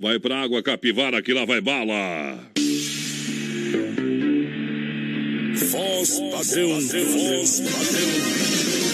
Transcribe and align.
Vai 0.00 0.20
pra 0.20 0.42
água 0.42 0.62
capivara 0.62 1.20
que 1.20 1.32
lá 1.32 1.44
vai 1.44 1.60
bala. 1.60 2.38
Voz 5.70 6.20
padrão, 6.30 6.80
voz 6.80 7.60
padrão. 7.60 8.08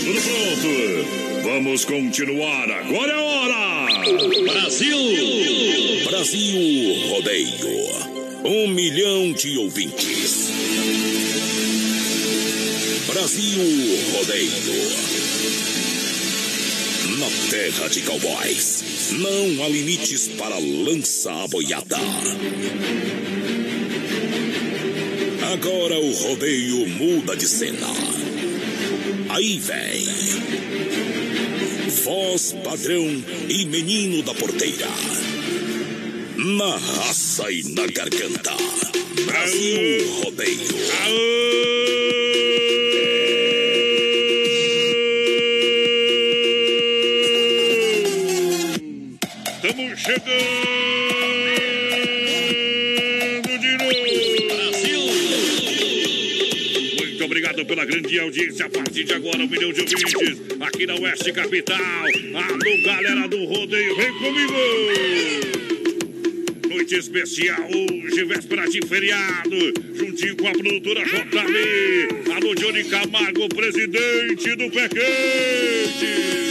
Tudo 0.05 0.21
pronto. 0.23 1.43
Vamos 1.43 1.85
continuar. 1.85 2.71
Agora 2.71 3.13
é 3.13 3.17
a 3.17 3.21
hora. 3.21 3.87
Brasil. 4.51 4.97
Brasil 6.09 7.09
Rodeio. 7.11 7.49
Um 8.43 8.69
milhão 8.69 9.31
de 9.35 9.59
ouvintes. 9.59 10.49
Brasil 13.07 13.61
Rodeio. 14.11 15.05
Na 17.19 17.29
terra 17.51 17.89
de 17.89 18.01
cowboys, 18.01 18.83
não 19.13 19.65
há 19.65 19.69
limites 19.69 20.29
para 20.29 20.59
lança 20.59 21.33
a 21.33 21.49
boiada. 21.49 21.99
Agora 25.53 25.99
o 25.99 26.13
rodeio 26.13 26.89
muda 26.89 27.37
de 27.37 27.47
cena. 27.47 27.89
Aí 29.29 29.59
vem. 29.59 30.05
Voz 32.05 32.55
padrão 32.65 33.25
e 33.49 33.65
menino 33.67 34.23
da 34.23 34.35
porteira. 34.35 34.89
Na 36.37 36.77
raça 36.77 37.51
e 37.51 37.63
na 37.73 37.87
garganta. 37.87 38.55
Brasil 39.27 40.23
Rodeio. 40.23 40.61
Estamos 40.61 41.84
audiência. 58.25 58.67
A 58.67 58.71
partir 58.71 59.05
de 59.05 59.13
agora, 59.13 59.39
um 59.39 59.49
milhão 59.49 59.73
de 59.73 59.81
ouvintes 59.81 60.41
aqui 60.61 60.87
na 60.87 60.95
Oeste 60.95 61.33
Capital. 61.33 61.79
Alô, 61.79 62.83
galera 62.85 63.29
do 63.29 63.45
rodeio, 63.45 63.97
vem 63.97 64.13
comigo. 64.15 64.55
Noite 66.69 66.97
especial 66.97 67.69
hoje, 67.69 68.25
véspera 68.25 68.69
de 68.69 68.87
feriado, 68.87 69.57
juntinho 69.95 70.37
com 70.37 70.49
a 70.49 70.53
produtora 70.53 71.05
JB. 71.05 72.33
Alô, 72.35 72.55
Johnny 72.55 72.85
Camargo, 72.85 73.49
presidente 73.49 74.57
do 74.57 74.71
Pé 74.71 74.89
Quente. 74.89 76.44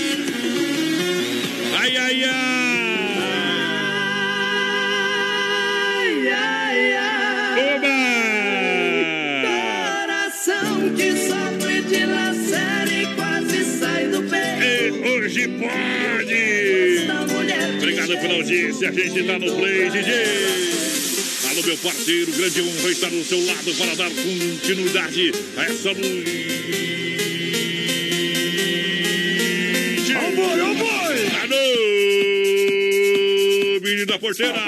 Audiência, 18.73 18.89
a 18.89 18.91
gente 18.91 19.23
tá 19.23 19.39
no 19.39 19.55
Play, 19.55 19.89
DJ. 19.89 20.13
Alô, 21.49 21.61
meu 21.63 21.77
parceiro, 21.77 22.31
grande 22.31 22.61
honra 22.61 22.91
estar 22.91 23.09
do 23.09 23.23
seu 23.23 23.45
lado 23.45 23.73
para 23.75 23.95
dar 23.95 24.09
continuidade 24.09 25.31
a 25.57 25.63
essa 25.65 25.93
noite. 25.93 26.53
Oh 30.15 30.31
boy, 30.35 30.61
oh 30.61 30.75
boy! 30.75 31.27
Alô, 31.43 31.65
menino 33.81 34.05
da 34.07 34.17
porteira! 34.17 34.59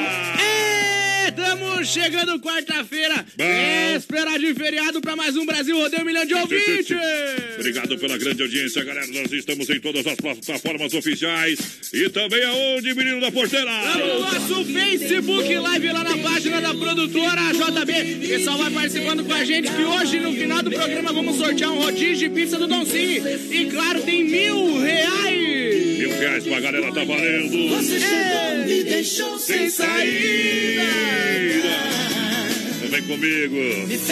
Estamos 1.27 1.87
chegando 1.89 2.39
quarta-feira, 2.39 3.25
Bom. 3.35 3.43
véspera 3.43 4.37
de 4.37 4.53
feriado 4.53 5.01
para 5.01 5.15
mais 5.15 5.35
um 5.35 5.45
Brasil 5.45 5.75
Rodeio 5.77 6.05
Milhão 6.05 6.25
de 6.25 6.33
Ouvintes. 6.35 6.87
Obrigado 7.65 7.97
pela 7.97 8.15
grande 8.15 8.43
audiência, 8.43 8.83
galera. 8.83 9.07
Nós 9.07 9.31
estamos 9.31 9.67
em 9.71 9.79
todas 9.79 10.05
as 10.05 10.13
plataformas 10.13 10.93
oficiais 10.93 11.57
e 11.91 12.07
também 12.09 12.43
aonde, 12.43 12.93
menino 12.93 13.19
da 13.19 13.31
porteira? 13.31 13.71
No 13.97 14.19
nosso 14.19 14.65
Facebook 14.65 15.51
Live 15.51 15.91
lá 15.91 16.03
na 16.03 16.15
página 16.15 16.61
da 16.61 16.75
produtora 16.75 17.41
JB. 17.53 18.23
O 18.23 18.27
pessoal 18.29 18.59
vai 18.59 18.69
participando 18.69 19.23
com 19.23 19.33
a 19.33 19.43
gente 19.43 19.71
que 19.71 19.81
hoje 19.81 20.19
no 20.19 20.31
final 20.33 20.61
do 20.61 20.69
programa 20.69 21.11
vamos 21.11 21.37
sortear 21.37 21.71
um 21.71 21.81
rodízio 21.81 22.29
de 22.29 22.35
pizza 22.35 22.59
do 22.59 22.67
Don 22.67 22.85
Cine. 22.85 23.21
E 23.49 23.65
claro, 23.71 23.99
tem 24.03 24.23
mil 24.23 24.79
reais. 24.79 25.97
Mil 25.97 26.11
reais 26.11 26.43
pra 26.43 26.59
galera, 26.59 26.91
tá 26.91 27.03
valendo. 27.03 27.69
Você 27.69 27.99
chegou, 27.99 28.67
me 28.67 28.83
deixou 28.83 29.39
sem 29.39 29.71
saída. 29.71 30.83
Vem 32.91 33.01
comigo, 33.01 33.55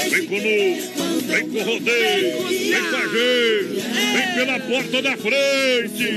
vem 0.10 0.26
conosco, 0.26 1.13
vem 1.28 1.50
com 1.50 1.58
o 1.58 1.64
rodeio, 1.64 2.44
vem 2.48 2.84
com 2.90 2.96
a 2.96 3.08
gente, 3.08 3.82
vem 4.14 4.36
pela 4.36 4.60
porta 4.60 5.02
da 5.02 5.18
frente. 5.18 6.10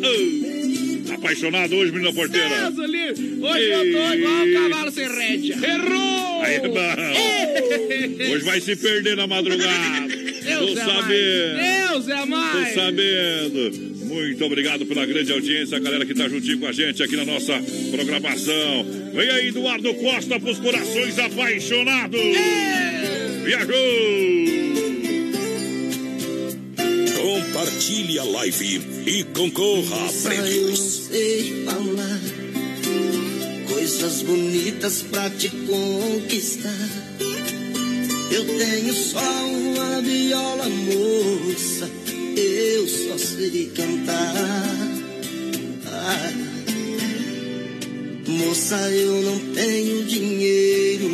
Oh, 0.00 1.14
apaixonado 1.14 1.74
hoje, 1.76 1.92
menina 1.92 2.12
porteira? 2.12 2.48
Deus, 2.70 2.78
ali. 2.78 3.10
Hoje 3.42 3.64
eu 3.64 3.92
tô 3.92 4.14
igual 4.14 4.46
um 4.46 4.52
cavalo 4.54 4.90
sem 4.92 5.08
rédea. 5.08 5.56
Errou! 5.56 6.42
Aí. 6.42 6.58
Hoje 8.32 8.44
vai 8.44 8.60
se 8.60 8.76
perder 8.76 9.16
na 9.16 9.26
madrugada. 9.26 10.08
Deus 10.44 10.72
Tô 10.74 10.80
é 10.80 10.84
sabendo. 10.84 11.56
mais. 11.56 11.88
Deus 11.88 12.08
é 12.08 12.20
Tô 12.20 12.26
mais. 12.26 12.74
sabendo. 12.74 13.88
Muito 14.08 14.44
obrigado 14.44 14.86
pela 14.86 15.04
grande 15.04 15.30
audiência, 15.32 15.76
a 15.76 15.80
galera 15.80 16.06
que 16.06 16.14
tá 16.14 16.28
juntinho 16.28 16.58
com 16.58 16.66
a 16.66 16.72
gente 16.72 17.02
aqui 17.02 17.14
na 17.16 17.26
nossa 17.26 17.60
programação. 17.90 18.86
Vem 19.14 19.28
aí, 19.30 19.48
Eduardo 19.48 19.92
Costa, 19.94 20.40
pros 20.40 20.58
corações 20.58 21.18
apaixonados. 21.18 22.18
Viajou! 23.48 23.72
Compartilhe 27.16 28.18
a 28.18 28.24
live 28.24 28.82
e 29.06 29.24
concorra 29.24 29.96
a 29.96 30.06
Eu 30.06 30.22
prêmios. 30.22 31.08
sei 31.10 31.64
falar 31.64 32.20
coisas 33.66 34.20
bonitas 34.20 35.02
pra 35.10 35.30
te 35.30 35.48
conquistar. 35.48 36.90
Eu 38.30 38.44
tenho 38.44 38.92
só 38.92 39.18
uma 39.46 40.02
viola 40.02 40.68
moça, 40.68 41.90
eu 42.36 42.86
só 42.86 43.16
sei 43.16 43.72
cantar. 43.74 44.34
Ah, 45.86 46.32
moça, 48.26 48.76
eu 48.90 49.22
não 49.22 49.38
tenho 49.54 50.04
dinheiro, 50.04 51.08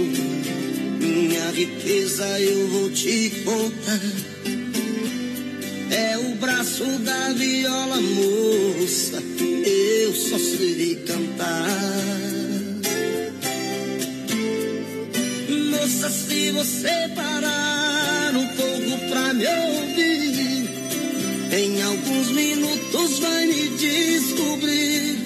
minha 1.14 1.50
riqueza 1.52 2.26
eu 2.40 2.68
vou 2.68 2.90
te 2.90 3.30
contar. 3.44 4.00
É 5.90 6.18
o 6.18 6.34
braço 6.36 6.84
da 6.84 7.32
viola 7.32 8.00
moça, 8.00 9.22
eu 9.64 10.12
só 10.12 10.38
sei 10.38 10.96
cantar. 11.06 11.68
Moça, 15.70 16.10
se 16.10 16.50
você 16.50 17.08
parar 17.14 18.34
um 18.34 18.48
pouco 18.56 19.08
pra 19.08 19.32
me 19.34 19.46
ouvir, 19.46 20.68
em 21.52 21.82
alguns 21.82 22.30
minutos 22.32 23.18
vai 23.20 23.46
me 23.46 23.68
descobrir 23.76 25.18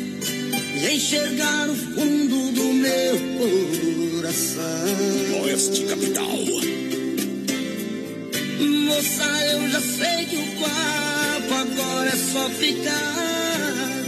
e 0.77 0.97
enxergar 0.97 1.71
o 1.71 1.75
fundo 1.75 2.53
do 2.53 2.65
meu 2.75 4.08
coração. 4.29 5.43
Oeste 5.43 5.85
Capital. 5.85 6.39
Moça, 8.87 9.47
eu 9.53 9.69
já 9.71 9.81
sei 9.81 10.27
que 10.27 10.37
o 10.37 10.61
papo 10.61 11.55
agora 11.55 12.11
é 12.11 12.17
só 12.17 12.51
ficar. 12.51 14.05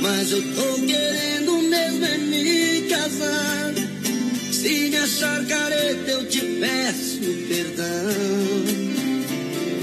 Mas 0.00 0.32
eu 0.32 0.42
tô 0.54 0.74
querendo 0.84 1.58
mesmo 1.62 2.04
é 2.04 2.18
me 2.18 2.82
casar. 2.88 3.74
Se 4.50 4.90
me 4.90 4.96
achar 4.96 5.46
careta, 5.46 6.10
eu 6.10 6.28
te 6.28 6.40
peço 6.40 7.20
perdão. 7.48 7.86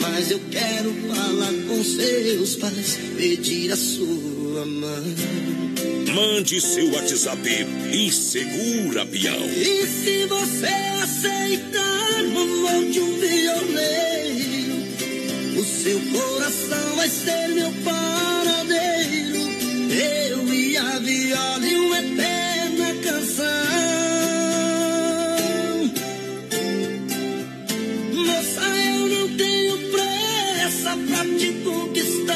Mas 0.02 0.32
eu 0.32 0.42
quero 0.52 0.94
falar 1.08 1.54
com 1.68 1.84
seus 1.84 2.56
pais, 2.58 2.98
pedir 3.16 3.72
a 3.72 3.78
sua 3.78 4.66
mão. 4.66 5.49
Mande 6.14 6.60
seu 6.60 6.92
WhatsApp 6.92 7.48
e 7.92 8.12
segura, 8.12 9.06
peão. 9.06 9.46
E 9.46 9.86
se 9.86 10.26
você 10.26 10.68
aceitar 11.04 12.24
o 12.24 12.40
amor 12.40 12.92
de 12.92 13.00
um 13.00 13.20
violeiro, 13.20 14.76
o 15.60 15.64
seu 15.64 16.00
coração 16.12 16.96
vai 16.96 17.10
ser 17.10 17.50
meu 17.50 17.72
paradeiro. 17.84 19.38
Eu 19.92 20.54
e 20.54 20.78
a 20.78 21.00
viola 21.00 21.68
e 21.68 21.76
uma 21.76 22.00
eterna 22.00 22.94
canção. 23.04 23.46
Moça, 28.14 28.62
eu 28.62 29.08
não 29.10 29.38
tenho 29.38 29.78
pressa 29.92 30.98
pra 31.08 31.26
te 31.38 31.54
conquistar. 31.64 32.29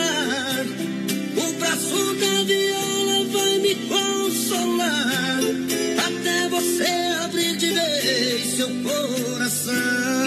Até 5.97 6.49
você 6.49 6.85
abrir 7.23 7.57
de 7.57 7.71
vez 7.71 8.55
seu 8.55 8.69
coração. 8.69 9.73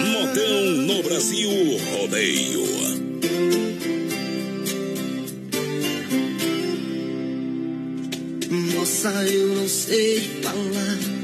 Modão 0.05 0.65
no 0.85 1.03
Brasil 1.03 1.49
Rodeio. 1.91 2.67
Moça, 8.49 9.09
eu 9.25 9.55
não 9.55 9.67
sei 9.67 10.21
falar 10.41 11.17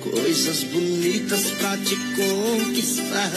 coisas 0.00 0.64
bonitas 0.64 1.50
pra 1.58 1.76
te 1.78 1.96
conquistar. 2.16 3.32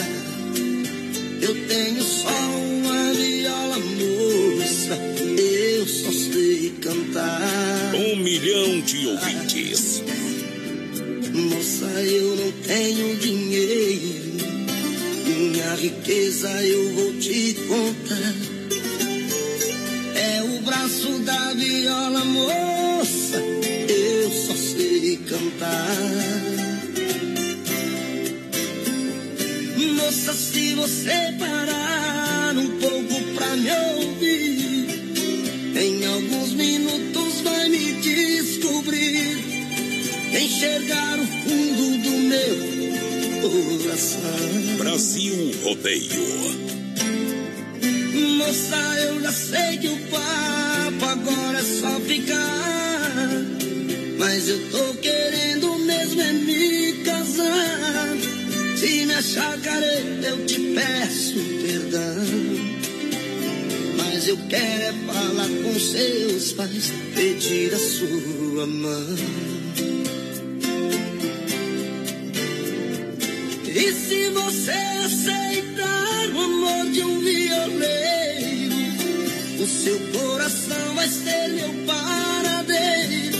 Eu 1.40 1.54
tenho 1.66 2.02
só 2.02 2.28
uma 2.28 3.12
viola 3.12 3.78
moça, 3.78 4.96
eu 5.38 5.86
só 5.86 6.10
sei 6.12 6.70
cantar. 6.80 7.71
Milhão 8.32 8.80
de 8.80 9.08
ouvintes. 9.08 10.02
Moça, 11.34 11.84
eu 12.02 12.34
não 12.34 12.50
tenho 12.66 13.14
dinheiro, 13.18 14.32
minha 15.26 15.74
riqueza 15.74 16.48
eu 16.64 16.94
vou 16.94 17.12
te 17.18 17.54
contar. 17.68 18.34
É 20.16 20.42
o 20.44 20.62
braço 20.62 21.18
da 21.18 21.52
viola 21.52 22.24
moça, 22.24 23.36
eu 23.36 24.30
só 24.30 24.54
sei 24.54 25.18
cantar. 25.28 25.98
Moça, 29.94 30.32
se 30.32 30.72
você 30.72 31.34
parar 31.38 32.56
um 32.56 32.80
pouco 32.80 33.34
pra 33.34 33.56
me 33.56 33.70
ouvir, 33.70 34.01
enxergar 40.38 41.18
o 41.18 41.26
fundo 41.26 41.98
do 42.02 42.10
meu 42.10 42.72
coração. 43.42 44.76
Brasil 44.78 45.52
Rodeio. 45.62 46.72
Moça, 48.38 48.76
eu 49.04 49.20
já 49.20 49.32
sei 49.32 49.78
que 49.78 49.88
o 49.88 49.98
papo 50.10 51.04
agora 51.04 51.58
é 51.58 51.62
só 51.62 52.00
ficar, 52.00 53.12
mas 54.18 54.48
eu 54.48 54.70
tô 54.70 54.94
querendo 54.94 55.78
mesmo 55.78 56.20
é 56.20 56.32
me 56.32 56.92
casar. 57.04 58.16
Se 58.76 59.06
me 59.06 59.14
achar 59.14 59.58
careta, 59.60 60.26
eu 60.26 60.46
te 60.46 60.60
peço 60.74 61.34
perdão. 61.62 62.72
Mas 63.96 64.28
eu 64.28 64.36
quero 64.48 64.82
é 64.82 64.92
falar 65.06 65.48
com 65.48 65.78
seus 65.78 66.52
pais, 66.52 66.92
pedir 67.14 67.74
a 67.74 67.78
sua 67.78 68.66
mão. 68.66 69.51
E 73.84 73.92
se 73.92 74.30
você 74.30 74.70
aceitar 75.04 76.28
o 76.32 76.40
amor 76.40 76.88
de 76.92 77.02
um 77.02 77.18
violeiro, 77.18 78.76
o 79.60 79.66
seu 79.66 79.98
coração 80.12 80.94
vai 80.94 81.08
ser 81.08 81.48
meu 81.48 81.84
paradeiro. 81.84 83.38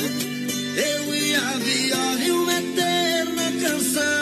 Eu 0.77 1.15
e 1.15 1.35
a 1.37 1.59
viola 1.59 2.25
e 2.25 2.31
uma 2.33 2.59
eterna 2.59 3.53
canção. 3.63 4.22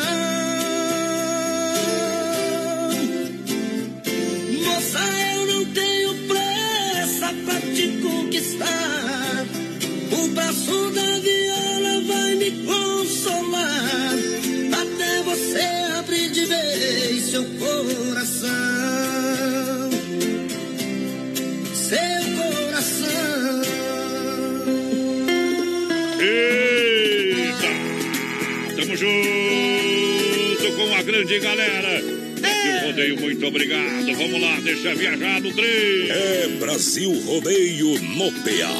Tamo 28.90 28.96
junto 28.96 30.72
com 30.74 30.94
a 30.96 31.02
grande 31.02 31.38
galera. 31.38 32.02
Brasil 32.40 32.86
Rodeio, 32.86 33.20
muito 33.20 33.46
obrigado. 33.46 34.16
Vamos 34.16 34.40
lá, 34.40 34.58
deixa 34.60 34.94
viajar 34.96 35.40
no 35.40 35.52
trem. 35.54 36.10
É 36.10 36.48
Brasil 36.58 37.12
Rodeio 37.24 38.00
no 38.00 38.32
PA. 38.32 38.74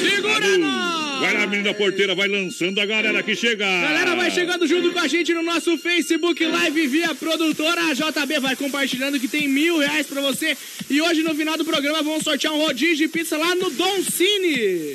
Segura 0.00 0.58
nós! 0.58 0.85
Vai 1.20 1.34
lá, 1.34 1.46
menina 1.46 1.72
porteira, 1.74 2.14
vai 2.14 2.28
lançando 2.28 2.80
a 2.80 2.86
galera 2.86 3.22
que 3.22 3.34
chega. 3.34 3.64
Galera, 3.64 4.14
vai 4.14 4.30
chegando 4.30 4.66
junto 4.66 4.90
com 4.92 4.98
a 4.98 5.08
gente 5.08 5.32
no 5.32 5.42
nosso 5.42 5.76
Facebook 5.78 6.44
Live 6.44 6.86
via 6.86 7.14
produtora. 7.14 7.94
JB 7.94 8.38
vai 8.40 8.56
compartilhando 8.56 9.18
que 9.18 9.28
tem 9.28 9.48
mil 9.48 9.78
reais 9.78 10.06
pra 10.06 10.20
você. 10.20 10.56
E 10.88 11.00
hoje, 11.00 11.22
no 11.22 11.34
final 11.34 11.56
do 11.56 11.64
programa, 11.64 12.02
vamos 12.02 12.22
sortear 12.22 12.52
um 12.52 12.58
rodízio 12.58 12.96
de 12.96 13.08
pizza 13.08 13.36
lá 13.36 13.54
no 13.54 13.70
Don 13.70 14.02
Cine. 14.02 14.94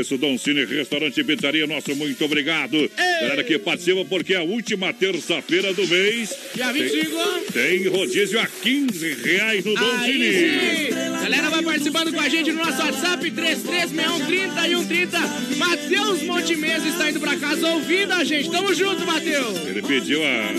Isso, 0.00 0.16
Dom 0.18 0.38
Cine, 0.38 0.64
restaurante 0.64 1.20
e 1.20 1.24
pizzaria, 1.24 1.66
nosso 1.66 1.94
muito 1.96 2.24
obrigado. 2.24 2.90
Galera 2.96 3.44
que 3.44 3.58
participa, 3.58 4.04
porque 4.04 4.34
é 4.34 4.38
a 4.38 4.42
última 4.42 4.92
terça-feira 4.92 5.72
do 5.74 5.86
mês. 5.86 6.34
Dia 6.54 6.72
25. 6.72 7.52
Tem 7.52 7.86
rodízio 7.88 8.40
a 8.40 8.46
15 8.46 9.14
reais 9.14 9.64
no 9.64 9.74
Dom 9.74 9.90
Aí 10.00 10.12
Cine. 10.12 10.32
sim! 10.32 10.96
Galera, 11.22 11.50
vai 11.50 11.62
participando 11.62 12.12
com 12.12 12.20
a 12.20 12.28
gente 12.28 12.52
no 12.52 12.64
nosso 12.64 12.80
WhatsApp 12.80 13.30
336130 13.30 14.68
e 14.68 14.76
130. 14.76 15.18
Matheus 15.56 16.22
Montemesa 16.22 16.88
está 16.88 17.10
indo 17.10 17.20
pra 17.20 17.36
casa 17.36 17.68
ouvindo 17.68 18.12
a 18.12 18.24
gente. 18.24 18.50
Tamo 18.50 18.74
junto, 18.74 19.04
Matheus! 19.06 19.58
Ele 19.66 19.82
pediu 19.82 20.20
a, 20.22 20.52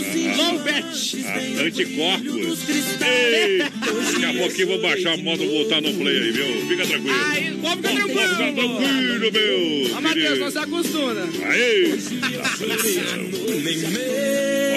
bet. 0.59 1.25
a, 1.25 1.61
a 1.61 2.16
Ei, 2.37 3.57
daqui 3.59 4.25
a 4.25 4.33
pouquinho 4.33 4.67
vou 4.67 4.81
baixar 4.81 5.13
a 5.13 5.17
moto 5.17 5.43
e 5.43 5.47
voltar 5.47 5.81
no 5.81 5.93
play 5.93 6.17
aí, 6.17 6.31
viu? 6.31 6.67
Fica 6.67 6.85
tranquilo. 6.85 7.15
Aí, 7.31 7.57
Pode 7.61 7.77
ficar 7.77 7.95
tranquilo? 7.95 8.35
tranquilo, 8.37 9.31
meu. 9.31 9.95
Ó, 9.97 10.01
Matheus, 10.01 10.39
não 10.39 10.51
se 10.51 10.57
acostuma. 10.59 11.29
Aí! 11.49 11.93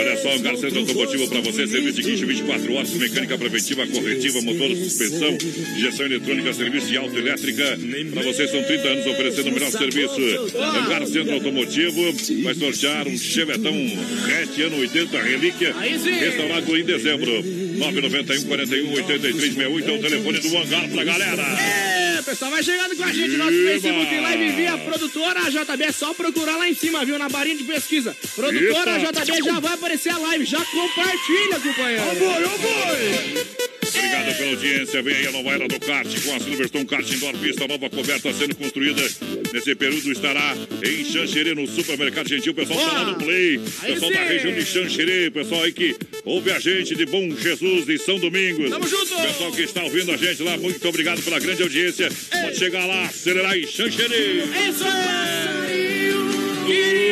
Olha 0.01 0.17
só, 0.17 0.31
um 0.35 0.57
Centro 0.57 0.79
Automotivo 0.81 1.29
para 1.29 1.41
você, 1.41 1.67
serviço 1.67 2.01
de 2.01 2.11
guincho 2.11 2.27
24 2.27 2.75
horas, 2.75 2.91
mecânica 2.95 3.39
preventiva, 3.39 3.87
corretiva, 3.87 4.41
motor, 4.43 4.69
suspensão, 4.77 5.37
injeção 5.77 6.07
eletrônica, 6.07 6.53
serviço 6.55 6.87
de 6.87 6.97
autoelétrica. 6.97 7.79
Para 8.13 8.23
você 8.23 8.49
são 8.49 8.63
30 8.63 8.89
anos 8.89 9.07
oferecendo 9.07 9.49
o 9.51 9.53
melhor 9.53 9.71
serviço. 9.71 10.21
Hangar 10.59 11.07
Centro 11.07 11.35
Automotivo 11.35 12.13
vai 12.43 12.55
sortear 12.55 13.07
um 13.09 13.17
Chevetão 13.17 13.75
hatch 13.75 14.59
ano 14.61 14.79
80 14.79 15.23
relíquia, 15.23 15.75
restaurado 15.79 16.77
em 16.77 16.85
dezembro. 16.85 17.31
991 17.51 18.45
41 18.47 18.93
83 18.93 19.55
68 19.55 19.91
é 19.91 19.93
o 19.93 20.01
telefone 20.01 20.39
do 20.41 20.59
hangar 20.59 20.89
pra 20.89 21.05
galera. 21.05 21.43
É, 21.43 22.23
pessoal, 22.23 22.51
vai 22.51 22.63
chegando 22.63 22.97
com 22.97 23.05
a 23.05 23.13
gente 23.13 23.37
no 23.37 23.39
nosso! 23.39 23.51
Facebook 23.51 24.21
Live 24.21 24.53
via 24.53 24.79
produtora 24.79 25.41
JB. 25.51 25.85
É 25.85 25.93
só 25.93 26.15
procurar 26.15 26.57
lá 26.57 26.69
em 26.69 26.75
cima, 26.75 27.05
viu? 27.05 27.19
Na 27.19 27.29
barinha 27.29 27.57
de 27.57 27.65
pesquisa. 27.65 28.17
Produtora 28.35 28.99
Eita! 28.99 29.25
JB 29.25 29.43
já 29.43 29.61
vai 29.61 29.75
aparecer 29.75 30.11
a 30.11 30.19
live. 30.19 30.45
Já 30.45 30.65
compartilha, 30.65 31.61
companheiro. 31.61 32.05
Obrigado 34.01 34.37
pela 34.39 34.51
audiência. 34.51 35.03
Vem 35.03 35.15
aí 35.15 35.27
a 35.27 35.33
nova 35.33 35.51
era 35.51 35.69
do 35.69 35.79
kart 35.79 36.09
com 36.25 36.35
a 36.35 36.41
Silverstone 36.41 36.87
Kart 36.87 37.11
Indoor 37.11 37.37
Pista 37.37 37.69
nova 37.69 37.91
coberta 37.91 38.33
sendo 38.33 38.57
construída. 38.57 39.03
Nesse 39.53 39.75
período 39.75 40.11
estará 40.11 40.57
em 40.83 41.05
Xanxerê, 41.05 41.55
no 41.55 41.67
Supermercado 41.67 42.29
Gentil. 42.29 42.53
O 42.53 42.55
pessoal 42.55 42.79
está 42.79 42.93
lá 42.93 43.05
no 43.05 43.17
Play. 43.17 43.61
Aí 43.83 43.93
Pessoal 43.93 44.13
da 44.13 44.23
sim. 44.23 44.29
região 44.29 44.55
de 44.55 44.65
Xanxerê. 44.65 45.31
Pessoal 45.31 45.63
aí 45.63 45.73
que 45.73 45.95
ouve 46.25 46.51
a 46.51 46.59
gente 46.59 46.97
de 46.97 47.05
Bom 47.05 47.31
Jesus 47.37 47.89
e 47.89 47.99
São 47.99 48.19
Domingos. 48.19 48.71
Tamo 48.71 48.89
junto. 48.89 49.15
Pessoal 49.21 49.53
que 49.53 49.63
está 49.63 49.83
ouvindo 49.83 50.13
a 50.13 50.17
gente 50.17 50.43
lá, 50.43 50.57
muito 50.57 50.89
obrigado 50.89 51.23
pela 51.23 51.39
grande 51.39 51.63
audiência. 51.63 52.09
Pode 52.31 52.59
chegar 52.59 52.87
lá, 52.87 53.05
acelerar 53.05 53.57
em 53.57 53.67
Xanxerê. 53.67 54.45
Isso 54.69 54.85
aí! 54.85 57.10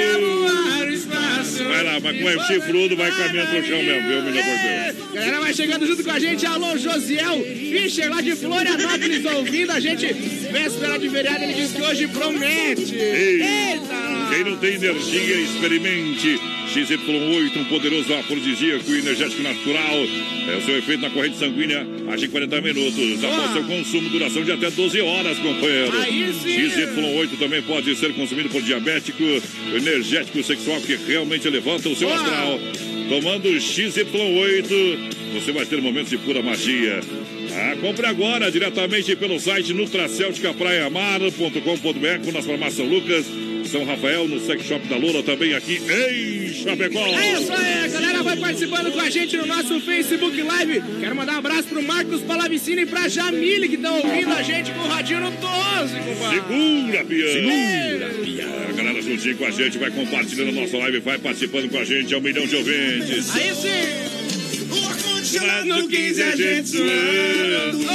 Vai 1.69 1.85
lá, 1.85 2.01
mas 2.01 2.17
como 2.17 2.29
é 2.29 2.47
chifrudo, 2.47 2.97
vai 2.97 3.11
caminhando 3.11 3.51
pro 3.51 3.67
chão 3.67 3.83
mesmo, 3.83 4.09
viu, 4.09 4.23
menina 4.23 4.45
porteira? 4.45 4.97
Galera, 5.13 5.41
vai 5.41 5.55
chegando 5.55 5.87
junto 5.87 6.05
com 6.05 6.11
a 6.11 6.19
gente. 6.19 6.47
Alô, 6.47 6.77
Josiel 6.79 7.43
Fischer, 7.43 8.11
lá 8.11 8.21
de 8.21 8.35
Florianópolis, 8.37 9.25
ouvindo 9.25 9.73
a 9.73 9.81
gente. 9.81 10.13
Véspera 10.51 10.99
de 10.99 11.09
feriado, 11.11 11.45
ele 11.45 11.55
disse 11.55 11.75
que 11.75 11.83
hoje 11.83 12.09
promete. 12.09 12.95
Ei. 12.95 13.43
Eita! 13.43 14.29
Quem 14.31 14.45
não 14.45 14.57
tem 14.57 14.75
energia, 14.75 15.41
experimente. 15.41 16.41
XY8, 16.69 17.57
um 17.57 17.65
poderoso 17.65 18.13
afrodisíaco 18.15 18.91
e 18.91 18.99
energético 18.99 19.43
natural. 19.43 19.97
É 20.53 20.57
o 20.57 20.63
seu 20.63 20.79
efeito 20.79 21.03
na 21.03 21.11
corrente 21.11 21.39
sanguínea, 21.39 21.87
age 22.11 22.27
em 22.27 22.31
40 22.31 22.61
minutos. 22.61 23.25
Após 23.25 23.53
seu 23.53 23.65
consumo, 23.65 24.09
duração 24.09 24.45
de 24.45 24.53
até 24.53 24.71
12 24.71 25.01
horas, 25.01 25.37
companheiro. 25.39 25.99
Aí 25.99 26.33
sim. 26.33 26.49
XY8 26.49 27.39
também 27.39 27.63
pode 27.63 27.95
ser 27.97 28.13
consumido 28.15 28.49
por 28.49 28.63
diabético, 28.63 29.23
energético 29.75 30.43
sexual, 30.43 30.81
que 30.81 30.97
realmente 30.97 31.49
levanta 31.49 31.89
o 31.89 31.97
seu 31.97 32.13
astral. 32.13 32.59
Tomando 33.09 33.49
XY8, 33.49 34.99
você 35.35 35.53
vai 35.53 35.65
ter 35.65 35.81
momentos 35.81 36.11
de 36.11 36.19
pura 36.19 36.43
magia. 36.43 37.01
Ah, 37.55 37.77
compre 37.81 38.05
agora 38.07 38.51
diretamente 38.51 39.17
pelo 39.17 39.41
site 39.41 39.73
nutracelticapraiamar.com.br 39.73 42.33
nas 42.33 42.45
farmácias 42.45 42.87
Lucas, 42.87 43.25
São 43.69 43.85
Rafael, 43.85 44.27
no 44.27 44.41
Sex 44.41 44.65
Shop 44.65 44.87
da 44.89 44.97
Lola, 44.97 45.23
também 45.23 45.55
aqui 45.55 45.77
em 45.77 46.53
Chapecó. 46.55 47.07
É 47.07 47.33
isso 47.35 47.53
aí, 47.53 47.85
a 47.85 47.89
galera 47.89 48.23
vai 48.23 48.37
participando 48.37 48.91
com 48.91 49.01
a 49.01 49.11
gente 49.11 49.37
no 49.37 49.47
nosso 49.47 49.79
Facebook 49.81 50.41
Live. 50.41 50.83
Quero 51.01 51.15
mandar 51.15 51.35
um 51.35 51.39
abraço 51.39 51.65
pro 51.65 51.83
Marcos 51.83 52.23
Palavicini 52.23 52.83
e 52.83 52.87
pra 52.87 53.09
Jamile, 53.09 53.69
que 53.69 53.75
estão 53.75 53.97
ouvindo 53.97 54.33
a 54.33 54.43
gente 54.43 54.73
com 54.73 54.81
o 54.81 54.89
radinho 54.89 55.21
no 55.21 55.31
12, 55.31 55.41
compadre. 56.01 56.41
Segura, 56.41 57.05
Pião. 57.05 57.33
Segura, 57.33 58.15
Pião. 58.25 58.69
A 58.69 58.73
galera 58.73 59.03
juntinho 59.03 59.37
com 59.37 59.45
a 59.45 59.51
gente, 59.51 59.79
vai 59.79 59.91
compartilhando 59.91 60.49
a 60.49 60.61
nossa 60.61 60.79
live, 60.79 61.01
vai 61.01 61.19
participando 61.19 61.71
com 61.71 61.79
a 61.79 61.85
gente, 61.85 62.15
é 62.15 62.19
um 62.19 62.21
milhão 62.23 62.47
de 62.47 62.57
ouvintes. 62.57 63.37
Aí 63.37 63.55
sim. 63.55 65.08
Mas 65.37 65.67
no 65.67 65.89
15 65.89 66.23
a 66.23 66.37
gente 66.37 66.69
zoando. 66.71 67.89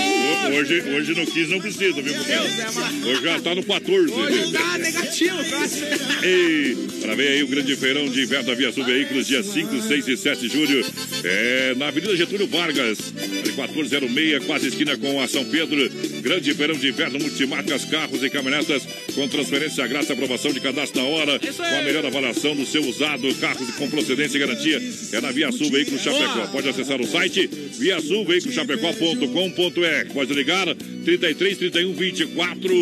Hoje, 0.56 0.82
hoje 0.82 1.16
no 1.16 1.26
15 1.26 1.52
não 1.52 1.60
precisa, 1.60 2.02
viu? 2.02 2.14
É 2.14 3.10
Hoje 3.10 3.22
já 3.24 3.40
tá 3.40 3.56
no 3.56 3.64
14. 3.64 4.14
Hoje 4.14 4.52
tá 4.52 4.78
negativo, 4.78 5.44
próximo. 5.46 5.88
Ei, 6.22 6.78
para 7.02 7.16
ver 7.16 7.28
aí 7.30 7.44
o 7.44 7.48
grande 7.48 7.76
feirão 7.76 8.08
de 8.08 8.22
inverno 8.22 8.46
da 8.46 8.54
Via 8.54 8.72
Sul 8.72 8.84
Veículos, 8.84 9.28
dia 9.28 9.42
5, 9.42 9.82
6 9.82 10.08
e 10.08 10.18
7 10.18 10.42
de 10.42 10.48
julho, 10.50 10.86
é 11.24 11.74
na 11.76 11.88
Avenida 11.88 12.16
Getúlio 12.16 12.48
Vargas, 12.48 13.00
1406, 13.14 14.46
quase 14.46 14.68
esquina 14.68 14.96
com 14.98 15.22
a 15.22 15.28
São 15.28 15.44
Pedro. 15.46 15.90
Grande 16.22 16.54
feirão 16.54 16.76
de 16.76 16.90
inverno, 16.90 17.20
multimarcas, 17.20 17.86
carros 17.86 18.24
e 18.24 18.30
caminhonetas, 18.30 18.84
com 19.16 19.28
transferência 19.28 19.88
grátis, 19.88 20.12
aprovação 20.12 20.54
de 20.54 20.60
cadastro 20.60 21.02
na 21.02 21.08
hora, 21.08 21.40
com 21.40 21.64
a 21.64 21.82
melhor 21.82 22.06
avaliação 22.06 22.56
do 22.56 22.66
seu 22.66 22.86
usado, 22.86 23.34
carros 23.36 23.72
com 23.76 23.90
procedência 23.90 24.38
e 24.38 24.40
garantia. 24.40 24.82
É 25.12 25.22
na 25.22 25.32
Via 25.32 25.52
Sul 25.52 25.72
Veículos 25.72 26.02
Chapecó. 26.02 26.48
Pode 26.48 26.70
acessar 26.70 27.02
o 27.02 27.08
site 27.08 27.23
viasulveiculoschapecó.com.br. 27.30 30.14
Pode 30.14 30.34
ligar 30.34 30.68
33 31.06 31.58
31 31.58 31.94
24 31.94 32.68
00. 32.68 32.74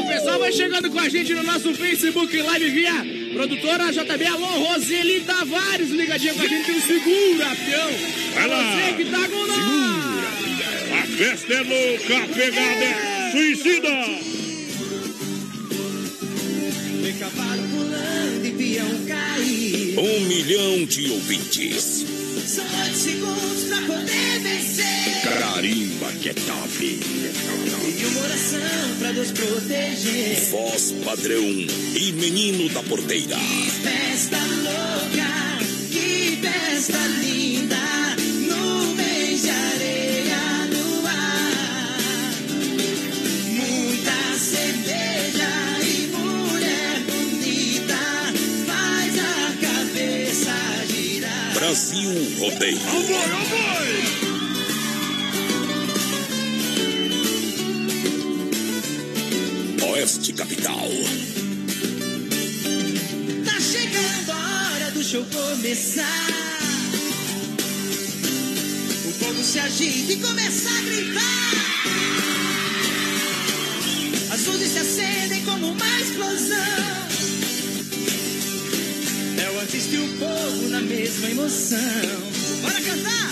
O 0.00 0.08
pessoal 0.08 0.38
vai 0.38 0.52
chegando 0.52 0.88
com 0.90 0.98
a 0.98 1.08
gente 1.08 1.32
no 1.34 1.42
nosso 1.42 1.74
Facebook 1.74 2.40
Live 2.40 2.70
via 2.70 3.04
produtora 3.34 3.92
JB 3.92 4.24
Alô, 4.26 4.46
Roseli 4.46 5.20
Tavares, 5.20 5.90
ligadinha 5.90 6.34
com 6.34 6.42
a 6.42 6.46
gente, 6.46 6.80
segura, 6.80 7.56
peão. 7.56 7.90
Vai 8.34 8.46
lá. 8.46 8.76
Você 8.76 8.92
que 8.94 9.04
tá 9.10 9.28
com 9.28 9.46
nós. 9.46 9.58
A 10.92 11.02
festa 11.06 11.52
é 11.52 11.60
louca, 11.60 12.18
a 12.18 12.28
pegada 12.28 12.84
é 12.84 13.30
suicida. 13.32 13.88
E. 19.36 19.96
Um 19.98 20.20
milhão 20.26 20.86
de 20.86 21.10
ouvintes. 21.10 22.13
São 22.46 22.64
segundos 22.94 23.64
pra 23.68 23.80
poder 23.82 24.38
vencer. 24.40 25.22
Carimba 25.22 26.12
que 26.20 26.28
é 26.28 26.34
top. 26.34 26.84
E 26.84 28.06
uma 28.06 28.20
oração 28.20 28.96
pra 28.98 29.12
Deus 29.12 29.30
proteger. 29.32 30.40
Voz 30.50 30.92
padrão 31.04 31.42
e 31.42 32.12
menino 32.12 32.68
da 32.68 32.82
porteira. 32.82 33.36
Festa 33.82 34.36
louca, 34.36 35.43
Brasil 51.74 52.08
Rodeio. 52.38 52.78
Oeste 59.90 60.32
Capital. 60.34 60.88
Tá 63.44 63.60
chegando 63.60 64.30
a 64.30 64.72
hora 64.72 64.90
do 64.92 65.02
show 65.02 65.24
começar. 65.24 66.28
O 69.08 69.12
povo 69.18 69.42
se 69.42 69.58
agita 69.58 70.12
e 70.12 70.16
começa 70.18 70.68
a 70.70 70.80
gritar. 70.82 71.50
As 74.32 74.46
luzes 74.46 74.70
se 74.70 74.78
acendem 74.78 75.44
como 75.44 75.72
uma 75.72 76.00
explosão. 76.00 77.13
É 79.64 79.96
o 79.96 80.08
povo 80.18 80.68
na 80.68 80.80
mesma 80.82 81.30
emoção. 81.30 81.78
Bora 82.60 82.80
cantar! 82.82 83.30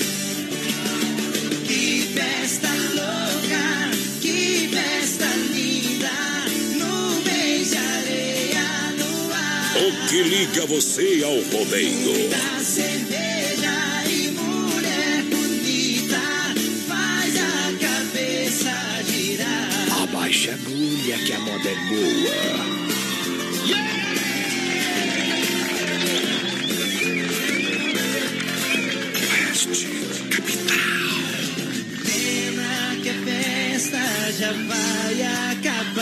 Que 1.67 2.09
festa 2.15 2.69
louca, 2.95 3.91
que 4.19 4.71
festa 4.73 5.27
linda. 5.53 6.11
Nuvens 6.79 7.71
de 7.71 7.77
areia 7.77 8.95
no 8.97 9.35
ar. 9.35 9.77
O 9.77 10.09
que 10.09 10.23
liga 10.23 10.65
você 10.65 11.23
ao 11.23 11.39
rodeio? 11.55 12.31
Da 12.31 12.65
cerveja 12.65 14.03
e 14.09 14.31
mulher 14.31 15.25
bonita 15.25 16.21
faz 16.89 17.37
a 17.37 17.73
cabeça 17.79 18.73
girar. 19.07 20.03
Abaixa 20.03 20.53
a 20.53 20.55
agulha 20.55 21.19
que 21.19 21.33
a 21.35 21.41
moda 21.41 21.69
é 21.69 21.75
boa. 21.91 22.92
Festa 34.33 34.45
já 35.63 35.83
vai 35.95 36.02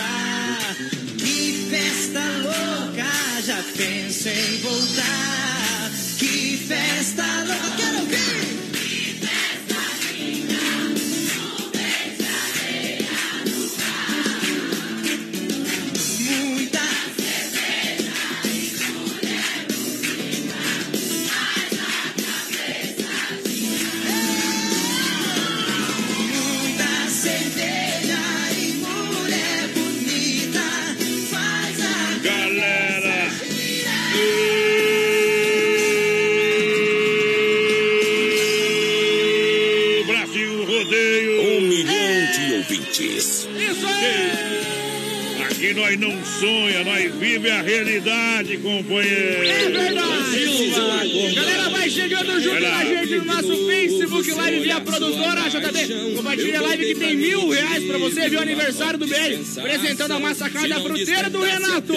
não 46.21 46.27
sonha, 46.27 46.85
nós 46.85 47.15
vive 47.15 47.50
a 47.50 47.62
realidade, 47.62 48.57
companheiro. 48.59 49.45
É 49.45 49.71
verdade! 49.71 51.35
Galera, 51.35 51.69
vai 51.71 51.91
chegando 51.91 52.41
junto 52.41 52.57
com 52.57 52.62
lá. 52.62 52.79
a 52.79 52.85
gente 52.85 53.17
no 53.17 53.25
nosso 53.25 53.67
Facebook 53.67 54.31
Live 54.33 54.61
via 54.61 54.81
produtora 54.81 55.41
JB. 55.49 56.15
Compartilha 56.17 56.59
a 56.59 56.62
live 56.62 56.87
que 56.87 56.95
tem 56.95 57.17
mil 57.17 57.49
reais 57.49 57.85
pra 57.85 57.99
você, 57.99 58.29
viu? 58.29 58.41
Aniversário 58.41 58.99
do 58.99 59.07
BR. 59.07 59.41
Apresentando 59.59 60.12
a 60.12 60.21
massacada 60.21 60.81
fruteira 60.81 61.31
do 61.31 61.41
Renato. 61.41 61.95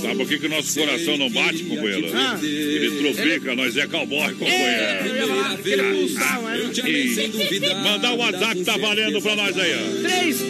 Sabe 0.00 0.16
por 0.16 0.26
que, 0.26 0.38
que 0.38 0.46
o 0.46 0.50
nosso 0.50 0.78
coração 0.78 1.16
não 1.16 1.30
bate, 1.30 1.62
companheiro? 1.64 2.10
Ah. 2.14 2.38
Ele 2.42 2.90
tropica, 3.12 3.54
nós 3.54 3.76
é 3.76 3.86
cowboy, 3.86 4.30
É, 4.30 4.32
companheiro. 4.32 5.28
mas... 5.28 5.66
E 7.60 7.74
mandar 7.84 8.12
o 8.12 8.16
WhatsApp 8.16 8.64
tá 8.64 8.76
valendo 8.76 9.22
pra 9.22 9.36
nós 9.36 9.56
aí, 9.58 9.74
ó. 9.74 10.08
3, 10.08 10.40
Vai 10.40 10.49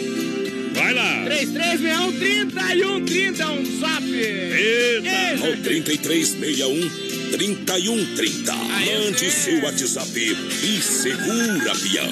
3361 1.47 2.19
3130 2.19 3.43
é 3.43 3.47
um 3.47 3.65
zap. 3.79 4.03
Eita. 4.13 5.45
Ao 5.45 5.57
3361 5.57 6.89
3130. 7.31 8.53
Mande 8.53 9.31
seu 9.31 9.63
WhatsApp 9.63 10.19
e 10.19 10.81
segura, 10.81 11.73
peão. 11.75 12.09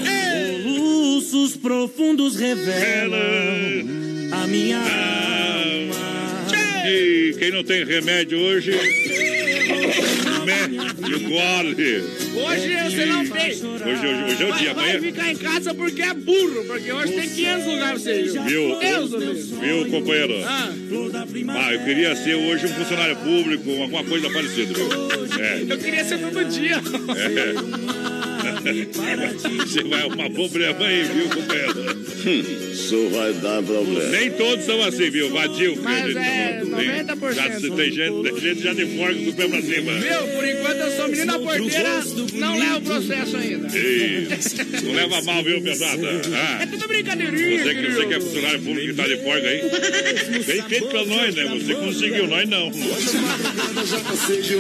Soluços 0.64 1.56
profundos 1.58 2.36
revelam 2.36 3.20
Ela. 3.20 4.44
a 4.44 4.48
minha 4.48 4.78
Ah. 4.80 5.64
alma. 5.64 6.00
E 6.88 7.36
quem 7.38 7.52
não 7.52 7.64
tem 7.64 7.84
remédio 7.86 8.40
hoje, 8.40 8.72
o 8.72 8.76
gole. 11.30 12.04
Hoje 12.36 12.76
você 12.84 13.06
não 13.06 13.26
tem. 13.28 13.52
Hoje, 13.52 13.64
hoje, 13.64 14.24
hoje 14.24 14.44
é 14.44 14.46
o 14.46 14.50
Vai, 14.50 14.60
dia, 14.60 14.74
vai 14.74 14.84
amanhã. 14.96 15.02
ficar 15.02 15.32
em 15.32 15.36
casa 15.36 15.74
porque 15.74 16.02
é 16.02 16.14
burro, 16.14 16.64
porque 16.66 16.92
hoje 16.92 17.14
tem 17.14 17.30
500 17.30 17.66
lugares 17.66 18.04
pra 18.04 18.12
você 18.14 18.22
ir. 18.22 18.42
Viu? 18.44 18.80
Deus. 18.80 19.50
Viu, 19.50 19.86
companheiro? 19.90 20.34
Ah, 20.46 20.70
Ah, 21.58 21.74
eu 21.74 21.80
queria 21.86 22.16
ser 22.16 22.36
hoje 22.36 22.66
um 22.68 22.70
funcionário 22.70 23.16
público, 23.18 23.70
alguma 23.82 24.04
coisa 24.04 24.30
parecida? 24.30 24.74
É. 25.40 25.66
eu 25.74 25.78
queria 25.78 26.04
ser 26.06 26.20
todo 26.20 26.44
dia. 26.46 26.80
Você 28.60 29.84
vai 29.84 30.02
arrumar 30.02 30.30
problema 30.30 30.86
aí, 30.86 31.04
viu, 31.04 31.30
companheiro? 31.30 31.74
Isso 32.72 33.10
vai 33.10 33.34
dar 33.34 33.62
problema. 33.64 34.10
Nem 34.10 34.32
todos 34.32 34.66
são 34.66 34.84
assim, 34.84 35.10
viu? 35.10 35.30
Vadio. 35.30 35.78
Mas 35.82 36.16
é, 36.16 36.60
tá 36.60 36.66
falando. 36.66 36.78
Tem- 36.80 36.90
90%. 37.30 37.34
Já, 37.36 37.60
se 37.60 37.72
tem, 37.72 37.92
gente, 37.92 38.24
tem 38.24 38.40
gente 38.42 38.62
já 38.64 38.74
de 38.74 38.86
forca 38.98 39.16
com 39.16 39.30
o 39.30 39.34
pé 39.34 39.48
pra 39.48 39.62
cima. 39.62 39.92
Meu, 39.94 40.28
por 40.28 40.48
enquanto 40.48 40.78
eu 40.80 40.92
sou 40.96 41.08
menino 41.08 41.26
da 41.28 41.40
porteira, 41.40 42.04
não 42.36 42.58
leva 42.60 42.78
o 42.78 42.82
processo 42.82 43.38
ainda. 43.38 43.68
Isso. 43.78 44.56
Não 44.84 44.94
leva 44.94 45.22
mal, 45.24 45.44
viu, 45.44 45.62
pesada? 45.62 46.08
Ah. 46.34 46.64
É 46.64 46.66
tudo 46.66 46.88
brincadeirinha, 46.88 47.64
Você 47.64 47.76
que, 47.76 47.92
você 47.92 48.06
que 48.06 48.14
é 48.14 48.20
funcionário 48.20 48.60
público 48.62 48.88
que 48.88 48.94
tá 48.94 49.08
de 49.08 49.18
forga 49.18 49.48
aí, 49.50 49.62
bem 50.46 50.64
feito 50.64 50.88
pra 50.88 51.06
nós, 51.06 51.36
né? 51.36 51.46
Você 51.46 51.74
conseguiu, 51.76 52.28
nós 52.28 52.48
não. 52.50 52.72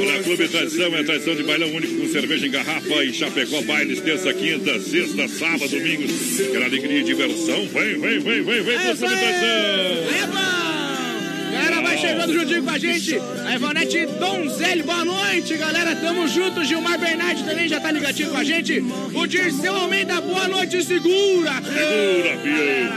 Olha, 0.01 0.23
Clube 0.23 0.47
Tradição 0.47 0.95
é 0.95 1.03
tradição 1.03 1.35
de 1.35 1.43
bailão 1.43 1.69
único 1.73 1.95
com 1.95 2.07
cerveja 2.09 2.45
em 2.47 2.51
garrafa 2.51 3.03
e 3.03 3.13
Chapecó, 3.13 3.61
bailes, 3.63 3.99
terça, 4.01 4.33
quinta, 4.33 4.79
sexta, 4.79 5.27
sábado, 5.27 5.69
domingo. 5.69 6.03
Alegria 6.69 6.99
e 6.99 7.03
diversão. 7.03 7.58
Vem, 7.67 7.99
vem, 7.99 8.19
vem, 8.19 8.41
vem, 8.41 8.63
vem 8.63 8.75
É 8.75 8.91
é 8.91 10.27
bom. 10.27 10.59
Galera, 11.51 11.81
vai 11.81 11.97
chegando 11.97 12.33
juntinho 12.33 12.63
com 12.63 12.69
a 12.69 12.77
gente. 12.77 13.19
A 13.45 13.55
Ivonete 13.55 14.05
Donzelli, 14.05 14.83
boa 14.83 15.03
noite, 15.03 15.57
galera. 15.57 15.95
Tamo 15.95 16.27
junto. 16.27 16.63
Gilmar 16.63 16.97
Bernardi 16.97 17.43
também 17.43 17.67
já 17.67 17.81
tá 17.81 17.91
ligadinho 17.91 18.29
com 18.29 18.37
a 18.37 18.43
gente. 18.43 18.81
O 19.13 19.27
Dirceu 19.27 19.75
Almeida, 19.75 20.21
boa 20.21 20.47
noite. 20.47 20.81
Segura. 20.83 21.51
Segura, 21.55 22.37
filho. 22.41 22.93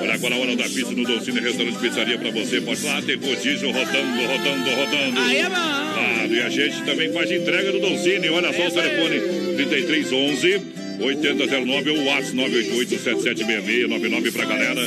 Olha 0.00 0.14
agora 0.14 0.34
a 0.34 0.38
hora 0.38 0.56
da 0.56 0.64
pizza 0.64 0.92
no 0.92 1.04
Dolcine 1.04 1.40
Restaurante 1.40 1.78
Pizzaria 1.78 2.18
pra 2.18 2.30
você. 2.30 2.60
Pode 2.60 2.84
lá, 2.84 3.02
tem 3.02 3.16
rodízio 3.16 3.70
rodando, 3.70 4.26
rodando, 4.26 4.70
rodando. 4.70 5.20
Aí 5.20 5.36
é 5.36 5.48
bom. 5.48 5.92
Claro, 5.94 6.34
e 6.34 6.42
a 6.42 6.48
gente 6.48 6.82
também 6.84 7.12
faz 7.12 7.30
entrega 7.30 7.72
do 7.72 7.80
Dolcine. 7.80 8.28
Olha 8.30 8.52
só 8.52 8.66
o 8.66 8.70
telefone: 8.70 9.20
3311 9.56 10.81
8009 11.02 11.90
ou 11.90 11.98
o 11.98 12.04
WhatsApp 12.06 12.36
988-776699 12.36 14.32
pra 14.32 14.44
galera. 14.44 14.80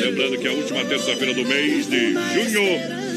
Lembrando 0.00 0.38
que 0.38 0.48
a 0.48 0.52
última 0.52 0.82
terça-feira 0.84 1.34
do 1.34 1.44
mês 1.44 1.86
de 1.86 2.12
junho, 2.34 2.62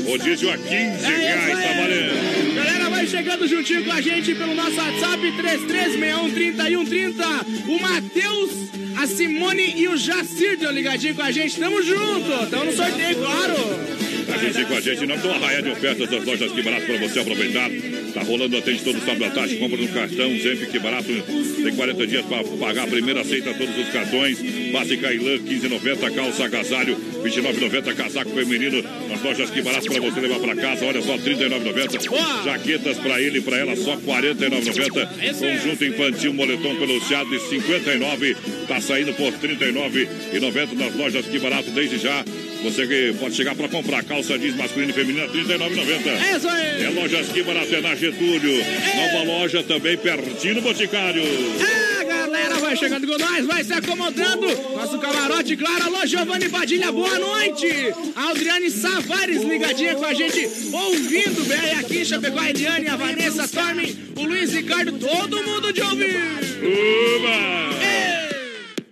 rodízio 0.06 0.52
a 0.52 0.58
15 0.58 0.70
reais, 0.70 1.64
tá 1.64 1.74
valendo. 1.74 2.56
Galera, 2.56 2.90
vai 2.90 3.08
chegando 3.08 3.48
juntinho 3.48 3.86
com 3.86 3.92
a 3.92 4.02
gente 4.02 4.36
pelo 4.36 4.54
nosso 4.54 4.76
WhatsApp 4.76 5.22
33613130. 5.22 7.46
O 7.68 7.80
Matheus, 7.80 8.52
a 8.98 9.08
Simone 9.08 9.74
e 9.78 9.88
o 9.88 9.96
Jacir 9.98 10.54
estão 10.54 10.72
ligadinho 10.72 11.16
com 11.16 11.22
a 11.22 11.32
gente. 11.32 11.58
Tamo 11.60 11.82
junto. 11.82 12.48
Tamo 12.50 12.66
no 12.66 12.74
sorteio, 12.74 13.16
claro. 13.18 14.01
Tá 14.32 14.38
juntinho 14.38 14.66
com 14.66 14.74
a 14.76 14.80
gente, 14.80 15.06
não 15.06 15.18
tem 15.20 15.30
uma 15.30 15.46
raia 15.46 15.62
de 15.62 15.70
ofertas 15.72 16.10
das 16.10 16.24
lojas 16.24 16.52
Que 16.54 16.62
Barato 16.62 16.86
pra 16.86 16.98
você 17.00 17.20
aproveitar. 17.20 17.70
Tá 18.14 18.22
rolando, 18.22 18.58
atende 18.58 18.82
todo 18.82 19.00
sábado 19.00 19.26
à 19.26 19.30
tarde, 19.30 19.58
compra 19.58 19.78
no 19.78 19.88
cartão, 19.90 20.40
sempre 20.40 20.68
Que 20.68 20.80
Barato. 20.80 21.08
Tem 21.08 21.76
40 21.76 22.08
dias 22.08 22.26
pra 22.26 22.44
pagar 22.44 22.84
a 22.84 22.88
primeira, 22.88 23.22
aceita 23.22 23.54
todos 23.54 23.78
os 23.78 23.90
cartões. 23.90 24.40
Básica 24.72 25.14
Ilan, 25.14 25.38
15,90, 25.40 26.16
calça 26.16 26.46
agasalho, 26.46 26.98
29,90, 27.24 27.94
casaco 27.94 28.32
feminino. 28.32 28.82
Nas 29.10 29.22
lojas 29.22 29.50
Que 29.50 29.62
Barato 29.62 29.86
pra 29.88 30.00
você 30.00 30.20
levar 30.22 30.40
pra 30.40 30.56
casa, 30.56 30.86
olha 30.86 31.02
só, 31.02 31.18
39,90. 31.18 32.10
Boa. 32.10 32.44
Jaquetas 32.46 32.98
pra 33.00 33.22
ele 33.22 33.40
e 33.40 33.42
pra 33.42 33.58
ela, 33.58 33.76
só 33.76 33.98
49,90. 33.98 35.10
Esse 35.22 35.46
é. 35.46 35.58
Conjunto 35.58 35.86
infantil, 35.86 36.34
moletom 36.34 36.76
peluciado 36.78 37.30
de 37.30 37.50
59, 37.50 38.38
tá 38.68 38.80
saindo 38.80 39.14
por 39.14 39.34
39,90 39.34 40.74
nas 40.74 40.96
lojas 40.96 41.26
Que 41.26 41.38
Barato 41.38 41.70
desde 41.72 41.98
já. 41.98 42.24
Você 42.64 42.86
que 42.86 43.14
pode 43.20 43.36
chegar 43.36 43.56
pra 43.56 43.68
comprar 43.68 44.04
calça 44.04 44.38
jeans 44.38 44.56
masculina 44.56 44.92
e 44.92 44.94
feminina, 44.94 45.28
39,90. 45.28 46.08
É 46.08 46.38
isso 46.38 46.48
aí. 46.48 46.84
É 46.84 46.90
Lojas 46.90 47.28
Que 47.30 47.42
Barato, 47.42 47.76
é 47.76 47.82
na 47.82 47.96
Getúlio. 47.96 48.54
Nova 48.96 49.24
loja 49.24 49.64
também, 49.64 49.98
pertinho 49.98 50.56
do 50.56 50.62
Boticário. 50.62 51.24
É, 51.24 52.06
galera, 52.06 52.60
vai 52.60 52.78
chegando 52.78 53.08
com 53.08 53.18
nós, 53.18 53.46
vai 53.46 53.64
se 53.64 53.74
acomodando. 53.74 54.48
Nosso 54.76 55.00
camarote, 55.00 55.58
claro. 55.58 55.84
Alô, 55.86 56.06
Giovanni 56.06 56.50
Padilha, 56.50 56.92
boa 56.92 57.18
noite. 57.18 57.68
A 58.16 58.30
Adriane 58.30 58.70
Savares 58.70 59.42
ligadinha 59.42 59.96
com 59.96 60.06
a 60.06 60.14
gente, 60.14 60.48
ouvindo 60.72 61.44
bem 61.48 61.80
aqui. 61.80 62.06
Chapecó, 62.06 62.40
a 62.40 62.50
Eliane, 62.50 62.88
a 62.88 62.96
Vanessa 62.96 63.48
Torme, 63.48 63.98
o 64.16 64.24
Luiz 64.24 64.54
Ricardo, 64.54 64.92
todo 64.94 65.44
mundo 65.44 65.74
de 65.74 65.82
ouvir. 65.82 66.16
Uba! 66.62 68.11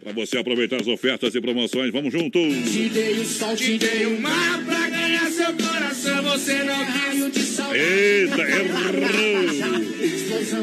Pra 0.10 0.26
você 0.26 0.40
aproveitar 0.40 0.82
as 0.82 0.88
ofertas 0.88 1.36
e 1.36 1.40
promoções, 1.40 1.92
vamos 1.92 2.12
juntos. 2.12 2.42
Te 2.72 2.90
dei 2.90 3.20
o 3.20 3.26
sol, 3.26 3.56
Te 3.56 3.78
dei 3.78 4.08
um 4.08 4.20
mar 4.20 4.60
pra 4.66 4.90
ganhar 4.90 5.30
seu 5.30 5.54
coração, 5.54 6.24
você 6.24 6.64
não 6.64 6.84
quis. 6.84 7.32
de 7.32 7.42
saudade. 7.44 7.80
Eita, 7.80 8.42
errou! 8.42 9.70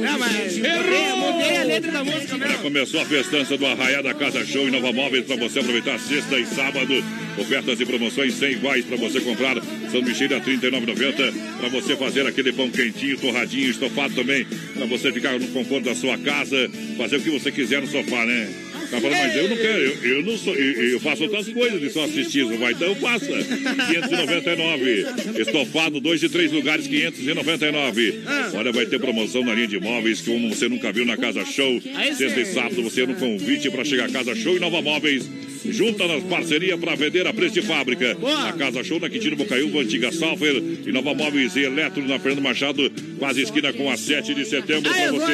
É, 0.05 0.19
mas 0.19 0.59
errou. 0.59 1.33
Mudei 1.33 1.57
a 1.59 1.65
letra 1.65 1.93
da 1.93 2.03
música 2.03 2.27
Já 2.27 2.39
mesmo. 2.39 2.59
começou 2.59 3.01
a 3.01 3.05
festança 3.05 3.57
do 3.57 3.67
Arraiá 3.67 4.03
da 4.03 4.15
Casa 4.15 4.45
Show 4.45 4.67
em 4.67 4.73
Nova 4.73 4.93
Móveis 4.93 5.25
para 5.25 5.37
você 5.37 5.61
aproveitar 5.61 5.97
sexta 6.01 6.41
e 6.41 6.47
sábado. 6.47 6.93
Ofertas 7.39 7.81
e 7.81 7.87
promoções 7.87 8.35
sem 8.35 8.53
iguais 8.53 8.85
para 8.85 8.97
você 8.97 9.21
comprar. 9.21 9.63
São 9.93 10.03
Michele 10.03 10.35
a 10.35 10.39
R$ 10.39 10.57
39,90 10.57 11.33
para 11.61 11.69
você 11.69 11.95
fazer 11.95 12.27
aquele 12.27 12.53
pão 12.53 12.69
quentinho, 12.69 13.17
torradinho, 13.19 13.71
estofado 13.71 14.13
também. 14.13 14.45
Para 14.75 14.87
você 14.87 15.13
ficar 15.13 15.39
no 15.39 15.47
conforto 15.49 15.85
da 15.85 15.95
sua 15.95 16.19
casa, 16.19 16.69
fazer 16.97 17.19
o 17.19 17.21
que 17.21 17.31
você 17.31 17.53
quiser 17.53 17.81
no 17.81 17.87
sofá, 17.87 18.25
né? 18.27 18.66
Tá 18.91 19.01
falando, 19.01 19.19
mas 19.19 19.37
eu 19.37 19.49
não 19.49 19.57
quero, 19.57 19.79
eu, 19.79 20.05
eu 20.05 20.23
não 20.23 20.39
sou, 20.39 20.55
eu, 20.55 20.91
eu 20.91 21.01
faço 21.01 21.25
outras 21.25 21.49
coisas 21.49 21.81
de 21.81 21.91
só 21.91 22.05
assistir, 22.05 22.45
não 22.45 22.59
vai? 22.59 22.73
Então 22.73 22.95
faça. 22.97 23.27
599. 23.27 25.07
Estofado, 25.41 26.01
dois 26.01 26.21
de 26.21 26.29
três 26.29 26.53
lugares, 26.53 26.87
599. 26.87 28.21
Olha, 28.55 28.73
vai 28.73 28.87
ter 28.87 28.99
promoção 28.99 29.45
na 29.45 29.55
linha 29.55 29.67
de 29.67 29.77
imóveis, 29.77 30.21
como 30.21 30.49
você 30.55 30.69
nunca 30.69 30.93
viu 30.93 31.05
na 31.05 31.17
Casa 31.17 31.45
Show. 31.45 31.81
Sexta 32.17 32.41
e 32.41 32.47
sábado, 32.47 32.83
você 32.83 33.07
no 33.07 33.15
convite 33.15 33.71
para 33.71 33.85
chegar 33.85 34.09
à 34.09 34.13
Casa 34.13 34.35
Show 34.35 34.57
e 34.57 34.61
Nova 34.61 34.81
Móveis. 34.83 35.29
Junta 35.65 36.07
nas 36.07 36.23
parcerias 36.23 36.79
para 36.79 36.95
vender 36.95 37.27
a 37.27 37.33
preço 37.33 37.55
de 37.55 37.63
fábrica. 37.63 38.15
Boa. 38.15 38.49
A 38.49 38.53
Casa 38.53 38.85
Show 38.85 39.01
na 39.01 39.09
Quintino 39.09 39.37
Bocaiúva, 39.37 39.81
Antiga 39.81 40.13
Salfer 40.13 40.55
e 40.87 40.93
Nova 40.93 41.13
Móveis 41.13 41.57
e 41.57 41.65
Eletro 41.65 42.07
na 42.07 42.19
Fernando 42.19 42.43
Machado, 42.43 42.91
quase 43.19 43.43
esquina 43.43 43.73
com 43.73 43.91
a 43.91 43.97
7 43.97 44.35
de 44.35 44.45
setembro 44.45 44.93
para 44.93 45.13
você. 45.13 45.33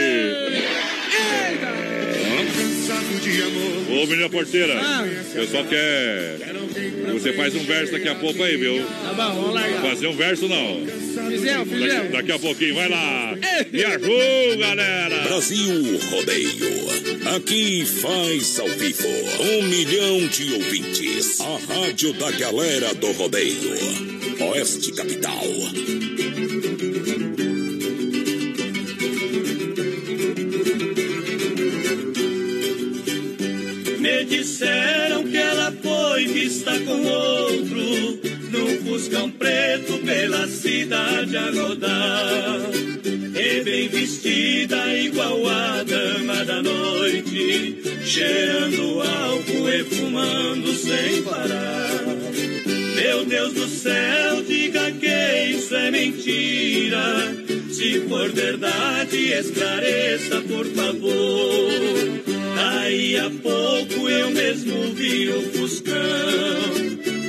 Eita. 1.50 1.82
Ô, 2.83 4.07
menina 4.07 4.29
porteira, 4.29 4.75
Ah. 4.81 5.07
eu 5.35 5.47
só 5.47 5.62
quer. 5.64 6.37
Você 7.12 7.33
faz 7.35 7.55
um 7.55 7.64
verso 7.64 7.92
daqui 7.92 8.09
a 8.09 8.14
pouco 8.16 8.42
aí, 8.42 8.57
viu? 8.57 8.85
Tá 8.85 9.12
bom, 9.12 9.35
vamos 9.42 9.55
largar. 9.55 9.83
Fazer 9.83 10.07
um 10.09 10.16
verso 10.16 10.49
não. 10.49 10.85
Fizemos, 11.29 11.68
Daqui, 11.68 11.85
fizemos. 11.85 12.12
daqui 12.12 12.33
a 12.33 12.38
pouquinho, 12.38 12.75
vai 12.75 12.88
lá. 12.88 13.35
Viajou, 13.71 14.59
galera. 14.59 15.23
Brasil 15.23 15.99
Rodeio. 16.11 16.83
Aqui 17.37 17.85
faz 17.87 18.59
ao 18.59 18.68
vivo. 18.68 19.09
Um 19.40 19.62
milhão 19.68 20.27
de 20.27 20.55
ouvintes. 20.55 21.40
A 21.40 21.59
rádio 21.75 22.12
da 22.14 22.31
galera 22.33 22.92
do 22.95 23.12
rodeio. 23.12 23.73
Oeste 24.40 24.92
Capital. 24.92 25.45
Disseram 34.33 35.25
que 35.25 35.37
ela 35.37 35.71
foi 35.83 36.27
vista 36.27 36.73
com 36.81 37.05
outro 37.05 38.21
num 38.51 38.79
fuscão 38.85 39.31
preto 39.31 39.99
pela 39.99 40.49
cidade 40.49 41.37
a 41.37 41.51
rodar. 41.51 42.61
E 43.05 43.62
bem 43.62 43.88
vestida 43.88 44.95
igual 44.95 45.47
a 45.47 45.83
dama 45.83 46.45
da 46.47 46.62
noite, 46.62 47.83
cheirando 48.05 49.03
álcool 49.03 49.68
e 49.68 49.85
fumando 49.85 50.73
sem 50.77 51.23
parar. 51.25 52.03
Meu 52.97 53.27
Deus 53.27 53.53
do 53.53 53.68
céu, 53.68 54.42
diga 54.47 54.90
que 54.92 55.51
isso 55.51 55.75
é 55.75 55.90
mentira. 55.90 57.37
Se 57.71 58.01
for 58.09 58.31
verdade, 58.33 59.33
esclareça, 59.33 60.40
por 60.42 60.66
favor. 60.66 62.21
Daí 62.62 63.16
a 63.16 63.29
pouco 63.29 64.09
eu 64.09 64.31
mesmo 64.31 64.94
vi 64.94 65.29
o 65.31 65.42
Fuscão. 65.51 65.96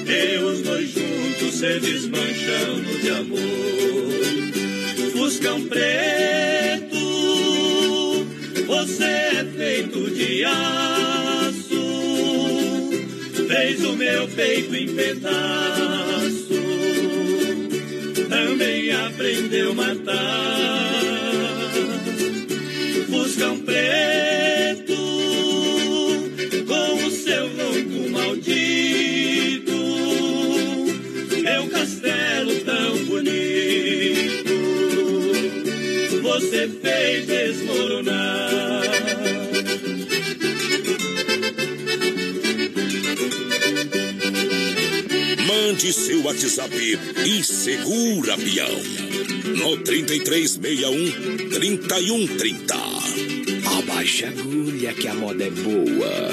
E 0.06 0.38
os 0.38 0.62
dois 0.62 0.92
juntos 0.92 1.56
se 1.56 1.80
desmanchando 1.80 3.00
de 3.02 3.10
amor. 3.10 3.42
Fuscão 5.12 5.60
preto, 5.64 6.98
você 8.68 9.04
é 9.06 9.46
feito 9.58 10.12
de 10.12 10.46
aço. 10.46 11.84
Fez 13.48 13.84
o 13.86 13.94
meu 13.94 14.28
peito 14.28 14.76
em 14.76 14.88
pedaço. 14.94 16.62
Também 18.30 18.92
aprendeu 18.92 19.72
a 19.72 19.74
matar. 19.74 20.94
Fuscão 23.10 23.60
preto, 23.62 24.33
você 36.44 36.68
fez 36.82 37.26
desmoronar. 37.26 38.84
Mande 45.48 45.94
seu 45.94 46.22
WhatsApp 46.24 47.00
e 47.26 47.44
segura, 47.44 48.38
peão. 48.38 48.70
No 49.58 49.78
3361 49.78 51.50
3130. 51.50 52.76
Abaixa 53.78 54.28
a 54.28 54.30
agulha 54.30 54.94
que 54.94 55.08
a 55.08 55.14
moda 55.14 55.46
é 55.46 55.50
boa. 55.50 56.32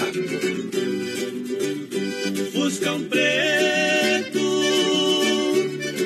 Fuscão 2.53 3.03
preto, 3.05 4.41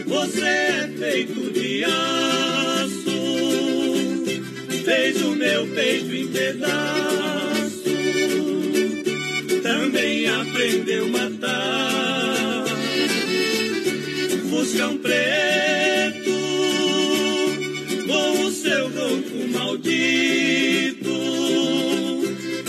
você 0.07 0.45
é 0.45 0.93
feito 0.99 1.53
de 1.53 1.85
aço. 1.85 2.64
Fez 4.85 5.23
o 5.23 5.31
meu 5.31 5.67
peito 5.69 6.15
em 6.15 6.29
pedaço. 6.29 7.85
Também 9.63 10.29
aprendeu 10.29 11.07
a 11.07 11.09
matar. 11.09 12.65
Fuscão 14.51 14.99
preto, 14.99 16.31
com 18.07 18.45
o 18.45 18.51
seu 18.53 18.89
ronco 18.91 19.49
maldito. 19.53 21.11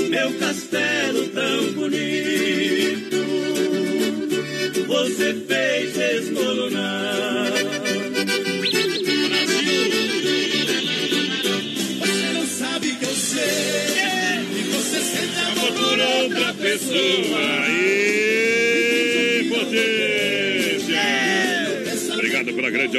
Meu 0.10 0.34
castelo 0.40 1.28
tão 1.30 1.74
bonito 1.74 2.76
você 4.88 5.34
fez 5.48 5.94
desmoronar. 5.94 7.75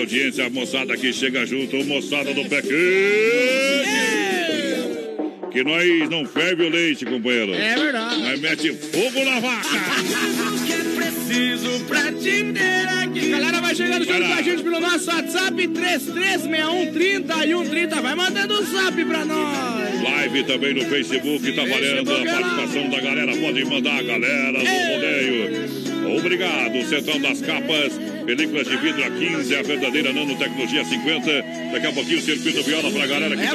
Audiência, 0.06 0.46
a 0.46 0.50
moçada 0.50 0.96
que 0.96 1.12
chega 1.12 1.44
junto, 1.44 1.84
moçada 1.84 2.32
do 2.32 2.44
pé 2.48 2.62
quente. 2.62 2.76
Que 5.50 5.64
nós 5.64 6.08
não 6.08 6.24
ferve 6.24 6.62
o 6.62 6.68
leite, 6.68 7.04
companheiro. 7.04 7.52
É 7.54 7.74
verdade. 7.74 8.22
Nós 8.22 8.38
mete 8.40 8.72
fogo 8.72 9.24
na 9.24 9.40
vaca. 9.40 9.68
que 10.64 10.72
é 10.72 10.84
preciso 10.94 11.80
pra 11.86 12.12
te 12.12 12.44
ter 12.52 12.88
aqui. 13.02 13.30
Galera, 13.30 13.60
vai 13.60 13.74
chegando 13.74 14.04
junto 14.04 14.24
com 14.26 14.32
a 14.32 14.42
gente 14.42 14.62
pelo 14.62 14.78
nosso 14.78 15.10
WhatsApp 15.10 15.66
336130 15.68 18.00
Vai 18.00 18.14
mandando 18.14 18.54
o 18.54 18.62
zap 18.64 19.04
pra 19.04 19.24
nós. 19.24 20.02
Live 20.02 20.44
também 20.44 20.72
no 20.74 20.84
Facebook, 20.84 21.52
tá 21.52 21.64
valendo 21.64 22.12
a 22.12 22.24
participação 22.24 22.88
da 22.90 23.00
galera. 23.00 23.36
Pode 23.36 23.64
mandar 23.64 23.98
a 23.98 24.02
galera 24.02 24.52
do 24.52 24.58
rodeio. 24.58 25.85
Obrigado, 26.14 26.84
Central 26.84 27.18
das 27.20 27.40
Capas, 27.40 27.92
películas 28.24 28.66
de 28.68 28.76
vidro 28.76 29.04
a 29.04 29.10
15, 29.10 29.56
a 29.56 29.62
verdadeira 29.62 30.12
nanotecnologia 30.12 30.84
50. 30.84 31.44
Daqui 31.72 31.86
a 31.86 31.92
pouquinho 31.92 32.18
o 32.18 32.22
circuito 32.22 32.62
viola 32.62 32.90
pra 32.90 33.06
galera 33.06 33.36
que 33.36 33.42
É 33.42 33.54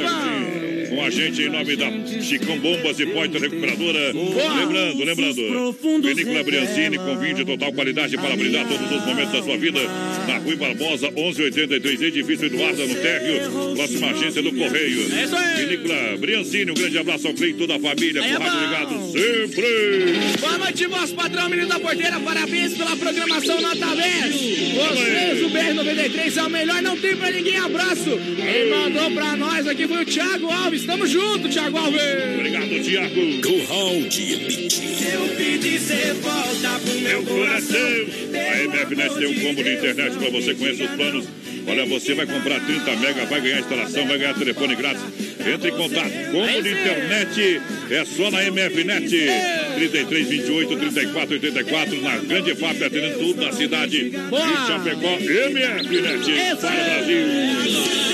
Com 0.92 1.02
a 1.02 1.08
gente 1.08 1.40
em 1.40 1.48
nome 1.48 1.74
da 1.74 1.90
Chicão 2.20 2.58
Bombas 2.58 3.00
e 3.00 3.06
Poitra 3.06 3.40
Recuperadora. 3.40 4.12
Lembrando, 4.12 5.04
lembrando, 5.04 5.74
Película 6.02 6.42
Briancini 6.42 6.98
com 6.98 7.18
vinho 7.18 7.34
de 7.34 7.44
total 7.46 7.72
qualidade 7.72 8.14
para 8.18 8.36
brindar 8.36 8.68
todos 8.68 8.90
os 8.90 9.06
momentos 9.06 9.32
da 9.32 9.42
sua 9.42 9.56
vida. 9.56 9.80
Na 10.28 10.36
Rui 10.36 10.54
Barbosa, 10.56 11.10
1183, 11.10 12.02
edifício 12.02 12.46
Eduardo 12.46 12.86
no 12.86 12.94
Térreo, 12.96 13.74
próxima 13.74 14.10
agência 14.10 14.42
do 14.42 14.52
Correio. 14.52 15.00
É 15.14 15.24
isso 15.24 15.34
aí. 15.34 15.56
Película 15.64 16.16
Briancini, 16.18 16.70
um 16.70 16.74
grande 16.74 16.98
abraço 16.98 17.26
ao 17.26 17.34
Cleito, 17.34 17.58
toda 17.58 17.76
a 17.76 17.80
família, 17.80 18.20
é 18.20 18.28
com 18.28 18.34
o 18.34 18.38
rádio 18.38 18.60
ligado 18.60 19.12
sempre. 19.12 20.38
Boa 20.40 20.58
noite, 20.58 20.86
vosso 20.86 21.14
padrão, 21.14 21.48
menino 21.48 21.68
da 21.68 21.80
porteira. 21.80 22.20
Parabéns 22.20 22.74
pela 22.74 22.94
programação 22.96 23.62
Nota 23.62 23.96
10. 23.96 24.34
Vocês, 24.74 25.42
o 25.42 25.50
BR-93 25.50 26.36
é 26.36 26.42
o 26.42 26.50
melhor, 26.50 26.82
não 26.82 26.96
tem 26.98 27.16
pra 27.16 27.30
ninguém. 27.30 27.56
Abraço. 27.56 28.10
Quem 28.36 28.70
mandou 28.70 29.10
pra 29.12 29.36
nós 29.36 29.66
aqui 29.66 29.88
foi 29.88 30.02
o 30.02 30.04
Thiago 30.04 30.50
Alves. 30.50 30.81
Tamo 30.86 31.06
junto, 31.06 31.48
Thiago 31.48 31.78
Alves. 31.78 32.02
Obrigado, 32.34 32.82
Tiago. 32.82 33.40
Curral 33.42 34.00
de 34.08 34.32
Elite. 34.32 34.82
Eu 35.12 35.28
pedi 35.36 35.78
cê 35.78 36.12
volta 36.14 36.80
pro 36.84 37.00
meu 37.00 37.22
Meu 37.22 37.24
coração. 37.24 37.78
A 37.78 38.64
MFNet 38.64 39.14
tem 39.14 39.26
um 39.26 39.40
combo 39.40 39.62
de 39.62 39.74
internet 39.74 40.16
para 40.16 40.30
você 40.30 40.54
conhecer 40.54 40.84
os 40.84 40.90
planos. 40.92 41.28
Olha, 41.66 41.86
você 41.86 42.14
vai 42.14 42.26
comprar 42.26 42.60
30 42.60 42.96
mega, 42.96 43.26
vai 43.26 43.40
ganhar 43.40 43.60
instalação, 43.60 44.06
vai 44.06 44.18
ganhar 44.18 44.34
telefone 44.34 44.74
grátis. 44.74 45.02
Entre 45.46 45.70
em 45.70 45.76
contato. 45.76 46.12
Combo 46.30 46.62
de 46.62 46.72
internet 46.72 47.60
é 47.90 48.04
só 48.04 48.30
na 48.30 48.42
MFNet. 48.50 49.26
33 49.74 50.28
28 50.28 50.76
34 50.76 51.34
84 51.34 52.02
na 52.02 52.16
Grande 52.18 52.54
FAP, 52.54 52.82
atendendo 52.82 53.18
tudo 53.18 53.44
na 53.44 53.52
cidade 53.52 54.10
Boa. 54.30 54.46
de 54.46 54.66
Chapecó. 54.66 55.16
MFNet. 55.18 56.56
Para 56.60 56.70
o 56.70 56.84
Brasil. 56.84 57.26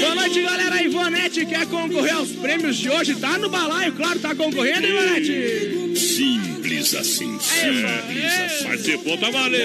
Boa 0.01 0.15
noite, 0.15 0.43
galera. 0.43 0.75
A 0.75 0.83
Ivonete 0.83 1.47
quer 1.47 1.67
concorrer 1.67 2.15
aos 2.15 2.31
prêmios 2.31 2.77
de 2.77 2.89
hoje. 2.91 3.17
Tá 3.17 3.37
no 3.39 3.49
balaio, 3.49 3.93
claro, 3.93 4.19
tá 4.21 4.35
concorrendo, 4.35 4.87
Ivonete. 4.87 5.93
Simples 6.83 6.95
assim. 6.95 7.39
É, 7.63 8.63
participou, 8.65 9.19
tá 9.19 9.31
valendo. 9.31 9.63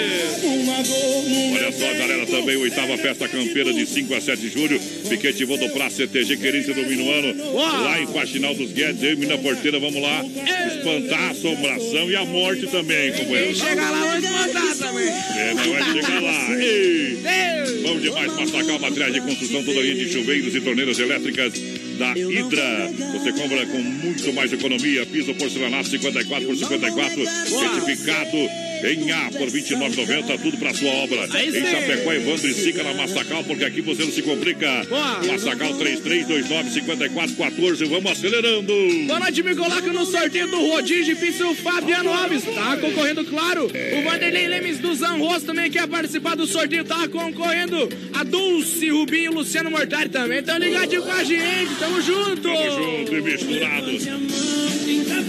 Olha 1.53 1.71
só, 1.71 1.93
galera, 1.93 2.25
também 2.25 2.57
oitava 2.57 2.97
festa 2.97 3.27
campeira 3.27 3.73
de 3.73 3.85
5 3.85 4.13
a 4.15 4.21
7 4.21 4.41
de 4.41 4.49
julho. 4.49 4.79
Piquete 5.07 5.45
Voo 5.45 5.57
do 5.57 5.69
Praça 5.69 5.97
CTG 5.97 6.37
Querência 6.37 6.73
do 6.73 6.81
Minuano. 6.81 7.53
Lá 7.53 8.01
em 8.01 8.07
Faxinal 8.07 8.55
dos 8.55 8.71
Guedes, 8.71 9.03
eu 9.03 9.13
e 9.13 9.15
Mina 9.15 9.37
Porteira, 9.37 9.79
vamos 9.79 10.01
lá. 10.01 10.23
Espantar 10.67 11.21
a 11.21 11.29
assombração 11.31 12.09
e 12.09 12.15
a 12.15 12.25
morte 12.25 12.67
também, 12.67 13.11
companheiro. 13.13 13.55
Chega 13.55 13.89
lá, 13.89 13.99
vamos 13.99 14.29
mandar 14.29 14.75
também. 14.75 15.07
É, 15.07 15.53
mas 15.53 15.67
vai 15.67 15.93
chegar 15.93 16.21
lá. 16.21 16.59
Ei. 16.59 17.17
Deus. 17.21 17.72
Vamos 17.93 18.01
demais 18.01 18.33
Massacal, 18.35 18.79
materiais 18.79 19.13
de 19.13 19.21
construção, 19.21 19.63
toda 19.63 19.79
linha 19.79 19.93
de 19.93 20.11
chuveiros 20.11 20.55
e 20.55 20.61
torneiras 20.61 20.97
elétricas 20.97 21.53
da 21.99 22.17
Hidra. 22.17 22.91
Você 23.13 23.31
compra 23.33 23.65
com 23.67 23.77
muito 23.77 24.33
mais 24.33 24.51
economia. 24.51 25.05
Piso 25.05 25.33
porcelanato 25.35 25.89
54 25.89 26.47
por 26.47 26.55
54, 26.57 27.25
certificado 27.47 28.37
em 28.85 29.11
A 29.11 29.29
por 29.31 29.47
29,90, 29.49 30.41
tudo 30.41 30.57
para 30.57 30.73
sua 30.73 30.89
obra. 30.89 31.27
Aí 31.31 31.49
Em. 31.49 31.65
Chapecó, 31.65 32.11
Evandro 32.11 32.47
e 32.47 32.53
Sica 32.53 32.83
na 32.83 32.93
Massacal, 32.93 33.43
porque 33.43 33.63
aqui 33.63 33.81
você 33.81 34.03
não 34.03 34.11
se 34.11 34.21
complica. 34.21 34.85
Boa. 34.89 35.23
Massacal 35.23 35.73
3329 35.75 36.69
5414, 36.71 37.85
vamos 37.85 38.11
acelerando. 38.11 38.73
Boa 39.07 39.19
noite, 39.19 39.41
me 39.41 39.55
coloca 39.55 39.93
no 39.93 40.05
sorteio 40.05 40.47
do 40.47 40.67
Rodízio 40.67 41.15
Pizza 41.15 41.47
o 41.47 41.55
Fabiano 41.55 42.11
Alves. 42.11 42.43
Tá 42.43 42.75
concorrendo, 42.77 43.23
claro. 43.23 43.65
O 43.67 44.03
Vanderlei 44.03 44.47
Lemes 44.47 44.79
do 44.79 44.93
Zanros 44.93 45.43
também 45.43 45.71
quer 45.71 45.87
participar 45.87 46.35
do 46.35 46.45
sorteio. 46.45 46.83
Tá 46.83 47.07
concorrendo. 47.07 47.82
A 48.13 48.23
Dulce, 48.23 48.89
Rubinho 48.89 49.31
e 49.31 49.35
Luciano 49.35 49.69
Mortari 49.71 50.09
também. 50.09 50.39
Estão 50.39 50.57
ligadinhos 50.57 51.05
com 51.05 51.11
a 51.11 51.23
gente. 51.23 51.75
Tamo 51.79 52.01
junto. 52.01 52.41
Tamo 52.41 52.71
junto 52.71 53.15
e 53.15 53.21
misturados. 53.21 54.03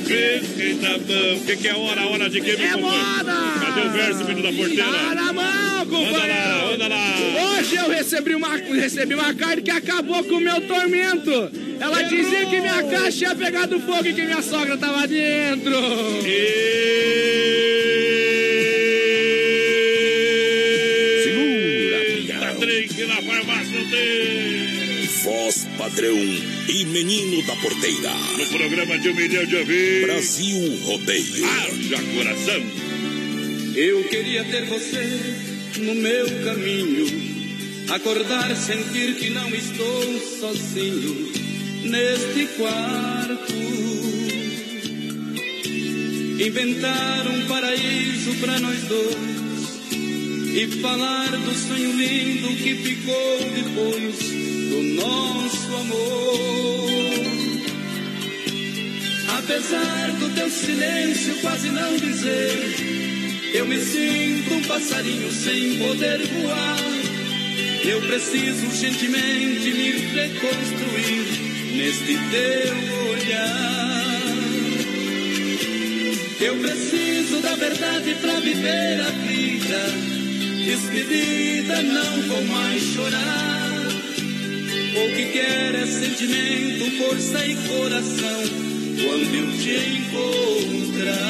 Quem 0.06 0.78
tá? 0.78 0.94
O 0.96 1.40
que, 1.46 1.56
que 1.56 1.68
é 1.68 1.74
hora? 1.74 2.06
Hora 2.06 2.28
de 2.28 2.40
quê, 2.40 2.56
meu 2.56 2.66
É 2.66 2.72
companheiro? 2.72 3.06
moda. 3.16 3.34
Cadê 3.60 3.80
o 3.86 3.90
verso, 3.90 4.24
menino 4.24 4.42
da 4.42 4.50
Tá 4.50 4.56
porteira? 4.56 5.14
na 5.14 5.32
mão, 5.32 5.44
Manda 5.44 5.48
lá, 5.64 5.86
companheiro. 5.86 6.70
manda 6.70 6.88
lá. 6.88 7.14
Hoje 7.58 7.76
eu 7.76 7.88
recebi 7.88 8.34
uma, 8.34 8.56
recebi 8.56 9.14
uma 9.14 9.34
carta 9.34 9.62
que 9.62 9.70
acabou 9.70 10.22
com 10.24 10.34
o 10.36 10.40
meu 10.40 10.60
tormento. 10.62 11.50
Ela 11.80 12.02
dizia 12.02 12.46
que 12.46 12.60
minha 12.60 12.82
caixa 12.84 13.12
tinha 13.18 13.34
pegado 13.34 13.80
fogo 13.80 14.06
e 14.06 14.12
que 14.12 14.22
minha 14.22 14.42
sogra 14.42 14.76
tava 14.76 15.06
dentro. 15.06 15.74
Segura, 16.22 18.03
padrão 25.94 26.18
e 26.68 26.84
menino 26.86 27.40
da 27.46 27.54
porteira. 27.56 28.10
No 28.36 28.46
programa 28.46 28.98
de 28.98 29.10
um 29.10 29.14
milhão 29.14 29.46
de 29.46 29.56
ouvintes. 29.56 30.02
Brasil 30.02 30.78
Rodeio. 30.82 31.46
Haja 31.46 32.02
coração. 32.14 32.62
Eu 33.76 34.02
queria 34.08 34.44
ter 34.44 34.64
você 34.64 35.20
no 35.78 35.94
meu 35.94 36.26
caminho. 36.44 37.06
Acordar, 37.90 38.56
sentir 38.56 39.14
que 39.14 39.30
não 39.30 39.48
estou 39.50 40.20
sozinho 40.40 41.32
neste 41.84 42.46
quarto. 42.56 43.54
Inventar 46.44 47.28
um 47.28 47.46
paraíso 47.46 48.34
para 48.40 48.58
nós 48.58 48.82
dois 48.82 49.34
e 50.56 50.66
falar 50.80 51.30
do 51.30 51.54
sonho 51.54 51.92
lindo 51.92 52.48
que 52.56 52.74
ficou 52.74 53.38
depois 53.54 54.53
do 54.74 54.82
nosso 54.94 55.76
amor. 55.76 57.14
Apesar 59.38 60.10
do 60.18 60.34
teu 60.34 60.50
silêncio 60.50 61.34
quase 61.40 61.68
não 61.70 61.96
dizer, 61.96 63.54
eu 63.54 63.66
me 63.66 63.78
sinto 63.78 64.54
um 64.54 64.62
passarinho 64.62 65.30
sem 65.30 65.78
poder 65.78 66.18
voar. 66.26 66.78
Eu 67.84 68.00
preciso 68.00 68.66
urgentemente 68.66 69.70
me 69.70 69.92
reconstruir 69.92 71.76
neste 71.76 72.18
teu 72.30 72.74
olhar. 73.12 74.22
Eu 76.40 76.56
preciso 76.56 77.40
da 77.40 77.54
verdade 77.54 78.14
para 78.20 78.40
viver 78.40 79.00
a 79.00 79.10
vida. 79.10 80.14
Despedida, 80.64 81.82
não 81.82 82.22
vou 82.22 82.44
mais 82.46 82.82
chorar. 82.82 83.63
O 84.96 85.08
que 85.16 85.24
quer 85.32 85.74
é 85.74 85.86
sentimento, 85.86 86.90
força 86.98 87.44
e 87.44 87.56
coração 87.56 88.42
quando 89.02 89.34
eu 89.34 89.50
te 89.58 89.74
encontrar. 89.98 91.24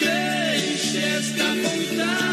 Deixe 0.00 0.98
esta 0.98 1.44
vontade 1.54 2.29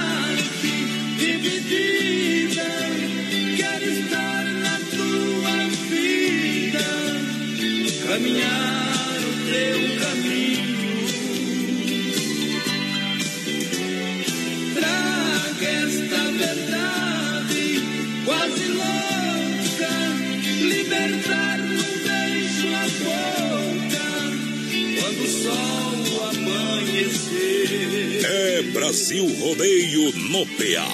Brasil 28.74 29.26
Rodeio 29.40 30.12
no 30.30 30.46
PA. 30.46 30.88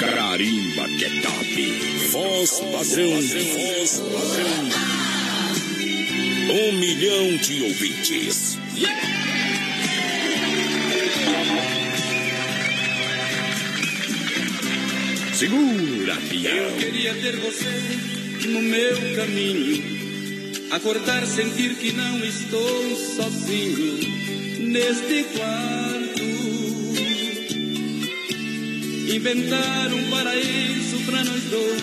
Carimba 0.00 0.88
que 0.96 1.04
é 1.04 1.20
top. 1.20 2.08
Voz 2.12 2.50
padrão, 2.60 3.20
voz 3.20 4.02
padrão. 4.12 4.68
Um 6.50 6.72
milhão 6.78 7.36
de 7.36 7.62
ouvintes. 7.62 8.58
Segura, 15.34 16.14
Eu 16.14 16.28
pião. 16.28 16.76
queria 16.78 17.14
ter 17.14 17.36
você 17.36 18.48
no 18.48 18.60
meu 18.62 18.96
caminho. 19.14 19.98
Acordar, 20.70 21.24
sentir 21.26 21.74
que 21.76 21.92
não 21.92 22.24
estou 22.24 22.96
sozinho 22.96 23.98
neste 24.60 25.24
quarto. 25.36 25.87
Inventar 29.10 29.90
um 29.90 30.10
paraíso 30.10 30.98
para 31.06 31.24
nós 31.24 31.42
dois. 31.44 31.82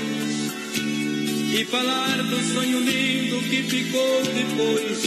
E 1.57 1.65
falar 1.65 2.17
do 2.17 2.53
sonho 2.53 2.79
lindo 2.79 3.39
que 3.49 3.63
ficou 3.63 4.21
depois 4.23 5.01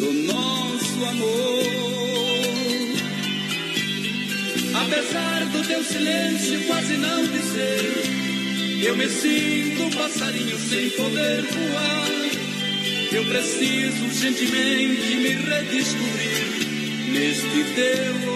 do 0.00 0.12
nosso 0.24 1.04
amor. 1.04 1.60
Apesar 4.82 5.44
do 5.46 5.66
teu 5.68 5.84
silêncio 5.84 6.66
quase 6.66 6.96
não 6.96 7.24
dizer, 7.26 8.02
eu 8.84 8.96
me 8.96 9.08
sinto 9.08 9.82
um 9.84 9.90
passarinho 9.90 10.58
sem 10.58 10.90
poder 10.90 11.42
voar. 11.42 12.10
Eu 13.12 13.24
preciso 13.26 14.04
urgentemente 14.06 15.16
me 15.16 15.28
redescobrir 15.28 16.70
neste 17.12 17.64
teu 17.74 18.29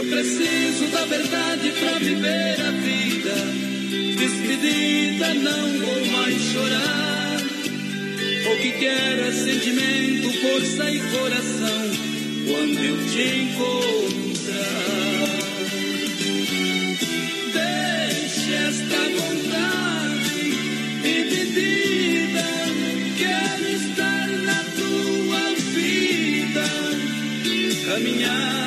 Eu 0.00 0.06
preciso 0.06 0.86
da 0.92 1.04
verdade 1.04 1.72
para 1.72 1.98
viver 1.98 2.56
a 2.58 2.70
vida. 2.70 3.34
Despedida, 4.16 5.34
não 5.34 5.78
vou 5.78 6.06
mais 6.06 6.40
chorar. 6.40 7.36
O 8.50 8.56
que 8.62 8.72
quero 8.78 9.24
é 9.24 9.30
sentimento, 9.30 10.32
força 10.40 10.90
e 10.90 11.00
coração 11.00 11.90
quando 12.48 12.82
eu 12.82 12.96
te 13.10 13.42
encontrar. 13.42 14.56
Deixe 17.52 18.54
esta 18.54 19.00
vontade 19.20 20.50
dividida. 21.02 22.46
Quero 23.18 23.68
estar 23.76 24.28
na 24.28 24.64
tua 24.64 25.54
vida, 25.74 26.64
caminhar 27.84 28.59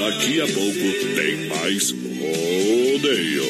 Daqui 0.00 0.40
a 0.40 0.46
pouco 0.46 1.14
tem 1.16 1.46
mais 1.48 1.90
rodeio. 1.90 3.44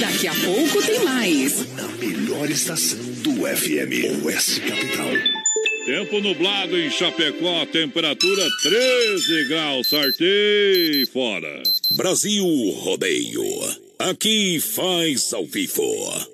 Daqui 0.00 0.26
a 0.26 0.34
pouco 0.34 0.82
tem 0.82 1.04
mais. 1.04 1.72
Na 1.76 1.86
melhor 1.88 2.50
estação 2.50 2.98
do 3.22 3.46
FM, 3.46 4.24
Oeste 4.24 4.60
Capital. 4.62 5.12
Tempo 5.86 6.20
nublado 6.20 6.76
em 6.76 6.90
Chapecó, 6.90 7.64
temperatura 7.66 8.48
13 8.62 9.44
graus, 9.44 9.88
sartei 9.88 11.06
fora. 11.12 11.62
Brasil 11.92 12.44
Rodeio. 12.80 13.44
Aqui 14.00 14.58
faz 14.60 15.32
ao 15.32 15.46
vivo. 15.46 16.33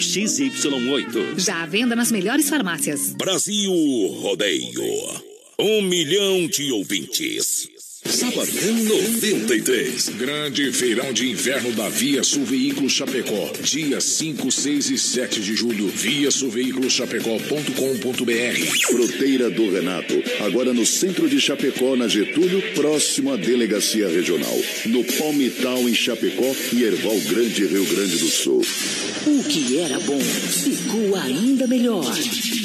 XY8. 0.01 1.37
Já 1.37 1.61
à 1.61 1.65
venda 1.67 1.95
nas 1.95 2.11
melhores 2.11 2.49
farmácias. 2.49 3.13
Brasil 3.13 3.71
Rodeio. 4.19 4.83
Um 5.59 5.83
milhão 5.83 6.47
de 6.47 6.71
ouvintes. 6.71 7.69
Sabadão 8.05 8.73
93. 8.83 10.09
Grande 10.17 10.71
feirão 10.71 11.13
de 11.13 11.29
inverno 11.29 11.71
da 11.73 11.87
Via 11.87 12.23
Sul 12.23 12.43
Veículos 12.43 12.93
Chapecó. 12.93 13.51
Dias 13.61 14.03
5, 14.03 14.51
6 14.51 14.89
e 14.89 14.97
7 14.97 15.39
de 15.39 15.55
julho. 15.55 15.87
Via 15.87 16.29
Chapecó.com.br. 16.31 17.71
Fruteira 18.87 19.49
do 19.49 19.71
Renato. 19.71 20.15
Agora 20.43 20.73
no 20.73 20.85
centro 20.85 21.29
de 21.29 21.39
Chapecó, 21.39 21.95
na 21.95 22.07
Getúlio, 22.07 22.61
próximo 22.73 23.33
à 23.33 23.37
delegacia 23.37 24.07
regional. 24.09 24.57
No 24.85 25.03
Palmital, 25.03 25.87
em 25.87 25.93
Chapecó 25.93 26.55
e 26.73 26.83
Erval 26.83 27.19
Grande, 27.29 27.65
Rio 27.65 27.85
Grande 27.85 28.17
do 28.17 28.27
Sul. 28.29 28.65
O 29.27 29.43
que 29.43 29.77
era 29.77 29.99
bom 29.99 30.19
ficou 30.19 31.15
ainda 31.15 31.67
melhor. 31.67 32.03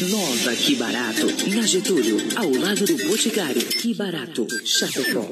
Nova 0.09 0.55
Que 0.57 0.75
Barato, 0.75 1.27
na 1.55 1.63
Getúlio, 1.63 2.17
ao 2.37 2.51
lado 2.51 2.85
do 2.85 2.97
Boticário. 3.09 3.63
Que 3.67 3.95
Barato, 3.95 4.47
Chapecó. 4.65 5.26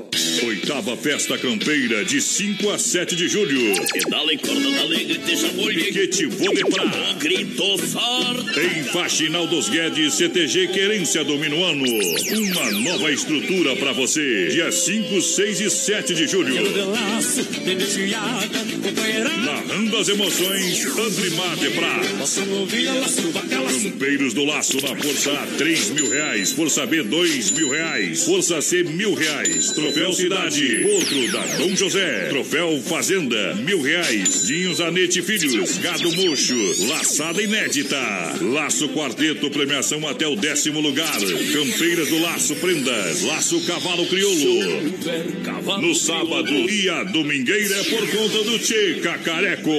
Oitava 0.47 0.97
Festa 0.97 1.39
Campeira, 1.39 2.05
de 2.05 2.21
5 2.21 2.71
a 2.71 2.79
7 2.79 3.17
de 3.17 3.29
julho. 3.29 3.75
Pedala 3.93 4.33
em 4.33 4.39
corda 4.39 4.71
da 4.71 4.81
alegre, 4.81 5.19
deixa 5.19 5.53
molhe. 5.53 5.85
Piquete 5.85 6.27
Vodeprá. 6.27 7.15
Grito 7.19 7.79
forte. 7.79 8.61
Em 8.61 8.85
Faxinal 8.85 9.47
dos 9.47 9.69
Guedes, 9.69 10.15
CTG 10.15 10.69
Querência 10.69 11.25
domina 11.25 11.55
o 11.55 11.65
ano. 11.65 11.85
Uma 11.85 12.71
nova 12.73 13.13
estrutura 13.13 13.77
pra 13.77 13.93
você. 13.93 14.49
Dia 14.49 14.71
5, 14.71 15.21
6 15.21 15.61
e 15.61 15.71
7 15.71 16.15
de 16.15 16.27
julho. 16.27 16.55
Narrando 19.45 19.97
as 19.97 20.09
emoções, 20.09 20.87
Andrimar 20.87 21.57
de 21.57 21.71
Prá. 21.71 22.01
Campeiros 23.83 24.35
do 24.35 24.45
Laço 24.45 24.81
na 24.81 24.97
Força 24.97 25.33
A, 25.33 25.47
3 25.59 25.91
mil 25.91 26.11
reais. 26.11 26.53
Força 26.53 26.87
B, 26.87 27.03
2 27.03 27.51
mil 27.53 27.71
reais. 27.71 28.25
Força 28.25 28.61
C, 28.61 28.83
mil 28.83 29.15
reais. 29.15 29.73
Troféu 29.85 30.13
Cidade, 30.15 30.87
outro 30.87 31.31
da 31.31 31.45
Dom 31.59 31.77
José. 31.77 32.29
Troféu 32.31 32.81
Fazenda, 32.81 33.55
mil 33.57 33.83
reais. 33.83 34.47
Dinho 34.47 34.75
Zanete 34.75 35.21
Filhos, 35.21 35.77
Gado 35.77 36.11
Mocho, 36.17 36.57
Laçada 36.89 37.43
Inédita. 37.43 37.99
Laço 38.41 38.89
Quarteto, 38.89 39.51
premiação 39.51 40.09
até 40.09 40.27
o 40.27 40.37
décimo 40.37 40.81
lugar. 40.81 41.21
Campeiras 41.53 42.09
do 42.09 42.19
Laço 42.19 42.57
Prendas, 42.57 43.23
Laço 43.25 43.61
Cavalo 43.67 44.07
Crioulo. 44.07 44.91
No 45.83 45.95
sábado 45.95 46.51
e 46.51 46.89
a 46.89 47.05
domingueira 47.05 47.77
é 47.77 47.85
por 47.85 48.09
conta 48.09 48.43
do 48.45 48.59
Tchê 48.59 49.01
Cacareco. 49.03 49.71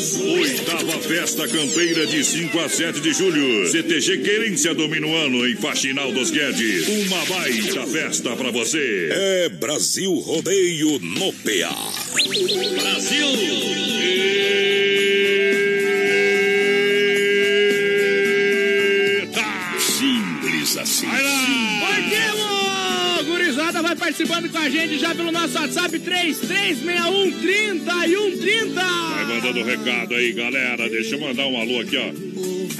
Oitava 0.00 0.98
Festa 0.98 1.46
Campeira 1.46 2.06
de 2.06 2.24
5 2.24 2.58
a 2.58 2.70
7 2.70 3.00
de 3.00 3.12
julho. 3.12 3.66
CTG 3.68 4.18
Querência 4.18 4.74
domina 4.74 5.06
o 5.06 5.14
ano 5.14 5.46
em 5.46 5.54
Faxinal 5.56 6.10
dos 6.10 6.30
Guedes. 6.30 6.88
Uma 6.88 7.22
baita 7.26 7.86
festa 7.86 8.34
pra 8.34 8.50
você. 8.50 9.10
É 9.12 9.48
Brasil 9.50 10.14
Rodeio 10.14 10.98
no 11.00 11.30
PA. 11.34 11.92
Simples 12.98 14.39
participando 24.10 24.50
com 24.50 24.58
a 24.58 24.68
gente 24.68 24.98
já 24.98 25.14
pelo 25.14 25.30
nosso 25.30 25.54
WhatsApp 25.56 25.96
3361 25.96 27.30
3130. 27.40 28.74
Vai 28.74 29.24
mandando 29.24 29.62
recado 29.62 30.14
aí, 30.16 30.32
galera. 30.32 30.88
Deixa 30.88 31.14
eu 31.14 31.20
mandar 31.20 31.46
um 31.46 31.56
alô 31.60 31.80
aqui, 31.80 31.96
ó. 31.96 32.10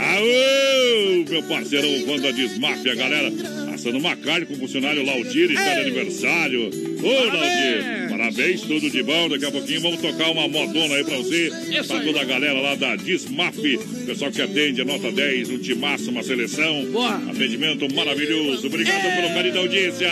Aô, 0.03 1.25
meu 1.29 1.43
parceirão 1.45 1.89
Wanda 2.09 2.33
Desmafia, 2.33 2.97
galera. 2.97 3.33
Assando 3.73 3.99
uma 3.99 4.17
carne 4.17 4.45
com 4.47 4.55
o 4.55 4.57
funcionário 4.57 5.05
Laudir, 5.05 5.53
está 5.53 5.75
de 5.75 5.81
aniversário. 5.83 6.69
Ô, 7.01 7.25
Laudir, 7.27 8.09
parabéns, 8.11 8.63
tudo 8.63 8.91
de 8.91 9.03
bom. 9.03 9.29
Daqui 9.29 9.45
a 9.47 9.51
pouquinho 9.53 9.81
vamos 9.83 10.01
tocar 10.01 10.31
uma 10.33 10.49
modona 10.49 10.97
aí 10.97 11.05
pra 11.05 11.17
você. 11.17 11.53
pra 11.87 12.01
toda 12.01 12.23
a 12.23 12.25
galera 12.25 12.61
lá 12.61 12.75
da 12.75 12.97
Desmaf. 12.97 13.57
Pessoal 14.05 14.33
que 14.33 14.43
atende 14.43 14.81
a 14.81 14.85
nota 14.85 15.13
10, 15.13 15.51
um 15.51 15.59
timaço, 15.59 16.11
uma 16.11 16.25
seleção. 16.25 16.89
Atendimento 17.31 17.93
maravilhoso. 17.95 18.67
Obrigado 18.67 19.03
pelo 19.15 19.33
carinho 19.33 19.55
da 19.55 19.61
audiência. 19.61 20.11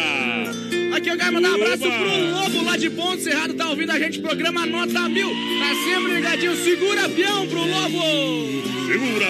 Aqui 0.92 1.10
eu 1.10 1.16
quero 1.16 1.32
mandar 1.32 1.50
um 1.50 1.54
abraço 1.54 1.78
pro 1.78 2.30
Lobo 2.30 2.64
lá 2.64 2.76
de 2.76 2.90
Ponto 2.90 3.22
Cerrado, 3.22 3.54
tá 3.54 3.68
ouvindo 3.70 3.90
a 3.90 3.98
gente, 3.98 4.20
programa 4.20 4.66
Nota 4.66 5.08
Mil. 5.08 5.28
Tá 5.28 5.74
sempre 5.84 6.14
ligadinho, 6.14 6.56
segura 6.56 7.04
avião 7.04 7.46
pro 7.46 7.60
Lobo. 7.60 8.62
Segura! 8.86 9.26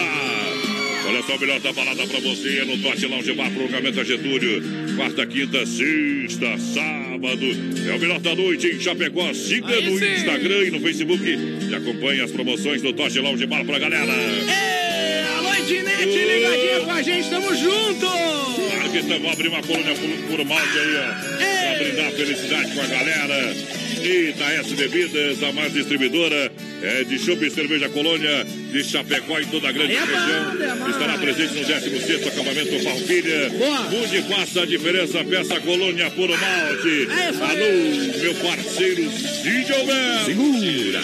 Olha 1.08 1.22
só, 1.22 1.36
o 1.36 1.40
melhor 1.40 1.60
da 1.60 1.72
balada 1.72 2.06
pra 2.06 2.20
você 2.20 2.58
é 2.58 2.64
no 2.64 2.78
Tote 2.78 3.06
Lounge 3.06 3.32
Bar, 3.32 3.50
prolongamento 3.50 4.00
a 4.00 4.04
Getúlio. 4.04 4.62
Quarta, 4.96 5.26
quinta, 5.26 5.64
sexta, 5.64 6.58
sábado. 6.58 7.46
É 7.88 7.94
o 7.94 7.98
melhor 7.98 8.20
da 8.20 8.34
noite 8.34 8.66
em 8.68 8.80
Chapecó. 8.80 9.32
Siga 9.32 9.68
Aí 9.68 9.90
no 9.90 9.98
sim. 9.98 10.12
Instagram 10.14 10.64
e 10.64 10.70
no 10.70 10.80
Facebook 10.80 11.24
e 11.70 11.74
acompanhe 11.74 12.20
as 12.20 12.30
promoções 12.30 12.82
do 12.82 12.92
Tote 12.92 13.18
Lounge 13.20 13.46
Bar 13.46 13.64
pra 13.64 13.78
galera. 13.78 14.12
Ê, 14.12 15.36
alô, 15.38 15.54
Edinete, 15.54 16.18
ligadinha 16.18 16.80
com 16.84 16.90
a 16.90 17.02
gente, 17.02 17.30
tamo 17.30 17.54
junto. 17.54 18.57
Que 18.98 19.04
estamos 19.04 19.32
abrindo 19.32 19.52
uma 19.52 19.62
colônia 19.62 19.94
por, 19.94 20.36
por 20.36 20.44
malte 20.44 20.76
aí, 20.76 20.96
ó. 20.96 21.76
Pra 21.76 21.84
brindar 21.84 22.10
felicidade 22.10 22.74
com 22.74 22.80
a 22.80 22.86
galera. 22.86 23.54
Itaes 24.02 24.72
Bebidas, 24.72 25.42
a 25.42 25.52
mais 25.52 25.72
distribuidora 25.72 26.50
é 26.82 27.04
de 27.04 27.16
chopp 27.18 27.44
e 27.44 27.50
cerveja 27.50 27.88
colônia 27.90 28.44
de 28.44 28.82
Chapecó 28.82 29.38
em 29.38 29.46
toda 29.46 29.68
a 29.68 29.72
grande 29.72 29.94
é 29.94 30.00
região. 30.00 30.86
é. 30.86 30.90
Estará 30.90 31.16
presente 31.18 31.54
no 31.54 31.64
16 31.64 32.26
acampamento 32.26 32.80
Farroupilha. 32.80 33.50
Mude 33.90 34.16
e 34.16 34.22
faça 34.22 34.62
a 34.62 34.66
diferença, 34.66 35.24
peça 35.24 35.60
colônia 35.60 36.10
por 36.10 36.28
malte. 36.28 37.08
É. 37.08 37.28
Alô, 37.28 38.18
meu 38.20 38.34
parceiro 38.34 39.10
Cid 39.12 39.72
Alberto. 39.74 40.24
Segura. 40.24 41.02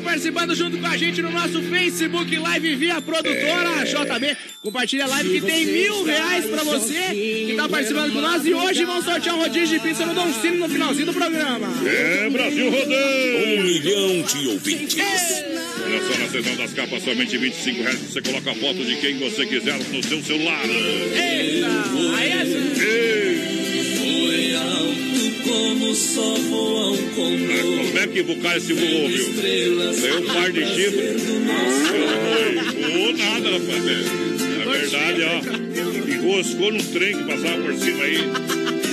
É, 0.00 0.02
vai 0.02 0.02
participando 0.02 0.54
junto 0.54 0.78
com 0.78 0.86
a 0.86 0.96
gente 0.96 1.20
no 1.22 1.30
nosso 1.30 1.62
Facebook 1.62 2.36
Live 2.36 2.74
via 2.76 3.00
produtora 3.00 3.84
JB. 3.84 4.36
Compartilha 4.62 5.04
a 5.04 5.08
live 5.08 5.40
que 5.40 5.46
tem 5.46 5.66
mil 5.66 6.04
reais 6.04 6.46
pra 6.46 6.62
você 6.64 6.92
que 7.12 7.54
tá 7.56 7.68
participando 7.68 8.12
com 8.12 8.20
nós. 8.20 8.44
E 8.46 8.54
hoje 8.54 8.84
vamos 8.84 9.04
sortear 9.04 9.36
um 9.36 9.40
rodízio 9.40 9.78
de 9.78 9.80
pizza 9.80 10.06
no 10.06 10.14
Don 10.14 10.32
Cine 10.32 10.56
no 10.56 10.68
finalzinho 10.68 11.06
do 11.06 11.12
programa. 11.12 11.68
É 11.86 12.30
Brasil 12.30 12.70
Rodeio. 12.70 13.60
Um 13.60 13.62
milhão 13.62 14.22
de 14.22 14.48
ouvintes. 14.48 15.44
Olha 15.84 16.02
só, 16.02 16.18
na 16.18 16.28
sessão 16.28 16.56
das 16.56 16.72
capas, 16.72 17.02
somente 17.02 17.36
25 17.36 17.82
reais. 17.82 17.98
Você 17.98 18.22
coloca 18.22 18.50
a 18.50 18.54
foto 18.54 18.84
de 18.84 18.96
quem 18.96 19.18
você 19.18 19.46
quiser 19.46 19.78
no 19.78 20.02
seu 20.02 20.22
celular. 20.22 20.62
Eita! 20.64 21.68
Aí 22.16 22.30
é 22.30 22.44
Foi 23.98 24.54
alto 24.56 25.42
como 25.44 25.94
só 25.94 26.34
condor. 26.34 26.69
Como 27.20 27.98
é 27.98 28.06
que 28.06 28.22
bucar 28.22 28.56
esse 28.56 28.72
voou, 28.72 29.08
viu? 29.08 29.34
Tem 29.34 30.16
um 30.16 30.26
par 30.26 30.50
de 30.50 30.64
chifres. 30.64 31.22
Voou 32.92 33.12
nada, 33.12 33.50
rapaz. 33.50 33.84
Na 34.58 34.72
verdade, 34.72 35.22
ó, 35.22 36.10
enroscou 36.10 36.72
num 36.72 36.78
trem 36.78 37.16
que 37.16 37.24
passava 37.24 37.62
por 37.62 37.74
cima 37.74 38.04
aí. 38.04 38.18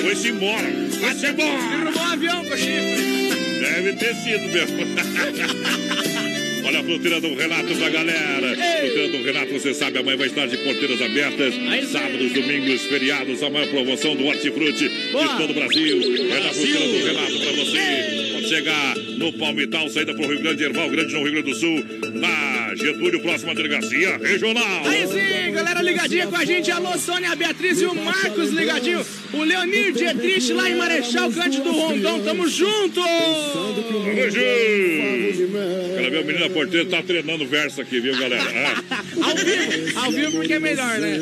Foi-se 0.02 0.28
embora. 0.30 0.68
Vai-se 1.00 1.28
embora. 1.28 1.58
Derrubou 1.70 2.02
um 2.02 2.06
avião 2.06 2.46
com 2.46 2.58
chifre. 2.58 3.18
Deve 3.62 3.94
ter 3.94 4.16
sido 4.16 4.48
mesmo. 4.50 4.78
Olha 6.68 6.82
a 6.82 6.84
fruteira 6.84 7.22
do 7.22 7.34
Renato 7.34 7.74
pra 7.76 7.90
galera. 7.90 8.50
Fruteira 8.50 9.08
do 9.18 9.24
Renato, 9.24 9.54
você 9.54 9.74
sabe, 9.74 10.00
amanhã 10.00 10.18
vai 10.18 10.28
estar 10.28 10.48
de 10.48 10.58
porteiras 10.58 11.02
abertas. 11.02 11.54
Sábados, 11.90 12.34
domingos, 12.34 12.82
feriados, 12.88 13.42
a 13.42 13.50
maior 13.50 13.70
promoção 13.70 14.14
do 14.18 14.26
Hortifruti 14.26 14.90
de 14.90 15.38
todo 15.38 15.52
o 15.52 15.54
Brasil. 15.54 16.02
É 16.30 16.40
na 16.42 16.54
fruteira 16.54 16.88
do 16.88 17.06
Renato 17.06 17.40
pra 17.40 17.52
você. 17.54 18.27
Pode 18.48 18.56
chegar 18.56 18.96
no 19.18 19.34
Palmital, 19.34 19.90
saída 19.90 20.14
pro 20.14 20.26
Rio 20.26 20.40
Grande, 20.42 20.64
Erval 20.64 20.90
Grande, 20.90 21.12
no 21.12 21.22
Rio 21.22 21.34
Grande 21.34 21.52
do 21.52 21.56
Sul. 21.56 21.84
Na 22.14 22.74
Getúlio, 22.76 23.20
próxima 23.22 23.54
delegacia 23.54 24.18
regional. 24.18 24.86
Aí 24.86 25.06
sim, 25.06 25.52
galera 25.52 25.82
ligadinha 25.82 26.28
com 26.28 26.36
a 26.38 26.46
gente. 26.46 26.72
Alô, 26.72 26.98
Sônia 26.98 27.36
Beatriz 27.36 27.82
e 27.82 27.86
o 27.86 27.94
Marcos 27.94 28.52
ligadinho. 28.52 29.06
O 29.34 29.44
Leonir 29.44 29.92
Dietrich 29.92 30.54
lá 30.54 30.70
em 30.70 30.76
Marechal 30.76 31.30
Cândido 31.30 31.70
Rondon. 31.72 32.22
Tamo 32.22 32.48
junto! 32.48 33.02
Tamo 33.02 34.32
junto. 34.32 34.38
Quero 35.98 36.12
ver 36.12 36.22
o 36.22 36.26
menino 36.26 36.48
da 36.48 36.50
porteira 36.50 36.90
tá 36.90 37.04
treinando 37.04 37.46
verso 37.46 37.82
aqui, 37.82 38.00
viu, 38.00 38.18
galera? 38.18 38.46
Ah. 38.90 39.04
Ao 39.28 39.36
vivo, 39.36 40.00
ao 40.00 40.12
vivo 40.12 40.32
porque 40.32 40.54
é 40.54 40.60
melhor, 40.60 41.00
né? 41.00 41.18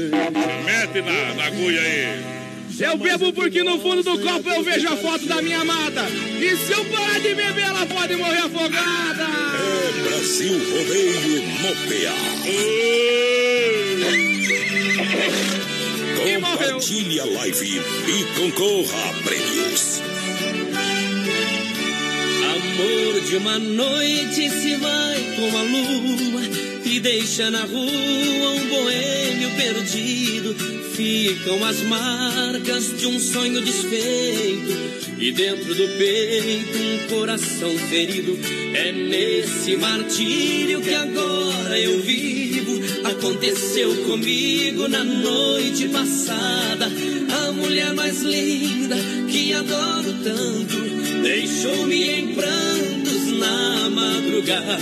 Mete 0.64 1.02
na, 1.02 1.34
na 1.34 1.46
agulha 1.46 1.82
aí. 1.82 2.45
Eu 2.78 2.98
bebo 2.98 3.32
porque 3.32 3.64
no 3.64 3.80
fundo 3.80 4.04
do 4.04 4.20
copo 4.20 4.50
eu 4.50 4.62
vejo 4.64 4.88
a 4.88 4.98
foto 4.98 5.26
da 5.26 5.42
minha 5.42 5.62
amada. 5.62 6.02
E 6.40 6.58
se 6.58 6.74
eu 6.74 6.84
parar 6.86 7.20
de 7.20 7.34
beber, 7.34 7.64
ela 7.64 7.86
pode 7.86 8.16
morrer 8.18 8.40
afogada. 8.40 9.24
É 9.24 10.02
Brasil 10.04 10.54
Rodeio 10.54 11.44
no 11.62 11.76
PA. 11.88 12.16
Compartilhe 16.42 17.20
a 17.20 17.26
live 17.26 17.82
e 18.08 18.26
concorra 18.40 19.10
a 19.10 19.14
prêmios. 19.24 20.02
Amor 22.56 23.22
de 23.22 23.38
uma 23.38 23.58
noite 23.60 24.50
se 24.50 24.76
vai 24.76 25.24
com 25.38 25.58
a 25.58 25.62
lua 25.62 26.42
e 26.84 27.00
deixa 27.00 27.50
na 27.50 27.64
rua 27.64 28.50
um 28.52 28.68
boêmio 28.68 29.52
perdido. 29.56 30.75
Ficam 30.96 31.62
as 31.66 31.82
marcas 31.82 32.98
de 32.98 33.06
um 33.06 33.20
sonho 33.20 33.62
desfeito 33.62 34.72
e 35.20 35.30
dentro 35.34 35.76
do 35.76 35.88
peito 35.98 36.78
um 36.78 37.08
coração 37.10 37.78
ferido. 37.90 38.40
É 38.74 38.94
nesse 38.94 39.76
martírio 39.76 40.80
que 40.80 40.94
agora 40.94 41.78
eu 41.78 42.02
vivo. 42.02 42.80
Aconteceu 43.10 43.94
comigo 44.06 44.88
na 44.88 45.04
noite 45.04 45.90
passada. 45.90 46.90
A 47.46 47.52
mulher 47.52 47.94
mais 47.94 48.22
linda 48.22 48.96
que 49.30 49.52
adoro 49.52 50.14
tanto 50.24 50.78
deixou-me 51.24 52.04
em 52.04 52.34
prantos 52.36 53.38
na 53.38 53.90
madrugada. 53.90 54.76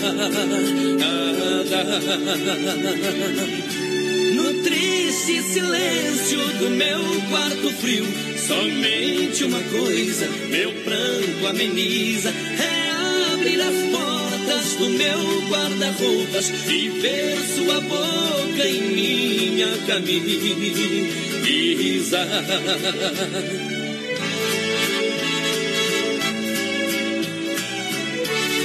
Triste 5.26 5.54
silêncio 5.54 6.40
do 6.60 6.70
meu 6.72 7.00
quarto 7.30 7.72
frio, 7.80 8.06
somente 8.38 9.46
uma 9.46 9.62
coisa 9.62 10.28
meu 10.50 10.70
pranto 10.84 11.48
ameniza 11.48 12.30
é 12.30 13.34
abrir 13.34 13.62
as 13.62 13.74
portas 13.90 14.74
do 14.76 14.90
meu 14.90 15.42
guarda-roupas 15.48 16.50
e 16.70 16.90
ver 16.90 17.40
sua 17.56 17.80
boca 17.80 18.68
em 18.68 18.82
minha 18.82 19.78
camisa. 19.88 20.18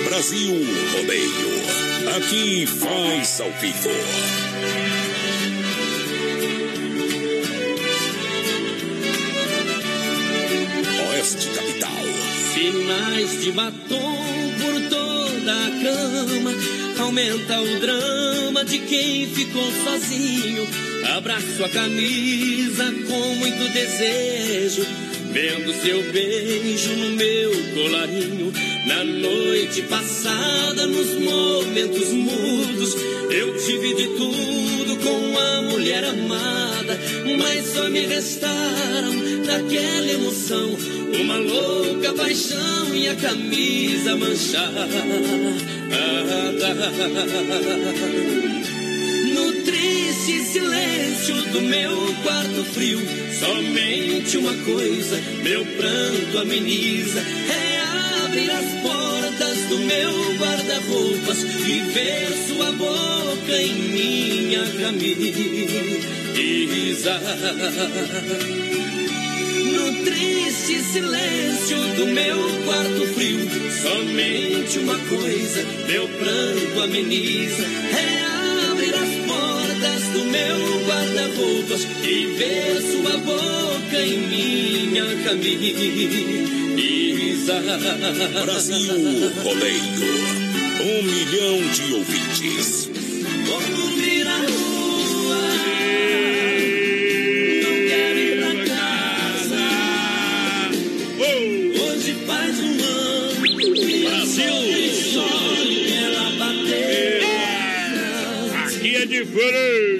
Brasil 0.06 0.66
Rodeio. 0.92 1.58
Aqui 2.16 2.66
faz 2.66 3.40
ao 3.40 3.52
vivo. 3.60 4.47
Sinais 12.88 13.44
de 13.44 13.52
batom 13.52 14.16
por 14.56 14.88
toda 14.88 15.52
a 15.52 15.70
cama. 15.82 16.50
Aumenta 16.98 17.60
o 17.60 17.80
drama 17.80 18.64
de 18.64 18.78
quem 18.78 19.26
ficou 19.26 19.70
sozinho. 19.84 20.66
Abraço 21.14 21.64
a 21.66 21.68
camisa 21.68 22.86
com 23.06 23.34
muito 23.34 23.72
desejo. 23.74 24.86
Vendo 25.40 25.72
seu 25.72 26.02
beijo 26.12 26.96
no 26.96 27.10
meu 27.12 27.52
colarinho. 27.72 28.52
Na 28.88 29.04
noite 29.04 29.82
passada, 29.82 30.84
nos 30.84 31.14
momentos 31.14 32.08
mudos, 32.08 32.96
eu 33.30 33.56
tive 33.56 33.94
de 33.94 34.08
tudo 34.16 34.96
com 34.96 35.38
a 35.38 35.62
mulher 35.62 36.02
amada. 36.02 36.98
Mas 37.38 37.66
só 37.68 37.88
me 37.88 38.00
restaram 38.00 39.44
daquela 39.46 40.10
emoção 40.10 40.76
uma 41.20 41.36
louca 41.36 42.14
paixão 42.14 42.92
e 42.92 43.08
a 43.08 43.14
camisa 43.14 44.16
manchada. 44.16 44.88
Silêncio 50.52 51.34
do 51.52 51.60
meu 51.60 52.14
quarto 52.22 52.64
frio, 52.72 52.98
somente 53.38 54.38
uma 54.38 54.54
coisa 54.64 55.20
meu 55.42 55.62
pranto 55.76 56.38
ameniza. 56.38 57.20
É 57.20 58.24
abrir 58.24 58.50
as 58.50 58.64
portas 58.82 59.58
do 59.68 59.78
meu 59.80 60.36
guarda-roupas 60.38 61.42
e 61.42 61.80
ver 61.92 62.28
sua 62.48 62.72
boca 62.72 63.60
em 63.60 63.74
minha 63.74 64.64
camisa. 64.80 65.38
No 69.74 70.04
triste 70.04 70.82
silêncio 70.82 71.76
do 71.96 72.06
meu 72.06 72.38
quarto 72.64 73.06
frio, 73.14 73.40
somente 73.82 74.78
uma 74.78 74.98
coisa 74.98 75.62
meu 75.86 76.08
pranto 76.08 76.82
ameniza. 76.82 77.64
É 77.64 78.37
guarda-roupas 80.88 81.86
e 82.02 82.26
ver 82.38 82.80
sua 82.80 83.18
boca 83.18 83.98
em 84.02 84.18
minha 84.26 85.04
camisa. 85.22 85.48
Brasil 88.42 89.30
Rodeio. 89.42 89.82
Um 90.80 91.02
milhão 91.02 91.60
de 91.72 91.92
ouvintes. 91.92 92.90
Vou 93.46 93.60
vir 93.96 94.26
à 94.26 94.38
rua. 94.38 95.40
Não 97.62 97.74
quero 97.88 98.18
ir 98.18 98.34
pra 98.38 98.52
casa. 98.74 99.66
Hoje 101.20 102.12
faz 102.26 102.54
um 102.60 102.64
ano. 102.64 103.28
Brasil. 104.08 104.56
Bateu. 106.38 107.20
Aqui 108.64 108.90
é 108.96 109.06
diferente. 109.06 109.97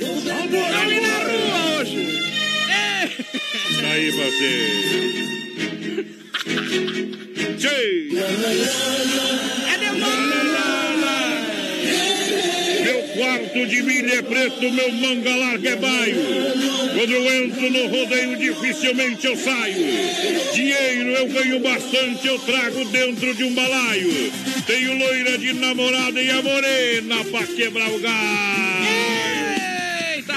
Aí, 4.08 4.10
você. 4.10 5.28
É 9.66 9.82
Meu 12.82 13.02
quarto 13.14 13.66
de 13.66 13.82
milha 13.82 14.14
é 14.14 14.22
preto, 14.22 14.72
meu 14.72 14.92
manga 14.92 15.36
larga 15.36 15.70
é 15.70 15.76
baio. 15.76 16.16
Quando 16.94 17.12
eu 17.12 17.44
entro 17.44 17.70
no 17.70 17.86
rodeio, 17.88 18.36
dificilmente 18.36 19.26
eu 19.26 19.36
saio. 19.36 19.76
Dinheiro 20.54 21.10
eu 21.10 21.28
ganho 21.28 21.60
bastante, 21.60 22.26
eu 22.26 22.38
trago 22.40 22.84
dentro 22.86 23.34
de 23.34 23.44
um 23.44 23.54
balaio. 23.54 24.32
Tenho 24.66 24.98
loira 24.98 25.38
de 25.38 25.52
namorada 25.54 26.20
e 26.22 26.30
a 26.30 26.42
morena 26.42 27.24
pra 27.24 27.46
quebrar 27.46 27.90
o. 27.90 28.00
Eita! 30.14 30.34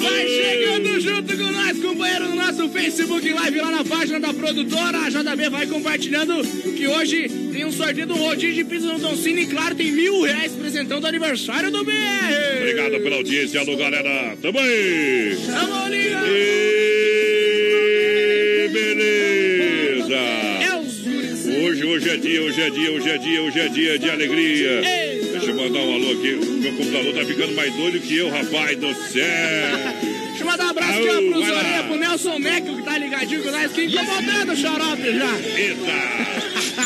Vai 0.00 0.28
chegando 0.28 1.00
junto 1.00 1.36
com 1.36 1.47
nós, 1.68 1.78
companheiro, 1.80 2.28
no 2.28 2.34
nosso 2.34 2.68
Facebook 2.70 3.30
Live 3.30 3.58
lá 3.58 3.70
na 3.70 3.84
página 3.84 4.18
da 4.18 4.32
produtora. 4.32 5.00
A 5.00 5.10
JB 5.10 5.50
vai 5.50 5.66
compartilhando 5.66 6.42
que 6.74 6.86
hoje 6.86 7.28
tem 7.52 7.66
um 7.66 7.72
sorteio 7.72 8.06
do 8.06 8.14
rodízio 8.14 8.54
de 8.54 8.64
pizza 8.64 8.86
no 8.86 8.98
Doncini. 8.98 9.42
E 9.42 9.46
claro, 9.46 9.74
tem 9.74 9.92
mil 9.92 10.22
reais 10.22 10.52
presentão 10.52 10.98
do 10.98 11.06
aniversário 11.06 11.70
do 11.70 11.84
BR. 11.84 11.92
Obrigado 12.58 13.02
pela 13.02 13.16
audiência, 13.16 13.60
alô 13.60 13.76
galera. 13.76 14.34
Tamo 14.40 14.58
aí. 14.58 15.36
Tamo 15.46 15.88
ligado. 15.88 16.26
E 16.26 17.48
beleza. 18.72 20.14
É 20.14 20.78
Hoje, 21.68 21.84
hoje 21.84 22.08
é 22.08 22.16
dia, 22.16 22.42
hoje 22.42 22.60
é 22.62 22.70
dia, 22.70 22.92
hoje 22.92 23.10
é 23.10 23.18
dia, 23.18 23.42
hoje 23.42 23.60
é 23.60 23.68
dia 23.68 23.98
de 23.98 24.10
alegria. 24.10 24.80
Deixa 25.32 25.50
eu 25.50 25.54
mandar 25.54 25.80
um 25.80 25.94
alô 25.96 26.12
aqui. 26.12 26.34
Meu 26.34 26.72
computador 26.72 27.12
tá 27.14 27.24
ficando 27.26 27.54
mais 27.54 27.74
doido 27.74 28.00
que 28.00 28.16
eu, 28.16 28.30
rapaz 28.30 28.76
do 28.78 28.94
céu. 28.94 29.97
Deixa 30.38 30.44
eu 30.44 30.52
mandar 30.52 30.66
um 30.66 30.70
abraço 30.70 30.92
aqui 30.92 31.08
ó, 31.08 31.82
pro 31.82 31.88
pro 31.88 31.96
Nelson 31.96 32.38
Meco, 32.38 32.76
que 32.76 32.82
tá 32.84 32.96
ligadinho 32.96 33.42
com 33.42 33.50
nós, 33.50 33.72
que 33.72 33.82
incomodando 33.82 34.52
o 34.52 34.56
xarope 34.56 35.02
já. 35.02 35.36
Eita! 35.58 36.78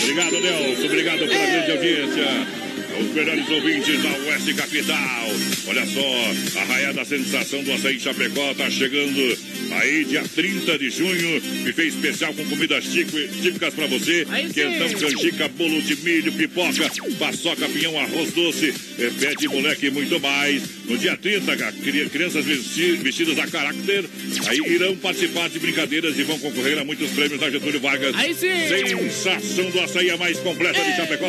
Obrigado, 0.00 0.40
Nelson. 0.40 0.84
Obrigado 0.84 1.18
pela 1.18 1.34
grande 1.34 1.72
audiência. 1.72 2.24
Os 3.00 3.12
melhores 3.12 3.50
ouvintes 3.50 4.00
da 4.00 4.10
Oeste 4.10 4.54
Capital. 4.54 5.26
Olha 5.66 5.86
só, 5.86 6.60
a 6.60 6.64
raia 6.66 6.92
da 6.92 7.04
sensação 7.04 7.64
do 7.64 7.72
açaí 7.72 7.98
Chapecó 7.98 8.54
tá 8.54 8.70
chegando 8.70 9.36
aí 9.72 10.04
dia 10.04 10.22
30 10.34 10.78
de 10.78 10.90
junho. 10.90 11.40
Buffet 11.64 11.88
especial 11.88 12.34
com 12.34 12.44
comidas 12.46 12.84
típicas 12.84 13.74
pra 13.74 13.86
você. 13.86 14.26
Quentão, 14.52 14.88
canjica, 15.00 15.48
bolo 15.48 15.80
de 15.82 15.96
milho, 15.96 16.32
pipoca, 16.32 16.90
paçoca, 17.18 17.68
pinhão, 17.68 17.98
arroz 17.98 18.32
doce, 18.32 18.72
é, 18.98 19.10
pé 19.20 19.34
de 19.34 19.48
moleque 19.48 19.86
e 19.86 19.90
muito 19.90 20.18
mais. 20.20 20.62
No 20.88 20.98
dia 20.98 21.16
30, 21.16 21.56
ca- 21.56 21.72
cri- 21.72 22.08
crianças 22.10 22.44
vesti- 22.44 22.92
vestidas 23.02 23.38
a 23.38 23.46
caráter 23.46 24.04
aí 24.46 24.58
irão 24.66 24.94
participar 24.96 25.48
de 25.48 25.58
brincadeiras 25.58 26.18
e 26.18 26.22
vão 26.22 26.38
concorrer 26.38 26.78
a 26.78 26.84
muitos 26.84 27.10
prêmios 27.10 27.40
da 27.40 27.50
Getúlio 27.50 27.80
Vargas. 27.80 28.14
Aí 28.16 28.34
sim. 28.34 28.48
Sensação 28.68 29.70
do 29.70 29.80
açaí 29.80 30.10
a 30.10 30.16
mais 30.16 30.38
completa 30.38 30.82
de 30.82 30.96
Chapecó. 30.96 31.28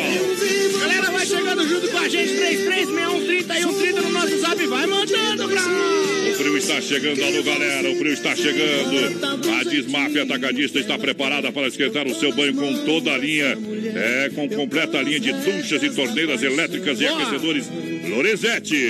Galera, 0.80 1.10
vai 1.10 1.26
chegando 1.26 1.68
junto 1.68 1.88
com 1.88 1.98
a 1.98 2.08
gente, 2.08 2.32
33613130 2.34 4.02
no 4.02 4.10
nosso 4.10 4.38
zap, 4.40 4.66
vai 4.66 4.86
mandando 4.86 5.48
pra 5.48 5.62
nós. 5.62 6.34
O 6.34 6.34
frio 6.38 6.58
está 6.58 6.80
chegando, 6.80 7.22
alô 7.24 7.42
galera, 7.42 7.90
o 7.90 7.96
frio 7.96 8.12
está 8.12 8.25
chegando. 8.34 9.50
A 9.50 9.62
Desmafia 9.64 10.22
Atacadista 10.22 10.78
está 10.78 10.98
preparada 10.98 11.52
para 11.52 11.68
esquentar 11.68 12.06
o 12.06 12.14
seu 12.14 12.32
banho 12.32 12.54
com 12.54 12.84
toda 12.84 13.12
a 13.12 13.18
linha, 13.18 13.56
é, 13.94 14.30
com 14.34 14.48
completa 14.48 15.02
linha 15.02 15.20
de 15.20 15.32
duchas 15.32 15.82
e 15.82 15.90
torneiras 15.90 16.42
elétricas 16.42 17.00
e 17.00 17.06
aquecedores 17.06 17.70
Lorenzetti. 18.08 18.88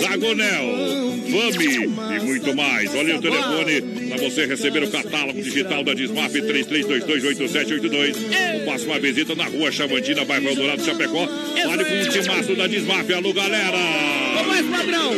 Zagonel, 0.00 1.14
Fami 1.30 1.74
e 1.74 2.20
muito 2.24 2.54
mais. 2.54 2.94
Olha 2.94 3.16
o 3.16 3.20
telefone 3.22 3.82
para 4.08 4.16
você 4.18 4.46
receber 4.46 4.82
o 4.84 4.90
catálogo 4.90 5.40
digital 5.42 5.82
da 5.82 5.94
Desmaf 5.94 6.32
33228782. 6.34 8.16
Ou 8.54 8.64
faça 8.66 8.84
uma 8.86 8.98
visita 8.98 9.34
na 9.34 9.44
rua 9.44 9.70
Chavantina, 9.72 10.24
bairro 10.24 10.48
Eldorado, 10.48 10.84
Chapecó. 10.84 11.26
Fale 11.26 11.84
com 11.84 12.02
o 12.02 12.08
timaço 12.08 12.54
da 12.54 12.66
Desmaf. 12.66 13.12
Alô 13.12 13.32
galera! 13.32 13.76
Ô, 13.76 14.44
mas 14.46 14.66
padrão, 14.66 15.12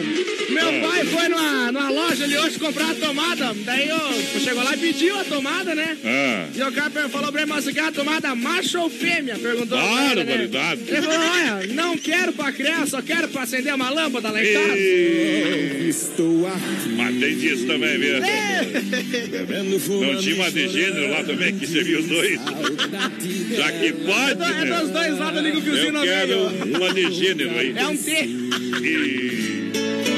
meu 0.51 0.69
Ah. 0.69 0.89
pai 0.89 1.05
foi 1.07 1.29
numa, 1.29 1.73
numa 1.73 1.91
loja 1.91 2.25
ali 2.25 2.37
hoje 2.37 2.59
comprar 2.59 2.91
a 2.91 2.95
tomada, 2.95 3.55
daí 3.65 3.89
eu 3.89 4.41
chegou 4.41 4.63
lá 4.63 4.75
e 4.75 4.79
pediu 4.79 5.19
a 5.19 5.25
tomada, 5.25 5.75
né? 5.75 5.97
Ah. 6.05 6.47
E 6.55 6.63
o 6.63 6.73
cara 6.73 7.09
falou 7.09 7.33
pra 7.33 7.43
ele, 7.43 7.51
mas 7.51 7.65
você 7.65 7.73
quer 7.73 7.85
a 7.85 7.93
tomada 7.93 8.35
macho 8.35 8.79
ou 8.81 8.91
fêmea? 8.91 9.37
Perguntou. 9.39 9.79
ele, 10.11 10.25
né? 10.25 10.49
Ele 10.87 11.03
falou, 11.03 11.19
olha, 11.19 11.67
não 11.75 11.97
quero 11.99 12.33
pra 12.35 12.53
criar, 12.53 12.87
só 12.97 13.03
quero 13.03 13.29
pra 13.29 13.43
acender 13.43 13.75
uma 13.75 13.91
lâmpada 13.91 14.31
lá 14.31 14.43
em 14.43 14.53
casa. 14.55 14.77
Estou 15.87 16.47
aqui. 16.47 16.89
Mas 16.97 17.21
tem 17.21 17.37
disso 17.37 17.67
também, 17.67 17.99
viu? 17.99 18.15
Não 20.01 20.17
tinha 20.19 20.35
uma 20.37 20.51
de 20.51 20.69
gênero 20.69 21.11
lá 21.11 21.23
também 21.23 21.59
que 21.59 21.67
servia 21.67 21.99
os 21.99 22.07
dois? 22.07 22.41
Já 23.55 23.73
que 23.73 23.93
pode, 23.93 24.43
É 24.43 24.65
né? 24.65 24.81
dos 24.81 24.91
dois 24.91 25.19
lados 25.19 25.39
ali 25.39 25.53
que 25.53 25.59
o 25.59 25.63
cozinho 25.63 25.97
Eu 25.97 26.03
quero 26.03 26.51
meio. 26.51 26.77
uma 26.77 26.95
de 26.95 27.13
gênero 27.13 27.59
aí. 27.59 27.75
É 27.77 27.87
um 27.87 27.97
T. 27.97 28.11
E... 28.83 29.71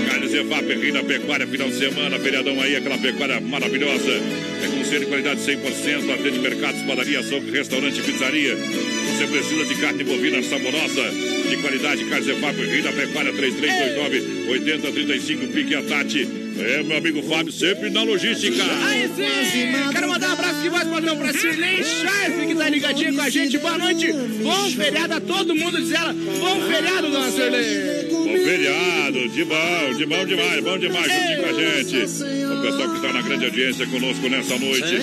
Carne 0.09 0.29
Zevap, 0.29 0.67
Rei 0.67 0.93
da 0.93 1.03
Pecuária, 1.03 1.47
final 1.49 1.69
de 1.69 1.79
semana, 1.79 2.19
feriadão 2.21 2.61
aí, 2.61 2.77
aquela 2.77 2.99
pecuária 2.99 3.41
maravilhosa. 3.41 4.11
É 4.13 4.67
com 4.69 4.78
ser 4.89 5.01
de 5.01 5.07
qualidade 5.07 5.41
100%, 5.41 6.15
atende 6.15 6.39
mercados, 6.39 6.81
padaria, 6.83 7.21
açougue, 7.21 7.51
restaurante, 7.51 8.01
pizzaria. 8.01 8.57
Você 8.57 9.27
precisa 9.27 9.65
de 9.67 9.75
carne 9.81 10.05
bovina 10.05 10.43
saborosa, 10.43 11.11
de 11.49 11.57
qualidade, 11.59 12.05
Carzefap, 12.07 12.57
Rei 12.57 12.83
da 12.83 12.93
Pecuária, 12.93 13.33
3329 13.33 14.51
8035, 14.51 15.47
Pique 15.49 15.75
a 15.75 15.83
Tati. 15.83 16.29
É, 16.59 16.83
meu 16.83 16.97
amigo 16.97 17.23
Fábio, 17.23 17.53
sempre 17.53 17.91
na 17.91 18.03
logística. 18.03 18.63
Aí 18.87 19.09
sim! 19.09 19.93
Quero 19.93 20.09
mandar 20.09 20.31
um 20.31 20.33
abraço 20.33 20.63
de 20.63 20.69
voz 20.71 20.85
padrão 20.85 21.17
pra 21.17 21.33
Sirlei 21.33 21.85
Sharp, 21.85 22.47
que 22.49 22.55
tá 22.55 22.69
ligadinho 22.69 23.15
com 23.15 23.21
a 23.21 23.29
gente. 23.29 23.59
Boa 23.59 23.79
noite, 23.79 24.13
bom 24.43 24.71
feriado 24.71 25.15
a 25.15 25.21
todo 25.21 25.55
mundo, 25.55 25.81
diz 25.81 25.93
ela. 25.93 26.13
Bom 26.13 26.61
feriado, 26.63 27.11
dona 27.11 27.31
Sirlei. 27.31 28.08
Bom 28.29 28.45
feriado, 28.45 29.27
de 29.31 29.45
bom, 29.45 29.95
de 29.97 30.05
bom 30.05 30.27
demais, 30.27 30.63
bom 30.63 30.79
demais 30.79 31.11
juntinho 31.11 31.43
com 31.43 31.49
a 31.49 31.53
gente. 31.55 31.97
O 31.97 32.63
pessoal 32.63 32.91
que 32.91 32.97
está 32.97 33.13
na 33.15 33.23
grande 33.23 33.45
audiência 33.47 33.87
conosco 33.87 34.29
nessa 34.29 34.59
noite. 34.59 34.95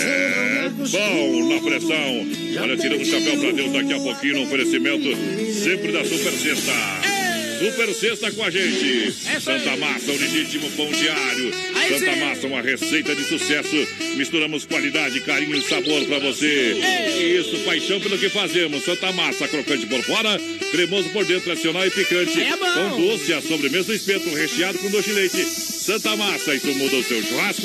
É 0.00 0.68
bom 0.68 1.48
na 1.48 1.60
pressão. 1.60 2.60
Olha, 2.60 2.76
tirando 2.76 3.02
o 3.02 3.04
chapéu 3.04 3.38
pra 3.38 3.50
Deus 3.52 3.72
daqui 3.72 3.92
a 3.92 4.00
pouquinho 4.00 4.34
no 4.34 4.42
oferecimento 4.42 5.08
sempre 5.52 5.92
da 5.92 6.04
Super 6.04 6.32
Sexta. 6.32 7.11
Super 7.62 7.94
Sexta 7.94 8.32
com 8.32 8.42
a 8.42 8.50
gente. 8.50 9.12
Santa 9.40 9.76
Massa, 9.76 10.10
o 10.10 10.18
legítimo 10.18 10.68
pão 10.72 10.90
diário. 10.90 11.52
Santa 11.88 12.16
Massa, 12.16 12.46
uma 12.48 12.60
receita 12.60 13.14
de 13.14 13.22
sucesso. 13.22 13.86
Misturamos 14.16 14.64
qualidade, 14.64 15.20
carinho 15.20 15.56
e 15.56 15.62
sabor 15.62 16.04
pra 16.06 16.18
você. 16.18 16.72
Isso, 17.38 17.58
paixão 17.64 18.00
pelo 18.00 18.18
que 18.18 18.28
fazemos. 18.30 18.84
Santa 18.84 19.12
Massa, 19.12 19.46
crocante 19.46 19.86
por 19.86 20.02
fora, 20.02 20.40
cremoso 20.72 21.08
por 21.10 21.24
dentro, 21.24 21.44
tradicional 21.44 21.86
e 21.86 21.90
picante. 21.92 22.40
É 22.40 22.56
bom. 22.56 22.90
Com 22.90 23.00
doce, 23.06 23.32
a 23.32 23.40
sobremesa 23.40 23.84
do 23.84 23.94
espeto, 23.94 24.28
recheado 24.34 24.78
com 24.78 24.90
doce 24.90 25.10
de 25.10 25.14
leite. 25.14 25.44
Santa 25.44 26.16
Massa, 26.16 26.56
isso 26.56 26.74
muda 26.74 26.96
o 26.96 27.04
seu 27.04 27.22
churrasco. 27.22 27.62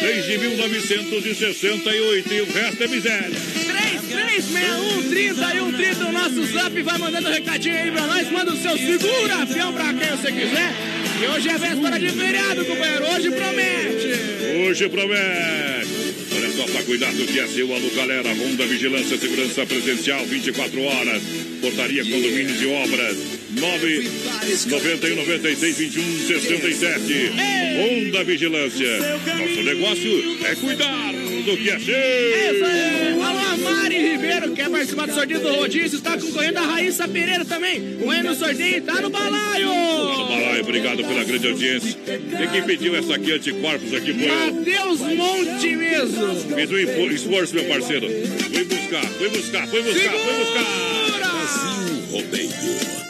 3 0.00 0.26
de 0.26 0.38
1968 0.38 2.34
e 2.34 2.40
o 2.40 2.46
resto 2.46 2.82
é 2.82 2.88
miséria. 2.88 3.65
3361 3.90 5.10
30 5.10 5.54
e 5.54 5.58
130, 5.58 6.06
o 6.06 6.12
nosso 6.12 6.44
zap 6.52 6.82
vai 6.82 6.98
mandando 6.98 7.28
um 7.28 7.32
recadinho 7.32 7.76
aí 7.76 7.90
pra 7.90 8.06
nós. 8.06 8.30
Manda 8.30 8.52
o 8.52 8.56
seu 8.56 8.76
segura, 8.76 9.46
fião 9.46 9.72
pra 9.72 9.94
quem 9.94 10.10
você 10.10 10.32
quiser. 10.32 10.74
E 11.22 11.26
hoje 11.28 11.48
é 11.48 11.58
véspera 11.58 11.98
de 11.98 12.08
feriado, 12.10 12.64
companheiro. 12.64 13.04
Hoje 13.14 13.30
promete. 13.30 14.66
Hoje 14.66 14.88
promete. 14.88 15.96
Olha 16.36 16.52
só, 16.52 16.64
para 16.64 16.82
cuidar 16.82 17.12
do 17.12 17.26
que 17.26 17.40
é 17.40 17.46
seu, 17.46 17.72
alô 17.74 17.88
galera, 17.96 18.28
Ronda 18.34 18.66
Vigilância 18.66 19.16
Segurança 19.16 19.64
Presencial, 19.64 20.24
24 20.26 20.82
horas. 20.82 21.22
Portaria, 21.62 22.04
condomínios 22.04 22.60
e 22.60 22.66
obras. 22.66 23.16
9 23.50 24.10
91 24.66 25.16
96 25.16 25.78
21 25.78 26.26
67. 26.26 27.32
Ronda 27.78 28.24
Vigilância. 28.24 28.98
Nosso 29.38 29.62
negócio 29.62 30.38
é 30.44 30.54
cuidar 30.56 31.14
do 31.46 31.56
que 31.56 31.70
é. 31.70 31.76
Isso 31.76 32.64
aí. 32.64 33.22
Alô, 33.22 33.56
Mari 33.58 33.98
Ribeiro, 33.98 34.52
quer 34.52 34.68
participar 34.68 35.06
do 35.06 35.14
sorteio 35.14 35.40
do 35.40 35.54
rodízio? 35.54 35.98
Está 35.98 36.18
concorrendo 36.18 36.58
a 36.58 36.62
Raíssa 36.62 37.06
Pereira 37.06 37.44
também. 37.44 37.96
Correndo 37.98 38.30
no 38.30 38.34
sorteio, 38.34 38.82
tá 38.82 39.00
no 39.00 39.10
balaio. 39.10 39.68
Tá 39.68 40.18
no 40.18 40.28
balaio, 40.28 40.62
obrigado 40.62 40.96
pela 41.04 41.24
grande 41.24 41.46
audiência. 41.46 41.96
E 42.06 42.48
quem 42.48 42.62
pediu 42.64 42.96
essa 42.96 43.14
aqui, 43.14 43.32
anticorpos, 43.32 43.94
aqui 43.94 44.12
foi 44.12 44.28
eu. 44.28 44.54
Matheus 44.54 45.00
Monte 45.00 45.76
mesmo. 45.76 46.34
Fiz 46.56 46.70
um 46.70 47.10
esforço, 47.10 47.54
meu 47.54 47.64
parceiro. 47.64 48.08
Fui 48.08 48.64
buscar, 48.64 49.06
fui 49.06 49.28
buscar, 49.28 49.68
fui 49.68 49.82
buscar, 49.82 50.12
fui 50.12 50.44
buscar. 50.44 51.06
Brasil 51.30 52.02
Rodeio. 52.10 53.05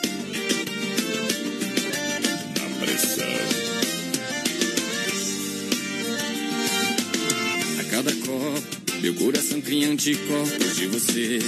Meu 9.07 9.15
coração 9.15 9.61
cria 9.61 9.89
anticorpos 9.89 10.75
de 10.75 10.89
você. 10.89 11.39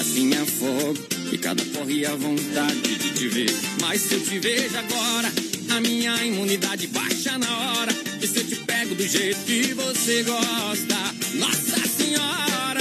Assim 0.00 0.32
afogo 0.32 0.96
e 1.30 1.36
cada 1.36 1.62
porre 1.66 2.06
a 2.06 2.16
vontade 2.16 2.96
de 2.96 3.10
te 3.10 3.28
ver. 3.28 3.54
Mas 3.82 4.00
se 4.00 4.14
eu 4.14 4.20
te 4.22 4.38
vejo 4.38 4.74
agora, 4.74 5.30
a 5.76 5.80
minha 5.82 6.24
imunidade 6.24 6.86
baixa 6.86 7.36
na 7.36 7.72
hora. 7.72 7.92
E 8.22 8.26
se 8.26 8.38
eu 8.38 8.46
te 8.46 8.56
pego 8.56 8.94
do 8.94 9.06
jeito 9.06 9.38
que 9.44 9.74
você 9.74 10.22
gosta, 10.22 10.96
Nossa 11.34 11.88
Senhora! 11.88 12.80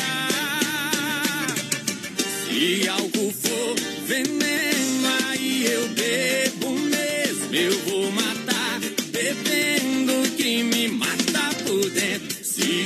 Se 2.47 2.87
álcool 2.87 3.33
for 3.33 3.75
veneno, 4.07 5.07
aí 5.27 5.65
eu 5.65 5.89
bebo 5.89 6.79
mesmo. 6.79 7.53
Eu 7.53 7.77
vou 7.79 8.09
matar, 8.09 8.79
bebendo 9.11 9.72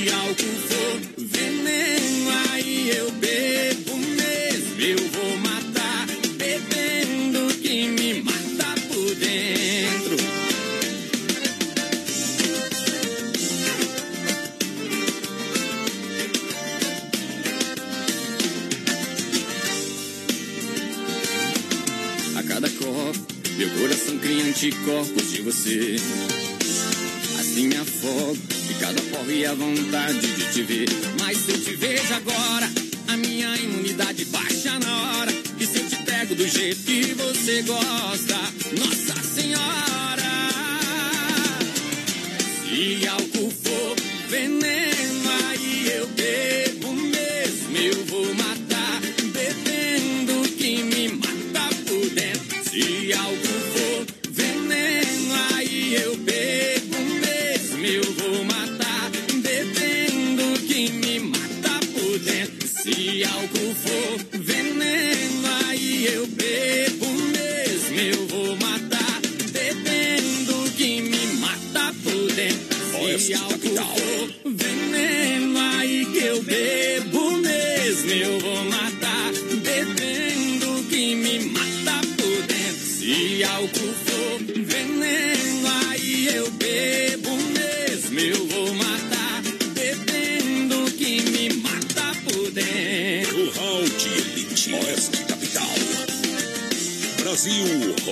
Se 0.08 0.14
álcool 0.14 0.56
for 0.68 1.00
veneno, 1.18 2.30
aí 2.50 2.90
eu 2.96 3.10
bebo 3.12 3.98
mesmo. 3.98 4.80
Eu 4.80 4.96
vou 4.96 5.36
matar, 5.36 6.06
bebendo 6.38 7.54
que 7.60 7.88
me 7.88 8.22
mata 8.22 8.80
por 8.88 9.14
dentro. 9.16 10.16
A 22.34 22.42
cada 22.44 22.70
copo, 22.70 23.18
meu 23.58 23.70
coração 23.78 24.18
cria 24.18 24.44
anticorpos 24.44 25.32
de 25.32 25.42
você. 25.42 26.47
Assim 27.58 27.76
afogo 27.76 28.38
e 28.70 28.74
cada 28.74 29.02
porre 29.02 29.44
a 29.44 29.52
vontade 29.52 30.20
de 30.20 30.52
te 30.52 30.62
ver. 30.62 30.88
Mas 31.18 31.38
se 31.38 31.50
eu 31.50 31.60
te 31.60 31.74
vejo 31.74 32.14
agora, 32.14 32.70
a 33.08 33.16
minha 33.16 33.52
imunidade 33.56 34.24
baixa 34.26 34.78
na 34.78 35.18
hora. 35.18 35.32
E 35.58 35.66
se 35.66 35.78
eu 35.78 35.88
te 35.88 35.96
pego 36.04 36.36
do 36.36 36.46
jeito 36.46 36.80
que 36.84 37.14
você 37.14 37.62
gosta, 37.62 38.36
Nossa 38.78 39.20
Senhora! 39.34 39.58
Se 42.62 43.08
álcool 43.08 43.27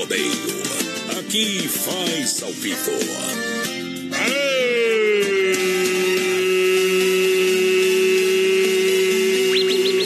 Rodeio. 0.07 0.31
Aqui 1.19 1.69
faz 1.69 2.41
ao 2.43 2.53
vivo. 2.53 2.93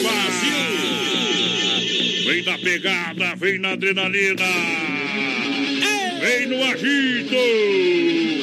Brasil! 0.01 0.55
Vem 2.25 2.43
na 2.43 2.57
pegada, 2.57 3.35
vem 3.35 3.59
na 3.59 3.69
adrenalina. 3.73 4.43
Vem 6.19 6.47
no 6.47 6.63
agito. 6.63 7.35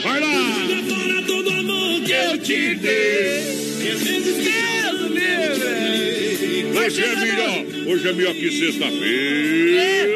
Vai 0.04 0.20
lá. 0.20 0.54
Fora 0.88 1.22
todo 1.22 1.50
amor 1.50 2.02
que 2.02 2.12
eu 2.12 2.38
te 2.38 2.74
dei. 2.76 3.58
Hoje 6.72 7.04
é 7.04 7.16
melhor. 7.16 7.64
Hoje 7.88 8.08
é 8.08 8.12
melhor 8.12 8.34
que 8.34 8.50
sexta-feira. 8.50 10.07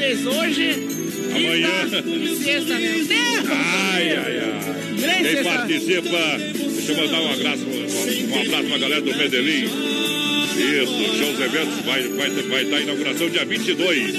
Hoje 0.00 0.06
é 0.06 0.14
sexta-feira, 0.14 0.16
três 0.16 0.20
vezes. 0.20 0.26
Hoje, 0.26 0.70
Amanhã. 1.34 1.88
sexta, 2.42 2.78
meu 2.78 3.04
Deus. 3.04 3.50
Ai, 3.50 4.16
ai, 4.16 4.38
ai. 4.38 4.60
Quem 5.22 5.44
participa, 5.44 6.38
deixa 6.74 6.92
eu 6.92 6.96
mandar 6.96 7.20
um 7.20 7.32
abraço, 7.32 7.64
um 7.64 8.40
abraço 8.40 8.68
pra 8.68 8.78
galera 8.78 9.00
do 9.02 9.16
Medellín. 9.16 9.64
Isso, 10.60 11.16
shows 11.18 11.40
eventos 11.40 11.84
vai 11.84 12.00
estar 12.00 12.16
vai, 12.16 12.42
vai 12.42 12.64
tá 12.64 12.76
a 12.76 12.80
inauguração 12.80 13.28
dia 13.30 13.44
22. 13.44 14.12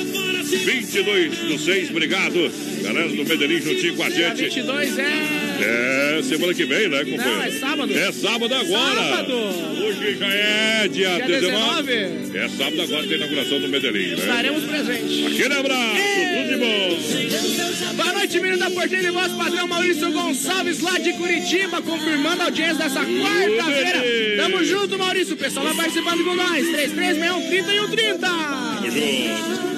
22 0.60 1.38
do 1.38 1.58
6, 1.58 1.90
obrigado. 1.92 2.52
Galera 2.84 3.08
do 3.10 3.26
Medellín 3.26 3.62
juntinho 3.62 3.96
com 3.96 4.04
a 4.04 4.10
Dia 4.10 4.36
gente. 4.36 4.56
22 4.56 5.00
é. 5.00 6.18
É, 6.18 6.24
semana 6.24 6.54
que 6.54 6.66
vem, 6.66 6.90
né, 6.90 7.00
companheiro? 7.00 7.38
Não, 7.38 7.44
é 7.44 7.52
sábado. 7.52 7.94
É 7.94 8.12
sábado 8.12 8.54
agora. 8.54 9.00
Sábado. 9.00 9.81
Hoje 10.02 10.18
já 10.18 10.28
é 10.28 10.88
dia, 10.88 11.10
Dia 11.10 11.28
19. 11.28 11.94
19. 11.94 12.38
É 12.38 12.50
sábado 12.50 12.82
agora 12.82 13.04
tem 13.04 13.14
a 13.14 13.18
inauguração 13.18 13.60
do 13.60 13.70
Medellín, 13.70 14.08
né? 14.08 14.16
Estaremos 14.16 14.64
presentes. 14.64 15.28
Aquele 15.28 15.54
abraço, 15.54 15.96
tudo 16.38 16.50
de 16.50 16.58
bom. 16.58 17.94
Boa 17.94 18.14
noite, 18.14 18.40
menino 18.40 18.58
da 18.58 18.72
Porteira 18.72 19.08
e 19.08 19.12
voz 19.12 19.32
padrão 19.34 19.68
Maurício 19.68 20.12
Gonçalves, 20.12 20.80
lá 20.80 20.98
de 20.98 21.14
Curitiba, 21.14 21.84
confirmando 21.84 22.42
a 22.42 22.46
audiência 22.46 22.76
dessa 22.78 23.02
quarta-feira. 23.06 24.04
Tamo 24.38 24.64
junto, 24.64 24.98
Maurício. 24.98 25.36
O 25.36 25.38
pessoal 25.38 25.68
vai 25.68 25.76
participando 25.76 26.24
com 26.24 26.34
nós. 26.34 26.68
3361 26.68 27.48
30 27.48 27.72
e 27.72 27.80
130. 27.80 28.28
Tamo 28.28 28.92
junto. 28.92 29.71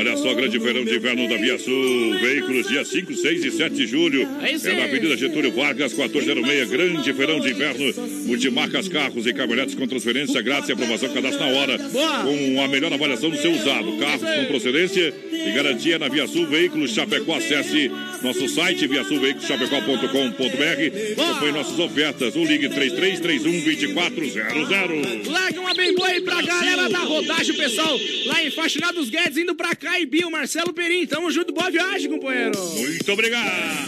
Olha 0.00 0.16
só, 0.16 0.32
grande 0.32 0.58
feirão 0.58 0.82
de 0.82 0.96
inverno 0.96 1.28
da 1.28 1.36
Via 1.36 1.58
Sul. 1.58 2.18
Veículos 2.20 2.66
dia 2.66 2.82
5, 2.82 3.14
6 3.14 3.44
e 3.44 3.50
7 3.50 3.76
de 3.76 3.86
julho. 3.86 4.22
É 4.22 4.26
na 4.72 4.84
Avenida 4.84 5.14
Getúlio 5.14 5.52
Vargas, 5.52 5.92
1406. 5.92 6.70
Grande 6.70 7.12
feirão 7.12 7.38
de 7.38 7.50
inverno. 7.50 7.92
Multimarcas, 8.24 8.88
carros 8.88 9.26
e 9.26 9.34
caminhonetes 9.34 9.74
com 9.74 9.86
transferência 9.86 10.40
grátis 10.40 10.70
e 10.70 10.72
aprovação 10.72 11.12
cadastro 11.12 11.44
na 11.44 11.52
hora. 11.52 11.78
Com 11.78 12.62
a 12.62 12.68
melhor 12.68 12.90
avaliação 12.90 13.28
do 13.28 13.36
seu 13.36 13.52
usado. 13.52 13.98
Carros 13.98 14.22
com 14.22 14.46
procedência 14.46 15.12
e 15.30 15.52
garantia 15.52 15.98
na 15.98 16.08
Via 16.08 16.26
Sul. 16.26 16.46
Veículos 16.46 16.94
Chapecó. 16.94 17.36
Acesse 17.36 17.90
nosso 18.22 18.48
site 18.48 18.86
viasulveiculoschapecó.com.br. 18.86 21.20
Acompanhe 21.20 21.52
nossas 21.52 21.78
ofertas. 21.78 22.34
O 22.36 22.44
ligue 22.44 22.70
3331 22.70 23.64
2400. 23.64 25.28
Larga 25.28 25.60
uma 25.60 25.74
bem 25.74 25.94
boa 25.94 26.08
aí 26.08 26.22
pra 26.22 26.40
galera 26.40 26.88
da 26.88 27.00
rodagem, 27.00 27.54
pessoal 27.54 27.98
lá 28.30 28.44
em 28.44 28.50
Faxinados 28.50 29.10
Guedes, 29.10 29.38
indo 29.38 29.54
pra 29.54 29.74
Caibio, 29.90 30.30
Marcelo 30.30 30.72
Perim. 30.72 31.04
Tamo 31.04 31.32
junto, 31.32 31.52
boa 31.52 31.68
viagem, 31.68 32.08
companheiro. 32.08 32.52
Muito 32.56 33.12
obrigado. 33.12 33.86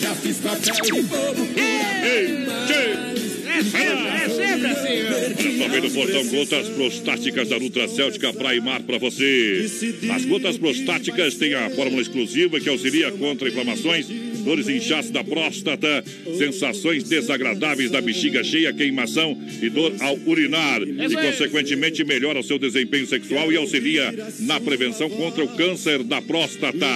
Já 0.00 0.14
fiz 0.16 0.38
papel 0.38 0.74
de 0.82 1.02
bobo. 1.02 1.48
Ei, 1.56 2.44
tchê. 2.66 3.26
É 3.56 3.62
sempre, 3.62 4.08
é 4.08 4.28
sempre 4.28 4.66
assim. 4.66 5.06
Olha 5.06 5.58
só, 5.58 5.68
vem 5.68 5.80
no 5.80 5.90
portão 5.90 6.26
Gotas 6.26 6.68
Prostáticas 6.68 7.48
da 7.48 7.58
Nutra 7.58 7.88
Céltica 7.88 8.32
Praia 8.32 8.58
e 8.58 8.60
Mar 8.60 8.82
para 8.82 8.98
você. 8.98 9.64
As 10.12 10.24
gotas 10.24 10.58
prostáticas 10.58 11.36
têm 11.36 11.54
a 11.54 11.70
fórmula 11.70 12.02
exclusiva 12.02 12.60
que 12.60 12.68
auxilia 12.68 13.10
contra 13.12 13.48
inflamações, 13.48 14.08
dores 14.46 14.68
e 14.68 14.76
inchaço 14.76 15.12
da 15.12 15.24
próstata, 15.24 16.04
sensações 16.38 17.02
desagradáveis 17.02 17.90
da 17.90 18.00
bexiga 18.00 18.44
cheia, 18.44 18.72
queimação 18.72 19.36
e 19.60 19.68
dor 19.68 19.92
ao 19.98 20.16
urinar. 20.24 20.80
E, 20.82 21.14
consequentemente, 21.14 22.04
melhora 22.04 22.38
o 22.38 22.44
seu 22.44 22.58
desempenho 22.58 23.06
sexual 23.06 23.52
e 23.52 23.56
auxilia 23.56 24.14
na 24.40 24.60
prevenção 24.60 25.10
contra 25.10 25.42
o 25.42 25.48
câncer 25.56 26.04
da 26.04 26.22
próstata. 26.22 26.86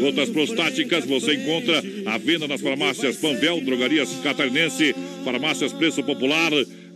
Gotas 0.00 0.28
prostáticas 0.28 1.06
você 1.06 1.34
encontra 1.34 1.82
à 2.06 2.18
venda 2.18 2.48
nas 2.48 2.60
farmácias 2.60 3.16
Panvel, 3.16 3.60
Drogarias 3.60 4.10
Catarinense, 4.22 4.94
farmácias 5.24 5.72
Preço 5.72 6.02
Popular, 6.02 6.50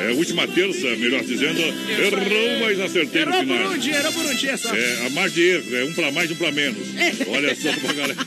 É, 0.00 0.10
última 0.12 0.48
terça, 0.48 0.86
melhor 0.96 1.22
dizendo. 1.22 1.60
Errou, 1.60 2.60
mas 2.60 2.80
acertei 2.80 3.26
no 3.26 3.30
Errou 3.32 3.44
por 3.46 3.56
final. 3.56 3.72
um 3.72 3.78
dia, 3.78 3.96
errou 3.96 4.12
por 4.12 4.24
um 4.24 4.34
dia 4.34 4.56
só. 4.56 4.74
É, 4.74 5.06
a 5.06 5.10
mais 5.10 5.34
de 5.34 5.42
erro, 5.42 5.76
é 5.76 5.84
um 5.84 5.92
pra 5.92 6.10
mais 6.10 6.30
e 6.30 6.32
um 6.32 6.36
pra 6.36 6.52
menos. 6.52 6.78
Olha 7.28 7.54
só 7.54 7.72
pra 7.74 7.92
galera. 7.92 8.26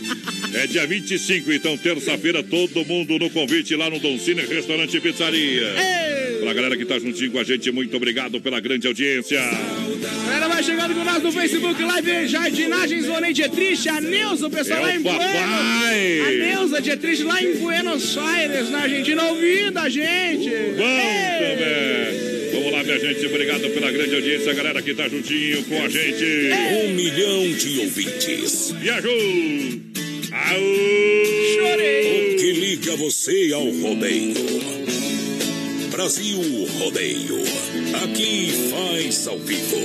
É 0.53 0.67
dia 0.67 0.85
25, 0.85 1.51
então, 1.51 1.75
terça-feira, 1.75 2.43
todo 2.43 2.85
mundo 2.85 3.17
no 3.17 3.29
convite 3.31 3.75
lá 3.75 3.89
no 3.89 3.99
Don 3.99 4.17
Cine 4.19 4.41
Restaurante 4.41 4.95
e 4.95 5.01
Pizzaria. 5.01 5.73
Pra 6.41 6.53
galera 6.53 6.77
que 6.77 6.85
tá 6.85 6.97
juntinho 6.97 7.31
com 7.31 7.39
a 7.39 7.43
gente, 7.43 7.71
muito 7.71 7.95
obrigado 7.95 8.39
pela 8.39 8.59
grande 8.59 8.87
audiência. 8.87 9.39
A 9.41 10.25
galera 10.25 10.47
vai 10.47 10.63
chegando 10.63 10.93
com 10.95 11.03
nós 11.03 11.21
no 11.21 11.31
Facebook 11.31 11.83
Live 11.83 12.27
Jardinagens 12.27 13.05
Vonei 13.05 13.33
Dietrich, 13.33 13.89
a 13.89 13.99
Neuza, 13.99 14.47
o 14.47 14.49
pessoal 14.49 14.79
É 14.79 14.81
lá 14.83 14.87
o 14.87 14.95
em 14.95 15.03
papai. 15.03 16.19
Buenos. 16.19 16.27
A 16.27 16.31
Neuza 16.31 16.81
Dietrich 16.81 17.23
lá 17.23 17.43
em 17.43 17.55
Buenos 17.55 18.17
Aires, 18.17 18.69
na 18.69 18.79
Argentina, 18.79 19.23
ouvindo 19.23 19.77
a 19.77 19.89
gente. 19.89 20.49
Bom 20.49 21.39
também. 21.39 22.29
Vamos 22.53 22.71
lá, 22.71 22.83
minha 22.83 22.99
gente. 22.99 23.25
Obrigado 23.25 23.69
pela 23.69 23.91
grande 23.91 24.15
audiência, 24.15 24.53
galera 24.53 24.81
que 24.81 24.93
tá 24.93 25.07
juntinho 25.07 25.63
com 25.65 25.83
a 25.83 25.89
gente. 25.89 26.49
Um 26.83 26.93
milhão 26.93 27.51
de 27.51 27.79
ouvintes. 27.79 28.71
Viajou! 28.79 29.11
Aô! 30.31 31.55
Chorei! 31.55 32.33
O 32.33 32.37
que 32.37 32.51
liga 32.53 32.95
você 32.95 33.51
ao 33.53 33.69
rodeio? 33.69 34.78
Brasil 35.99 36.39
Rodeio. 36.79 37.43
Aqui 38.01 38.53
faz 38.71 39.27
vivo. 39.45 39.75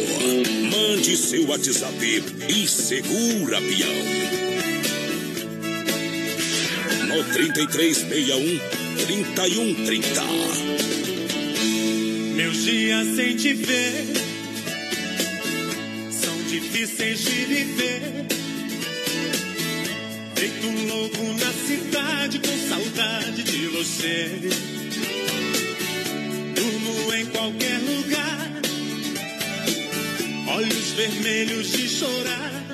Mande 0.70 1.16
seu 1.16 1.44
WhatsApp 1.48 2.22
e 2.48 2.68
segura 2.68 3.60
peão. 3.60 3.96
No 7.08 7.24
3361 7.32 8.60
3130. 9.04 10.22
Meus 12.36 12.62
dias 12.62 13.16
sem 13.16 13.34
te 13.34 13.52
ver 13.54 14.04
são 16.12 16.42
difíceis 16.44 17.24
de 17.24 17.44
viver. 17.44 18.26
Feito 20.36 20.66
um 20.68 20.86
louco 20.86 21.24
na 21.40 21.52
cidade 21.66 22.38
com 22.38 22.68
saudade 22.68 23.42
de 23.42 23.66
você. 23.66 24.83
Em 27.24 27.26
qualquer 27.28 27.78
lugar, 27.78 28.50
olhos 30.54 30.90
vermelhos 30.90 31.72
de 31.72 31.88
chorar. 31.88 32.64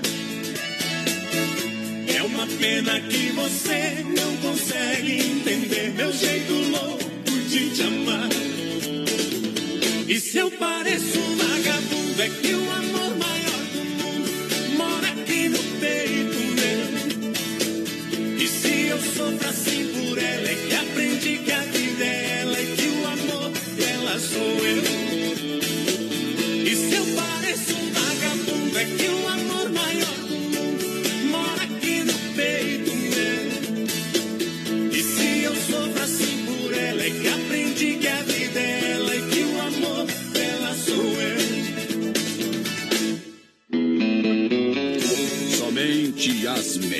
É 2.08 2.22
uma 2.22 2.48
pena 2.58 3.00
que 3.00 3.30
você 3.30 4.04
não 4.16 4.36
consegue 4.38 5.20
entender 5.20 5.92
meu 5.92 6.12
jeito 6.12 6.52
louco 6.52 7.30
de 7.48 7.70
te 7.70 7.82
amar. 7.82 8.28
E 10.08 10.18
se 10.18 10.38
eu 10.38 10.50
pareço 10.50 11.20
um 11.20 11.36
vagabundo, 11.36 12.20
é 12.20 12.28
que 12.28 12.52
o 12.52 12.72
amor 12.72 13.16
maior 13.18 13.62
do 13.72 13.84
mundo 13.84 14.30
mora 14.76 15.06
aqui 15.12 15.48
no 15.48 15.62
peito 15.78 16.40
meu. 16.58 18.36
E 18.36 18.48
se 18.48 18.88
eu 18.88 18.98
sofro 18.98 19.48
assim 19.48 19.69
por 19.69 19.69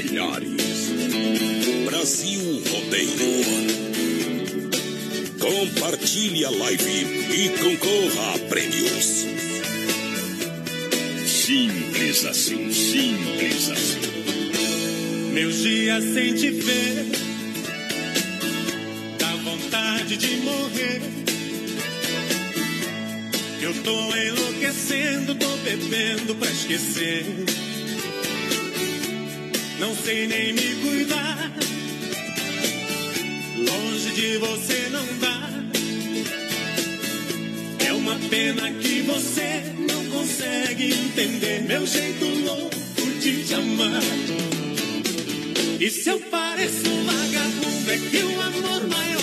melhores. 0.03 0.93
Brasil 1.85 2.63
Rodeio. 2.71 3.11
Compartilhe 5.39 6.45
a 6.45 6.51
live 6.51 7.07
e 7.35 7.49
concorra 7.59 8.35
a 8.35 8.39
prêmios. 8.49 9.27
Simples 11.27 12.25
assim, 12.25 12.73
simples 12.73 13.71
assim. 13.71 15.33
Meus 15.33 15.63
dias 15.63 16.05
sem 16.05 16.35
te 16.35 16.51
ver, 16.51 17.07
dá 19.19 19.35
vontade 19.37 20.17
de 20.17 20.37
morrer. 20.37 21.03
Eu 23.61 23.75
tô 23.83 24.17
enlouquecendo, 24.17 25.35
tô 25.35 25.57
bebendo 25.59 26.35
pra 26.37 26.51
esquecer. 26.51 27.25
Não 29.81 29.95
sei 29.95 30.27
nem 30.27 30.53
me 30.53 30.75
cuidar. 30.83 31.53
Longe 33.57 34.11
de 34.15 34.37
você 34.37 34.89
não 34.91 35.07
dá. 35.19 35.49
É 37.87 37.93
uma 37.95 38.17
pena 38.29 38.71
que 38.75 39.01
você 39.01 39.63
não 39.79 40.05
consegue 40.11 40.93
entender 40.93 41.63
meu 41.63 41.87
jeito 41.87 42.27
louco 42.27 43.21
de 43.23 43.45
te 43.45 43.55
amar. 43.55 44.03
E 45.81 45.91
se 45.91 46.11
eu 46.11 46.21
pareço 46.21 46.91
vagabundo, 47.07 47.91
é 47.91 47.97
que 47.97 48.19
o 48.19 48.41
amor 48.43 48.87
maior 48.87 49.20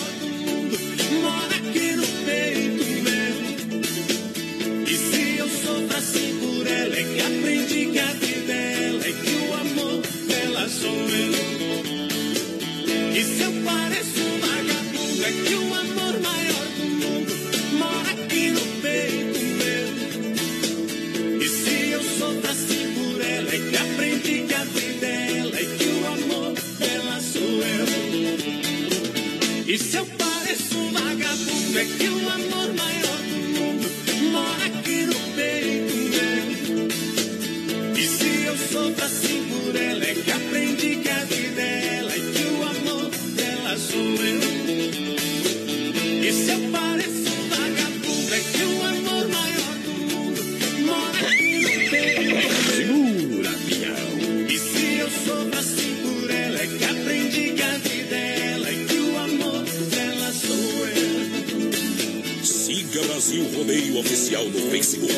Rodeio 63.68 63.98
Oficial 63.98 64.46
no 64.46 64.72
Facebook. 64.72 65.14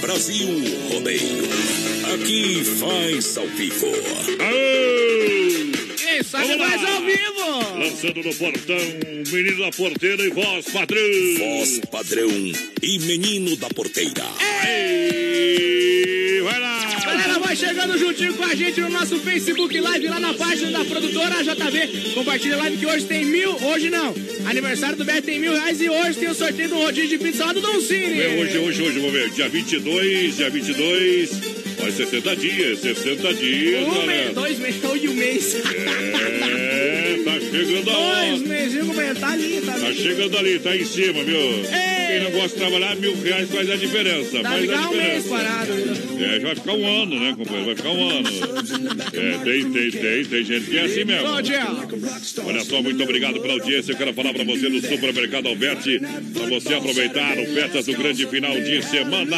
Brasil 0.00 0.48
Rodeio. 0.90 1.44
Aqui 2.12 2.64
faz 2.64 3.38
ao 3.38 3.46
vivo. 3.46 3.86
Quem 5.96 6.24
sabe 6.24 6.56
mais 6.56 6.82
ao 6.82 7.02
vivo? 7.02 7.78
Lançando 7.78 8.20
no 8.20 8.34
portão, 8.34 8.80
menino 9.32 9.60
da 9.60 9.70
porteira 9.70 10.24
e 10.24 10.30
voz 10.30 10.66
padrão. 10.66 11.00
Voz 11.38 11.80
padrão 11.88 12.30
e 12.82 12.98
menino 12.98 13.54
da 13.54 13.68
porteira. 13.68 14.24
Ei, 14.68 15.95
vai 17.56 17.68
chegando 17.68 17.98
juntinho 17.98 18.34
com 18.34 18.44
a 18.44 18.54
gente 18.54 18.80
no 18.80 18.90
nosso 18.90 19.18
Facebook 19.18 19.80
Live 19.80 20.08
lá 20.08 20.20
na 20.20 20.34
página 20.34 20.78
da 20.78 20.84
produtora 20.84 21.42
JB. 21.42 22.12
Compartilha 22.14 22.54
a 22.54 22.58
live 22.58 22.76
que 22.76 22.86
hoje 22.86 23.06
tem 23.06 23.24
mil, 23.24 23.50
hoje 23.62 23.88
não. 23.88 24.14
Aniversário 24.44 24.96
do 24.96 25.04
Beto 25.04 25.22
tem 25.22 25.38
mil 25.38 25.52
reais 25.52 25.80
e 25.80 25.88
hoje 25.88 26.18
tem 26.18 26.28
o 26.28 26.34
sorteio 26.34 26.68
do 26.68 26.74
rodízio 26.76 27.10
de 27.10 27.18
pizza 27.18 27.46
lá 27.46 27.52
do 27.52 27.60
Don 27.60 27.80
Cine. 27.80 28.20
É 28.20 28.38
hoje, 28.40 28.58
hoje, 28.58 28.82
hoje, 28.82 28.98
vamos 28.98 29.12
ver. 29.12 29.30
Dia 29.30 29.48
22, 29.48 30.36
dia 30.36 30.50
22. 30.50 31.30
Vai 31.78 31.92
60 31.92 32.36
dias, 32.36 32.78
60 32.80 33.34
dias, 33.34 33.86
Um 33.86 34.06
mês, 34.06 34.34
dois 34.34 34.58
meses, 34.58 34.80
e 34.82 35.08
um 35.08 35.14
mês. 35.14 35.54
É, 35.54 37.18
tá 37.24 37.40
chegando 37.40 37.90
a 37.90 37.98
hora. 37.98 38.26
Dois 38.28 38.42
meses, 38.42 38.76
é? 38.98 39.14
Tá 39.14 39.28
ali, 39.32 39.60
tá 39.64 39.72
Tá 39.72 39.86
ali. 39.86 39.94
chegando 40.02 40.38
ali, 40.38 40.58
tá 40.58 40.76
em 40.76 40.84
cima, 40.84 41.22
viu? 41.22 41.38
Quem 42.06 42.20
não 42.20 42.30
gosta 42.30 42.48
de 42.48 42.54
trabalhar, 42.54 42.96
mil 42.96 43.20
reais 43.22 43.50
faz 43.50 43.70
a 43.70 43.76
diferença. 43.76 44.40
A 44.40 44.58
ficar 44.58 44.90
um 44.90 44.96
mês 44.96 45.24
parado. 45.26 45.72
É, 45.72 46.40
já 46.40 46.46
vai 46.46 46.54
ficar 46.54 46.72
um 46.72 47.02
ano, 47.02 47.20
né, 47.20 47.34
companheiro? 47.36 47.66
Vai 47.66 47.76
ficar 47.76 47.90
um 47.90 48.10
ano. 48.10 48.28
É, 49.12 49.38
tem, 49.44 49.72
tem, 49.72 49.90
tem, 49.90 50.24
tem 50.24 50.44
gente 50.44 50.70
que 50.70 50.78
é 50.78 50.82
assim 50.82 51.04
mesmo. 51.04 51.28
Olha 52.44 52.64
só, 52.64 52.82
muito 52.82 53.02
obrigado 53.02 53.40
pela 53.40 53.54
audiência. 53.54 53.92
Eu 53.92 53.96
quero 53.96 54.12
falar 54.12 54.32
para 54.32 54.44
você 54.44 54.68
do 54.68 54.80
Supermercado 54.80 55.48
Alberti, 55.48 56.00
para 56.32 56.46
você 56.46 56.74
aproveitar 56.74 57.38
ofertas 57.38 57.86
do 57.86 57.92
grande 57.94 58.26
final 58.26 58.58
de 58.60 58.82
semana. 58.82 59.36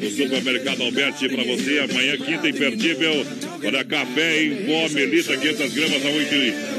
No 0.00 0.10
Supermercado 0.10 0.82
Alberti, 0.82 1.28
para 1.28 1.44
você, 1.44 1.78
amanhã, 1.78 2.16
quinta 2.16 2.48
imperdível. 2.48 3.26
Olha, 3.62 3.84
café 3.84 4.42
em 4.42 4.66
pó, 4.66 4.88
melita, 4.90 5.36
500 5.36 5.72
gramas 5.72 6.06
a 6.06 6.10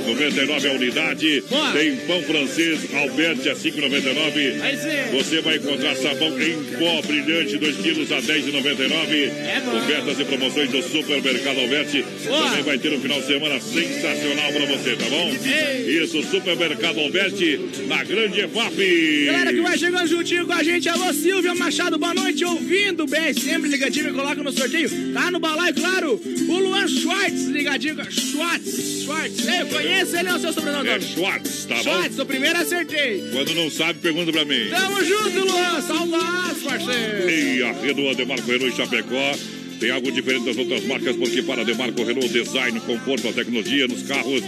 8,99 0.08 0.70
a 0.70 0.74
unidade. 0.74 1.44
Tem 1.74 1.96
pão 2.08 2.22
francês, 2.24 2.80
Alberti 2.94 3.50
a 3.50 3.56
5,99. 3.56 4.62
Aí 4.62 4.78
sim. 4.78 5.18
Você 5.18 5.42
vai 5.42 5.58
encontrar 5.58 5.96
sabão 5.96 6.40
em 6.42 6.64
pó 6.78 7.02
brilhante, 7.02 7.58
2 7.58 7.78
quilos 7.78 8.12
a 8.12 8.22
10,99. 8.22 9.32
bom. 9.66 9.78
Ofertas 9.78 10.20
e 10.20 10.26
promoções 10.26 10.70
do 10.70 10.82
Supermercado 10.82 11.60
Alberti. 11.60 12.06
Boa. 12.26 12.50
Também 12.50 12.64
vai 12.64 12.78
ter 12.78 12.94
um 12.94 13.02
final 13.02 13.20
de 13.20 13.28
semana 13.28 13.60
sensacional 13.60 14.52
para 14.54 14.66
você, 14.66 14.96
tá 14.96 15.06
bom? 15.10 15.32
Isso, 15.88 16.24
Supermercado 16.24 17.00
Alberti, 17.00 17.60
na 17.88 18.04
Grande 18.04 18.42
EFAP. 18.42 19.26
Galera 19.26 19.54
que 19.54 19.62
vai 19.62 19.78
chegando 19.78 20.08
juntinho 20.08 20.46
com 20.46 20.54
a 20.54 20.64
gente, 20.64 20.90
alô 20.90 21.14
Silvia 21.14 21.56
Machado, 21.56 21.98
boa 21.98 22.14
noite, 22.14 22.44
ouvindo 22.46 23.06
bem, 23.06 23.34
sempre 23.34 23.70
ligadinho 23.70 24.10
e 24.10 24.14
coloca 24.14 24.42
no 24.42 24.52
sorteio. 24.52 24.90
Tá 25.14 25.32
no 25.32 25.40
balaio, 25.40 25.74
claro, 25.74 26.22
o 26.48 26.60
Luan 26.60 26.88
Schwartz, 26.88 27.46
ligadinho, 27.48 27.96
Schwartz, 28.12 29.04
Schwartz, 29.04 29.48
eu 29.48 29.66
conheço 29.68 29.97
ele, 30.00 30.30
é 30.30 30.34
o 30.34 30.40
seu 30.40 30.54
sobrenome. 30.54 30.90
É 30.90 31.00
Schwartz, 31.00 31.66
tá 31.66 31.76
bom? 31.76 31.84
Schwartz, 31.84 32.20
o 32.20 32.26
primeiro 32.26 32.58
acertei. 32.58 33.30
Quando 33.32 33.54
não 33.54 33.70
sabe, 33.70 34.00
pergunta 34.00 34.32
pra 34.32 34.46
mim. 34.46 34.70
Tamo 34.70 35.04
junto, 35.04 35.40
Luan, 35.40 35.82
saudades, 35.82 36.64
parceiro. 36.64 37.30
E 37.30 37.64
a 37.64 37.72
Renault 37.72 38.16
Demarco 38.16 38.52
Renault 38.52 38.74
em 38.74 38.76
Chapecó. 38.76 39.36
Tem 39.80 39.92
algo 39.92 40.12
diferente 40.12 40.46
das 40.46 40.58
outras 40.58 40.84
marcas, 40.86 41.16
porque 41.16 41.44
para 41.44 41.64
Demarco 41.64 42.04
Renault, 42.04 42.30
design, 42.30 42.80
conforto, 42.80 43.28
a 43.28 43.34
tecnologia 43.34 43.88
nos 43.88 44.04
carros 44.04 44.42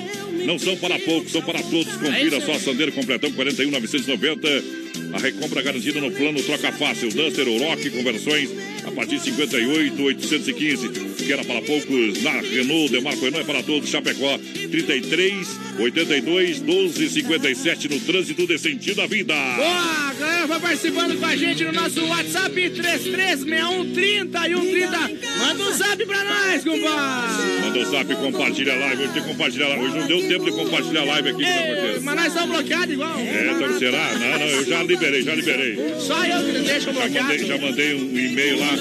não 0.45 0.57
são 0.57 0.75
para 0.77 0.97
poucos, 0.99 1.31
são 1.31 1.41
para 1.41 1.61
todos. 1.61 1.95
Confira 1.97 2.41
só 2.41 2.53
a 2.53 2.59
Sandero 2.59 2.91
Completão 2.91 3.31
41,990. 3.31 4.88
A 5.13 5.17
recompra 5.17 5.61
garantida 5.61 5.99
no 5.99 6.11
plano 6.11 6.41
Troca 6.43 6.71
Fácil. 6.71 7.09
Duster 7.09 7.47
ou 7.47 7.57
Rock, 7.59 7.89
conversões 7.89 8.49
a 8.85 8.91
partir 8.91 9.17
de 9.17 9.23
58,815. 9.25 10.89
Que 11.15 11.33
era 11.33 11.43
para 11.43 11.61
poucos 11.61 12.21
na 12.23 12.41
Renault, 12.41 12.91
Demarco 12.91 13.25
Renault 13.25 13.41
é 13.41 13.43
para 13.43 13.63
todos. 13.63 13.89
Chapecó 13.89 14.37
33, 14.37 15.47
82, 15.79 16.61
12, 16.61 17.09
57 17.09 17.89
no 17.89 17.99
trânsito 18.01 18.45
de 18.45 18.57
sentido 18.57 19.01
à 19.01 19.07
vida. 19.07 19.33
Boa, 19.33 20.13
galera, 20.13 20.47
vai 20.47 20.59
participando 20.59 21.19
com 21.19 21.25
a 21.25 21.35
gente 21.35 21.63
no 21.63 21.71
nosso 21.71 22.05
WhatsApp 22.05 22.69
336130 22.69 24.47
e 24.47 24.55
130. 24.55 24.97
Manda 25.37 25.63
um 25.63 25.73
zap 25.73 26.05
pra 26.05 26.23
nós, 26.23 26.63
compadre. 26.63 27.61
Manda 27.61 27.79
o 27.79 27.85
zap, 27.85 28.15
compartilha 28.15 28.73
a 28.73 28.77
live. 28.77 29.03
Hoje 29.03 29.13
tem 29.13 29.23
que 29.23 29.29
compartilhar 29.29 29.67
live. 29.69 29.83
Hoje 29.85 29.97
não 29.97 30.07
deu 30.07 30.27
tempo 30.27 30.45
de 30.45 30.51
compartilhar 30.51 31.01
a 31.01 31.05
live 31.05 31.29
aqui, 31.29 31.43
meu 31.43 31.75
parceiro. 31.75 32.01
Mas 32.03 32.15
nós 32.15 32.27
estamos 32.27 32.49
bloqueados 32.49 32.93
igual. 32.93 33.19
É, 33.19 33.51
então 33.55 33.79
será? 33.79 34.13
Não, 34.13 34.39
não, 34.39 34.47
eu 34.47 34.65
já 34.65 34.83
liberei, 34.89 35.21
já 35.21 35.35
liberei. 35.35 35.75
Só 35.99 36.25
eu 36.25 36.43
que 36.45 36.59
deixo 36.59 36.85
Já 36.87 36.91
bloqueado. 36.91 37.27
mandei, 37.29 37.45
já 37.45 37.57
mandei 37.57 37.93
um 37.93 38.19
e-mail 38.19 38.59
lá, 38.59 38.73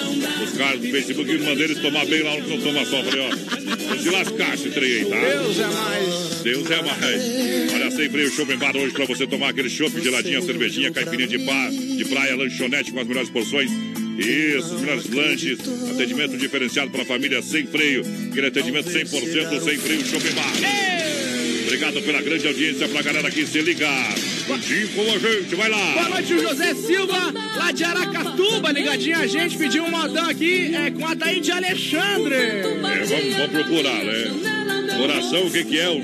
os 0.42 0.56
caras 0.56 0.80
do 0.80 0.88
Facebook, 0.90 1.30
e 1.30 1.38
mandei 1.38 1.64
eles 1.64 1.78
tomar 1.78 2.04
bem 2.06 2.22
lá, 2.22 2.36
que 2.40 2.48
não 2.48 2.60
toma 2.60 2.84
só. 2.84 3.02
Falei, 3.04 3.20
ó, 3.20 3.30
vou 3.88 3.98
se 3.98 4.10
lascar 4.10 4.54
esse 4.54 4.70
trem 4.70 4.92
aí, 4.92 5.04
tá? 5.04 5.20
Deus 5.20 5.58
é 5.60 5.66
mais. 5.66 6.40
Deus 6.42 6.70
é 6.70 6.82
mais. 6.82 7.72
Olha, 7.74 7.90
sempre 7.90 8.24
o 8.24 8.30
Shopping 8.30 8.56
Bar 8.56 8.76
hoje 8.76 8.92
pra 8.92 9.04
você 9.04 9.26
tomar 9.26 9.50
aquele 9.50 9.68
chopp, 9.68 10.00
geladinha, 10.02 10.40
cervejinha, 10.40 10.90
caipirinha 10.90 11.28
de, 11.28 11.38
pá, 11.40 11.68
de 11.70 12.04
praia, 12.06 12.36
lanchonete 12.36 12.90
com 12.92 13.00
as 13.00 13.06
melhores 13.06 13.30
porções. 13.30 13.70
Isso, 14.18 14.74
os 14.74 14.80
melhores 14.80 15.08
lanches, 15.10 15.58
atendimento 15.92 16.36
diferenciado 16.36 16.90
para 16.90 17.04
família 17.04 17.40
sem 17.40 17.66
freio. 17.66 18.02
Aquele 18.30 18.46
atendimento 18.48 18.90
100% 18.90 19.60
sem 19.62 19.76
freio, 19.78 20.04
Shopping 20.04 20.32
Bar. 20.32 21.17
Obrigado 21.68 22.00
pela 22.00 22.22
grande 22.22 22.46
audiência 22.46 22.88
pra 22.88 23.02
galera 23.02 23.30
que 23.30 23.46
se 23.46 23.60
liga. 23.60 23.86
Juntinho 24.46 24.88
com 24.88 25.02
a 25.02 25.18
gente, 25.18 25.54
vai 25.54 25.68
lá. 25.68 25.92
Boa 25.92 26.08
noite, 26.08 26.32
o 26.32 26.40
José 26.40 26.74
Silva, 26.74 27.30
lá 27.56 27.70
de 27.70 27.84
Aracatuba, 27.84 28.72
ligadinho 28.72 29.18
a 29.18 29.26
gente, 29.26 29.58
pediu 29.58 29.84
um 29.84 29.90
modão 29.90 30.30
aqui 30.30 30.74
é, 30.74 30.90
com 30.90 31.06
a 31.06 31.12
Daí 31.12 31.40
de 31.40 31.52
Alexandre. 31.52 32.34
É, 32.34 32.62
vamos, 32.62 33.34
vamos 33.34 33.50
procurar, 33.50 34.02
né? 34.02 34.96
Coração, 34.96 35.46
o 35.46 35.50
que, 35.50 35.64
que 35.64 35.78
é 35.78 35.90
o, 35.90 35.98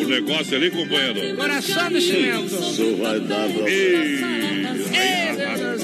o 0.00 0.08
negócio 0.08 0.56
ali, 0.56 0.70
companheiro? 0.70 1.36
Coração 1.36 1.88
de 1.88 2.00
cimento. 2.00 2.54
Isso 2.54 2.96
vai 2.98 3.18
dar 3.18 3.48
pra... 3.48 3.64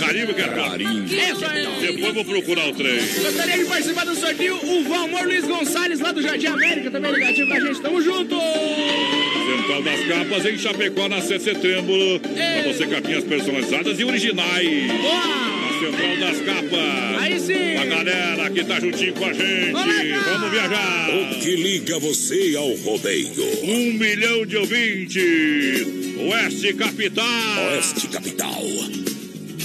Carimbo 0.05 0.35
que 0.35 0.41
é 0.41 0.49
carimbo. 0.49 1.15
Isso 1.15 1.47
aí. 1.47 1.67
Depois 1.81 2.15
vou 2.15 2.25
procurar 2.25 2.69
o 2.69 2.75
trem. 2.75 2.99
Gostaria 3.23 3.59
de 3.59 3.65
participar 3.65 4.05
do 4.05 4.15
sorteio 4.15 4.57
o 4.57 4.85
Valmor 4.85 5.25
Luiz 5.25 5.45
Gonçalves, 5.45 6.01
lá 6.01 6.13
do 6.13 6.21
Jardim 6.23 6.47
América, 6.47 6.91
também 6.91 7.13
ligadinho 7.13 7.47
com 7.47 7.55
a 7.55 7.61
gente. 7.61 7.81
Tamo 7.81 8.03
junto! 8.03 8.35
Central 8.35 9.83
das 9.83 10.01
Capas 10.07 10.47
em 10.47 10.59
Chapecó, 10.59 11.09
na 11.09 11.21
CC 11.21 11.55
Trêmbulo. 11.55 12.21
Pra 12.21 12.73
você 12.73 12.87
capinhas 12.87 13.25
personalizadas 13.25 13.99
e 13.99 14.05
originais. 14.05 14.87
Na 14.89 15.81
Central 15.81 16.17
das 16.21 16.41
Capas. 16.41 17.23
Aí 17.23 17.41
sim. 17.41 17.77
A 17.77 17.85
galera 17.87 18.51
que 18.51 18.65
tá 18.65 18.81
juntinho 18.81 19.15
com 19.15 19.25
a 19.25 19.33
gente. 19.33 19.73
Vamos 19.73 20.51
viajar. 20.51 21.11
O 21.11 21.41
que 21.41 21.57
liga 21.57 21.99
você 21.99 22.55
ao 22.57 22.75
rodeio? 22.77 23.45
Um 23.63 23.93
milhão 23.95 24.45
de 24.45 24.57
ouvintes. 24.57 25.87
Oeste 26.19 26.75
Capital. 26.75 27.25
Oeste 27.73 28.09
Capital. 28.09 28.63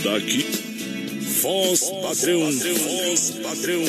Daqui. 0.03 0.45
Voz 1.41 1.81
padrão. 2.01 2.51
Voz 2.51 3.31
padrão. 3.43 3.83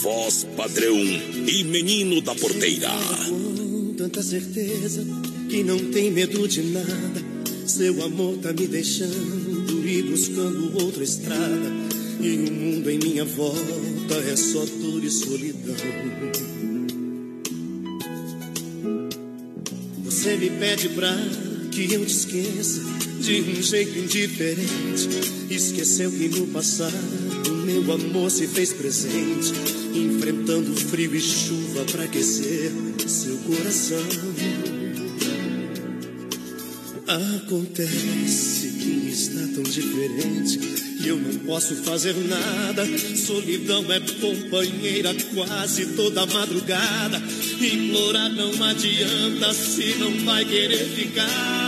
voz 0.00 0.46
padrão 0.56 0.96
e 0.96 1.64
menino 1.64 2.20
da 2.20 2.34
porteira. 2.34 2.88
Com 3.28 3.94
tanta 3.96 4.22
certeza 4.22 5.04
que 5.48 5.64
não 5.64 5.78
tem 5.90 6.10
medo 6.12 6.46
de 6.46 6.62
nada. 6.62 7.24
Seu 7.66 8.04
amor 8.04 8.38
tá 8.38 8.52
me 8.52 8.66
deixando 8.68 9.86
ir 9.86 10.04
buscando 10.04 10.82
outra 10.82 11.02
estrada. 11.02 11.88
E 12.20 12.36
o 12.36 12.52
mundo 12.52 12.90
em 12.90 12.98
minha 12.98 13.24
volta 13.24 14.14
é 14.30 14.36
só 14.36 14.64
dor 14.64 15.02
e 15.02 15.10
solidão. 15.10 15.74
Você 20.04 20.36
me 20.36 20.50
pede 20.50 20.88
pra 20.90 21.14
que 21.70 21.92
eu 21.92 22.04
te 22.04 22.12
esqueça 22.12 23.07
de 23.20 23.42
um 23.42 23.62
jeito 23.62 23.98
indiferente. 23.98 25.08
Esqueceu 25.50 26.10
que 26.10 26.28
no 26.28 26.46
passado 26.48 26.94
meu 27.64 27.92
amor 27.92 28.30
se 28.30 28.46
fez 28.46 28.72
presente, 28.72 29.52
enfrentando 29.94 30.74
frio 30.74 31.14
e 31.14 31.20
chuva 31.20 31.84
pra 31.84 32.04
aquecer 32.04 32.72
seu 33.06 33.36
coração. 33.38 34.04
Acontece 37.06 38.68
que 38.78 39.08
está 39.10 39.40
tão 39.54 39.62
diferente 39.62 40.60
e 41.00 41.08
eu 41.08 41.16
não 41.16 41.34
posso 41.40 41.74
fazer 41.76 42.14
nada. 42.26 42.86
Solidão 43.16 43.84
é 43.90 44.00
companheira 44.20 45.14
quase 45.34 45.86
toda 45.94 46.26
madrugada. 46.26 47.22
Implorar 47.60 48.30
não 48.30 48.62
adianta 48.62 49.54
se 49.54 49.94
não 49.98 50.24
vai 50.24 50.44
querer 50.44 50.86
ficar. 50.88 51.67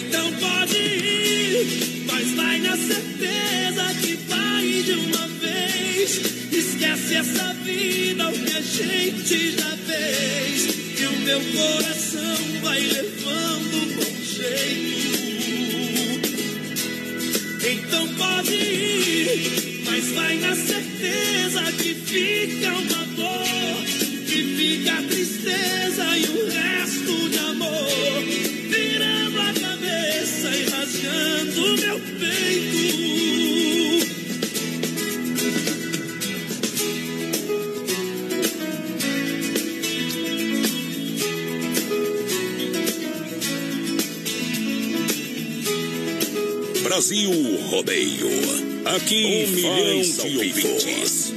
Então 0.00 0.32
pode 0.32 0.76
ir, 0.76 2.04
mas 2.06 2.30
vai 2.32 2.58
na 2.60 2.76
certeza 2.76 3.94
que 4.00 4.14
vai 4.28 4.82
de 4.82 4.92
uma 4.92 5.28
vez. 5.28 6.20
Esquece 6.52 7.14
essa 7.16 7.52
vida, 7.64 8.28
o 8.28 8.32
que 8.32 8.56
a 8.56 8.60
gente 8.62 9.50
já 9.52 9.76
fez. 9.76 11.00
E 11.00 11.04
o 11.06 11.18
meu 11.20 11.40
coração 11.40 12.36
vai 12.62 12.80
levando 12.80 13.94
com 13.96 14.24
jeito. 14.24 15.10
Então 17.62 18.08
pode 18.14 18.54
ir, 18.54 19.82
mas 19.84 20.08
vai 20.12 20.36
na 20.38 20.54
certeza 20.56 21.72
que 21.72 21.94
fica 21.94 22.72
uma 22.72 23.04
dor, 23.16 23.84
que 24.26 24.42
fica 24.56 24.92
a 24.94 25.02
tristeza 25.02 26.16
e 26.16 26.24
o 26.24 26.48
resto 26.48 27.29
Brasil 47.00 47.32
Rodeio. 47.70 48.28
Aqui 48.84 49.24
um 49.24 49.50
milhão 49.52 50.02
de 50.02 50.36
ouvintes. 50.36 51.32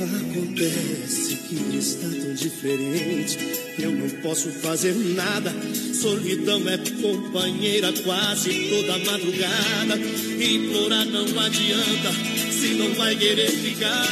Acontece 0.00 1.36
que 1.36 1.76
está 1.76 2.08
tão 2.08 2.32
diferente. 2.32 3.36
Eu 3.78 3.90
não 3.90 4.08
posso 4.22 4.48
fazer 4.48 4.94
nada. 4.94 5.54
Solidão 6.00 6.66
é 6.66 6.78
companheira 6.78 7.92
quase 7.92 8.70
toda 8.70 8.98
madrugada. 9.00 9.98
Implorar 10.42 11.04
não 11.04 11.26
adianta 11.40 12.12
se 12.50 12.68
não 12.68 12.94
vai 12.94 13.14
querer 13.16 13.50
ficar. 13.50 14.08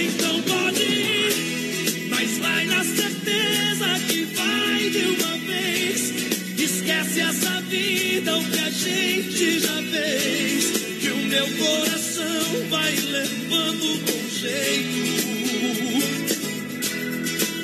Então 0.00 0.42
pode 0.42 0.82
ir, 0.82 2.08
mas 2.10 2.38
vai 2.38 2.66
na 2.66 2.82
certeza 2.82 4.00
que 4.08 4.31
Esquece 7.12 7.20
essa 7.20 7.60
vida, 7.62 8.38
o 8.38 8.44
que 8.44 8.58
a 8.58 8.70
gente 8.70 9.60
já 9.60 9.82
fez. 9.82 10.70
Que 10.98 11.10
o 11.10 11.16
meu 11.16 11.46
coração 11.46 12.68
vai 12.70 12.94
levando 12.94 14.00
com 14.06 14.28
jeito. 14.30 15.02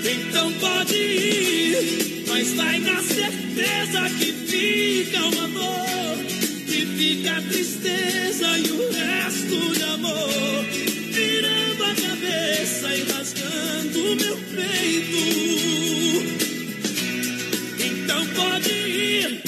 Então 0.04 0.52
pode 0.52 0.94
ir, 0.94 2.24
mas 2.28 2.52
vai 2.52 2.78
na 2.78 3.02
certeza 3.02 4.10
que 4.18 4.32
fica 4.32 5.24
uma 5.24 5.48
dor, 5.48 6.18
que 6.66 6.84
fica 6.84 7.38
a 7.38 7.40
tristeza 7.40 8.58
e 8.58 8.70
o 8.70 8.92
resto 8.92 9.74
de 9.74 9.82
amor, 9.82 10.64
virando 11.10 11.84
a 11.84 11.94
cabeça 11.94 12.94
e 12.94 13.02
rasgando 13.10 14.16
meu 14.16 14.36
peito. 14.36 15.87
Então 18.08 18.26
pode 18.28 18.70
ir, 18.72 19.42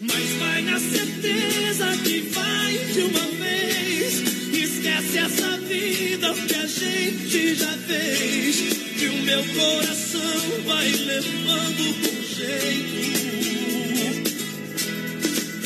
mas 0.00 0.30
vai 0.38 0.62
na 0.62 0.80
certeza 0.80 1.86
que 2.02 2.20
vai 2.32 2.78
de 2.94 3.00
uma 3.00 3.26
vez. 3.44 4.22
Esquece 4.54 5.18
essa 5.18 5.58
vida 5.58 6.32
que 6.32 6.54
a 6.54 6.66
gente 6.66 7.54
já 7.56 7.76
fez. 7.86 8.56
Que 8.98 9.08
o 9.08 9.22
meu 9.22 9.44
coração 9.44 10.62
vai 10.64 10.90
levando 10.92 11.94
com 12.00 12.22
jeito. 12.22 12.96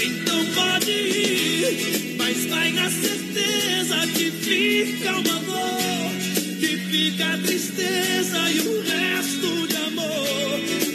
Então 0.03 0.44
pode 0.46 0.90
ir, 0.90 2.16
mas 2.18 2.46
vai 2.46 2.72
na 2.72 2.90
certeza 2.90 4.09
que 4.09 4.28
fica 4.32 5.12
uma 5.12 5.38
dor, 5.38 6.11
que 6.59 6.76
fica 6.90 7.32
a 7.32 7.38
tristeza 7.38 8.51
e 8.51 8.59
o 8.59 8.82
resto 8.82 9.68
de 9.68 9.76
amor, 9.76 10.89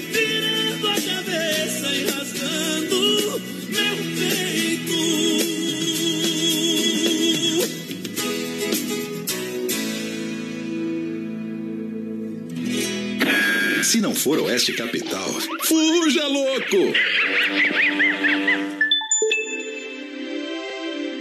não 14.06 14.14
for 14.14 14.38
Oeste 14.38 14.72
Capital, 14.74 15.28
fuja 15.64 16.28
louco! 16.28 16.94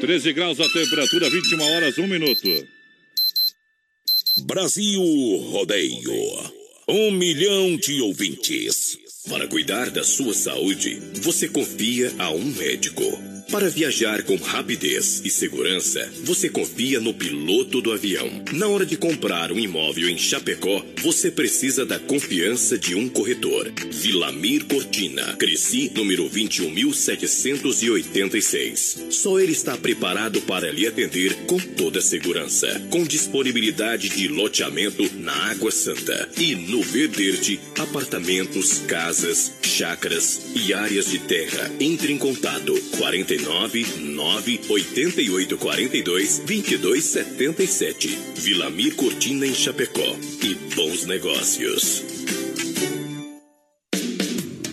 13 0.03 0.33
graus 0.35 0.61
a 0.61 0.69
temperatura, 0.69 1.31
21 1.31 1.63
horas, 1.63 1.97
1 1.97 2.07
minuto. 2.07 2.69
Brasil 4.45 5.01
Rodeio. 5.51 6.53
Um 6.87 7.11
milhão 7.13 7.75
de 7.79 8.03
ouvintes. 8.03 8.99
Para 9.31 9.49
cuidar 9.49 9.89
da 9.89 10.05
sua 10.05 10.35
saúde, 10.35 11.01
você 11.23 11.49
confia 11.49 12.13
a 12.19 12.29
um 12.29 12.45
médico. 12.45 13.34
Para 13.51 13.69
viajar 13.69 14.23
com 14.23 14.37
rapidez 14.37 15.21
e 15.25 15.31
segurança, 15.31 16.09
você 16.25 16.49
confia 16.49 17.01
no 17.01 17.13
piloto 17.15 17.81
do 17.81 17.93
avião. 17.93 18.29
Na 18.53 18.67
hora 18.67 18.85
de 18.87 18.97
comprar 18.97 19.53
um 19.53 19.59
imóvel 19.59 20.09
em 20.09 20.19
Chapecó, 20.19 20.85
você 21.03 21.31
precisa 21.31 21.87
da 21.87 21.99
confiança 21.99 22.79
de 22.79 22.95
um 22.95 23.09
corretor. 23.09 23.71
Vilamir 23.91 24.65
Cortina, 24.65 25.37
Cresci, 25.37 25.93
número 25.95 26.29
21.786. 26.29 29.13
Só 29.13 29.39
ele 29.39 29.53
está 29.53 29.77
preparado 29.77 30.41
para 30.43 30.73
lhe 30.73 30.87
atender 30.87 31.35
com 31.47 31.59
toda 31.59 32.01
segurança, 32.01 32.81
com 32.91 33.05
disponibilidade 33.05 34.09
de 34.09 34.29
loteamento 34.29 35.05
na 35.17 35.51
Água 35.51 35.71
Santa 35.71 36.31
e 36.37 36.55
no 36.55 36.83
Verderte, 36.83 37.61
apartamentos, 37.79 38.79
casas, 38.81 39.53
chácaras 39.63 40.47
e 40.55 40.73
áreas 40.73 41.11
de 41.11 41.19
terra. 41.19 41.71
Entre 41.79 42.13
em 42.13 42.19
contato 42.19 42.75
49 43.39 43.85
9 44.01 44.61
88 44.69 45.59
42 45.59 46.43
22 46.45 47.05
77. 47.05 48.19
Vilamir 48.37 48.95
Cortina 48.95 49.47
em 49.47 49.55
Chapecó. 49.55 50.17
E 50.43 50.55
bons 50.75 51.05
negócios. 51.05 52.03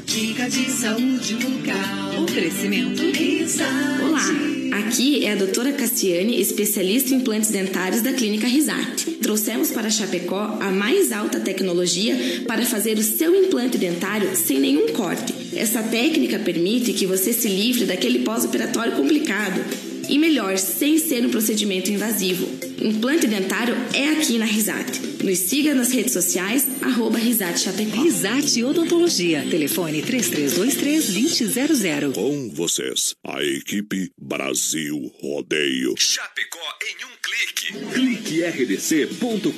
Dica 0.06 0.50
de 0.50 0.70
saúde 0.70 1.36
bucal. 1.36 2.24
Oferecimento. 2.24 3.02
Risate. 3.12 4.04
Olá, 4.04 4.80
aqui 4.86 5.26
é 5.26 5.32
a 5.32 5.36
doutora 5.36 5.74
Cassiane, 5.74 6.40
especialista 6.40 7.14
em 7.14 7.18
implantes 7.18 7.50
dentários 7.50 8.02
da 8.02 8.14
Clínica 8.14 8.48
Risate. 8.48 9.12
Trouxemos 9.22 9.72
para 9.72 9.90
Chapecó 9.90 10.58
a 10.60 10.72
mais 10.72 11.12
alta 11.12 11.40
tecnologia 11.40 12.44
para 12.48 12.66
fazer 12.66 12.98
o 12.98 13.04
seu 13.04 13.36
implante 13.36 13.78
dentário 13.78 14.36
sem 14.36 14.60
nenhum 14.60 14.90
corte. 14.94 15.41
Essa 15.54 15.84
técnica 15.84 16.40
permite 16.40 16.94
que 16.94 17.06
você 17.06 17.34
se 17.34 17.48
livre 17.48 17.86
daquele 17.86 18.20
pós-operatório 18.20 18.94
complicado 18.94 19.91
e 20.10 20.18
melhor, 20.18 20.58
sem 20.58 20.98
ser 20.98 21.26
um 21.26 21.30
procedimento 21.30 21.92
invasivo. 21.92 22.48
Implante 22.82 23.28
dentário 23.28 23.76
é 23.94 24.10
aqui 24.10 24.38
na 24.38 24.46
Risate. 24.46 25.00
Nos 25.24 25.38
siga 25.38 25.76
nas 25.76 25.92
redes 25.92 26.14
sociais, 26.14 26.66
arroba 26.82 27.20
Risate 27.20 27.60
Chapecó. 27.60 28.02
Risate 28.02 28.64
Odontologia. 28.64 29.46
Telefone 29.50 30.02
3323-2000. 30.02 32.14
Com 32.14 32.50
vocês, 32.50 33.16
a 33.24 33.44
equipe 33.44 34.12
Brasil 34.20 35.14
Rodeio. 35.22 35.94
Chapecó 35.98 36.58
em 36.82 37.06
um 37.06 37.12
clique. 37.22 37.72
Clique 37.94 38.42
rdc.com.br. 38.44 39.52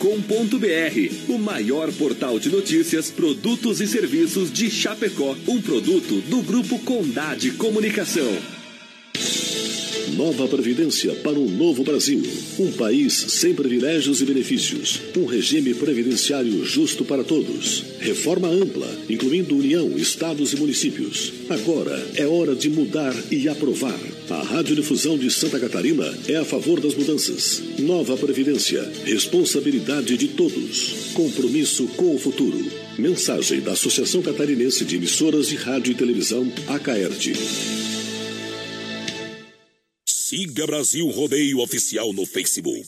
O 1.30 1.38
maior 1.38 1.90
portal 1.94 2.38
de 2.40 2.50
notícias, 2.50 3.10
produtos 3.10 3.80
e 3.80 3.88
serviços 3.88 4.52
de 4.52 4.70
Chapecó. 4.70 5.38
Um 5.48 5.62
produto 5.62 6.20
do 6.22 6.42
Grupo 6.42 6.78
Condade 6.80 7.52
Comunicação. 7.52 8.38
Nova 10.12 10.48
Previdência 10.48 11.14
para 11.16 11.40
um 11.40 11.50
novo 11.50 11.84
Brasil. 11.84 12.22
Um 12.60 12.72
país 12.72 13.14
sem 13.14 13.54
privilégios 13.54 14.22
e 14.22 14.26
benefícios. 14.26 15.00
Um 15.18 15.26
regime 15.26 15.74
previdenciário 15.74 16.64
justo 16.66 17.04
para 17.04 17.24
todos. 17.24 17.84
Reforma 18.00 18.48
ampla, 18.48 18.90
incluindo 19.10 19.56
União, 19.56 19.98
Estados 19.98 20.54
e 20.54 20.58
municípios. 20.58 21.34
Agora 21.50 22.06
é 22.16 22.28
hora 22.28 22.56
de 22.56 22.70
mudar 22.70 23.16
e 23.32 23.48
aprovar. 23.48 24.00
A 24.30 24.44
Radiodifusão 24.44 25.18
de 25.18 25.30
Santa 25.32 25.60
Catarina 25.60 26.14
é 26.28 26.36
a 26.36 26.46
favor 26.46 26.80
das 26.80 26.96
mudanças. 26.96 27.62
Nova 27.80 28.16
Previdência. 28.18 28.84
Responsabilidade 29.06 30.18
de 30.18 30.28
todos. 30.30 31.12
Compromisso 31.14 31.88
com 31.96 32.16
o 32.16 32.20
futuro. 32.20 32.64
Mensagem 32.98 33.62
da 33.62 33.72
Associação 33.72 34.22
Catarinense 34.22 34.86
de 34.86 34.98
Emissoras 34.98 35.48
de 35.48 35.56
Rádio 35.56 35.92
e 35.92 35.96
Televisão, 35.96 36.52
ACAERT. 36.68 37.93
Siga 40.34 40.66
Brasil 40.66 41.12
Rodeio 41.12 41.60
Oficial 41.60 42.12
no 42.12 42.26
Facebook. 42.26 42.88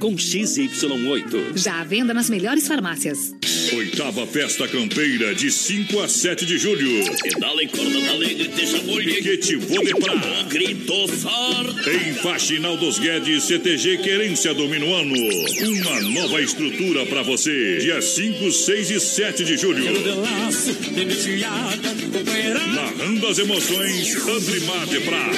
com 0.01 0.15
XY8. 0.15 1.55
Já 1.55 1.79
à 1.79 1.83
venda 1.83 2.11
nas 2.11 2.27
melhores 2.27 2.67
farmácias. 2.67 3.35
Oitava 3.71 4.25
Festa 4.25 4.67
Campeira, 4.67 5.33
de 5.35 5.51
5 5.51 5.99
a 5.99 6.09
7 6.09 6.43
de 6.43 6.57
julho. 6.57 7.05
Pedala 7.21 7.63
em 7.63 7.67
corda 7.67 8.01
da 8.01 8.09
alegre, 8.09 8.47
deixa 8.47 8.79
bolha. 8.79 9.13
Piquete 9.13 9.55
Vodepra. 9.57 10.43
Grito 10.49 11.07
forte. 11.07 11.89
Em 11.89 12.13
Faxinal 12.15 12.75
dos 12.77 12.97
Guedes, 12.97 13.43
CTG 13.43 13.99
Querência 13.99 14.53
do 14.55 14.67
Minuano. 14.67 15.15
Uma 15.15 16.01
nova 16.01 16.41
estrutura 16.41 17.05
para 17.05 17.21
você. 17.21 17.77
Dia 17.77 18.01
5, 18.01 18.51
6 18.51 18.89
e 18.89 18.99
7 18.99 19.45
de 19.45 19.55
julho. 19.55 19.85
Narrando 22.73 23.27
as 23.27 23.37
emoções, 23.37 24.15
Andrimar 24.27 24.87
de 24.87 24.99
Prá. 25.01 25.31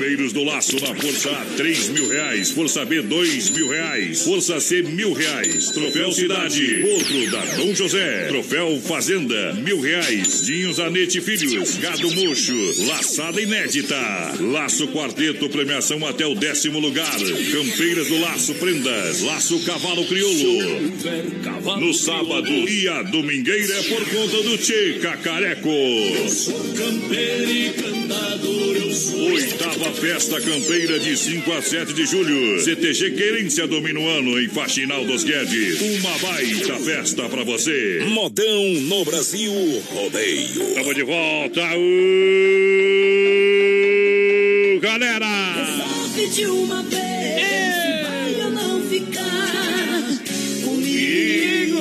Campeiros 0.00 0.32
do 0.32 0.44
Laço 0.44 0.76
na 0.76 0.94
Força 0.94 1.30
A, 1.30 1.44
3 1.56 1.88
mil 1.90 2.08
reais. 2.08 2.50
Força 2.60 2.84
B, 2.84 3.00
2 3.00 3.50
mil 3.52 3.68
reais. 3.68 4.20
Força 4.20 4.60
C, 4.60 4.82
mil 4.82 5.14
reais. 5.14 5.70
Troféu 5.70 6.12
Cidade, 6.12 6.84
outro 6.90 7.30
da 7.30 7.42
Dom 7.56 7.74
José. 7.74 8.26
Troféu 8.28 8.78
Fazenda, 8.86 9.54
mil 9.54 9.80
reais. 9.80 10.44
Dinho 10.44 10.70
Zanete 10.70 11.22
Filhos, 11.22 11.78
Gado 11.78 12.14
Mocho, 12.14 12.84
Laçada 12.86 13.40
Inédita. 13.40 13.96
Laço 14.40 14.88
Quarteto, 14.88 15.48
premiação 15.48 16.06
até 16.06 16.26
o 16.26 16.34
décimo 16.34 16.78
lugar. 16.78 17.18
Campeiras 17.50 18.08
do 18.08 18.20
Laço 18.20 18.54
Prendas, 18.56 19.22
Laço 19.22 19.58
Cavalo 19.60 20.04
Crioulo. 20.04 20.82
No 21.80 21.94
sábado 21.94 22.50
e 22.68 22.86
a 22.88 23.02
domingueira 23.04 23.72
é 23.72 23.82
por 23.84 24.04
conta 24.04 24.42
do 24.42 24.58
Tchê 24.58 24.98
Cacareco. 25.00 25.70
Campeiro 26.76 27.50
e 27.50 27.70
cantador 27.70 28.76
eu 28.76 28.92
sou. 28.92 29.32
Oitava 29.32 29.49
Festa 29.92 30.40
Campeira 30.40 30.98
de 30.98 31.16
5 31.16 31.52
a 31.52 31.60
7 31.62 31.92
de 31.92 32.06
julho. 32.06 32.60
CTG 32.60 33.10
Querência 33.12 33.66
do 33.66 33.80
Minuano 33.80 34.40
em 34.40 34.48
Faxinal 34.48 35.04
dos 35.04 35.24
Guedes. 35.24 35.80
Uma 35.80 36.18
baita 36.18 36.78
festa 36.78 37.28
pra 37.28 37.42
você. 37.44 38.04
Modão 38.08 38.64
no 38.64 39.04
Brasil 39.04 39.52
Rodeio. 39.92 40.68
Estamos 40.68 40.94
de 40.94 41.02
volta. 41.02 41.60
Uh, 41.76 41.80
galera! 44.80 45.26
Resolve 45.54 46.28
de 46.28 46.46
uma 46.46 46.82
vez. 46.82 47.00
Vai 48.06 48.34
ou 48.44 48.50
não 48.50 48.80
ficar 48.82 50.02
comigo. 50.64 51.80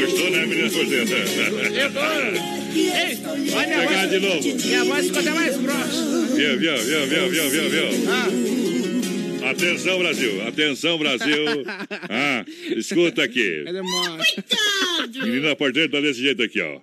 Gostou, 0.00 0.30
né, 0.30 0.46
menina 0.46 0.70
Forteta? 0.70 1.16
Ei, 2.80 3.18
olha 3.54 3.66
minha 3.66 3.88
Pegar 3.88 4.00
voz. 4.00 4.10
de 4.10 4.18
novo. 4.20 4.66
Minha 4.66 4.84
voz 4.84 5.06
ficou 5.06 5.20
até 5.20 5.30
mais 5.30 5.56
grossa. 5.56 6.26
Viu, 6.34 6.58
viu, 6.58 6.76
viu, 6.76 7.06
viu, 7.06 7.30
viu, 7.30 7.50
viu, 7.50 7.70
viu? 7.70 8.10
Ah, 8.10 9.50
Atenção, 9.50 9.98
Brasil. 10.00 10.46
Atenção, 10.46 10.98
Brasil. 10.98 11.44
Ah, 12.10 12.44
escuta 12.76 13.22
aqui. 13.22 13.64
é 13.66 13.72
demais. 13.72 14.34
Menina 15.22 15.54
Porteira 15.56 15.88
tá 15.90 16.00
desse 16.00 16.20
jeito 16.20 16.42
aqui, 16.42 16.60
ó. 16.60 16.80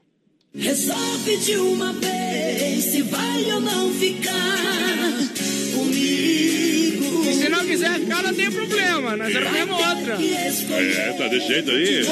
Resolve 0.56 1.38
de 1.38 1.58
uma 1.58 1.92
vez 1.94 2.84
se 2.86 3.02
vai 3.02 3.44
ou 3.52 3.60
não 3.60 3.92
ficar 3.94 5.10
comigo. 5.74 7.30
E 7.30 7.34
se 7.34 7.50
não 7.50 7.66
quiser 7.66 8.00
ficar, 8.00 8.22
não 8.24 8.34
tem 8.34 8.52
problema. 8.52 9.18
Nós 9.18 9.36
arrumamos 9.36 9.86
outra. 9.88 10.18
É, 10.24 11.14
tá 11.18 11.28
desse 11.28 11.48
jeito 11.48 11.72
aí. 11.72 12.04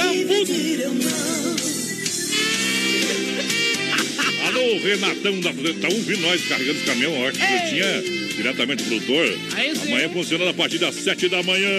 Alô, 4.51 4.77
Renatão 4.83 5.39
da 5.39 5.53
Tá 5.79 5.87
ouvindo 5.87 6.21
nós 6.23 6.45
carregando 6.45 6.77
os 6.77 6.85
caminhão, 6.85 7.13
ó. 7.21 7.31
Que 7.31 7.69
tinha 7.69 8.20
diretamente 8.35 8.83
do 8.83 8.89
produtor. 8.89 9.39
Aí 9.55 9.75
sim. 9.75 9.87
Amanhã 9.87 10.09
funciona 10.09 10.49
a 10.49 10.53
partir 10.53 10.77
das 10.77 10.95
7 10.95 11.29
da 11.29 11.43
manhã. 11.43 11.69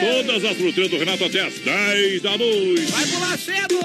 Todas 0.00 0.44
as 0.44 0.56
fruteiras 0.56 0.90
do 0.90 0.98
Renato 0.98 1.24
até 1.24 1.40
as 1.40 1.54
10 1.58 2.22
da 2.22 2.36
noite. 2.36 2.92
Vai 2.92 3.06
pular 3.06 3.38
cedo. 3.38 3.80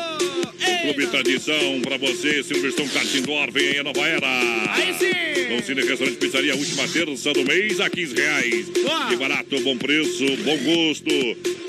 Clube 0.81 1.07
Tradição 1.07 1.81
pra 1.81 1.97
você, 1.97 2.43
Silverstone 2.43 2.89
Kart 2.89 3.13
Indoor, 3.13 3.51
vem 3.51 3.69
aí 3.69 3.79
a 3.79 3.83
nova 3.83 4.07
era. 4.07 4.73
Aí 4.73 4.93
sim. 4.93 5.49
Dom 5.49 5.61
Cine 5.61 5.81
Restaurante 5.81 6.17
Pizzaria, 6.17 6.55
última 6.55 6.87
terça 6.87 7.33
do 7.33 7.43
mês, 7.43 7.79
a 7.79 7.89
15 7.89 8.15
reais. 8.15 8.69
Boa. 8.69 9.07
Que 9.07 9.15
barato, 9.15 9.59
bom 9.61 9.77
preço, 9.77 10.25
bom 10.43 10.57
gosto. 10.57 11.09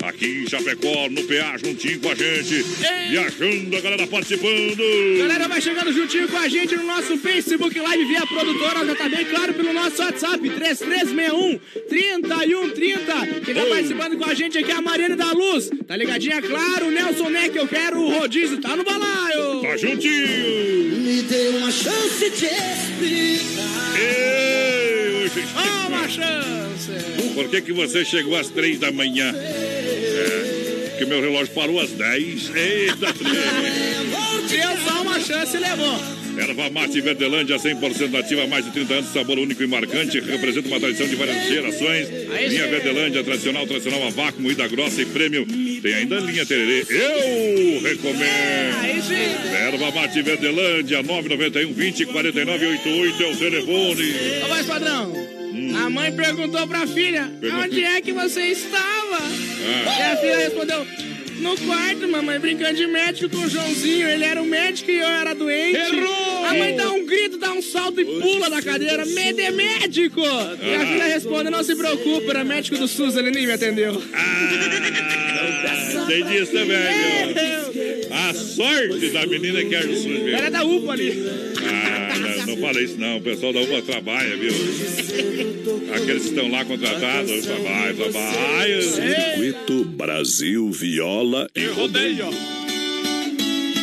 Aqui 0.03 0.43
em 0.43 0.49
Chapecó, 0.49 1.09
no 1.09 1.23
PA, 1.23 1.57
juntinho 1.63 1.99
com 1.99 2.09
a 2.09 2.15
gente. 2.15 2.63
Viajando, 3.09 3.75
a 3.75 3.81
galera 3.81 4.07
participando. 4.07 5.17
Galera, 5.19 5.47
vai 5.47 5.61
chegando 5.61 5.93
juntinho 5.93 6.27
com 6.27 6.37
a 6.37 6.47
gente 6.47 6.75
no 6.75 6.83
nosso 6.83 7.17
Facebook 7.17 7.79
Live 7.79 8.05
via 8.05 8.25
produtora, 8.25 8.85
já 8.85 8.95
tá 8.95 9.09
bem 9.09 9.25
claro 9.25 9.53
pelo 9.53 9.73
nosso 9.73 10.01
WhatsApp, 10.01 10.16
3361 10.19 11.59
3130. 11.87 13.41
Quem 13.45 13.53
tá 13.53 13.65
participando 13.65 14.17
com 14.17 14.25
a 14.25 14.33
gente 14.33 14.57
aqui 14.57 14.71
é 14.71 14.75
a 14.75 14.81
Mariana 14.81 15.15
da 15.15 15.31
Luz. 15.31 15.69
Tá 15.87 15.95
ligadinha? 15.95 16.41
Claro, 16.41 16.87
o 16.87 16.91
Nelson 16.91 17.29
Neck, 17.29 17.55
eu 17.55 17.67
quero 17.67 17.99
o 18.01 18.19
rodízio, 18.19 18.59
tá 18.59 18.75
no 18.75 18.83
balaio. 18.83 19.61
Tá 19.61 19.77
juntinho. 19.77 20.27
Me 20.99 21.21
dê 21.23 21.49
uma 21.49 21.71
chance 21.71 22.29
de 22.29 22.45
explicar. 22.45 23.99
Ei, 23.99 25.29
gente. 25.29 25.47
Oh, 25.55 25.87
uma 25.87 26.09
chance. 26.09 26.91
Por 27.33 27.49
que, 27.49 27.61
que 27.61 27.73
você 27.73 28.03
chegou 28.03 28.35
às 28.35 28.49
três 28.49 28.79
da 28.79 28.91
manhã? 28.91 29.33
É, 29.35 30.95
que 30.97 31.05
meu 31.05 31.21
relógio 31.21 31.53
parou 31.53 31.79
às 31.79 31.91
10. 31.91 32.55
Eita, 32.55 33.13
três. 33.13 34.17
Deu 34.49 34.77
só 34.87 35.01
uma 35.01 35.19
chance 35.19 35.57
e 35.57 35.59
levou. 35.59 36.16
Erva 36.37 36.69
Mate 36.69 37.01
Verdelândia, 37.01 37.57
100% 37.57 38.11
nativa, 38.11 38.43
há 38.43 38.47
mais 38.47 38.65
de 38.65 38.71
30 38.71 38.93
anos, 38.93 39.13
sabor 39.13 39.39
único 39.39 39.63
e 39.63 39.67
marcante, 39.67 40.19
representa 40.19 40.67
uma 40.67 40.79
tradição 40.79 41.07
de 41.07 41.15
várias 41.15 41.47
gerações. 41.47 42.09
Linha. 42.09 42.67
Verdelândia, 42.67 43.23
tradicional, 43.23 43.65
tradicional 43.65 44.07
a 44.07 44.09
vácuo, 44.09 44.41
moída 44.41 44.67
grossa 44.67 45.01
e 45.01 45.05
prêmio. 45.05 45.45
Tem 45.81 45.93
ainda 45.93 46.19
linha 46.19 46.45
Tererê. 46.45 46.85
Eu 46.89 47.81
recomendo. 47.81 48.77
Erva 49.53 49.91
Mate 49.91 50.21
Verdelândia, 50.21 51.01
991 51.03 51.73
20 51.73 52.05
49 52.05 52.67
88 52.67 53.23
é 53.23 53.31
o 53.31 53.35
telefone. 53.35 54.13
Ô, 54.43 54.47
mais 54.49 54.65
padrão. 54.65 55.13
Hum. 55.53 55.75
A 55.75 55.89
mãe 55.89 56.11
perguntou 56.11 56.67
pra 56.67 56.85
filha: 56.87 57.31
Onde 57.63 57.83
é 57.83 58.01
que 58.01 58.11
você 58.11 58.41
estava? 58.47 59.17
Ah. 59.17 59.99
E 59.99 60.03
a 60.03 60.17
filha 60.17 60.37
respondeu: 60.37 60.85
No 61.39 61.55
quarto, 61.57 62.07
mamãe, 62.07 62.39
brincando 62.39 62.75
de 62.75 62.87
médico 62.87 63.29
com 63.29 63.43
o 63.43 63.49
Joãozinho. 63.49 64.07
Ele 64.07 64.23
era 64.23 64.41
o 64.41 64.45
médico 64.45 64.89
e 64.89 64.97
eu 64.97 65.07
era 65.07 65.33
doente. 65.33 65.77
Errou! 65.77 66.45
A 66.45 66.53
mãe 66.53 66.75
dá 66.75 66.91
um 66.91 67.05
grito, 67.05 67.37
dá 67.37 67.51
um 67.51 67.61
salto 67.61 68.01
e 68.01 68.05
pula 68.05 68.49
da 68.49 68.61
cadeira. 68.61 69.05
Medo 69.05 69.39
é 69.39 69.51
médico! 69.51 70.21
E 70.21 70.75
a 70.75 70.85
filha 70.85 71.05
responde: 71.05 71.49
Não 71.49 71.63
se 71.63 71.75
preocupe, 71.75 72.29
era 72.29 72.43
médico 72.43 72.77
do 72.77 72.87
SUS, 72.87 73.15
ele 73.15 73.31
nem 73.31 73.45
me 73.45 73.53
atendeu. 73.53 74.01
Tem 76.07 76.25
disso 76.25 76.51
também, 76.53 76.77
viu? 76.77 78.13
A 78.13 78.33
sorte 78.33 79.09
da 79.09 79.25
menina 79.27 79.63
que 79.63 79.75
é 79.75 79.83
do 79.83 79.93
SUS, 79.95 80.03
viu? 80.05 80.29
Ela 80.35 80.47
é 80.47 80.49
da 80.49 80.63
UPA 80.63 80.93
ali. 80.93 81.23
Ah, 81.63 82.36
não, 82.47 82.57
fala 82.57 82.81
isso 82.81 82.97
não, 82.97 83.17
o 83.17 83.21
pessoal 83.21 83.51
da 83.51 83.59
UPA 83.59 83.81
trabalha, 83.81 84.37
viu? 84.37 84.53
Aqueles 85.93 86.23
que 86.23 86.29
estão 86.29 86.49
lá 86.49 86.63
contratados, 86.63 87.45
trabalham, 87.45 87.95
trabalham. 87.95 88.81
Circuito 88.81 89.85
Brasil 89.85 90.71
Viola 90.71 91.49
e 91.53 91.65
Rodeio. 91.67 92.25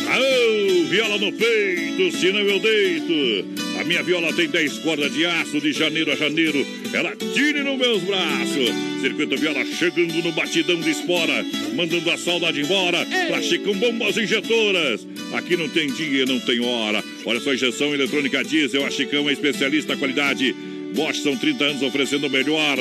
Aô, 0.07 0.83
viola 0.89 1.17
no 1.17 1.31
peito, 1.31 2.17
senão 2.17 2.39
eu 2.39 2.59
deito. 2.59 3.64
A 3.79 3.83
minha 3.83 4.01
viola 4.01 4.31
tem 4.33 4.47
10 4.47 4.79
cordas 4.79 5.13
de 5.13 5.25
aço 5.25 5.59
de 5.59 5.73
janeiro 5.73 6.11
a 6.11 6.15
janeiro. 6.15 6.65
Ela 6.93 7.15
tire 7.15 7.61
nos 7.61 7.77
meus 7.77 8.01
braços. 8.03 8.69
Circuito 9.01 9.37
Viola 9.37 9.65
chegando 9.65 10.13
no 10.23 10.31
batidão 10.31 10.79
de 10.79 10.89
espora, 10.89 11.45
mandando 11.75 12.09
a 12.09 12.17
saudade 12.17 12.61
embora 12.61 13.05
pra 13.27 13.41
Chicão 13.41 13.73
Bombas 13.73 14.17
Injetoras. 14.17 15.05
Aqui 15.33 15.57
não 15.57 15.67
tem 15.69 15.87
dia, 15.87 16.25
não 16.25 16.39
tem 16.39 16.59
hora. 16.61 17.03
Olha 17.25 17.39
só, 17.39 17.53
injeção 17.53 17.93
eletrônica 17.93 18.43
diesel. 18.43 18.85
A 18.85 18.89
Chicão 18.89 19.29
é 19.29 19.33
especialista 19.33 19.93
em 19.93 19.97
qualidade. 19.97 20.55
Bosch 20.95 21.21
são 21.21 21.35
30 21.35 21.63
anos 21.63 21.83
oferecendo 21.83 22.27
o 22.27 22.29
melhor. 22.29 22.77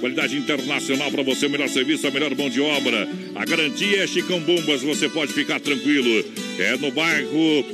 Qualidade 0.00 0.36
internacional 0.36 1.10
para 1.10 1.22
você, 1.22 1.46
o 1.46 1.50
melhor 1.50 1.68
serviço, 1.68 2.06
a 2.06 2.10
melhor 2.10 2.34
mão 2.36 2.48
de 2.48 2.60
obra. 2.60 3.08
A 3.34 3.44
garantia 3.44 4.04
é 4.04 4.06
Chicão 4.06 4.40
Bombas, 4.40 4.82
você 4.82 5.08
pode 5.08 5.32
ficar 5.32 5.58
tranquilo. 5.58 6.24
É 6.58 6.76
no 6.76 6.90
bairro 6.92 7.64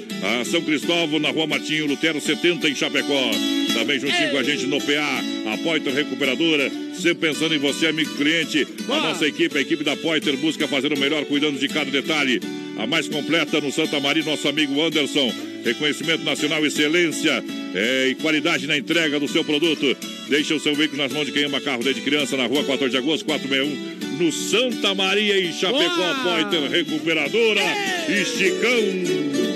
São 0.51 0.63
Cristóvão, 0.63 1.21
na 1.21 1.31
rua 1.31 1.47
Martinho 1.47 1.87
Lutero 1.87 2.21
70, 2.21 2.69
em 2.69 2.75
Chapecó. 2.75 3.31
Também 3.75 4.01
juntinho 4.01 4.31
com 4.31 4.39
a 4.39 4.43
gente 4.43 4.67
no 4.67 4.81
PA, 4.81 5.53
a 5.53 5.59
Poiter 5.59 5.95
Recuperadora. 5.95 6.71
Sempre 6.95 7.29
pensando 7.29 7.55
em 7.55 7.59
você, 7.59 7.87
amigo 7.89 8.15
cliente. 8.15 8.67
A 8.89 8.97
nossa 8.97 9.27
equipe, 9.27 9.59
a 9.59 9.61
equipe 9.61 9.85
da 9.85 9.97
Poiter, 9.97 10.37
busca 10.39 10.67
fazer 10.67 10.93
o 10.93 10.99
melhor 10.99 11.25
cuidando 11.27 11.59
de 11.59 11.69
cada 11.69 11.91
detalhe. 11.91 12.41
A 12.79 12.87
mais 12.87 13.09
completa 13.09 13.61
no 13.61 13.71
Santa 13.71 14.01
Maria, 14.01 14.25
nosso 14.25 14.49
amigo 14.49 14.81
Anderson. 14.81 15.33
Reconhecimento 15.65 16.25
nacional, 16.25 16.65
excelência 16.65 17.45
é, 17.75 18.09
e 18.09 18.15
qualidade 18.17 18.67
na 18.67 18.77
entrega 18.77 19.19
do 19.19 19.29
seu 19.29 19.45
produto. 19.45 19.97
Deixa 20.29 20.55
o 20.55 20.61
seu 20.61 20.75
veículo 20.75 21.03
nas 21.03 21.13
mãos 21.13 21.27
de 21.27 21.33
quem 21.33 21.45
ama 21.45 21.61
carro 21.61 21.83
desde 21.83 22.03
criança, 22.03 22.37
na 22.37 22.47
rua 22.47 22.65
14 22.65 22.91
de 22.91 22.97
agosto, 22.97 23.25
461, 23.25 24.19
no 24.19 24.33
Santa 24.33 24.95
Maria, 24.95 25.39
em 25.39 25.53
Chapecó, 25.53 25.95
Boa! 25.97 26.15
Poiter 26.23 26.71
Recuperadora 26.71 27.63
e 28.09 28.25
Chicão. 28.25 29.53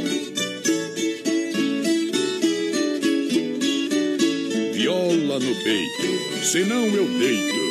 Viola 4.73 5.41
no 5.41 5.55
peito, 5.63 6.45
senão 6.45 6.87
eu 6.87 7.07
deito. 7.19 7.66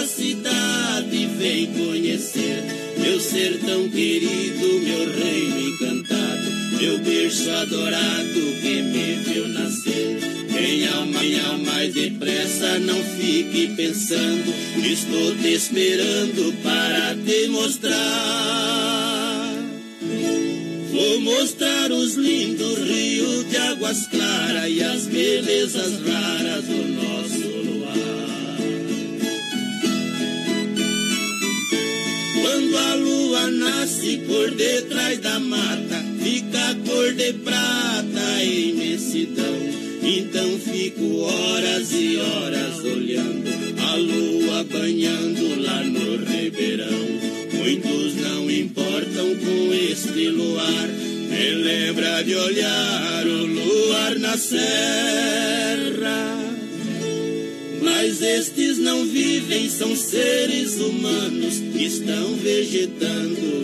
A 0.00 0.06
cidade, 0.06 1.28
vem 1.38 1.66
conhecer 1.72 2.86
meu 2.98 3.20
sertão 3.20 3.88
querido, 3.88 4.80
meu 4.80 5.14
reino 5.14 5.68
encantado, 5.68 6.50
meu 6.80 6.98
berço 6.98 7.50
adorado 7.50 8.40
que 8.60 8.82
me 8.82 9.14
viu 9.24 9.48
nascer. 9.48 10.18
Em 10.58 10.88
alma 10.88 11.20
mais 11.64 11.94
depressa, 11.94 12.78
não 12.80 13.02
fique 13.02 13.68
pensando, 13.76 14.52
estou 14.82 15.36
te 15.36 15.54
esperando 15.54 16.52
para 16.62 17.14
te 17.14 17.48
mostrar. 17.48 17.96
Vou 20.90 21.20
mostrar 21.20 21.92
os 21.92 22.14
lindos 22.14 22.78
rios 22.78 23.48
de 23.50 23.56
águas 23.56 24.06
claras 24.08 24.70
e 24.70 24.82
as 24.82 25.06
belezas 25.06 26.00
raras 26.00 26.64
do 26.64 26.95
nasce 34.06 34.18
por 34.18 34.50
detrás 34.52 35.20
da 35.20 35.40
mata, 35.40 36.04
fica 36.22 36.70
a 36.70 36.74
cor 36.74 37.12
de 37.14 37.32
prata, 37.32 38.34
a 38.36 38.44
imensidão. 38.44 39.56
Então 40.02 40.58
fico 40.58 41.20
horas 41.22 41.90
e 41.92 42.16
horas 42.16 42.78
olhando 42.84 43.50
a 43.82 43.96
lua 43.96 44.64
banhando 44.64 45.60
lá 45.60 45.82
no 45.82 46.24
ribeirão. 46.24 47.06
Muitos 47.52 48.14
não 48.16 48.50
importam 48.50 49.34
com 49.36 49.74
este 49.74 50.28
luar. 50.28 50.88
Me 51.30 51.50
lembra 51.62 52.22
de 52.22 52.34
olhar 52.34 53.26
o 53.26 53.46
luar 53.46 54.18
na 54.20 54.38
serra. 54.38 55.36
Mas 57.82 58.22
estes 58.22 58.78
não 58.78 59.04
vivem, 59.04 59.68
são 59.68 59.96
seres 59.96 60.76
humanos 60.76 61.58
que 61.72 61.84
estão 61.84 62.36
vegetando 62.36 63.55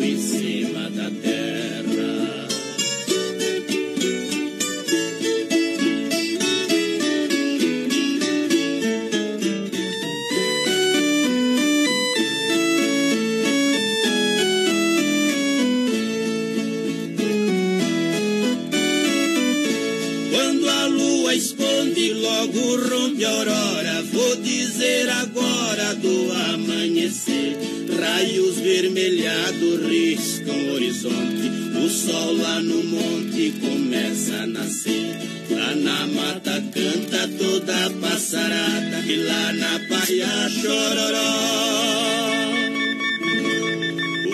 horizonte. 31.02 31.78
O 31.78 31.88
sol 31.88 32.36
lá 32.36 32.60
no 32.60 32.84
monte 32.84 33.52
começa 33.60 34.34
a 34.34 34.46
nascer. 34.46 35.18
Lá 35.50 35.74
na 35.74 36.06
mata 36.06 36.62
canta 36.72 37.28
toda 37.38 37.86
a 37.86 37.90
passarada. 37.90 39.00
E 39.06 39.16
lá 39.24 39.52
na 39.52 39.80
praia 39.88 40.48
chororó. 40.60 41.72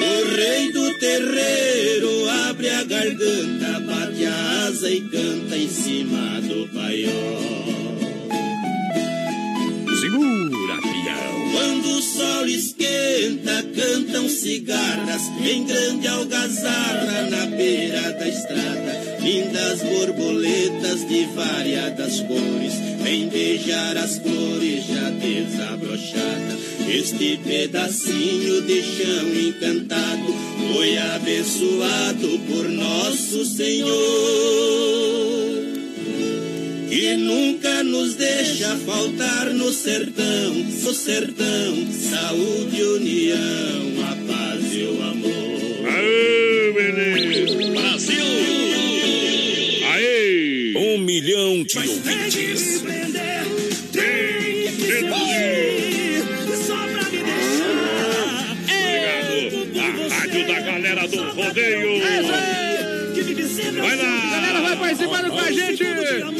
O 0.00 0.36
rei 0.36 0.72
do 0.72 0.98
terreiro 0.98 2.28
abre 2.48 2.68
a 2.68 2.84
garganta, 2.84 3.80
bate 3.80 4.24
a 4.24 4.66
asa 4.66 4.90
e 4.90 5.00
canta 5.00 5.56
em 5.56 5.68
cima 5.68 6.40
do 6.42 6.68
paiol. 6.68 7.98
Segura, 10.00 10.80
peão. 10.82 11.52
Quando 11.52 11.98
o 11.98 12.02
sol 12.02 12.46
esquenta, 12.46 13.62
cantam 13.78 14.28
cigarras 14.28 15.22
em 15.40 15.64
grande 15.64 16.08
algazarra 16.08 17.30
na 17.30 17.46
beira 17.46 18.12
da 18.12 18.28
estrada. 18.28 19.18
Lindas 19.20 19.82
borboletas 19.82 21.09
de 21.09 21.24
variadas 21.26 22.20
cores, 22.22 22.74
vem 23.02 23.28
beijar 23.28 23.96
as 23.96 24.18
flores 24.18 24.84
já 24.84 25.10
desabrochadas. 25.10 26.59
Este 26.88 27.36
pedacinho 27.36 28.62
de 28.62 28.82
chão 28.82 29.48
encantado 29.48 30.34
foi 30.72 30.98
abençoado 30.98 32.38
por 32.48 32.68
nosso 32.68 33.44
Senhor 33.44 35.47
que 37.09 37.16
nunca 37.16 37.82
nos 37.85 38.16
deixa 38.16 38.76
faltar 38.76 39.47
no 39.47 39.72
sertão, 39.72 40.52
no 40.52 40.93
sertão, 40.93 41.89
saúde, 41.90 42.82
união, 42.82 44.05
a 44.05 44.14
paz 44.30 44.74
e 44.74 44.82
o 44.82 45.02
amor. 45.02 45.89
Aê, 45.89 46.70
menino! 46.76 47.72
Brasil! 47.72 48.24
Aê! 49.90 50.74
Um 50.76 50.98
milhão 50.98 51.62
de 51.62 51.74
Tem 51.76 51.82
que 51.82 51.89
ouvintes. 51.89 52.60
se 52.60 52.78
prender, 52.80 53.44
tem 53.90 54.72
que 54.76 55.09
só 56.66 56.76
pra 56.76 57.05
me 57.05 57.22
deixar. 57.24 58.56
Obrigado. 59.64 60.10
A 60.10 60.14
rádio 60.14 60.47
da 60.47 60.60
galera 60.60 61.09
do 61.09 61.22
rodeio. 61.22 61.97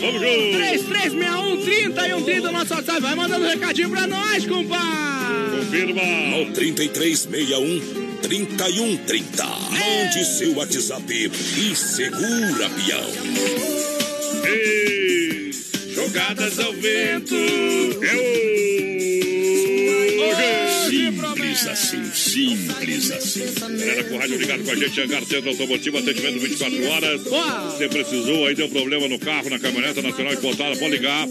Vamos 0.01 0.21
junto. 0.21 0.57
3361 0.57 1.65
30 1.65 2.09
e 2.09 2.15
1 2.15 2.23
30 2.23 2.53
nosso 2.53 2.75
WhatsApp. 2.75 3.01
Vai 3.01 3.15
mandando 3.15 3.45
um 3.45 3.49
recadinho 3.49 3.91
pra 3.91 4.07
nós, 4.07 4.47
compadre. 4.47 5.59
Confirma. 5.59 6.03
No 6.03 6.53
3361 6.53 8.19
3130. 8.23 9.45
Mande 9.45 10.25
seu 10.25 10.55
WhatsApp 10.57 11.13
e 11.13 11.77
segura, 11.77 12.71
peão. 12.71 13.11
Ei, 14.45 15.51
jogadas 15.95 16.59
ao 16.59 16.73
vento. 16.73 17.35
É 17.35 18.68
Simples 21.59 21.67
assim, 21.67 22.13
simples 22.15 23.11
assim. 23.11 23.45
Galera 23.79 24.05
com 24.05 24.15
o 24.15 24.19
rádio 24.19 24.39
ligado 24.39 24.63
com 24.63 24.71
a 24.71 24.77
gente, 24.77 25.01
Hangar 25.01 25.25
Centro 25.25 25.51
Automotivo, 25.51 25.99
atendimento 25.99 26.39
24 26.39 26.87
horas. 26.89 27.23
Você 27.23 27.89
precisou, 27.89 28.47
aí 28.47 28.55
deu 28.55 28.69
problema 28.69 29.09
no 29.09 29.19
carro, 29.19 29.51
na 29.51 29.59
caminhoneta 29.59 30.01
nacional 30.01 30.35
importada, 30.35 30.77
pode 30.77 30.93
ligar. 30.93 31.27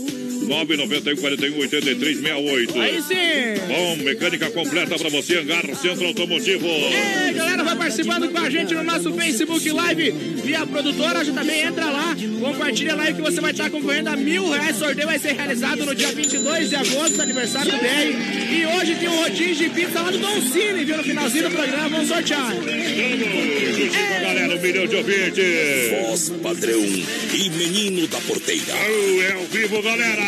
991 0.48 1.16
41 1.18 1.60
83 1.60 2.18
68. 2.18 2.80
Aí 2.82 3.02
sim. 3.02 3.68
Bom, 3.68 3.98
mecânica 4.04 4.50
completa 4.50 4.98
pra 4.98 5.10
você, 5.10 5.40
Hangar 5.40 5.64
Centro 5.76 6.08
Automotivo. 6.08 6.68
É, 6.68 7.34
galera, 7.34 7.64
vai 7.64 7.76
participando 7.76 8.30
com 8.30 8.38
a 8.38 8.50
gente 8.50 8.74
no 8.74 8.84
nosso 8.84 9.14
Facebook 9.14 9.70
Live 9.70 10.12
via 10.44 10.66
produtora. 10.66 11.24
Já 11.24 11.34
também 11.34 11.62
entra 11.62 11.86
lá, 11.86 12.16
compartilha 12.42 12.94
a 12.94 12.96
live 12.96 13.16
que 13.16 13.22
você 13.22 13.42
vai 13.42 13.52
estar 13.52 13.70
concorrendo 13.70 14.10
a 14.10 14.16
mil 14.16 14.50
reais. 14.50 14.78
O 14.78 14.80
sorteio 14.80 15.08
vai 15.08 15.20
ser 15.20 15.34
realizado 15.34 15.86
no 15.86 15.94
dia 15.94 16.12
22 16.12 16.70
de 16.70 16.76
agosto, 16.76 17.22
aniversário 17.22 17.72
do 17.72 17.78
BR. 17.78 18.54
E 18.54 18.66
hoje 18.66 18.96
tem 18.96 19.10
um 19.10 19.18
rodízio 19.18 19.56
de 19.56 19.70
pizza 19.70 20.02
lá 20.02 20.12
do 20.12 20.18
Don 20.18 20.42
Cine, 20.42 20.86
viu? 20.86 20.98
No 20.98 21.04
finalzinho 21.04 21.50
do 21.50 21.56
programa, 21.56 21.90
vamos 21.90 22.08
sortear. 22.08 22.54
Vamos, 22.54 24.22
galera, 24.22 24.56
um 24.56 24.62
milhão 24.62 24.88
de 24.88 24.96
ouvintes. 24.96 26.08
Voz 26.08 26.30
padrão 26.42 26.82
e 26.82 27.50
menino 27.50 28.08
da 28.08 28.20
porteira. 28.22 28.74
É 28.74 29.34
ao 29.34 29.46
vivo, 29.46 29.82
galera. 29.82 30.22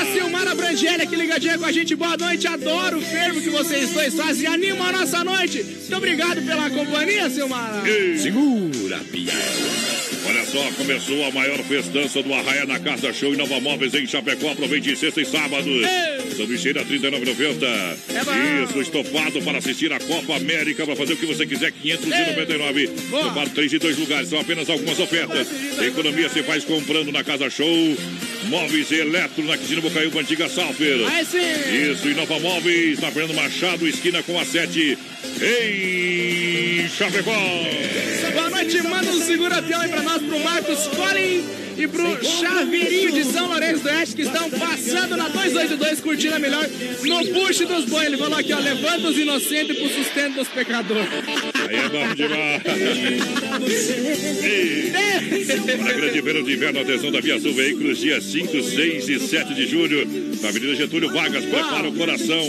A 0.00 0.06
Silmara 0.12 0.54
Brangelli 0.54 1.02
aqui 1.02 1.16
ligadinha 1.16 1.58
com 1.58 1.64
a 1.64 1.72
gente. 1.72 1.94
Boa 1.94 2.16
noite, 2.16 2.46
adoro 2.46 2.98
o 2.98 3.02
fervo 3.02 3.40
que 3.40 3.50
vocês 3.50 3.90
dois 3.92 4.14
fazem. 4.14 4.46
Anima 4.46 4.88
a 4.88 4.92
nossa 4.92 5.24
noite. 5.24 5.62
Muito 5.62 5.96
obrigado 5.96 6.42
pela 6.42 6.70
companhia, 6.70 7.28
Silmara. 7.30 7.82
Segura, 8.18 8.98
pião. 9.10 9.34
Olha 10.28 10.44
só, 10.44 10.60
começou 10.76 11.24
a 11.24 11.30
maior 11.30 11.58
festança 11.58 12.20
do 12.20 12.34
Arraia 12.34 12.66
na 12.66 12.80
Casa 12.80 13.12
Show 13.12 13.32
e 13.32 13.36
Nova 13.36 13.60
Móveis 13.60 13.94
em 13.94 14.06
Chapecó. 14.06 14.50
Aproveite 14.50 14.96
sexta 14.96 15.20
e 15.20 15.24
sábado. 15.24 15.68
Sanduicheira 16.36 16.82
R$ 16.82 16.98
39,90. 16.98 17.64
É 17.64 18.64
Isso, 18.64 18.80
estofado 18.80 19.40
para 19.42 19.58
assistir 19.58 19.92
a 19.92 20.00
Copa 20.00 20.36
América, 20.36 20.84
para 20.84 20.96
fazer 20.96 21.12
o 21.12 21.16
que 21.16 21.26
você 21.26 21.46
quiser, 21.46 21.70
599. 21.70 22.84
Estofado 22.84 23.50
três 23.50 23.70
de 23.70 23.78
dois 23.78 23.96
lugares, 23.98 24.28
são 24.28 24.40
apenas 24.40 24.68
algumas 24.68 24.98
ofertas. 24.98 25.46
Economia 25.80 26.28
você 26.28 26.42
faz 26.42 26.64
comprando 26.64 27.12
na 27.12 27.22
Casa 27.22 27.48
Show. 27.48 27.96
Móveis 28.46 28.90
Eletro 28.90 29.44
na 29.44 29.56
Quisina 29.56 29.80
Bocaiúva, 29.80 30.20
antiga 30.20 30.48
Salfer. 30.48 30.98
Isso, 31.92 32.08
e 32.08 32.14
Nova 32.14 32.38
Móveis, 32.38 32.98
na 33.00 33.10
Fernando 33.10 33.34
Machado, 33.34 33.86
esquina 33.86 34.22
com 34.22 34.38
a 34.38 34.44
7, 34.44 34.98
em 36.86 36.88
Chapecó. 36.88 37.32
Boa 38.32 38.50
noite, 38.50 38.82
manda 38.82 39.10
um 39.10 39.20
segura 39.20 39.60
peão 39.60 39.80
aí 39.80 39.88
pra 39.88 40.02
nós, 40.02 40.22
pro 40.22 40.38
Marcos 40.38 40.86
Colin 40.88 41.44
e 41.76 41.86
pro 41.86 42.24
Chaveirinho 42.24 43.12
de 43.12 43.24
São 43.24 43.48
Lourenço 43.48 43.82
do 43.82 43.88
Oeste, 43.88 44.16
que 44.16 44.22
estão 44.22 44.48
passando 44.50 45.16
na 45.16 45.28
282, 45.28 46.00
curtindo 46.00 46.34
a 46.34 46.38
melhor 46.38 46.66
no 46.66 47.26
push 47.34 47.58
dos 47.66 47.84
boi. 47.84 48.06
Ele 48.06 48.16
falou 48.16 48.38
aqui, 48.38 48.52
ó, 48.52 48.58
levanta 48.58 49.08
os 49.08 49.18
inocentes 49.18 49.76
pro 49.76 49.88
sustento 49.88 50.36
dos 50.36 50.48
pecadores. 50.48 51.08
Aí 51.68 51.76
é 51.76 51.88
bom 51.88 52.14
demais. 52.14 52.62
Ei, 54.42 54.92
Para 55.76 55.90
a 55.90 55.92
grande 55.92 56.22
feira 56.22 56.42
de 56.42 56.52
inverno, 56.52 56.80
atenção 56.80 57.10
da 57.10 57.20
Via 57.20 57.40
Sul 57.40 57.52
Veículos, 57.52 57.98
dias 57.98 58.24
5, 58.24 58.62
6 58.62 59.08
e 59.08 59.20
7 59.20 59.54
de 59.54 59.66
julho, 59.66 60.06
na 60.40 60.48
Avenida 60.48 60.74
Getúlio 60.74 61.12
Vargas, 61.12 61.44
prepara 61.44 61.88
o 61.88 61.92
coração. 61.92 62.42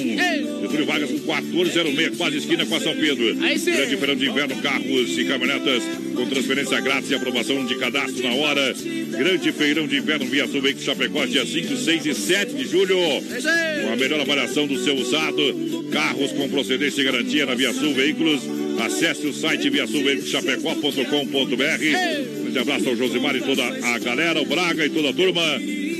Getúlio 0.61 0.85
Vargas, 0.85 1.09
1406, 1.11 2.17
quase 2.17 2.37
esquina 2.37 2.65
com 2.65 2.75
a 2.75 2.79
São 2.79 2.95
Pedro. 2.95 3.35
Grande 3.35 3.97
feirão 3.97 4.15
de 4.15 4.26
inverno, 4.27 4.61
carros 4.61 5.17
e 5.17 5.25
caminhonetas 5.25 5.83
com 6.15 6.25
transferência 6.27 6.79
grátis 6.81 7.09
e 7.11 7.15
aprovação 7.15 7.65
de 7.65 7.75
cadastro 7.75 8.23
na 8.23 8.33
hora. 8.33 8.73
Grande 9.17 9.51
feirão 9.51 9.87
de 9.87 9.97
inverno, 9.97 10.25
Via 10.25 10.47
Sul 10.47 10.61
Veículos 10.61 10.85
Chapecó, 10.85 11.25
dia 11.25 11.45
5, 11.45 11.77
6 11.77 12.05
e 12.05 12.13
7 12.13 12.53
de 12.53 12.65
julho. 12.65 12.97
Com 12.97 13.93
a 13.93 13.95
melhor 13.95 14.19
avaliação 14.19 14.67
do 14.67 14.77
seu 14.83 14.95
usado, 14.95 15.87
carros 15.91 16.31
com 16.31 16.49
procedência 16.49 17.01
e 17.01 17.05
garantia 17.05 17.45
na 17.45 17.55
Via 17.55 17.73
Sul 17.73 17.93
Veículos. 17.93 18.41
Acesse 18.83 19.27
o 19.27 19.33
site 19.33 19.69
viasulveiculoschapecó.com.br. 19.69 22.43
Grande 22.43 22.59
abraço 22.59 22.89
ao 22.89 22.95
Josimar 22.95 23.35
e 23.35 23.41
toda 23.41 23.63
a 23.63 23.99
galera, 23.99 24.41
o 24.41 24.45
Braga 24.45 24.85
e 24.85 24.89
toda 24.89 25.09
a 25.09 25.13
turma. 25.13 25.41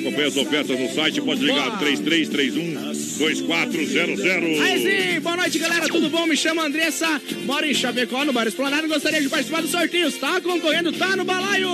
Acompanhe 0.02 0.28
as 0.28 0.38
ofertas 0.38 0.80
no 0.80 0.94
site, 0.94 1.22
pode 1.22 1.44
ligar 1.44 1.80
3331 1.80 2.94
2400. 3.18 4.62
Aí 4.62 4.80
sim, 5.14 5.20
boa 5.20 5.36
noite 5.38 5.58
galera, 5.60 5.88
tudo 5.88 6.10
bom? 6.10 6.26
Me 6.28 6.38
chamo 6.38 6.62
Andressa, 6.62 7.22
moro 7.46 7.66
em 7.66 7.74
Chapecó, 7.74 8.24
no 8.24 8.32
Bar 8.34 8.48
Esplanado. 8.48 8.88
Gostaria 8.88 9.22
de 9.22 9.30
participar 9.30 9.62
do 9.62 9.68
sorteio. 9.68 10.08
Está 10.08 10.40
concorrendo, 10.40 10.92
tá 10.94 11.16
no 11.16 11.26
balaio. 11.26 11.70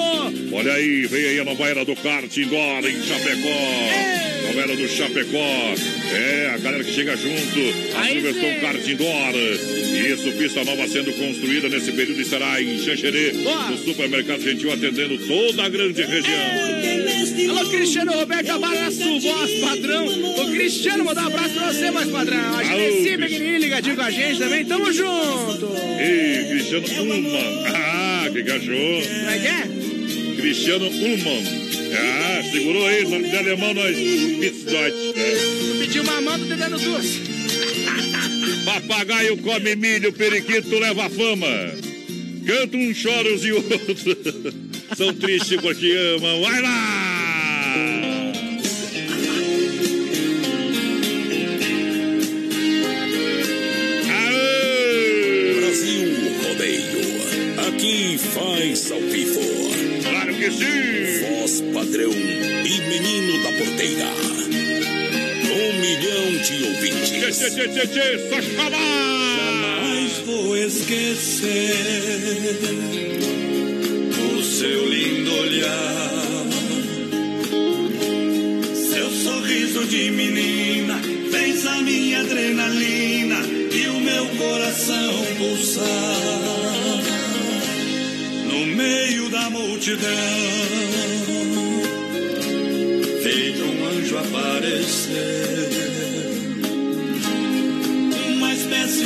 Olha 0.51 0.73
aí, 0.73 1.05
vem 1.05 1.25
aí 1.25 1.39
a 1.39 1.43
nova 1.43 1.63
era 1.67 1.83
do 1.85 1.95
kart 1.95 2.35
indoor 2.37 2.85
em 2.85 3.01
Chapecó. 3.03 4.47
Nova 4.47 4.61
era 4.61 4.75
do 4.75 4.87
Chapecó. 4.87 5.73
É, 6.13 6.51
a 6.53 6.57
galera 6.57 6.83
que 6.83 6.93
chega 6.93 7.15
junto. 7.17 7.97
A 7.97 8.01
Aí 8.01 8.13
Silverstone 8.13 8.53
sim. 8.53 8.59
Kart 8.61 8.87
Indoor. 8.87 9.82
Isso, 9.93 10.31
pista 10.33 10.63
nova 10.63 10.87
sendo 10.87 11.13
construída 11.13 11.69
nesse 11.69 11.91
período 11.91 12.19
estará 12.21 12.61
em 12.61 12.79
Xanxerê, 12.79 13.33
no 13.69 13.77
supermercado 13.77 14.41
Gentil, 14.41 14.71
atendendo 14.71 15.17
toda 15.19 15.63
a 15.63 15.69
grande 15.69 16.01
região. 16.01 17.49
Alô, 17.49 17.69
Cristiano 17.69 18.11
Roberto 18.13 18.49
Abraço, 18.49 19.19
voz 19.19 19.51
padrão. 19.61 20.07
O 20.07 20.51
Cristiano, 20.51 21.05
mandar 21.05 21.23
um 21.23 21.27
abraço 21.27 21.53
pra 21.53 21.71
você, 21.71 21.91
voz 21.91 22.09
padrão. 22.09 22.57
A 22.57 22.63
Genesi, 22.63 23.17
pequenininho, 23.17 23.59
ligadinho 23.59 23.95
com 23.95 24.01
a 24.01 24.11
gente 24.11 24.39
também. 24.39 24.65
Tamo 24.65 24.91
junto. 24.91 25.71
Ei, 25.99 26.45
Cristiano 26.49 26.87
Ullman. 26.99 27.63
Ah, 27.75 28.29
que 28.31 28.43
cachorro. 28.43 29.01
Como 29.03 29.29
é 29.29 29.39
que 29.39 29.47
é? 29.47 30.41
Cristiano 30.41 30.85
Ullman. 30.85 31.43
Ah, 31.95 32.43
segurou 32.51 32.87
aí, 32.87 33.03
nome 33.03 33.29
de 33.29 33.37
alemão 33.37 33.73
nós. 33.73 33.95
É. 33.95 35.79
Pediu 35.79 36.03
uma 36.03 36.21
mão, 36.21 36.39
tô 36.39 36.45
te 36.45 36.55
dando 36.55 36.79
duas. 36.79 37.32
Papagaio 38.65 39.37
come 39.37 39.75
milho, 39.75 40.13
periquito 40.13 40.79
leva 40.79 41.09
fama. 41.09 41.47
Canta 42.45 42.77
uns 42.77 42.97
choros 42.97 43.43
e 43.45 43.51
outros. 43.51 44.03
São 44.97 45.13
tristes 45.13 45.59
porque 45.61 45.91
amam. 45.91 46.41
Vai 46.41 46.61
lá! 46.61 48.31
Aê! 54.09 55.53
Brasil 55.59 56.13
Rodeio. 56.43 57.67
Aqui 57.67 58.17
faz 58.17 58.91
ao 58.91 59.01
vivo. 59.01 59.41
Claro 60.03 60.33
que 60.35 60.51
sim! 60.51 61.39
Voz 61.39 61.61
padrão 61.73 62.11
e 62.11 62.81
menino 62.89 63.43
da 63.43 63.51
porteira. 63.53 64.12
Só 67.31 68.41
chamar! 68.41 68.71
Jamais 69.37 70.17
vou 70.25 70.57
esquecer 70.57 71.75
o 74.35 74.43
seu 74.43 74.89
lindo 74.89 75.33
olhar, 75.33 76.45
seu 78.75 79.09
sorriso 79.09 79.85
de 79.85 80.11
menina 80.11 80.99
fez 81.31 81.65
a 81.65 81.81
minha 81.81 82.19
adrenalina 82.21 83.39
e 83.71 83.87
o 83.87 83.99
meu 84.01 84.25
coração 84.37 85.25
pulsar 85.37 85.83
no 88.51 88.65
meio 88.65 89.29
da 89.29 89.49
multidão. 89.49 90.09
Feito 93.21 93.63
um 93.63 93.85
anjo 93.87 94.17
aparecer 94.17 95.62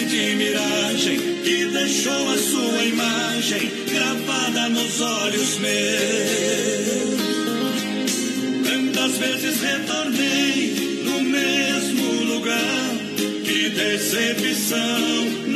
de 0.06 0.36
miragem 0.36 1.18
que 1.44 1.66
deixou 1.66 2.30
a 2.30 2.38
sua 2.38 2.84
imagem 2.84 3.72
gravada 3.92 4.70
nos 4.70 5.02
olhos 5.02 5.58
meus. 5.58 7.18
Tantas 8.64 9.18
vezes 9.18 9.62
retornei 9.62 11.02
no 11.04 11.22
mesmo 11.22 12.34
lugar, 12.34 12.96
que 13.46 13.70
decepção 13.70 15.47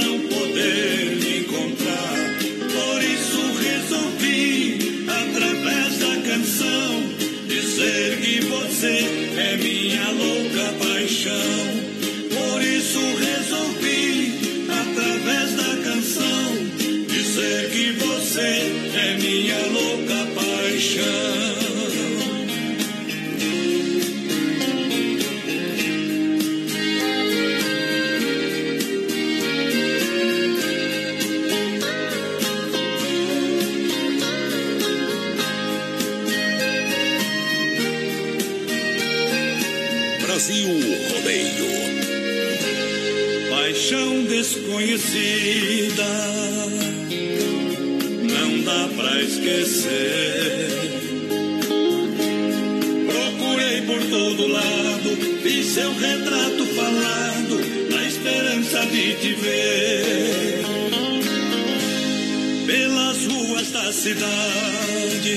da 63.91 63.97
cidade, 63.97 65.35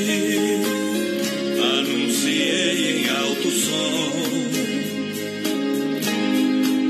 anunciei 1.76 2.98
em 2.98 3.08
alto 3.08 3.50
som. 3.50 4.12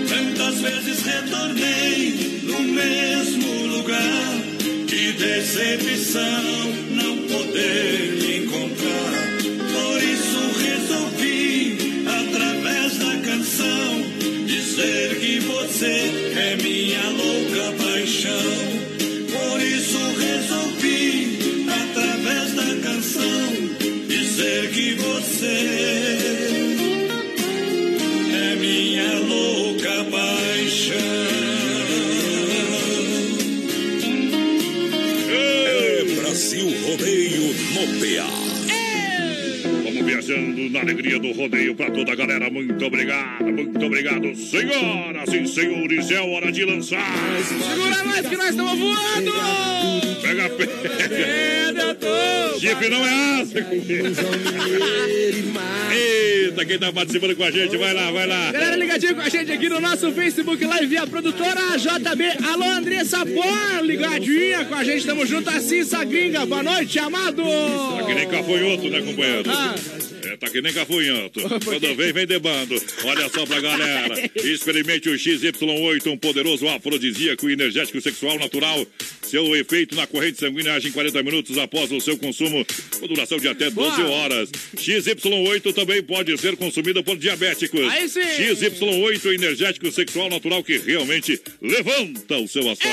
Tantas 0.08 0.60
vezes 0.60 1.02
retornei 1.02 2.40
no 2.42 2.60
mesmo 2.60 3.66
lugar. 3.66 4.40
Que 4.88 5.12
decepção 5.12 6.69
alegria 41.00 41.18
do 41.18 41.32
rodeio 41.32 41.74
para 41.74 41.90
toda 41.90 42.12
a 42.12 42.14
galera. 42.14 42.50
Muito 42.50 42.84
obrigado, 42.84 43.44
muito 43.44 43.84
obrigado. 43.84 44.36
Senhoras 44.36 45.32
e 45.32 45.46
senhores, 45.46 46.10
é 46.10 46.20
hora 46.20 46.52
de 46.52 46.64
lançar. 46.64 47.16
Segura 47.42 48.04
nós 48.04 48.28
que 48.28 48.36
nós 48.36 48.50
estamos 48.50 48.78
voando! 48.78 49.32
Pega, 50.20 50.50
pega. 50.50 50.70
Chifre 52.60 52.90
não 52.90 53.06
é 53.06 53.40
asa. 53.40 53.66
Eita, 55.92 56.66
quem 56.66 56.78
tá 56.78 56.92
participando 56.92 57.34
com 57.34 57.44
a 57.44 57.50
gente, 57.50 57.76
vai 57.78 57.94
lá, 57.94 58.10
vai 58.10 58.26
lá. 58.26 58.52
Galera 58.52 58.76
ligadinho 58.76 59.14
com 59.14 59.22
a 59.22 59.28
gente 59.28 59.50
aqui 59.52 59.68
no 59.70 59.80
nosso 59.80 60.12
Facebook 60.12 60.62
Live, 60.62 60.98
a 60.98 61.06
produtora 61.06 61.78
JB. 61.78 62.46
Alô, 62.46 62.64
Andressa 62.66 63.24
Por, 63.24 63.84
ligadinha 63.84 64.66
com 64.66 64.74
a 64.74 64.84
gente, 64.84 65.06
tamo 65.06 65.24
junto. 65.24 65.50
Cissa 65.62 66.04
Gringa, 66.04 66.44
boa 66.44 66.62
noite, 66.62 66.98
amado. 66.98 67.42
Tá 67.42 68.04
que 68.04 68.14
nem 68.14 68.28
cafanhoto, 68.28 68.90
né, 68.90 69.00
companheiro? 69.00 69.50
Ah. 69.50 69.74
É, 70.40 70.46
tá 70.46 70.50
que 70.50 70.62
nem 70.62 70.72
cafunhanto. 70.72 71.40
Quando 71.64 71.94
vem, 71.94 72.12
vem 72.12 72.26
de 72.26 72.38
bando. 72.38 72.74
Olha 73.04 73.28
só 73.28 73.44
pra 73.44 73.60
galera. 73.60 74.30
Experimente 74.36 75.08
o 75.10 75.14
XY8, 75.14 76.06
um 76.06 76.16
poderoso 76.16 76.66
afrodisíaco 76.68 77.48
energético 77.48 78.00
sexual 78.00 78.38
natural. 78.38 78.86
Seu 79.22 79.54
efeito 79.54 79.94
na 79.94 80.06
corrente 80.06 80.38
sanguínea 80.38 80.74
age 80.74 80.88
em 80.88 80.92
40 80.92 81.22
minutos 81.22 81.58
após 81.58 81.92
o 81.92 82.00
seu 82.00 82.16
consumo, 82.16 82.64
com 82.98 83.06
duração 83.06 83.38
de 83.38 83.48
até 83.48 83.70
12 83.70 84.02
horas. 84.02 84.50
XY8 84.76 85.74
também 85.74 86.02
pode 86.02 86.36
ser 86.38 86.56
consumido 86.56 87.04
por 87.04 87.16
diabéticos. 87.16 87.80
Aí 87.80 88.08
sim. 88.08 88.20
XY8 88.20 89.34
energético 89.34 89.92
sexual 89.92 90.30
natural 90.30 90.64
que 90.64 90.78
realmente 90.78 91.40
levanta 91.60 92.38
o 92.38 92.48
seu 92.48 92.68
astral. 92.68 92.92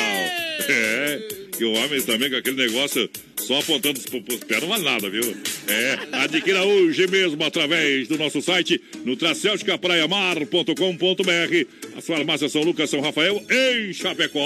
É, 0.69 1.46
que 1.57 1.65
o 1.65 1.73
homem 1.73 1.99
também 2.01 2.29
com 2.29 2.35
aquele 2.35 2.55
negócio 2.55 3.09
só 3.37 3.59
apontando 3.59 3.99
os 3.99 4.05
pés 4.05 4.61
não 4.61 4.69
vale 4.69 4.83
nada, 4.83 5.09
viu? 5.09 5.35
É, 5.67 5.97
adquira 6.11 6.63
hoje 6.63 7.07
mesmo 7.07 7.43
através 7.43 8.07
do 8.07 8.15
nosso 8.17 8.41
site 8.41 8.79
no 9.03 9.15
tracelticapraiamar.com.br. 9.15 11.97
As 11.97 12.05
farmácias 12.05 12.51
São 12.51 12.61
Lucas, 12.61 12.89
São 12.89 13.01
Rafael 13.01 13.41
em 13.49 13.93
Chapecó. 13.93 14.45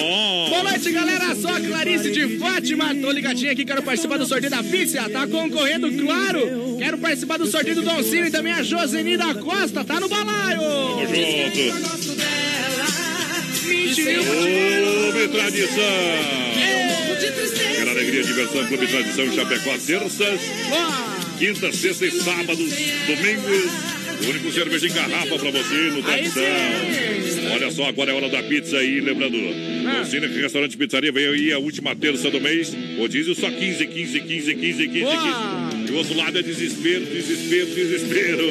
Boa 0.49 0.63
noite, 0.63 0.91
galera. 0.91 1.31
A 1.31 1.59
Clarice 1.59 2.11
de 2.11 2.37
Fátima. 2.37 2.95
Tô 2.95 3.11
ligadinha 3.11 3.51
aqui, 3.51 3.65
quero 3.65 3.83
participar 3.83 4.17
do 4.17 4.25
sorteio 4.25 4.51
da 4.51 4.63
pizza. 4.63 5.09
Tá 5.09 5.27
concorrendo, 5.27 5.91
claro. 6.03 6.77
Quero 6.77 6.97
participar 6.97 7.37
do 7.37 7.47
sorteio 7.47 7.75
do 7.75 7.81
Don 7.81 8.01
Ciro 8.03 8.27
e 8.27 8.31
também 8.31 8.53
a 8.53 8.63
Joseni 8.63 9.17
da 9.17 9.35
Costa. 9.35 9.83
Tá 9.83 9.99
no 9.99 10.07
balaio. 10.07 10.61
Tamo 10.61 11.07
junto. 11.07 12.10
Mentiu. 13.71 14.23
Clube 14.23 15.27
Tradição. 15.29 15.83
Quero 17.75 17.89
alegria, 17.89 18.23
diversão, 18.23 18.67
Clube 18.67 18.87
Tradição 18.87 19.33
Chapecó. 19.33 19.77
Terças, 19.77 20.41
quintas, 21.39 21.75
sextas 21.77 22.13
e 22.13 22.21
sábados, 22.21 22.71
domingos. 23.07 23.71
O 24.23 24.29
único 24.29 24.51
cerveja 24.51 24.87
em 24.87 24.91
garrafa 24.93 25.39
pra 25.39 25.51
você 25.51 25.75
no 25.91 26.03
Tradição. 26.03 26.43
Olha 27.53 27.71
só, 27.71 27.85
agora 27.87 28.11
é 28.11 28.13
hora 28.13 28.29
da 28.29 28.43
pizza 28.43 28.77
aí, 28.77 28.99
lembrando. 28.99 29.37
No 29.37 30.05
Cine 30.05 30.27
Restaurante 30.27 30.77
Pizzaria 30.77 31.11
vem 31.11 31.27
aí 31.27 31.53
a 31.53 31.57
última 31.59 31.95
terça 31.95 32.29
do 32.29 32.39
mês. 32.39 32.75
Rodízio 32.97 33.33
só 33.33 33.49
15, 33.49 33.87
15, 33.87 34.19
15, 34.19 34.55
15, 34.55 34.87
15, 34.87 34.87
15. 34.87 35.80
E 35.91 35.93
o 35.93 35.97
outro 35.97 36.15
lado 36.15 36.39
é 36.39 36.41
desespero, 36.41 37.05
desespero, 37.05 37.65
desespero. 37.65 38.49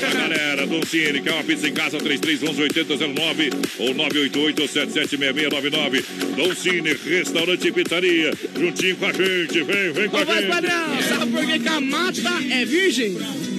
a 0.00 0.14
galera, 0.14 0.64
Don 0.64 0.80
Cine, 0.86 1.20
quer 1.20 1.32
uma 1.32 1.42
pizza 1.42 1.66
em 1.66 1.72
casa, 1.72 1.98
3311 1.98 2.62
8009 2.62 3.50
ou 3.80 3.94
988 3.94 4.68
776699. 4.68 6.04
Don 6.36 6.54
Cine, 6.54 6.96
Restaurante 7.04 7.66
e 7.66 7.72
Pizzaria, 7.72 8.32
juntinho 8.56 8.96
com 8.96 9.06
a 9.06 9.12
gente. 9.12 9.60
Vem, 9.64 9.92
vem 9.92 10.08
com 10.08 10.18
a 10.18 10.20
Ô, 10.20 10.24
vai, 10.24 10.40
gente. 10.40 10.50
padrão, 10.50 11.02
sabe 11.08 11.32
por 11.32 11.44
que, 11.44 11.68
a 11.68 11.80
mata 11.80 12.44
é 12.48 12.64
virgem? 12.64 13.16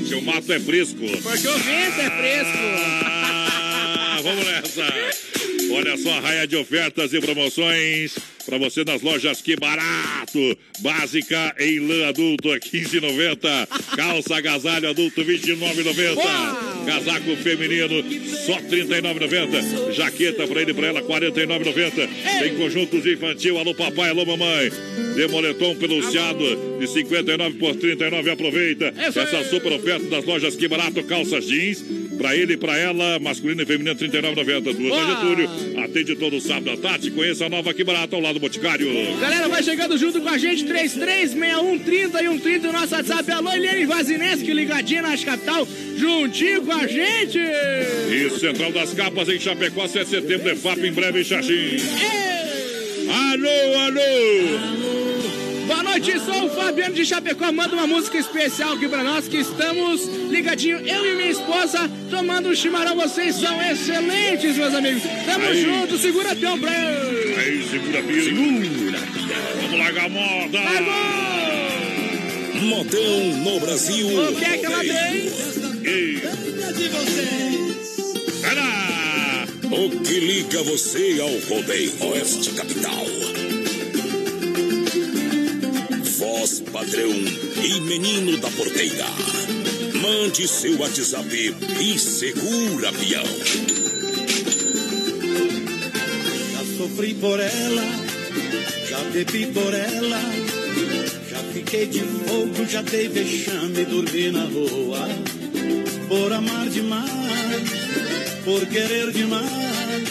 Que 0.07 0.15
o 0.15 0.21
mato 0.21 0.53
é 0.53 0.59
fresco. 0.61 1.05
Porque 1.21 1.47
o 1.49 1.57
vento 1.57 1.99
é 1.99 2.09
fresco. 2.09 2.57
Ah, 3.03 4.19
vamos 4.23 4.45
nessa. 4.45 4.93
Olha 5.73 5.97
só 5.97 6.13
a 6.13 6.19
raia 6.21 6.47
de 6.47 6.55
ofertas 6.55 7.13
e 7.13 7.19
promoções 7.19 8.15
para 8.49 8.57
você 8.57 8.83
nas 8.83 9.01
lojas 9.03 9.41
Que 9.41 9.55
Barato. 9.55 10.57
Básica 10.79 11.55
em 11.59 11.79
lã 11.79 12.07
adulto 12.09 12.51
a 12.51 12.57
15,90. 12.57 13.67
Calça 13.95 14.35
agasalho 14.35 14.89
adulto 14.89 15.23
29,90. 15.23 16.85
Casaco 16.85 17.35
feminino 17.37 18.03
só 18.47 18.59
39,90. 18.61 19.93
Jaqueta 19.93 20.47
para 20.47 20.61
ele 20.61 20.71
e 20.71 20.73
para 20.73 20.87
ela 20.87 21.01
49,90. 21.03 22.09
Tem 22.39 22.55
conjuntos 22.57 23.05
infantil, 23.05 23.59
alô 23.59 23.75
papai, 23.75 24.09
alô 24.09 24.25
mamãe. 24.25 24.71
Demoletom 25.15 25.75
peluciado 25.75 26.79
de 26.79 26.87
59 26.87 27.57
por 27.57 27.75
39. 27.75 28.31
Aproveita 28.31 28.93
essa 28.97 29.43
super 29.43 29.73
oferta 29.73 30.07
das 30.07 30.25
lojas 30.25 30.55
Que 30.55 30.67
Barato. 30.67 31.03
Calças 31.03 31.45
jeans 31.45 31.83
para 32.19 32.35
ele 32.35 32.53
e 32.53 32.57
para 32.57 32.77
ela, 32.77 33.17
masculino 33.19 33.61
e 33.63 33.65
feminino 33.65 33.95
39,90. 33.95 34.73
Duas 34.73 35.07
na 35.07 35.15
Getúlio. 35.15 35.49
Atende 35.83 36.15
todo 36.17 36.41
sábado 36.41 36.71
à 36.71 36.77
tarde. 36.77 37.11
Conheça 37.11 37.45
a 37.45 37.49
nova 37.49 37.73
Que 37.73 37.83
Barato 37.83 38.15
ao 38.15 38.21
lado 38.21 38.33
do 38.33 38.41
Boticário. 38.41 38.87
Galera, 39.19 39.47
vai 39.47 39.63
chegando 39.63 39.97
junto 39.97 40.19
com 40.19 40.27
a 40.27 40.37
gente, 40.37 40.65
336130 40.65 42.21
e 42.21 42.27
130 42.27 42.67
no 42.67 42.73
nosso 42.73 42.93
WhatsApp. 42.93 43.31
Alô, 43.31 43.51
Eliane 43.53 43.85
Vazineski, 43.85 44.53
ligadinha 44.53 45.01
na 45.01 45.17
capital, 45.17 45.67
juntinho 45.95 46.61
com 46.63 46.73
a 46.73 46.85
gente. 46.85 47.39
E 47.39 48.29
Central 48.37 48.71
das 48.73 48.93
Capas 48.93 49.29
em 49.29 49.39
Chapecó, 49.39 49.87
7 49.87 50.05
de 50.05 50.11
setembro, 50.11 50.49
é 50.49 50.55
FAP 50.55 50.79
em 50.79 50.91
breve 50.91 51.21
em 51.21 51.23
Xaxim. 51.23 51.77
Alô, 53.09 53.79
alô! 53.79 54.98
Boa 55.69 55.83
noite, 55.83 56.19
sou 56.21 56.45
o 56.45 56.49
Fabiano 56.49 56.95
de 56.95 57.05
Chapecó. 57.05 57.51
Manda 57.51 57.75
uma 57.75 57.85
música 57.85 58.17
especial 58.17 58.73
aqui 58.73 58.87
pra 58.87 59.03
nós 59.03 59.27
que 59.27 59.37
estamos 59.37 60.03
ligadinho, 60.31 60.77
eu 60.79 61.05
e 61.05 61.15
minha 61.15 61.29
esposa, 61.29 61.87
tomando 62.09 62.49
um 62.49 62.55
chimarrão. 62.55 62.95
Vocês 62.95 63.35
são 63.35 63.61
excelentes, 63.61 64.57
meus 64.57 64.73
amigos. 64.73 65.03
Tamo 65.27 65.45
Aí. 65.45 65.61
junto, 65.61 65.95
segura 65.99 66.35
teu 66.35 66.53
ele. 66.53 67.35
Aí, 67.39 67.67
segura 67.69 67.99
a 67.99 68.01
pila. 68.01 68.23
Segura 68.23 68.99
Vamos 69.61 69.79
largar 69.79 70.05
a 70.05 70.09
moda. 70.09 70.59
Modão 72.63 73.37
no 73.43 73.59
Brasil. 73.59 74.07
O 74.07 74.35
que 74.35 74.45
é 74.45 74.57
que 74.57 74.65
ela 74.65 74.79
tem? 74.79 75.31
Era! 78.43 79.45
O 79.65 79.99
que 79.99 80.19
liga 80.19 80.63
você 80.63 81.19
ao 81.21 81.29
rodeio 81.47 81.93
Oeste 82.01 82.49
Capital. 82.53 83.05
Voz 86.49 86.63
padrão 86.71 87.11
e 87.63 87.81
menino 87.81 88.35
da 88.37 88.49
porteira. 88.49 89.05
Mande 90.01 90.47
seu 90.47 90.79
WhatsApp 90.79 91.53
e 91.79 91.99
segura, 91.99 92.91
peão. 92.91 93.23
Já 96.53 96.77
sofri 96.77 97.13
por 97.13 97.39
ela, 97.39 97.83
já 98.89 98.99
bebi 99.11 99.45
por 99.47 99.73
ela, 99.73 100.21
já 101.29 101.37
fiquei 101.53 101.85
de 101.85 101.99
fogo, 101.99 102.65
já 102.67 102.81
dei 102.81 103.07
vexame, 103.09 103.85
dormi 103.85 104.31
na 104.31 104.45
rua. 104.45 105.07
Por 106.07 106.33
amar 106.33 106.67
demais, 106.69 107.69
por 108.43 108.65
querer 108.65 109.11
demais, 109.11 110.09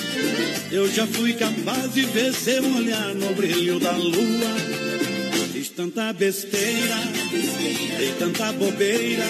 eu 0.70 0.88
já 0.88 1.04
fui 1.04 1.32
capaz 1.32 1.92
de 1.92 2.02
ver 2.02 2.32
seu 2.32 2.62
olhar 2.76 3.12
no 3.14 3.34
brilho 3.34 3.80
da 3.80 3.96
lua. 3.96 4.97
Tanta 5.78 6.12
besteira, 6.12 6.96
dei 7.98 8.12
tanta 8.18 8.50
bobeira, 8.54 9.24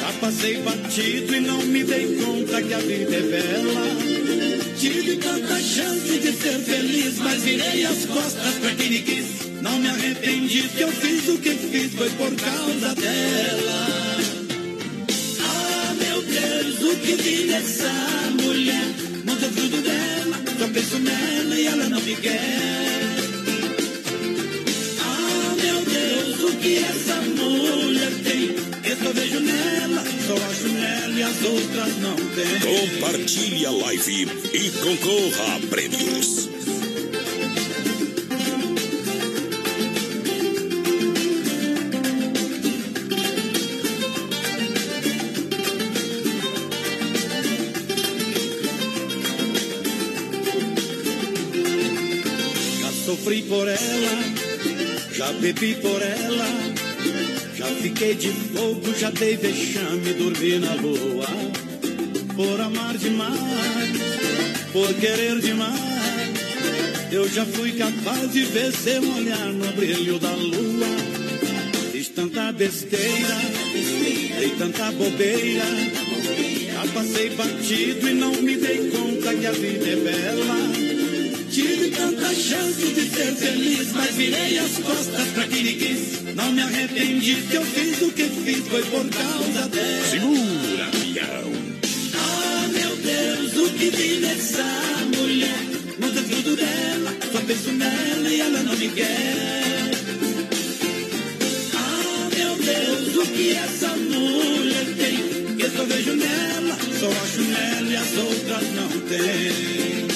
já 0.00 0.12
passei 0.18 0.56
batido 0.62 1.36
e 1.36 1.40
não 1.40 1.58
me 1.64 1.84
dei 1.84 2.16
conta 2.16 2.62
que 2.62 2.72
a 2.72 2.78
vida 2.78 3.14
é 3.14 3.20
bela. 3.20 3.82
Tive 4.80 5.16
tanta 5.18 5.60
chance 5.60 6.18
de 6.18 6.32
ser 6.32 6.58
feliz, 6.60 7.18
mas 7.18 7.42
virei 7.42 7.84
as 7.84 8.06
costas 8.06 8.54
pra 8.54 8.74
quem 8.74 8.88
me 8.88 9.02
quis. 9.02 9.26
Não 9.60 9.78
me 9.80 9.88
arrependi 9.90 10.62
que 10.62 10.80
eu 10.80 10.90
fiz 10.90 11.28
o 11.28 11.36
que 11.36 11.50
fiz, 11.50 11.92
foi 11.92 12.08
por 12.08 12.34
causa 12.36 12.94
dela. 12.94 13.86
Ah, 15.40 15.94
meu 15.98 16.22
Deus, 16.22 16.82
o 16.90 16.96
que 17.00 17.16
vi 17.16 17.44
nessa 17.44 17.92
mulher? 18.42 18.94
Tô 19.26 19.48
tudo 19.60 19.82
dela, 19.82 20.38
só 20.58 20.68
penso 20.68 20.98
nela 21.00 21.54
e 21.54 21.66
ela 21.66 21.88
não 21.90 22.00
me 22.00 22.16
quer. 22.16 23.03
As 31.34 31.44
outras 31.44 31.96
não 31.98 32.16
tem. 32.16 32.60
Compartilhe 32.60 33.66
a 33.66 33.70
live 33.70 34.28
e 34.52 34.70
concorra 34.70 35.56
a 35.56 35.60
prêmios. 35.68 36.48
Já 52.80 52.92
sofri 53.04 53.42
por 53.42 53.66
ela, 53.68 53.78
já 55.12 55.32
bebi 55.32 55.74
por 55.76 56.00
ela, 56.02 56.73
fiquei 57.84 58.14
de 58.14 58.30
fogo, 58.30 58.94
já 58.98 59.10
dei 59.10 59.36
vexame, 59.36 60.14
dormi 60.14 60.58
na 60.58 60.72
lua. 60.74 61.26
Por 62.34 62.58
amar 62.58 62.96
demais, 62.96 63.90
por 64.72 64.94
querer 64.94 65.38
demais, 65.40 65.78
eu 67.12 67.28
já 67.28 67.44
fui 67.44 67.72
capaz 67.72 68.32
de 68.32 68.42
ver 68.44 68.72
seu 68.72 69.02
olhar 69.16 69.52
no 69.52 69.70
brilho 69.72 70.18
da 70.18 70.30
lua. 70.30 70.86
Fiz 71.92 72.08
tanta 72.08 72.52
besteira, 72.52 73.36
dei 74.38 74.50
tanta 74.58 74.90
bobeira, 74.92 75.66
já 76.72 76.86
passei 76.94 77.30
batido 77.36 78.08
e 78.08 78.14
não 78.14 78.32
me 78.32 78.56
dei 78.56 78.90
conta 78.90 79.34
que 79.34 79.46
a 79.46 79.52
vida 79.52 79.90
é 79.90 79.96
bela. 79.96 80.93
Tive 81.54 81.88
tanta 81.90 82.34
chance 82.34 82.84
de 82.84 83.08
ser 83.10 83.32
feliz, 83.36 83.92
mas 83.92 84.16
virei 84.16 84.58
as 84.58 84.72
costas 84.78 85.28
pra 85.34 85.46
quem 85.46 85.62
me 85.62 85.74
quis. 85.74 86.34
Não 86.34 86.50
me 86.50 86.60
arrependi 86.60 87.36
que 87.48 87.54
eu 87.54 87.64
fiz 87.64 88.02
o 88.02 88.10
que 88.10 88.24
fiz, 88.24 88.66
foi 88.66 88.82
por 88.82 89.08
causa 89.08 89.68
dela. 89.68 90.04
Segura, 90.10 90.90
pião. 91.00 91.52
Ah, 92.16 92.68
meu 92.72 92.96
Deus, 92.96 93.56
o 93.56 93.72
que 93.72 93.88
vi 93.88 94.16
nessa 94.18 94.64
mulher? 95.16 95.60
Não 96.00 96.10
duvido 96.10 96.56
dela, 96.56 97.14
só 97.30 97.40
penso 97.42 97.70
nela 97.70 98.28
e 98.28 98.40
ela 98.40 98.60
não 98.64 98.76
me 98.76 98.88
quer. 98.88 99.90
Ah, 101.72 102.30
meu 102.36 102.56
Deus, 102.56 103.16
o 103.16 103.30
que 103.30 103.50
essa 103.52 103.96
mulher 103.96 104.86
tem? 104.96 105.60
Eu 105.60 105.70
só 105.70 105.84
vejo 105.84 106.14
nela, 106.14 106.76
só 106.98 107.08
acho 107.08 107.42
nela 107.42 107.90
e 107.92 107.96
as 107.96 108.16
outras 108.16 108.72
não 108.74 108.88
tem. 109.08 110.13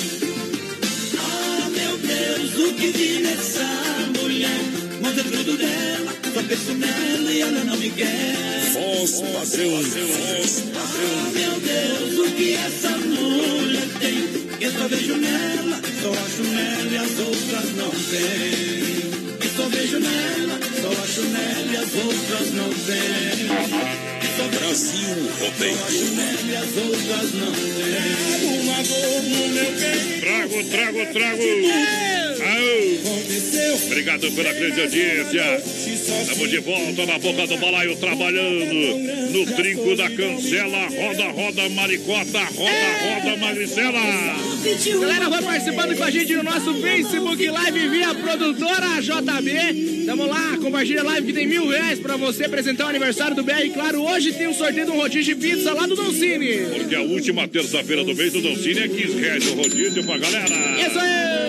O 2.58 2.74
que 2.74 2.88
vi 2.88 3.20
nessa 3.22 3.64
mulher? 4.20 4.60
Monta 5.00 5.22
tudo 5.22 5.56
dela, 5.56 6.12
só 6.34 6.42
penso 6.42 6.74
nela 6.74 7.32
e 7.32 7.40
ela 7.40 7.64
não 7.64 7.76
me 7.76 7.90
quer. 7.90 8.72
Voz 8.72 9.20
padrão, 9.20 9.80
voz 9.80 10.64
Ah, 10.74 11.30
meu 11.32 11.60
Deus, 11.60 12.18
o 12.18 12.34
que 12.34 12.54
essa 12.54 12.90
mulher 12.98 13.88
tem? 14.00 14.48
Eu 14.60 14.72
só 14.72 14.88
vejo 14.88 15.16
nela, 15.16 15.80
só 16.02 16.10
acho 16.10 16.42
nela 16.42 16.90
e 16.90 16.96
as 16.96 17.18
outras 17.20 17.76
não 17.76 17.90
tem. 17.90 19.38
Eu 19.40 19.50
só 19.56 19.68
vejo 19.68 19.98
nela, 20.00 20.60
só 20.82 21.02
acho 21.02 21.20
nela 21.22 21.72
e 21.72 21.76
as 21.76 21.94
outras 21.94 22.52
não 22.54 22.70
tem. 22.70 23.88
Brasil 24.68 25.16
Rodeio. 25.40 26.14
Nela 26.14 26.40
e 26.42 26.56
as 26.56 26.76
outras 26.76 27.32
não 27.34 27.52
tem. 27.52 28.60
Uma 28.60 28.82
dor 28.82 29.22
no 29.22 29.48
meu 29.48 29.72
peito. 29.72 30.20
Trago, 30.20 30.64
trago, 30.70 31.12
trago. 31.12 32.17
Aô. 32.48 33.84
Obrigado 33.86 34.30
pela 34.32 34.52
grande 34.52 34.80
audiência. 34.80 35.62
Estamos 35.64 36.50
de 36.50 36.58
volta 36.58 37.04
na 37.06 37.18
boca 37.18 37.46
do 37.46 37.56
balaio, 37.58 37.96
trabalhando 37.96 38.64
no 39.30 39.46
trinco 39.54 39.94
da 39.96 40.08
cancela. 40.10 40.88
Roda, 40.88 41.24
roda, 41.30 41.68
maricota, 41.70 42.38
roda, 42.38 42.88
roda, 43.02 43.36
magricela. 43.36 44.00
Galera, 45.00 45.28
vai 45.28 45.42
participando 45.42 45.96
com 45.96 46.04
a 46.04 46.10
gente 46.10 46.34
no 46.34 46.42
nosso 46.42 46.74
Facebook 46.80 47.50
Live 47.50 47.88
via 47.88 48.14
produtora 48.14 49.00
JB. 49.00 50.04
Tamo 50.06 50.26
lá, 50.26 50.56
compartilha 50.62 51.00
a 51.02 51.04
live 51.04 51.26
que 51.26 51.32
tem 51.34 51.46
mil 51.46 51.68
reais 51.68 51.98
pra 51.98 52.16
você 52.16 52.46
apresentar 52.46 52.86
o 52.86 52.88
aniversário 52.88 53.36
do 53.36 53.44
BR. 53.44 53.66
E 53.66 53.70
claro, 53.70 54.02
hoje 54.02 54.32
tem 54.32 54.48
um 54.48 54.54
sorteio 54.54 54.86
de 54.86 54.92
um 54.92 54.96
rodízio 54.96 55.34
de 55.34 55.40
pizza 55.40 55.72
lá 55.74 55.86
do 55.86 55.94
Don 55.94 56.10
Cine. 56.12 56.66
Porque 56.78 56.94
a 56.94 57.02
última 57.02 57.46
terça-feira 57.46 58.04
do 58.04 58.14
mês 58.14 58.32
do 58.32 58.40
Doncini 58.40 58.80
é 58.80 58.88
15 58.88 59.18
reais 59.18 59.46
o 59.48 59.54
rodízio 59.54 60.04
pra 60.04 60.16
galera. 60.18 60.46
Isso 60.80 60.98
aí! 60.98 61.47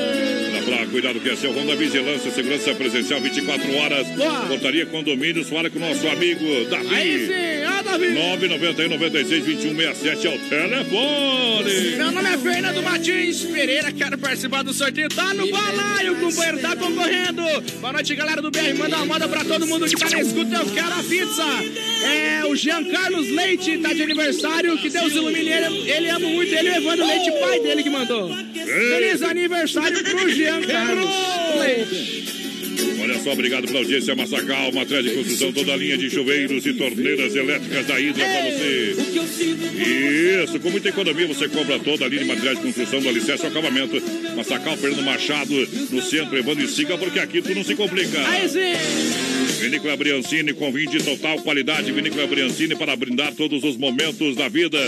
Dá 0.89 0.93
pra 0.93 1.01
cuidar 1.01 1.13
do 1.13 1.19
que 1.19 1.29
é 1.29 1.35
seu 1.35 1.51
Ronda 1.51 1.75
Vigilância, 1.75 2.31
segurança 2.31 2.73
presencial 2.73 3.21
24 3.21 3.75
horas. 3.75 4.07
Boa. 4.07 4.47
Portaria 4.47 4.85
Condomínios, 4.87 5.47
fala 5.47 5.69
com 5.69 5.77
o 5.77 5.81
nosso 5.81 6.07
amigo 6.07 6.65
Davi. 6.65 7.58
Aí 7.89 7.97
sim, 7.97 7.97
ó, 7.97 7.97
Davi! 7.97 8.09
991 8.09 8.89
96 8.89 9.45
21 9.45 9.75
67 9.75 10.27
é 10.27 10.35
o 10.35 10.39
telefone. 10.49 11.97
Meu 11.97 12.11
nome 12.11 12.29
é 12.29 12.37
Fernando 12.37 12.83
Martins 12.83 13.41
Pereira, 13.43 13.91
quero 13.91 14.17
participar 14.17 14.63
do 14.63 14.73
sorteio. 14.73 15.09
Tá 15.09 15.33
no 15.33 15.49
balaio, 15.49 16.15
companheiro, 16.15 16.59
tá 16.59 16.75
concorrendo. 16.75 17.43
Boa 17.79 17.93
noite, 17.93 18.15
galera 18.15 18.41
do 18.41 18.51
BR. 18.51 18.73
Manda 18.77 18.97
uma 18.97 19.05
moda 19.05 19.27
pra 19.27 19.43
todo 19.43 19.65
mundo 19.65 19.85
que 19.85 19.95
tá 19.95 20.09
na 20.09 20.21
escuta. 20.21 20.55
Eu 20.55 20.65
quero 20.67 20.93
a 20.93 21.03
pizza. 21.03 21.43
É, 22.03 22.45
o 22.45 22.55
Jean 22.55 22.83
Carlos 22.85 23.29
Leite 23.29 23.77
tá 23.79 23.93
de 23.93 24.03
aniversário. 24.03 24.77
Que 24.77 24.89
Deus 24.89 25.13
ilumine 25.13 25.49
ele. 25.49 25.89
Ele 25.89 26.09
ama 26.09 26.27
muito 26.27 26.53
ele 26.53 26.69
o 26.69 26.75
Evandro 26.75 27.05
Leite, 27.05 27.31
pai 27.39 27.59
dele 27.59 27.83
que 27.83 27.89
mandou. 27.89 28.29
Feliz 28.53 29.21
aniversário 29.21 30.03
pro 30.03 30.29
Jean 30.29 30.61
Carlos 30.61 31.09
Leite. 31.59 32.38
Olha 33.01 33.19
só, 33.19 33.31
obrigado 33.31 33.67
pela 33.67 33.79
audiência 33.79 34.15
Massacal, 34.15 34.71
matriz 34.71 35.03
de 35.03 35.11
construção, 35.11 35.51
toda 35.51 35.73
a 35.73 35.75
linha 35.75 35.97
de 35.97 36.09
chuveiros 36.09 36.65
e 36.65 36.73
torneiras 36.73 37.35
elétricas 37.35 37.85
da 37.85 37.99
Hidra 37.99 38.25
pra 38.25 38.41
você. 38.49 38.95
Isso, 40.43 40.59
com 40.59 40.69
muita 40.69 40.89
economia 40.89 41.27
você 41.27 41.47
compra 41.47 41.79
toda 41.79 42.05
a 42.05 42.07
linha 42.07 42.23
de 42.23 42.27
materiais 42.27 42.57
de 42.57 42.63
construção 42.63 42.99
do 42.99 43.09
alicerce 43.09 43.45
ao 43.45 43.51
acabamento. 43.51 44.01
Massacal, 44.35 44.77
Fernando 44.77 45.03
Machado, 45.03 45.67
no 45.91 46.01
centro, 46.01 46.37
Evandro 46.37 46.63
e 46.63 46.67
siga, 46.67 46.97
porque 46.97 47.19
aqui 47.19 47.41
tu 47.41 47.53
não 47.55 47.63
se 47.63 47.75
complica. 47.75 48.27
Aí 48.27 48.47
sim. 48.49 49.28
Vinícola 49.69 49.95
Briancini, 49.95 50.51
com 50.51 50.71
vinho 50.71 50.89
de 50.89 51.03
total 51.03 51.37
qualidade. 51.43 51.91
Vinícola 51.91 52.25
Briancini 52.25 52.75
para 52.75 52.95
brindar 52.95 53.35
todos 53.35 53.63
os 53.63 53.77
momentos 53.77 54.35
da 54.35 54.49
vida. 54.49 54.79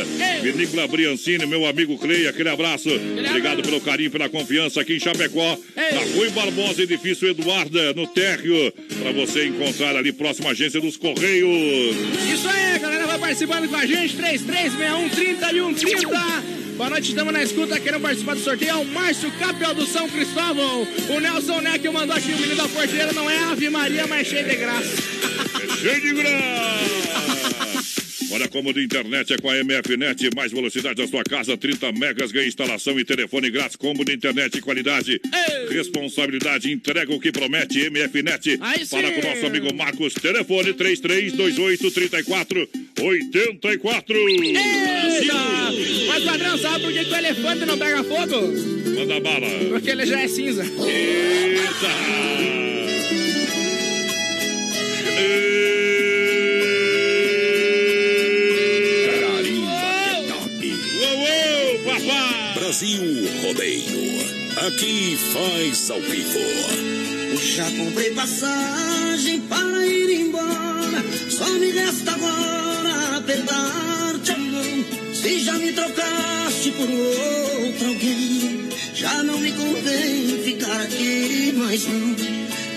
Vinícola 0.41 0.87
Briancini, 0.87 1.45
meu 1.45 1.67
amigo 1.67 1.99
Clay, 1.99 2.27
aquele 2.27 2.49
abraço. 2.49 2.89
Obrigado 2.89 3.61
pelo 3.61 3.79
carinho, 3.79 4.09
pela 4.09 4.27
confiança 4.27 4.81
aqui 4.81 4.95
em 4.95 4.99
Chapecó. 4.99 5.55
Na 5.75 6.01
Rui 6.15 6.31
Barbosa, 6.31 6.81
edifício 6.81 7.29
Eduarda, 7.29 7.93
no 7.93 8.07
térreo. 8.07 8.73
Para 8.99 9.11
você 9.11 9.45
encontrar 9.45 9.95
ali, 9.95 10.11
próxima 10.11 10.49
agência 10.49 10.81
dos 10.81 10.97
Correios. 10.97 11.95
Isso 12.33 12.49
aí, 12.49 12.79
galera, 12.79 13.05
vai 13.05 13.19
participando 13.19 13.69
com 13.69 13.75
a 13.75 13.85
gente. 13.85 14.15
3361 14.15 15.09
3130. 15.09 16.60
Boa 16.81 16.89
noite, 16.89 17.09
estamos 17.09 17.31
na 17.31 17.43
escuta, 17.43 17.79
querendo 17.79 18.01
participar 18.01 18.33
do 18.33 18.41
sorteio. 18.41 18.71
É 18.71 18.73
o 18.73 18.85
Márcio 18.85 19.31
Capel 19.33 19.75
do 19.75 19.85
São 19.85 20.09
Cristóvão. 20.09 20.81
O 21.15 21.19
Nelson 21.19 21.61
Neck 21.61 21.87
mandou 21.89 22.17
aqui 22.17 22.31
o 22.31 22.35
menino 22.35 22.55
da 22.55 22.67
porteira. 22.67 23.13
Não 23.13 23.29
é 23.29 23.37
Ave 23.37 23.69
Maria, 23.69 24.07
mas 24.07 24.25
cheio 24.25 24.49
de 24.49 24.55
graça. 24.55 24.89
É 25.61 25.77
cheio 25.77 26.01
de 26.01 26.13
graça! 26.13 27.61
Olha 28.31 28.47
como 28.47 28.73
de 28.73 28.83
internet 28.83 29.31
é 29.31 29.37
com 29.37 29.49
a 29.49 29.63
MFNet, 29.63 30.29
mais 30.35 30.51
velocidade 30.51 30.99
na 30.99 31.07
sua 31.07 31.23
casa, 31.23 31.55
30 31.55 31.91
megas, 31.91 32.31
ganha 32.31 32.47
instalação 32.47 32.99
e 32.99 33.05
telefone 33.05 33.51
grátis, 33.51 33.75
combo 33.75 34.03
de 34.03 34.13
internet 34.13 34.57
e 34.57 34.61
qualidade. 34.61 35.21
Responsabilidade, 35.69 36.71
entrega 36.71 37.13
o 37.13 37.19
que 37.19 37.31
promete, 37.31 37.89
MFNet. 37.91 38.57
Aí 38.59 38.79
sim. 38.79 38.85
Fala 38.85 39.11
com 39.11 39.19
o 39.19 39.29
nosso 39.29 39.45
amigo 39.45 39.71
Marcos, 39.75 40.15
telefone 40.15 40.73
3328 40.73 41.91
34 41.91 42.69
84. 42.97 44.17
Eita! 44.17 45.60
Mais 46.07 46.23
Voz 46.23 46.23
padrão, 46.23 46.57
sabe 46.57 46.83
por 46.83 46.93
que, 46.93 47.05
que 47.05 47.13
o 47.13 47.17
elefante 47.17 47.65
não 47.65 47.77
pega 47.77 48.03
fogo? 48.03 48.53
Manda 48.95 49.19
bala. 49.19 49.47
Porque 49.69 49.89
ele 49.89 50.05
já 50.05 50.21
é 50.21 50.27
cinza. 50.27 50.63
Eita! 50.63 51.87
Uou, 60.99 61.17
uou, 61.19 61.79
papá! 61.85 62.53
Brasil 62.55 63.01
Rodeio. 63.41 64.11
Aqui 64.67 65.17
faz 65.33 65.89
ao 65.89 66.01
vivo. 66.01 66.39
Já 67.55 67.65
comprei 67.71 68.11
passagem 68.11 69.41
para 69.41 69.87
ir 69.87 70.21
embora. 70.21 71.03
Só 71.29 71.49
me 71.49 71.71
resta 71.71 72.11
agora 72.11 73.17
apertar-te 73.17 74.31
a 74.31 74.37
mão. 74.37 75.10
Se 75.21 75.39
já 75.39 75.53
me 75.53 75.71
trocaste 75.71 76.71
por 76.71 76.89
outro 76.89 77.87
alguém, 77.89 78.67
já 78.95 79.21
não 79.21 79.37
me 79.37 79.51
convém 79.51 80.41
ficar 80.43 80.81
aqui 80.81 81.53
mais 81.55 81.85
não. 81.85 82.15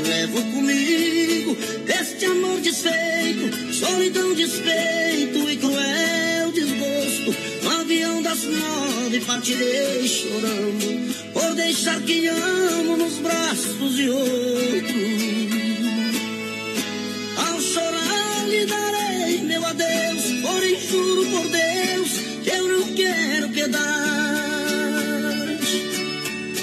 Levo 0.06 0.42
comigo 0.52 1.56
este 1.88 2.26
amor 2.26 2.60
desfeito, 2.60 3.72
solidão, 3.72 4.34
despeito 4.34 5.50
e 5.50 5.56
cruel 5.56 6.52
desgosto. 6.52 7.34
No 7.62 7.80
avião 7.80 8.20
das 8.20 8.42
nove 8.44 9.20
partirei 9.20 10.06
chorando, 10.06 11.32
por 11.32 11.54
deixar 11.54 11.98
quem 12.02 12.28
amo 12.28 12.98
nos 12.98 13.20
braços 13.20 13.96
de 13.96 14.10
outro. 14.10 15.00
Ao 17.38 17.58
chorar 17.58 18.48
lhe 18.50 18.66
darei 18.66 19.38
meu 19.44 19.64
adeus, 19.64 20.22
porém 20.42 20.78
juro 20.78 21.24
por 21.30 21.48
Deus 21.48 22.33
que 22.44 22.50
eu 22.50 22.68
não 22.68 22.92
quero 22.94 23.48
piedade. 23.48 23.84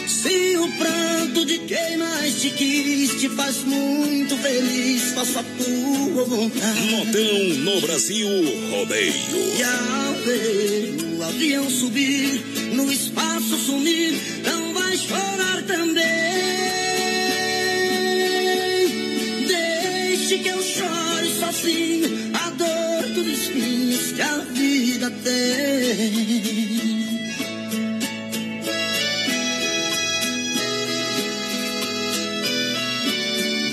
Se 0.08 0.58
o 0.58 0.72
pranto 0.78 1.44
de 1.46 1.58
quem 1.60 1.98
mais 1.98 2.40
te 2.40 2.52
quis 2.52 3.20
te 3.20 3.28
faz 3.30 3.64
muito 3.64 4.38
feliz, 4.38 5.12
faço 5.14 5.40
a 5.40 5.44
tua 5.44 6.24
vontade. 6.26 6.82
Modão 6.92 7.40
no 7.66 7.82
Brasil 7.82 8.28
Rodeio. 8.70 9.14
E 9.58 9.64
ao 9.64 10.14
ver 10.24 10.96
o 11.18 11.24
avião 11.24 11.70
subir, 11.70 12.44
no 12.74 12.92
espaço 12.92 13.58
sumir, 13.58 14.14
não 14.44 14.74
vai 14.74 14.96
chorar 14.98 15.64
também. 15.64 16.04
Deixe 19.48 20.38
que 20.38 20.48
eu 20.48 20.62
chore 20.62 21.34
sozinho, 21.40 22.31
dor 22.62 23.04
dos 23.16 23.28
espinhos 23.28 24.12
que 24.12 24.22
a 24.22 24.38
vida 24.38 25.12
tem. 25.24 26.52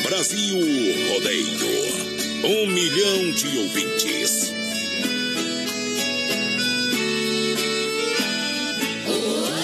Brasil 0.04 0.58
Rodeio. 1.08 1.68
Um 2.44 2.66
milhão 2.68 3.32
de 3.32 3.58
ouvintes. 3.58 4.52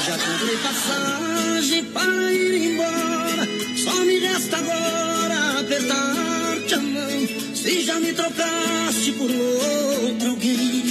Já 0.07 0.19
comprei 0.19 0.57
passagem 0.59 1.85
para 1.85 2.33
ir 2.33 2.73
embora. 2.73 3.49
Só 3.77 3.95
me 4.05 4.19
resta 4.19 4.57
agora 4.59 5.61
apertar-te 5.61 6.75
a 6.75 6.81
mão. 6.81 7.54
Se 7.65 7.81
já 7.81 7.99
me 7.99 8.13
trocaste 8.13 9.13
por 9.13 9.31
outro 9.31 10.29
alguém, 10.29 10.83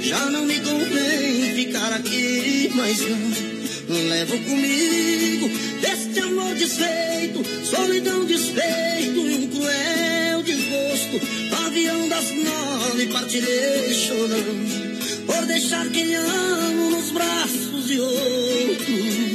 já 0.00 0.30
não 0.30 0.46
me 0.46 0.58
convém 0.60 1.54
ficar 1.54 1.92
aqui 1.92 2.70
mais 2.74 2.98
não. 3.00 4.08
Levo 4.08 4.38
comigo 4.38 5.50
deste 5.82 6.20
amor 6.20 6.54
desfeito, 6.54 7.44
solidão, 7.66 8.24
despeito 8.24 9.18
e 9.28 9.44
um 9.44 9.48
cruel 9.48 10.42
desgosto. 10.42 11.20
Avião 11.66 12.08
das 12.08 12.30
nove 12.30 13.06
partirei 13.08 13.92
chorando, 13.92 15.26
por 15.26 15.44
deixar 15.44 15.86
quem 15.90 16.14
amo 16.14 16.92
nos 16.92 17.10
braços 17.10 17.88
de 17.88 18.00
outro. 18.00 19.31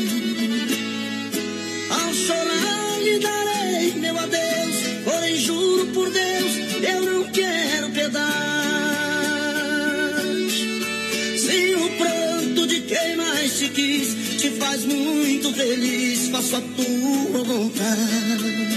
Faz 14.68 14.84
muito 14.84 15.53
feliz, 15.53 16.27
faço 16.27 16.57
a 16.57 16.61
tua 16.61 17.44
vontade. 17.44 18.68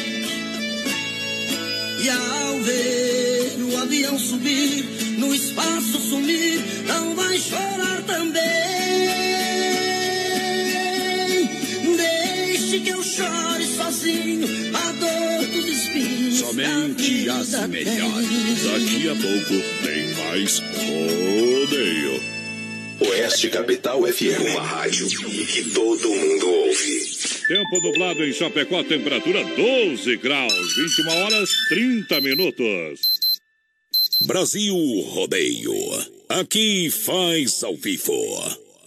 E 2.03 2.09
ao 2.09 2.61
ver 2.61 3.57
o 3.59 3.77
avião 3.77 4.17
subir, 4.17 4.85
no 5.19 5.35
espaço 5.35 6.01
sumir, 6.09 6.61
não 6.87 7.17
vai 7.17 7.37
chorar 7.41 8.03
também. 8.07 8.41
Deixe 11.97 12.81
que 12.81 12.91
eu 12.91 13.03
chore 13.03 13.67
sozinho, 13.67 14.47
a 14.73 14.93
dor 14.93 15.47
dos 15.49 15.67
espinhos. 15.67 16.39
Somente 16.39 17.29
as 17.29 17.69
melhores. 17.69 18.63
Daqui 18.63 19.09
a 19.09 19.17
pouco 19.17 19.55
tem 19.85 20.15
mais 20.15 20.61
rodeio. 20.61 22.40
Oeste 23.01 23.49
Capital 23.49 24.03
FM, 24.03 24.51
uma 24.53 24.63
rádio 24.63 25.09
que 25.09 25.71
todo 25.71 26.09
mundo 26.09 26.49
ouve. 26.51 27.01
Tempo 27.49 27.81
nublado 27.83 28.23
em 28.25 28.33
Chapecó, 28.33 28.85
temperatura 28.85 29.43
12 29.43 30.17
graus, 30.19 30.77
21 30.77 31.09
horas 31.09 31.51
30 31.71 32.21
minutos. 32.21 33.01
Brasil 34.27 34.77
Rodeio. 35.09 35.73
Aqui 36.29 36.91
faz 36.91 37.65
ao 37.65 37.75
vivo. 37.75 38.70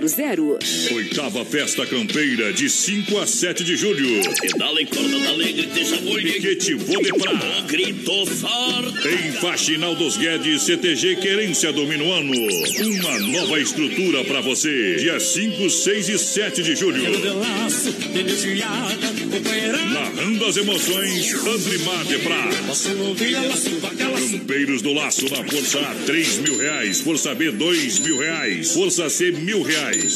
3328-3100. 0.00 0.94
Oitava 0.94 1.44
Festa 1.44 1.86
Campeira, 1.86 2.52
de 2.52 2.68
5 2.70 3.18
a 3.18 3.26
7 3.26 3.64
de 3.64 3.76
julho. 3.76 4.22
Pedala 4.40 4.80
em 4.80 4.86
corda 4.86 5.18
da 5.18 5.28
alegre, 5.28 5.66
deixa 5.66 5.96
bolha. 5.98 6.32
Piquete 6.32 6.74
Vodeprá. 6.74 7.64
Grito 7.66 8.26
forte. 8.26 9.08
Em 9.08 9.32
Faxinal 9.32 9.94
dos 9.94 10.16
Guedes, 10.16 10.62
CTG 10.62 11.16
Querência 11.16 11.72
do 11.72 11.86
Minuano. 11.86 12.32
Uma 12.32 13.18
nova 13.18 13.60
estrutura 13.60 14.24
para 14.24 14.40
você. 14.40 14.96
Dia 14.96 15.18
5, 15.18 15.68
6 15.68 16.08
e 16.08 16.18
7 16.18 16.62
de 16.62 16.76
julho. 16.76 17.02
Narrando 19.92 20.46
as 20.46 20.56
emoções, 20.56 21.34
Andrimar 21.34 22.04
de 22.04 22.18
Prá. 22.18 22.48
Campeiros 24.30 24.82
do 24.82 24.92
Laço 24.92 25.28
na 25.30 25.44
Força 25.44 25.80
A, 25.80 25.94
3 26.06 26.38
mil 26.38 26.58
reais. 26.58 27.00
Força 27.00 27.34
B, 27.34 27.50
2 27.50 27.98
mil 28.00 28.18
reais. 28.18 28.72
Força 28.72 29.08
C, 29.10 29.32
mil 29.32 29.62
reais. 29.62 29.71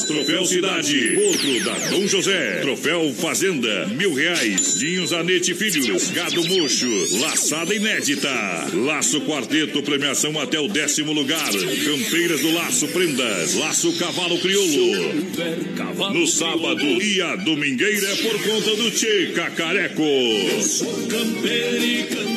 Troféu 0.07 0.45
Cidade, 0.45 1.17
outro 1.17 1.65
da 1.65 1.75
Dom 1.89 2.07
José. 2.07 2.61
Troféu 2.61 3.13
Fazenda, 3.15 3.87
mil 3.87 4.13
reais. 4.13 4.79
Dinhos 4.79 5.13
Anete 5.13 5.55
Filhos, 5.55 6.11
Gado 6.11 6.45
Mocho, 6.47 7.19
Laçada 7.21 7.75
Inédita. 7.75 8.29
Laço 8.75 9.23
Quarteto, 9.23 9.83
premiação 9.83 10.39
até 10.39 10.61
o 10.61 10.69
décimo 10.69 11.13
lugar. 11.13 11.51
Campeiras 11.51 12.41
do 12.41 12.53
Laço 12.53 12.89
Prendas, 12.89 13.55
Laço 13.55 13.97
Cavalo 13.99 14.39
Crioulo. 14.39 15.15
No 16.13 16.27
sábado 16.27 16.85
e 17.03 17.23
a 17.23 17.37
domingueira 17.37 18.09
é 18.09 18.17
por 18.17 18.43
conta 18.43 18.77
do 18.77 18.91
Tchê 18.91 19.33
Cacareco. 19.35 20.03
Campeiro 21.09 21.85
e 21.85 22.36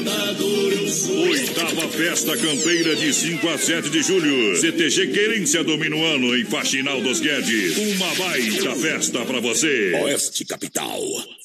Oitava 1.29 1.87
Festa 1.89 2.37
Campeira 2.37 2.95
de 2.95 3.13
5 3.13 3.49
a 3.49 3.57
7 3.57 3.89
de 3.89 4.01
julho. 4.01 4.55
CTG 4.57 5.07
Querência 5.07 5.63
domina 5.63 5.95
o 5.95 6.03
ano 6.03 6.37
em 6.37 6.45
Faxinal 6.45 7.01
dos 7.01 7.19
Guedes. 7.19 7.77
Uma 7.77 8.15
baita 8.15 8.75
festa 8.75 9.25
pra 9.25 9.39
você. 9.39 9.93
Oeste 10.03 10.45
Capital. 10.45 11.01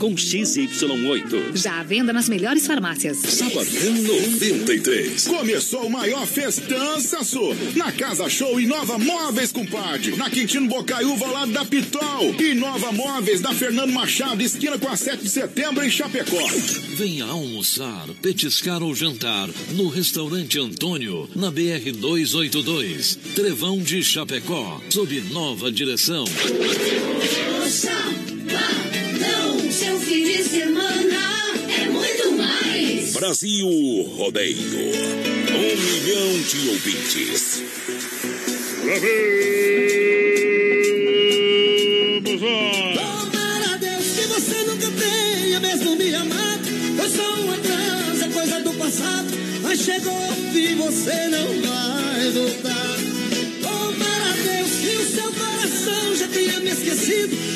com 0.00 0.14
XY8. 0.14 1.54
Já 1.54 1.78
à 1.78 1.82
venda 1.82 2.10
nas 2.10 2.26
melhores 2.26 2.66
farmácias. 2.66 3.18
Sabadão 3.18 3.92
93. 3.92 5.28
Começou 5.28 5.86
o 5.86 5.90
maior 5.90 6.26
festança, 6.26 7.22
Su. 7.22 7.54
Na 7.76 7.92
Casa 7.92 8.28
Show 8.28 8.58
Inova 8.58 8.98
Móveis, 8.98 9.52
compadre. 9.52 10.16
Na 10.16 10.30
Quintino 10.30 10.66
Bocaiúva, 10.68 11.26
ao 11.26 11.32
lado 11.34 11.52
da 11.52 11.66
Pitol. 11.66 12.34
Inova 12.40 12.90
Móveis, 12.92 13.42
da 13.42 13.52
Fernando 13.52 13.92
Machado, 13.92 14.42
esquina 14.42 14.78
com 14.78 14.88
a 14.88 14.96
7 14.96 15.22
de 15.22 15.28
setembro, 15.28 15.84
em 15.84 15.90
Chapecó. 15.90 16.48
Venha 16.96 17.26
almoçar, 17.26 18.08
petiscar 18.22 18.82
ou 18.82 18.94
jantar 18.94 19.50
no 19.72 19.88
Restaurante 19.88 20.58
Antônio, 20.58 21.28
na 21.36 21.50
BR 21.50 21.92
282, 21.94 23.18
Trevão 23.34 23.82
de 23.82 24.02
Chapecó, 24.02 24.80
sob 24.88 25.20
nova 25.30 25.70
direção. 25.70 26.24
Não, 28.50 28.89
seu 29.80 29.98
fim 29.98 30.24
de 30.24 30.44
semana 30.44 31.56
é 31.74 31.88
muito 31.88 32.32
mais. 32.32 33.14
Brasil 33.14 33.66
Rodeio. 34.14 34.58
Um 34.58 35.76
milhão 35.80 36.42
de 36.42 36.68
ouvintes. 36.68 37.62
Vamos 42.22 42.42
lá. 42.42 42.92
Tomara 42.94 43.72
a 43.72 43.76
Deus 43.78 44.04
que 44.04 44.26
você 44.26 44.64
nunca 44.64 44.90
tenha 44.90 45.60
mesmo 45.60 45.96
me 45.96 46.14
amado. 46.14 46.68
Foi 46.98 47.08
só 47.08 47.34
uma 47.40 47.56
trança, 47.56 48.28
coisa 48.34 48.60
do 48.60 48.74
passado. 48.74 49.30
Mas 49.62 49.80
chegou 49.80 50.12
fim, 50.52 50.74
você 50.76 51.28
não 51.28 51.46
vai 51.62 52.30
voltar. 52.32 53.19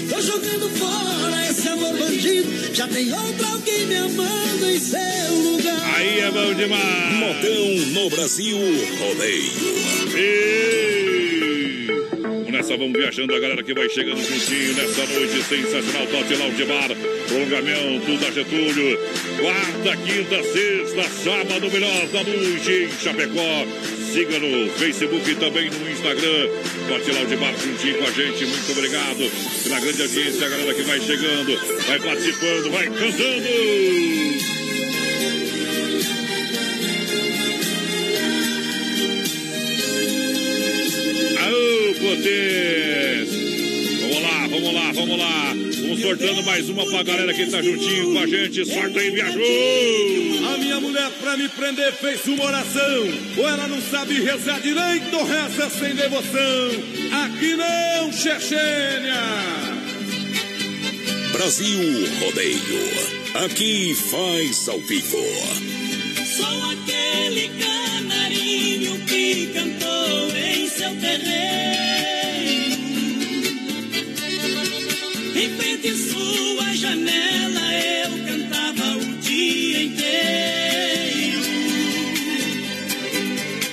Tô 0.09 0.21
jogando 0.21 0.71
fora 0.71 1.51
esse 1.51 1.69
amor 1.69 1.97
bandido. 1.99 2.73
Já 2.73 2.87
tem 2.87 3.13
outro 3.13 3.47
alguém 3.47 3.87
me 3.87 3.97
amando 3.97 4.71
em 4.71 4.79
seu 4.79 5.35
lugar. 5.43 5.95
Aí 5.97 6.21
é 6.21 6.31
bom 6.31 6.55
demais. 6.55 7.15
Modão 7.15 8.03
no 8.03 8.11
Brasil 8.11 8.59
Rodeio. 8.99 9.53
Ei! 10.17 11.04
Nessa 12.55 12.77
vamos 12.77 12.93
viajando 12.93 13.35
a 13.35 13.41
galera 13.41 13.65
que 13.65 13.75
vai 13.75 13.89
chegando 13.89 14.23
juntinho 14.23 14.75
nessa 14.75 15.05
noite 15.07 15.43
sensacional. 15.43 16.07
Tote 16.07 16.37
Lounge 16.37 16.65
Bar, 16.65 16.89
prolongamento 17.27 18.17
da 18.19 18.31
Getúlio. 18.31 18.97
Quarta, 19.41 19.97
quinta, 19.97 20.41
sexta, 20.41 21.03
sábado, 21.25 21.69
melhor 21.69 22.07
da 22.13 22.23
noite 22.23 22.71
em 22.71 22.91
Chapecó. 23.03 23.67
Siga 24.13 24.39
no 24.39 24.71
Facebook 24.71 25.29
e 25.29 25.35
também 25.35 25.69
no 25.69 25.91
Instagram. 25.91 26.49
Tote 26.87 27.11
Lounge 27.11 27.37
Bar 27.37 27.55
juntinho 27.59 27.99
com 27.99 28.05
a 28.05 28.11
gente. 28.13 28.47
Muito 28.47 28.71
obrigado 28.71 29.31
pela 29.65 29.81
grande 29.81 30.03
audiência, 30.03 30.47
a 30.47 30.51
galera 30.51 30.75
que 30.75 30.83
vai 30.83 31.01
chegando, 31.01 31.59
vai 31.89 31.99
participando, 31.99 32.71
vai 32.71 32.87
cantando. 32.87 34.34
Sortando 46.05 46.43
mais 46.43 46.69
uma 46.69 46.85
pra 46.85 47.03
galera 47.03 47.33
que 47.33 47.47
tá 47.47 47.63
juntinho 47.63 48.13
com 48.13 48.19
a 48.19 48.27
gente. 48.27 48.67
Sorta 48.67 49.01
aí, 49.01 49.11
viajou! 49.11 49.43
A 50.53 50.59
minha 50.59 50.79
mulher, 50.79 51.11
pra 51.19 51.35
me 51.35 51.49
prender, 51.49 51.95
fez 51.95 52.27
uma 52.27 52.45
oração. 52.45 53.09
Ou 53.39 53.49
ela 53.49 53.67
não 53.67 53.81
sabe 53.81 54.23
rezar 54.23 54.61
direito 54.61 55.17
ou 55.17 55.25
reza 55.25 55.71
sem 55.71 55.95
devoção. 55.95 56.71
Aqui 57.25 57.57
não, 57.57 58.13
Chechênia! 58.13 59.15
Brasil 61.33 62.07
Rodeio. 62.21 63.15
Aqui 63.43 63.95
faz 63.95 64.69
ao 64.69 64.81
vivo. 64.81 65.25
Sou 66.37 66.71
aquele 66.71 67.49
canarinho 67.59 68.99
que 69.07 69.47
cantou 69.55 70.37
em 70.37 70.69
seu 70.69 70.95
terreiro. 71.01 71.84
Em 75.37 75.49
frente 75.57 75.89
à 75.89 75.97
sua 75.97 76.75
janela 76.77 77.75
eu 77.75 78.11
cantava 78.25 78.97
o 78.99 79.05
dia 79.21 79.83
inteiro. 79.83 81.41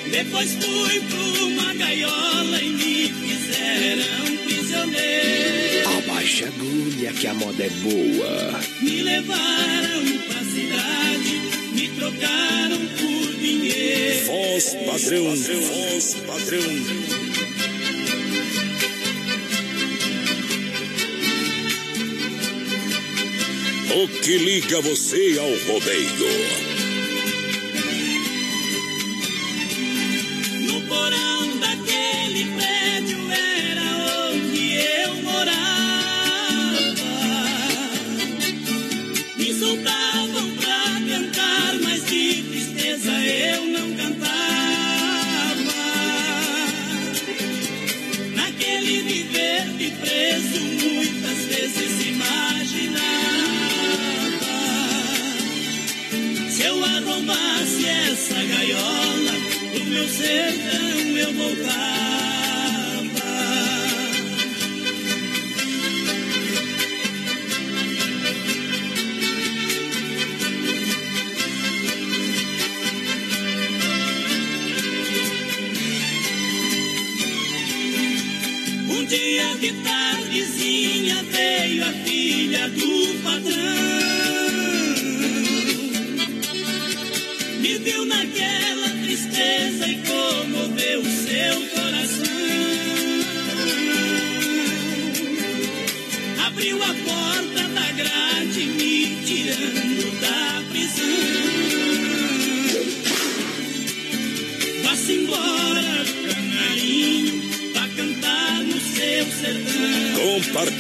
Depois 0.10 0.54
fui 0.54 1.00
pra 1.02 1.20
uma 1.44 1.74
gaiola 1.76 2.62
e 2.62 2.70
me 2.70 3.14
fizeram 3.14 4.38
prisioneiro. 4.44 5.90
Abaixa 6.00 6.46
a 6.46 6.48
agulha 6.48 7.14
que 7.14 7.28
a 7.28 7.34
moda 7.36 7.64
é 7.64 7.70
boa. 7.70 8.60
Me 8.82 9.02
levaram 9.04 10.18
pra 10.28 10.44
cidade, 10.44 11.42
me 11.74 11.88
trocaram 11.90 12.86
por 12.98 13.34
dinheiro. 13.36 14.26
Voz 14.26 14.76
padrão, 14.86 15.36
voz 15.36 16.16
padrão. 16.26 17.20
O 23.93 24.07
que 24.07 24.38
liga 24.38 24.80
você 24.80 25.38
ao 25.38 25.73
rodeio? 25.73 26.70
Arrombasse 57.22 57.85
essa 57.85 58.34
gaiola, 58.34 59.31
pro 59.72 59.85
meu 59.85 60.07
sertão 60.07 61.18
eu 61.18 61.34
voltava. 61.34 61.72
Um 78.89 79.06
dia 79.06 79.56
de 79.60 79.73
tardezinha 79.84 81.23
veio 81.23 81.85
a 81.85 81.93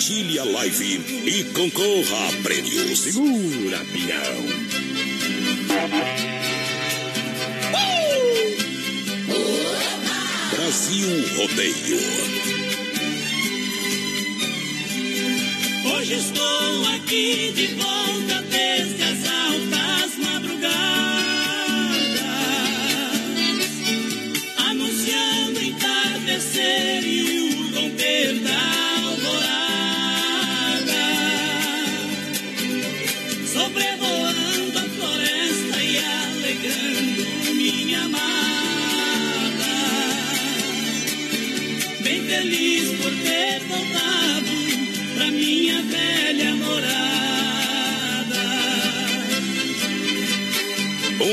compartilhe 0.01 0.39
a 0.39 0.43
live 0.43 1.03
e 1.27 1.43
concorra 1.53 2.27
a 2.27 2.41
prêmio. 2.41 2.97
Segura, 2.97 3.77
Pinhão. 3.93 4.47
Brasil 10.55 11.37
Rodeio. 11.37 11.99
Hoje 15.93 16.13
estou 16.15 16.87
aqui 16.95 17.51
de 17.53 17.67
volta 17.75 18.20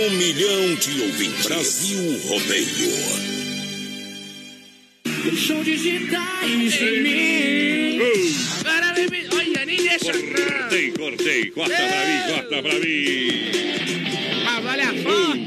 Um 0.09 0.10
milhão 0.12 0.74
de 0.76 1.02
ouvintes. 1.02 1.44
Brasil 1.47 2.18
Rodeio. 2.28 2.66
Show 5.36 5.62
digitais 5.62 6.80
em 6.80 7.02
mim. 7.02 7.98
Agora 8.60 8.94
vem 8.94 9.06
me- 9.10 9.28
Olha, 9.36 9.66
nem 9.66 9.76
deixa. 9.76 10.12
Cortei, 10.12 10.93
cortei. 10.93 11.51
Corta 11.51 11.74
pra 11.76 12.06
mim, 12.06 12.32
corta 12.35 12.62
pra 12.62 12.78
mim. 12.80 13.28
Ah, 14.47 14.60
vale 14.60 14.82
a 14.82 14.94
fome. 14.94 15.47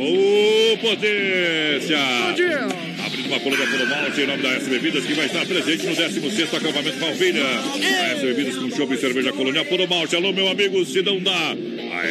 Ô, 0.00 0.76
potência! 0.78 1.98
Bom 2.28 2.32
dia. 2.34 2.66
Abrindo 3.06 3.26
uma 3.28 3.40
coluna 3.40 3.66
pelo 3.66 3.86
malte 3.86 4.20
em 4.22 4.26
nome 4.26 4.42
da 4.42 4.48
S 4.54 4.68
Bebidas, 4.70 5.04
que 5.04 5.12
vai 5.12 5.26
estar 5.26 5.44
presente 5.46 5.84
no 5.86 5.94
16º 5.94 6.56
acampamento 6.56 6.98
Palmeira. 6.98 7.44
A 7.44 8.06
S 8.14 8.22
Bebidas 8.24 8.56
com 8.56 8.70
chopp 8.74 8.94
e 8.94 8.98
cerveja 8.98 9.32
colonial 9.32 9.66
pelo 9.66 9.86
malte. 9.86 10.16
Alô, 10.16 10.32
meu 10.32 10.48
amigo 10.48 10.82
Sidão 10.86 11.20
da 11.20 11.32
a 11.52 12.06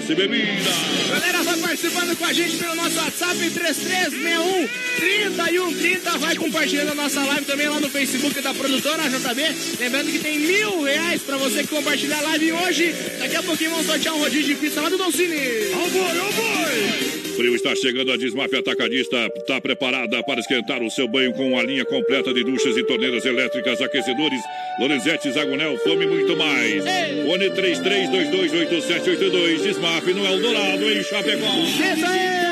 S 0.00 0.14
Bebidas. 0.14 0.64
Galera, 1.10 1.42
vai 1.42 1.58
participando 1.58 2.16
com 2.16 2.24
a 2.24 2.32
gente 2.32 2.56
pelo 2.56 2.74
nosso 2.74 2.96
WhatsApp 2.96 3.36
3361 3.36 4.68
3130. 4.96 6.18
Vai 6.18 6.36
compartilhando 6.36 6.92
a 6.92 6.94
nossa 6.94 7.22
live 7.22 7.44
também 7.44 7.68
lá 7.68 7.78
no 7.78 7.90
Facebook 7.90 8.40
da 8.40 8.54
produtora 8.54 9.02
JB. 9.10 9.42
Lembrando 9.78 10.10
que 10.10 10.18
tem 10.20 10.38
mil 10.38 10.82
reais 10.82 11.20
pra 11.20 11.36
você 11.36 11.62
que 11.62 11.68
compartilhar 11.68 12.18
a 12.18 12.22
live 12.22 12.52
hoje. 12.52 12.94
Daqui 13.18 13.36
a 13.36 13.42
pouquinho 13.42 13.70
vamos 13.70 13.86
sortear 13.86 14.14
um 14.14 14.20
rodízio 14.20 14.54
de 14.54 14.54
pizza 14.54 14.80
lá 14.80 14.88
do 14.88 14.96
Don 14.96 15.12
Cine. 15.12 15.36
Boy, 15.36 16.18
oh 16.18 16.32
boy! 16.32 17.29
Frio 17.40 17.54
está 17.54 17.74
chegando, 17.74 18.12
a 18.12 18.18
Desmaf 18.18 18.54
Atacadista 18.54 19.16
está 19.34 19.58
preparada 19.58 20.22
para 20.22 20.40
esquentar 20.40 20.82
o 20.82 20.90
seu 20.90 21.08
banho 21.08 21.32
com 21.32 21.58
a 21.58 21.62
linha 21.62 21.86
completa 21.86 22.34
de 22.34 22.44
duchas 22.44 22.76
e 22.76 22.84
torneiras 22.84 23.24
elétricas, 23.24 23.80
aquecedores, 23.80 24.38
Lorenzetti, 24.78 25.32
Zagonel, 25.32 25.78
Fome 25.78 26.04
e 26.04 26.08
muito 26.08 26.36
mais. 26.36 26.84
Fone 27.24 27.48
33228782, 27.48 29.62
Desmaf 29.62 30.06
no 30.12 30.26
Eldorado, 30.26 30.90
em 30.90 31.02
Chapecó. 31.02 31.46
Isso 31.64 32.04
aí! 32.04 32.50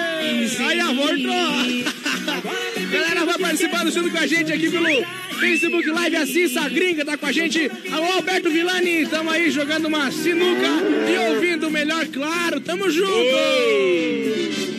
Aí, 0.59 0.81
voltou! 0.94 1.93
Galera, 2.90 3.27
vai 3.27 3.39
participando 3.39 3.90
junto 3.90 4.10
com 4.10 4.19
a 4.19 4.27
gente 4.27 4.51
aqui 4.51 4.70
pelo 4.70 5.05
Facebook 5.39 5.90
Live. 5.90 6.16
A 6.16 6.27
Cissa 6.27 6.66
Gringa 6.66 7.05
tá 7.05 7.19
com 7.19 7.27
a 7.27 7.32
gente. 7.32 7.70
Alô, 7.93 8.06
Alberto 8.12 8.48
Villani, 8.48 9.06
tamo 9.06 9.31
aí 9.31 9.51
jogando 9.51 9.85
uma 9.85 10.10
sinuca 10.10 10.70
e 11.12 11.19
ouvindo 11.28 11.69
o 11.69 11.70
melhor, 11.70 12.06
claro. 12.06 12.59
Tamo 12.59 12.90
junto! 12.90 14.78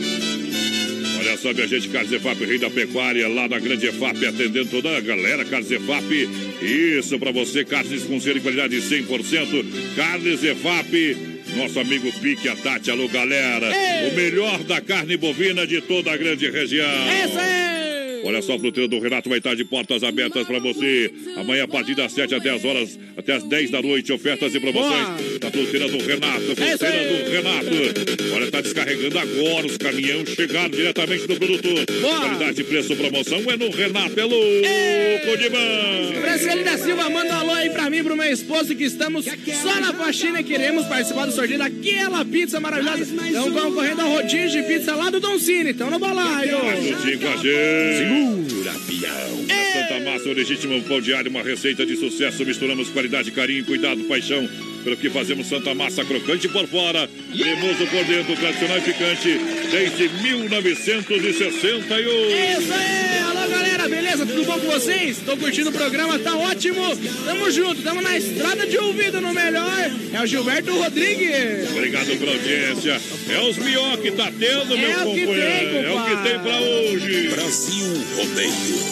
Olha 1.30 1.38
só, 1.38 1.54
minha 1.54 1.68
gente, 1.68 1.90
Carlos 1.90 2.12
EFAP, 2.12 2.44
rei 2.44 2.58
da 2.58 2.72
pecuária, 2.72 3.28
lá 3.28 3.48
na 3.48 3.60
Grande 3.60 3.86
EFAP, 3.86 4.26
atendendo 4.26 4.66
toda 4.66 4.98
a 4.98 5.00
galera. 5.00 5.46
Carlos 5.46 5.70
EFAP, 5.70 6.28
isso 6.60 7.20
pra 7.20 7.32
você, 7.32 7.64
carnes 7.64 8.04
com 8.06 8.20
selo 8.20 8.36
de 8.36 8.42
qualidade 8.42 8.76
100%. 8.76 9.96
Carnes 9.96 10.44
EFAP, 10.44 11.18
nosso 11.56 11.80
amigo 11.80 12.12
Pique, 12.14 12.50
a 12.50 12.56
Tati, 12.56 12.90
alô, 12.90 13.08
galera. 13.10 13.70
O 14.12 14.16
melhor 14.16 14.64
da 14.64 14.82
carne 14.82 15.18
bovina 15.18 15.68
de 15.68 15.82
toda 15.82 16.12
a 16.12 16.18
grande 16.18 16.50
região. 16.50 16.90
Essa 17.08 17.42
é! 17.42 17.89
Olha 18.24 18.42
só, 18.42 18.56
a 18.56 18.60
fruteira 18.60 18.88
do 18.88 19.00
Renato 19.00 19.30
vai 19.30 19.38
estar 19.38 19.56
de 19.56 19.64
portas 19.66 20.04
abertas 20.04 20.46
para 20.46 20.60
você. 20.60 21.12
Amanhã, 21.38 21.64
a 21.64 21.68
partir 21.68 21.96
das 21.96 22.12
7 22.12 22.36
até 22.36 22.50
as 22.50 22.64
horas, 22.66 23.00
até 23.18 23.34
as 23.36 23.44
10 23.44 23.72
da 23.72 23.82
noite, 23.82 24.12
ofertas 24.12 24.54
e 24.54 24.60
promoções 24.60 25.40
da 25.40 25.52
fruteira 25.52 25.88
do 25.88 25.98
Renato. 25.98 26.52
É 26.52 26.78
Fruteira 26.78 27.24
do 27.24 27.32
Renato. 27.32 28.34
Olha, 28.34 28.44
está 28.46 28.62
descarregando 28.62 29.20
agora 29.20 29.66
os 29.66 29.78
caminhões, 29.78 30.30
chegaram 30.30 30.70
diretamente 30.70 31.28
do 31.28 31.36
produtor. 31.36 31.86
Qualidade, 31.86 32.64
preço, 32.64 32.96
promoção 32.96 33.40
é 33.50 33.58
no 33.58 33.70
Renato. 33.70 34.20
É 34.20 34.24
louco 34.24 35.38
demais. 35.38 36.18
Franciele 36.22 36.64
da 36.64 36.78
Silva, 36.78 37.10
manda 37.10 37.34
um 37.34 37.40
alô 37.40 37.52
aí 37.54 37.70
pra 37.70 37.90
mim 37.90 37.98
e 37.98 38.04
pro 38.04 38.16
meu 38.16 38.32
esposo 38.32 38.76
que 38.76 38.84
estamos 38.84 39.26
só 39.26 39.80
na 39.80 39.94
faxina 39.94 40.42
e 40.42 40.44
queremos 40.44 40.86
participar 40.86 41.26
do 41.26 41.32
sorteio 41.32 41.60
daquela 41.60 42.24
pizza 42.26 42.60
maravilhosa. 42.60 43.04
Estão 43.04 43.52
concorrendo 43.52 44.02
ao 44.02 44.10
rodízio 44.10 44.62
de 44.62 44.68
pizza 44.68 44.96
lá 44.96 45.10
do 45.10 45.20
Don 45.20 45.38
Cine. 45.40 45.72
Então 45.72 45.90
no 45.90 46.00
balaio. 46.00 46.58
Juntinho 46.82 47.20
com 47.20 47.28
a 47.28 47.38
gente. 47.38 48.09
Segura, 48.10 48.74
pião. 48.88 49.46
Na 49.48 49.72
Santa 49.72 50.00
Massa, 50.04 50.30
o 50.30 50.34
legítimo 50.34 50.82
pão 50.84 51.00
diário, 51.00 51.30
uma 51.30 51.44
receita 51.44 51.86
de 51.86 51.96
sucesso. 51.96 52.44
Misturamos 52.44 52.90
qualidade, 52.90 53.32
carinho, 53.32 53.64
cuidado, 53.66 54.04
paixão. 54.06 54.50
Pelo 54.84 54.96
que 54.98 55.10
fazemos 55.10 55.48
Santa 55.48 55.74
Massa 55.76 56.06
crocante 56.06 56.48
por 56.48 56.66
fora, 56.68 57.10
cremoso 57.38 57.86
por 57.88 58.04
dentro, 58.06 58.36
tradicional 58.36 58.78
e 58.78 58.82
picante, 58.82 59.38
desde 59.72 60.10
1961. 60.10 61.80
Isso 61.80 62.74
aí! 62.74 63.20
Alô, 63.30 63.48
galera, 63.50 63.90
beleza? 63.90 64.26
Tudo 64.26 64.44
bom 64.46 64.58
com 64.60 64.68
vocês? 64.68 65.18
Tô 65.26 65.36
curtindo 65.38 65.70
o 65.70 65.74
programa, 65.74 66.18
tá 66.20 66.36
ótimo. 66.36 66.82
Tamo 67.26 67.52
junto, 67.52 67.82
tamo 67.82 68.02
na 68.02 68.18
estrada 68.18 68.66
de 68.66 68.78
ouvido 68.78 69.20
no 69.22 69.34
melhor. 69.34 69.92
É 70.14 70.22
o 70.22 70.26
Gilberto 70.26 70.72
Rodrigues. 70.74 71.70
Obrigado 71.72 72.18
pela 72.18 72.32
audiência. 72.32 73.02
É 73.30 73.40
os 73.42 73.58
mió 73.58 73.98
que 73.98 74.12
tá 74.12 74.32
tendo, 74.38 74.78
meu 74.78 74.90
É 74.92 75.06
o 75.06 75.14
que 75.14 75.26
companheiro. 75.26 75.72
tem, 75.72 75.84
é 75.84 75.92
o 75.92 76.06
que 76.06 76.30
tem 76.30 76.40
pra 76.40 76.58
hoje. 76.60 77.28
Brasil 77.30 78.04
Rodeio. 78.16 78.90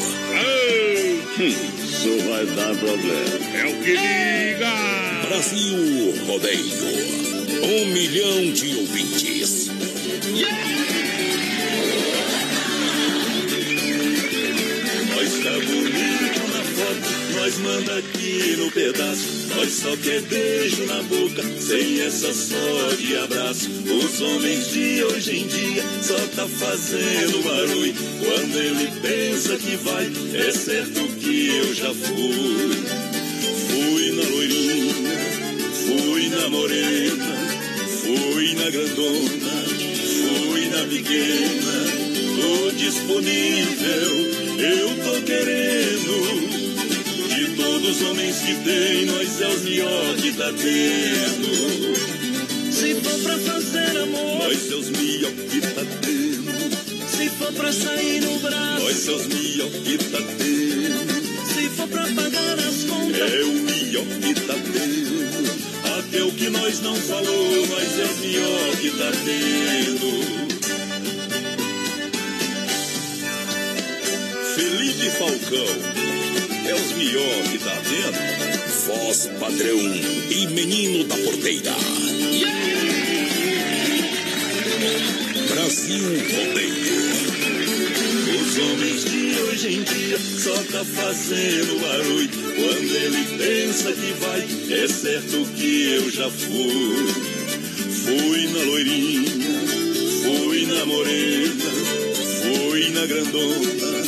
Isso 1.40 2.18
vai 2.30 2.46
dar 2.46 2.76
problema. 2.76 3.47
É 3.58 3.66
o 3.66 3.74
que 3.82 3.92
liga. 3.92 5.28
Brasil 5.28 6.14
Rodeio. 6.28 7.08
Um 7.64 7.86
milhão 7.88 8.52
de 8.52 8.76
ouvintes. 8.76 9.72
Nós 15.10 15.34
tá 15.44 15.52
bonito 15.52 16.48
na 16.54 16.64
foto, 16.64 17.36
nós 17.36 17.58
manda 17.58 17.98
aqui 17.98 18.56
no 18.58 18.72
pedaço. 18.72 19.48
Nós 19.56 19.74
só 19.74 19.98
quer 19.98 20.22
beijo 20.22 20.86
na 20.86 21.02
boca, 21.04 21.44
sem 21.60 22.02
essa 22.02 22.32
só 22.32 22.96
de 22.96 23.18
abraço. 23.18 23.70
Os 23.72 24.22
homens 24.22 24.72
de 24.72 25.04
hoje 25.04 25.40
em 25.40 25.48
dia 25.48 25.84
só 26.04 26.20
tá 26.36 26.48
fazendo 26.48 27.44
barulho. 27.44 27.96
Quando 28.20 28.56
ele 28.56 28.92
pensa 29.02 29.58
que 29.58 29.76
vai, 29.78 30.12
é 30.36 30.52
certo 30.52 31.08
que 31.20 31.48
eu 31.48 31.74
já 31.74 31.92
fui. 31.92 33.17
Fui 34.18 34.26
na 34.26 34.32
loirinha, 34.32 35.20
fui 35.86 36.30
na 36.30 36.50
morena, 36.50 37.38
fui 38.02 38.56
na 38.56 38.70
grandona, 38.72 39.64
fui 40.18 40.66
na 40.70 40.84
pequena. 40.88 41.86
Tô 42.42 42.72
disponível, 42.72 44.12
eu 44.58 44.90
tô 45.04 45.22
querendo. 45.22 46.18
De 47.30 47.56
todos 47.58 47.90
os 47.90 48.02
homens 48.10 48.38
que 48.38 48.56
tem, 48.56 49.06
nós 49.06 49.40
é 49.40 49.48
os 49.50 49.62
melhor 49.62 50.16
que 50.16 50.34
tá 50.34 50.52
tendo. 50.52 51.52
Se 52.74 52.96
for 52.96 53.20
pra 53.22 53.38
fazer 53.38 53.98
amor, 54.00 54.48
nós 54.48 54.72
é 54.72 54.76
os 54.76 54.90
melhor 54.90 55.32
que 55.32 55.62
tá 55.62 55.86
tendo. 56.02 57.08
Se 57.08 57.30
for 57.38 57.54
pra 57.54 57.72
sair 57.72 58.22
no 58.22 58.40
braço, 58.40 58.84
nós 58.84 59.08
é 59.08 59.12
os 59.12 59.28
melhor 59.28 59.70
que 59.70 59.98
tá 60.00 60.18
tendo. 60.40 61.17
For 61.78 61.88
pra 61.90 62.02
pagar 62.02 62.58
as 62.58 62.86
contas, 62.86 63.34
é 63.34 63.44
o 63.44 63.54
melhor 63.54 64.06
que 64.20 64.34
tá 64.34 64.56
tendo. 64.74 66.00
Até 66.00 66.24
o 66.24 66.32
que 66.32 66.50
nós 66.50 66.82
não 66.82 66.96
falou, 66.96 67.68
nós 67.68 68.00
é 68.00 68.06
o 68.06 68.18
melhor 68.18 68.76
que 68.82 68.90
tá 68.90 69.12
tendo. 69.24 70.08
Felipe 74.56 75.12
Falcão. 75.12 75.68
É 76.68 76.74
os 76.74 76.92
melhor 76.94 77.44
que 77.44 77.60
tá 77.60 77.80
vendo? 77.84 78.18
Voz 78.88 79.30
padrão 79.40 79.80
e 80.32 80.48
menino 80.48 81.04
da 81.04 81.16
porteira. 81.16 81.76
Brasil 85.48 86.04
Rodeio. 86.04 86.88
Os 88.42 88.58
homens 88.58 89.06
de 89.06 89.27
hoje 89.58 89.74
em 89.74 89.82
dia 89.82 90.20
só 90.20 90.54
tá 90.54 90.86
fazendo 90.86 91.82
barulho. 91.82 92.30
Quando 92.30 92.96
ele 92.96 93.38
pensa 93.40 93.92
que 93.92 94.14
vai, 94.20 94.48
é 94.70 94.88
certo 94.88 95.46
que 95.56 95.94
eu 95.94 96.12
já 96.12 96.30
fui. 96.30 97.08
Fui 97.90 98.48
na 98.50 98.64
loirinha, 98.66 99.32
fui 100.24 100.66
na 100.68 100.86
morena, 100.86 101.66
fui 102.44 102.90
na 102.90 103.06
grandona, 103.08 104.04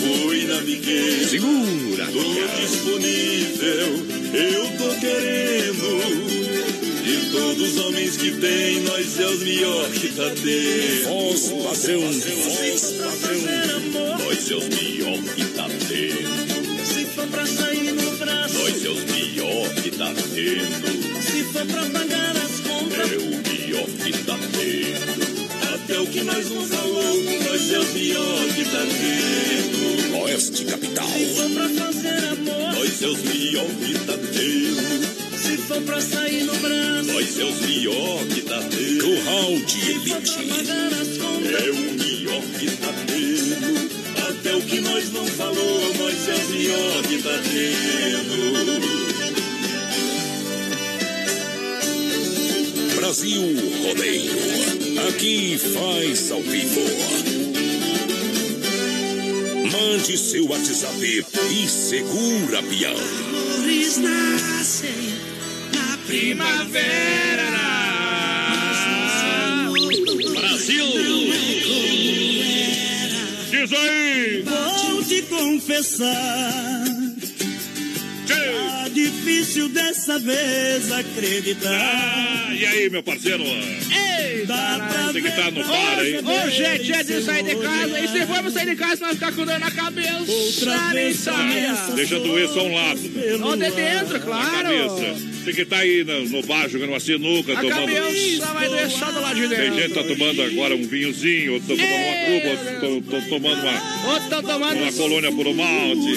fui 0.00 0.44
na 0.46 0.60
biqueira. 0.62 1.28
Segura, 1.28 2.06
Tô 2.06 2.60
disponível, 2.60 4.06
eu 4.34 4.64
tô 4.78 5.00
querendo. 5.00 6.28
De 7.04 7.30
todos 7.30 7.68
os 7.68 7.78
homens 7.84 8.16
que 8.16 8.32
tem, 8.32 8.80
nós 8.80 9.20
é 9.20 9.26
os 9.26 9.42
melhor 9.44 9.90
que 9.92 10.08
tá 10.08 10.28
tendo. 10.42 11.04
Voz 11.04 11.48
padrão, 11.50 12.00
voz. 12.00 12.87
Nós 14.28 14.50
é 14.50 14.56
os 14.56 14.68
melhor 14.68 15.22
que 15.34 15.44
tá 15.54 15.66
tendo. 15.88 16.84
Se 16.84 17.04
for 17.06 17.26
pra 17.28 17.46
sair 17.46 17.92
no 17.92 18.10
braço, 18.18 18.58
nós 18.58 18.84
é 18.84 18.88
os 18.90 19.04
melhor 19.04 19.74
que 19.82 19.90
tá 19.90 20.12
tendo. 20.34 21.22
Se 21.22 21.44
for 21.44 21.64
pra 21.64 21.82
pagar 21.86 22.36
as 22.36 22.60
contas, 22.60 23.10
é 23.10 23.16
o 23.16 23.30
melhor 23.30 23.86
que 23.86 24.12
tá 24.24 24.38
tendo. 24.52 25.74
Até 25.74 25.98
o 25.98 26.06
que 26.08 26.20
nós 26.24 26.50
não 26.50 26.62
falou, 26.66 27.24
nós 27.24 27.72
é 27.72 27.78
os 27.78 27.94
melhor 27.94 28.48
que 28.54 28.64
tá 28.66 28.84
tendo. 29.00 30.16
Oeste 30.18 30.64
Capital. 30.66 31.08
Se 31.08 31.24
for 31.34 31.50
pra 31.50 31.68
fazer 31.70 32.24
amor, 32.26 32.74
nós 32.74 33.02
é 33.02 33.06
os 33.06 33.22
melhor 33.22 33.66
que 33.66 33.94
tá 33.94 34.12
tendo. 34.12 35.38
Se 35.38 35.56
for 35.56 35.80
pra 35.80 36.00
sair 36.02 36.44
no 36.44 36.54
braço, 36.56 37.12
nós 37.12 37.38
é 37.38 37.44
os 37.44 37.60
melhor 37.62 38.26
que 38.26 38.42
tá 38.42 38.60
tendo. 38.60 39.04
Curral 39.04 39.58
de 39.60 39.90
Elite. 39.90 40.38
É 41.48 41.70
o 41.70 41.92
melhor 41.94 42.42
que 42.60 42.66
tá 42.76 42.92
tendo. 43.06 43.27
O 44.68 44.70
que 44.70 44.80
nós 44.82 45.10
não 45.12 45.24
falou, 45.24 45.94
nós 45.94 46.28
é 46.28 46.34
os 46.34 46.48
melhor 46.50 47.02
que 47.04 47.22
tá 47.22 47.40
tendo. 47.42 48.58
Brasil 52.96 53.42
Rodeio. 53.82 54.36
Aqui 55.08 55.58
faz 55.58 56.30
ao 56.30 56.42
vivo. 56.42 56.82
Mande 59.72 60.18
seu 60.18 60.46
WhatsApp 60.46 61.24
e 61.50 61.66
segura, 61.66 62.62
peão. 62.62 62.94
Flores 62.94 63.96
nascem 63.96 65.14
na 65.72 65.96
primavera. 66.06 67.47
Aí! 73.76 74.42
Vou 74.42 75.02
te 75.04 75.22
confessar. 75.22 76.77
Tá 79.28 79.34
difícil 79.34 79.68
dessa 79.68 80.18
vez 80.18 80.90
acreditar. 80.90 81.68
Ah, 81.70 82.54
e 82.54 82.64
aí, 82.64 82.88
meu 82.88 83.02
parceiro? 83.02 83.44
Ei, 83.44 84.46
Você 84.46 85.20
que 85.20 85.30
tá 85.30 85.50
no 85.50 85.64
bar 85.64 85.98
aí. 85.98 86.16
Hoje 86.16 86.64
é 86.64 86.78
dia 86.78 87.04
de 87.04 87.22
sair 87.22 87.44
de 87.44 87.56
casa. 87.56 88.00
E 88.00 88.08
se 88.08 88.24
formos 88.26 88.54
sair 88.54 88.70
de 88.70 88.76
casa, 88.76 89.02
nós 89.02 89.14
ficar 89.14 89.32
com 89.32 89.44
dor 89.44 89.58
na 89.58 89.70
cabeça. 89.70 90.14
Outra 90.26 90.92
vez. 90.94 91.26
Deixa 91.94 92.18
doer 92.20 92.48
só 92.48 92.62
um 92.64 92.74
lado. 92.74 93.00
Ou 93.44 93.56
de 93.56 93.70
dentro, 93.70 94.18
claro. 94.20 94.50
Cabeça. 94.50 95.28
Você 95.44 95.52
que 95.52 95.64
tá 95.66 95.76
aí 95.76 96.04
no, 96.04 96.24
no 96.24 96.42
bar 96.46 96.66
jogando 96.70 96.88
uma 96.90 97.00
sinuca, 97.00 97.52
A 97.52 97.60
tomando. 97.60 97.92
cabeça 97.92 98.46
vai 98.46 98.68
doer 98.68 98.90
só 98.90 99.12
do 99.12 99.20
lado 99.20 99.34
de 99.34 99.46
dentro. 99.48 99.56
Tem 99.64 99.74
gente 99.74 99.88
que 99.88 99.94
tá 99.94 100.04
tomando 100.04 100.42
agora 100.42 100.74
um 100.74 100.82
vinhozinho, 100.84 101.52
outros 101.52 101.78
estão 101.78 101.86
tomando 101.86 102.06
uma 102.06 102.24
cuba, 102.24 102.88
outros 102.94 103.14
estão 103.14 103.28
tomando 103.28 103.60
uma, 103.60 104.08
Outros 104.08 104.24
estão 104.24 104.42
tomando 104.42 104.82
uma 104.82 104.92
colônia 104.92 105.32
por 105.32 105.54
malte. 105.54 106.08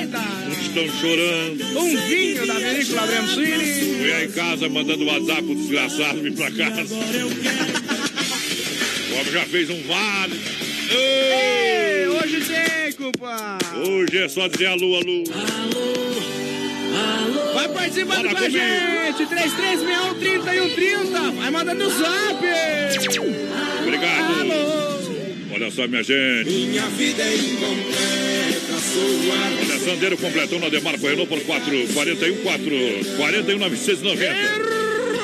Eita! 0.00 0.35
Estão 0.60 0.88
chorando. 1.00 1.64
um 1.78 1.96
vinho 2.08 2.46
da 2.46 2.54
vinícola 2.54 3.06
Bremsini. 3.06 3.84
Mulher 3.96 4.24
em 4.24 4.30
casa 4.32 4.68
mandando 4.68 5.04
WhatsApp 5.06 5.42
pro 5.42 5.54
desgraçado 5.54 6.20
vir 6.20 6.32
pra 6.34 6.50
casa. 6.50 6.94
O 6.94 6.98
homem 9.14 9.32
já 9.32 9.44
fez 9.44 9.70
um 9.70 9.80
vale. 9.82 10.40
Ei, 10.90 12.06
hoje 12.08 12.40
tem, 12.40 12.92
culpa. 12.92 13.58
Hoje 13.86 14.18
é 14.18 14.28
só 14.28 14.48
dizer 14.48 14.66
alô, 14.66 14.96
alô. 14.96 15.24
Vai 17.54 17.68
participando 17.68 18.22
Bora 18.22 18.30
com 18.30 18.36
a 18.44 18.48
gente. 18.48 19.26
3361 19.26 21.32
Vai 21.32 21.50
mandando 21.50 21.84
o 21.86 21.90
zap. 21.90 22.44
Obrigado. 23.82 24.26
Olha 25.54 25.70
só, 25.70 25.86
minha 25.88 26.02
gente. 26.02 26.50
Minha 26.50 26.86
vida 26.90 27.22
é 27.22 27.34
incompleta. 27.34 28.35
Olha, 28.98 29.78
Sandeiro 29.78 30.16
completão 30.16 30.58
na 30.58 30.68
Demarco 30.68 31.06
Renault 31.06 31.28
por 31.28 31.40
4, 31.40 31.88
41, 31.94 32.36
4, 32.36 32.70
41, 33.16 33.58
990. 33.58 34.76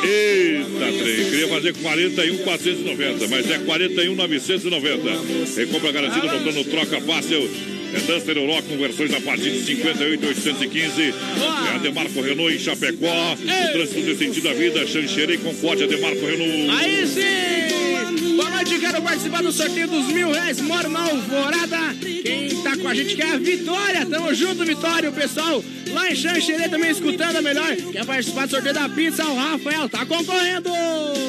Eita, 0.05 1.03
trem. 1.03 1.31
Queria 1.31 1.49
fazer 1.49 1.73
41, 1.75 2.39
490, 2.39 3.29
mas 3.29 3.51
é 3.51 3.59
41, 3.59 4.15
990. 4.15 5.11
Recompra 5.57 5.93
garantida 5.93 6.33
no 6.33 6.41
plano 6.41 6.65
Troca 6.65 7.01
Fácil. 7.01 7.51
É 7.95 8.01
Duster 8.01 8.39
Euro 8.39 8.63
com 8.63 8.79
versões 8.79 9.13
a 9.13 9.21
partir 9.21 9.51
de 9.51 9.65
58,815. 9.65 11.03
É 11.03 11.75
a 11.75 11.79
Demarco 11.79 12.21
Renault 12.23 12.55
em 12.55 12.59
Chapecó. 12.59 13.35
O 13.35 13.73
trânsito 13.73 14.03
de 14.03 14.17
sentido 14.17 14.45
da 14.45 14.55
vida. 14.55 14.87
Xanxerê 14.87 15.35
e 15.35 15.39
Concorde, 15.39 15.87
Demarco 15.87 16.25
Renault. 16.25 16.71
Aí 16.71 17.07
sim! 17.07 17.92
Boa 18.37 18.51
noite, 18.51 18.79
quero 18.79 19.03
participar 19.03 19.43
do 19.43 19.53
sorteio 19.53 19.89
dos 19.89 20.07
mil 20.07 20.31
reais. 20.31 20.61
Moro 20.61 20.89
na 20.89 21.01
Alvorada. 21.09 21.95
Quem 22.01 22.63
tá 22.63 22.77
com 22.77 22.89
a 22.89 22.95
gente 22.95 23.17
quer 23.17 23.33
a 23.33 23.39
Vitória. 23.39 24.07
Tamo 24.07 24.35
junto, 24.35 24.65
Vitória. 24.65 25.11
O 25.11 25.13
pessoal 25.13 25.65
lá 25.91 26.11
em 26.11 26.15
Xanxerê 26.15 26.69
também 26.69 26.91
escutando 26.91 27.37
a 27.37 27.43
melhor. 27.43 27.75
Quer 27.77 28.05
participar 28.05 28.47
do 28.47 28.51
sorteio 28.51 28.75
da 28.75 28.89
pizza? 28.89 29.25
O 29.25 29.35
Rafael 29.35 29.89
tá 29.89 30.05
concorrendo. 30.05 30.71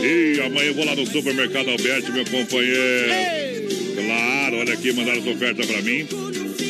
E 0.03 0.41
amanhã 0.41 0.67
eu 0.67 0.73
vou 0.73 0.85
lá 0.85 0.95
no 0.95 1.05
supermercado 1.05 1.69
Alberto, 1.69 2.11
meu 2.11 2.25
companheiro. 2.25 3.63
Claro, 3.95 4.57
olha 4.57 4.73
aqui, 4.73 4.91
mandaram 4.91 5.19
essa 5.19 5.29
oferta 5.29 5.65
pra 5.65 5.81
mim. 5.81 6.07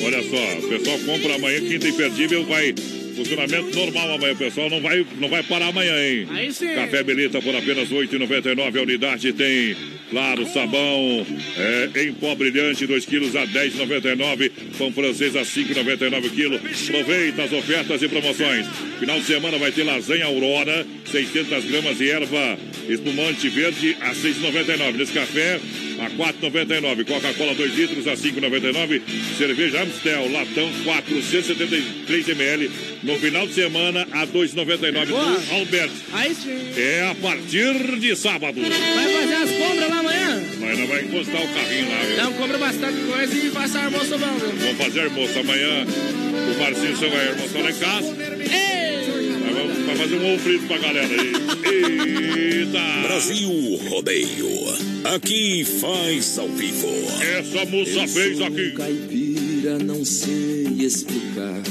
Olha 0.06 0.22
só, 0.24 0.66
o 0.66 0.70
pessoal 0.70 1.00
compra 1.00 1.36
amanhã, 1.36 1.60
quinta 1.62 1.88
imperdível, 1.88 2.46
vai. 2.46 2.74
Funcionamento 3.16 3.78
normal 3.78 4.16
amanhã, 4.16 4.36
pessoal 4.36 4.70
não 4.70 4.82
vai, 4.82 5.06
não 5.20 5.30
vai 5.30 5.44
parar 5.44 5.68
amanhã, 5.68 5.96
hein? 6.04 6.28
Aí 6.32 6.52
sim. 6.52 6.74
Café 6.74 7.04
Belita 7.04 7.40
por 7.42 7.56
apenas 7.56 7.90
R$ 7.90 8.08
8,99 8.08 8.80
a 8.80 8.82
unidade. 8.82 9.32
Tem, 9.34 9.78
claro, 10.14 10.46
sabão 10.46 11.26
é, 11.58 12.04
em 12.04 12.14
pó 12.14 12.36
brilhante, 12.36 12.86
2 12.86 13.06
quilos 13.06 13.36
a 13.36 13.42
R$ 13.42 13.48
10,99. 13.48 14.52
Pão 14.78 14.94
francês 14.94 15.36
a 15.36 15.40
R$ 15.40 15.46
5,99 15.46 16.30
quilo. 16.30 16.56
Aproveita 16.56 17.44
as 17.44 17.52
ofertas 17.52 18.02
e 18.04 18.08
promoções. 18.08 18.68
Final 19.00 19.20
de 19.20 19.26
semana 19.26 19.58
vai 19.58 19.72
ter 19.72 19.84
lasanha 19.84 20.26
Aurora, 20.26 20.86
600 21.06 21.66
gramas 21.66 21.98
de 21.98 22.12
erva 22.12 22.60
espumante 22.88 23.50
verde 23.50 23.98
a 24.00 24.10
R$ 24.10 24.16
6,99. 24.16 24.98
Nesse 24.98 25.14
café 25.14 25.60
a 26.00 26.08
R$ 26.08 26.14
4,99. 26.18 27.06
Coca-Cola 27.06 27.54
2 27.56 27.76
litros 27.76 28.08
a 28.08 28.12
R$ 28.12 28.18
5,99. 28.18 29.02
Cerveja 29.38 29.82
Amstel, 29.82 30.32
latão 30.32 30.70
473 30.84 32.30
ml. 32.30 32.72
No 33.04 33.20
final 33.20 33.48
de 33.48 33.54
semana 33.54 34.08
a 34.12 34.22
R$ 34.22 34.28
2,99 34.28 35.08
Boa. 35.08 35.38
do 35.40 35.54
Alberto. 35.54 35.94
Aí 36.14 36.34
sim. 36.36 36.74
É 36.78 37.08
a 37.10 37.16
partir 37.16 38.00
de 38.00 38.16
sábado. 38.16 38.60
Vai 38.62 39.14
fazer 39.14 39.36
as 39.36 39.52
compras 39.52 39.90
lá 39.90 40.00
amanhã? 40.00 40.44
Nós 40.60 40.80
não 40.80 40.88
vai 40.88 41.02
encostar 41.04 41.42
o 41.42 41.48
carrinho 41.54 41.90
lá, 41.90 42.02
viu? 42.04 42.14
Então 42.14 42.34
compra 42.34 42.58
bastante 42.58 43.00
coisa 43.02 43.36
e 43.36 43.50
faça 43.50 43.80
almoço 43.80 44.18
bom, 44.18 44.38
viu? 44.40 44.52
Vamos 44.60 44.78
fazer 44.78 45.02
almoço 45.02 45.40
amanhã. 45.40 45.86
O 45.86 46.60
Marcinho 46.60 46.98
só 46.98 47.08
vai 47.10 47.28
almoçar 47.30 47.62
lá 47.62 47.72
em 47.72 47.76
casa. 47.76 48.16
Vamos 49.54 49.86
vai 49.86 49.96
fazer 49.96 50.16
um 50.16 50.34
ovo 50.34 50.44
frito 50.44 50.66
pra 50.68 50.78
galera 50.78 51.08
aí. 51.08 51.34
Eita! 51.72 53.08
Brasil 53.08 53.80
Rodeio. 53.90 54.93
Aqui 55.04 55.66
faz 55.66 56.40
ao 56.40 56.48
vivo. 56.48 56.88
Essa 57.22 57.66
moça 57.66 58.08
fez 58.08 58.42
aqui. 58.42 58.72
caipira, 58.72 59.78
não 59.78 60.06
sei 60.06 60.66
explicar. 60.80 61.62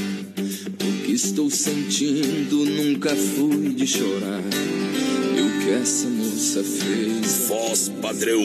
O 0.85 1.05
que 1.05 1.13
estou 1.13 1.51
sentindo, 1.51 2.67
nunca 2.67 3.17
fui 3.17 3.71
de 3.71 3.87
chorar. 3.87 4.43
E 5.35 5.41
o 5.41 5.65
que 5.65 5.71
essa 5.71 6.09
moça 6.09 6.63
fez. 6.63 7.49
Voz 7.49 7.91
padrão 8.03 8.43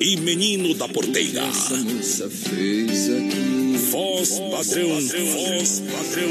e 0.00 0.16
menino 0.16 0.74
da 0.74 0.88
porteira. 0.88 1.42
Essa 1.42 1.76
moça 1.76 2.30
fez 2.30 3.10
aqui. 3.10 3.76
Voz 3.90 4.38
padrão, 4.38 4.88
voz 4.88 5.82
padrão. 5.92 6.30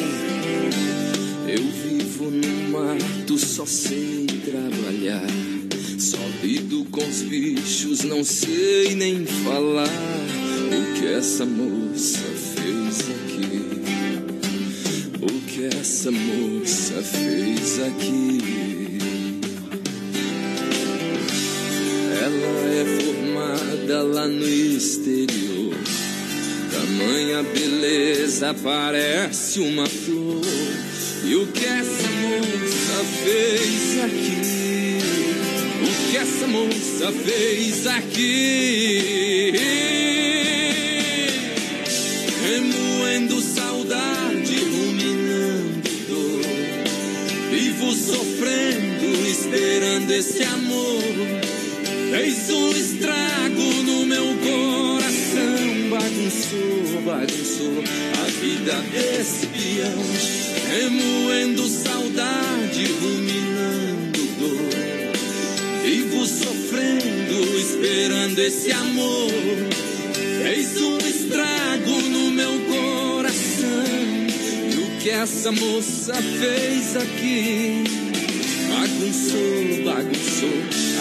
Eu 1.47 1.63
vivo 1.63 2.31
no 2.31 2.69
mato, 2.71 3.37
só 3.37 3.67
sei 3.67 4.25
trabalhar. 4.25 5.48
Só 5.99 6.17
lido 6.41 6.85
com 6.91 7.05
os 7.05 7.21
bichos, 7.23 8.05
não 8.05 8.23
sei 8.23 8.95
nem 8.95 9.25
falar. 9.25 9.83
O 9.83 10.93
que 10.97 11.05
essa 11.07 11.45
moça 11.45 12.19
fez 12.55 13.01
aqui? 13.01 13.59
O 15.21 15.41
que 15.41 15.65
essa 15.65 16.09
moça 16.09 17.01
fez 17.03 17.81
aqui? 17.81 18.99
Ela 22.21 22.47
é 22.71 22.85
formada 23.03 24.03
lá 24.03 24.25
no 24.25 24.47
exterior. 24.47 25.75
Tamanha 26.71 27.43
beleza 27.43 28.55
parece 28.63 29.59
uma 29.59 29.85
flor. 29.85 30.45
E 31.25 31.35
o 31.35 31.45
que 31.47 31.65
essa 31.65 32.09
moça 32.09 33.03
fez 33.21 33.99
aqui? 34.05 34.38
que 36.09 36.17
essa 36.17 36.47
moça 36.47 37.11
fez 37.11 37.85
aqui. 37.85 39.53
Remoendo 42.43 43.39
saudade, 43.41 44.55
ruminando 44.55 45.89
dor. 46.07 46.41
Vivo 47.51 47.91
sofrendo, 47.93 49.27
esperando 49.27 50.11
esse 50.11 50.43
amor. 50.43 51.03
Fez 52.11 52.49
um 52.49 52.71
estrago 52.71 53.61
no 53.83 54.05
meu 54.07 54.25
coração. 54.25 55.89
Bagunçou, 55.89 57.01
bagunçou 57.05 57.83
a 58.19 58.29
vida 58.41 58.73
desse 58.91 59.45
peão. 59.47 60.03
Remoendo 60.71 61.67
saudade, 61.67 62.85
ruminando 62.99 64.19
dor 64.39 64.88
Vivo 65.83 66.25
sofrendo, 66.25 67.57
esperando 67.57 68.39
esse 68.39 68.71
amor. 68.71 69.31
Fez 70.43 70.81
um 70.81 70.97
estrago 70.97 72.01
no 72.09 72.31
meu 72.31 72.59
coração. 72.61 73.83
E 74.71 74.75
o 74.75 74.99
que 74.99 75.09
essa 75.09 75.51
moça 75.51 76.13
fez 76.13 76.95
aqui? 76.97 77.83
Bagunçou, 78.69 79.83
bagunçou 79.85 80.49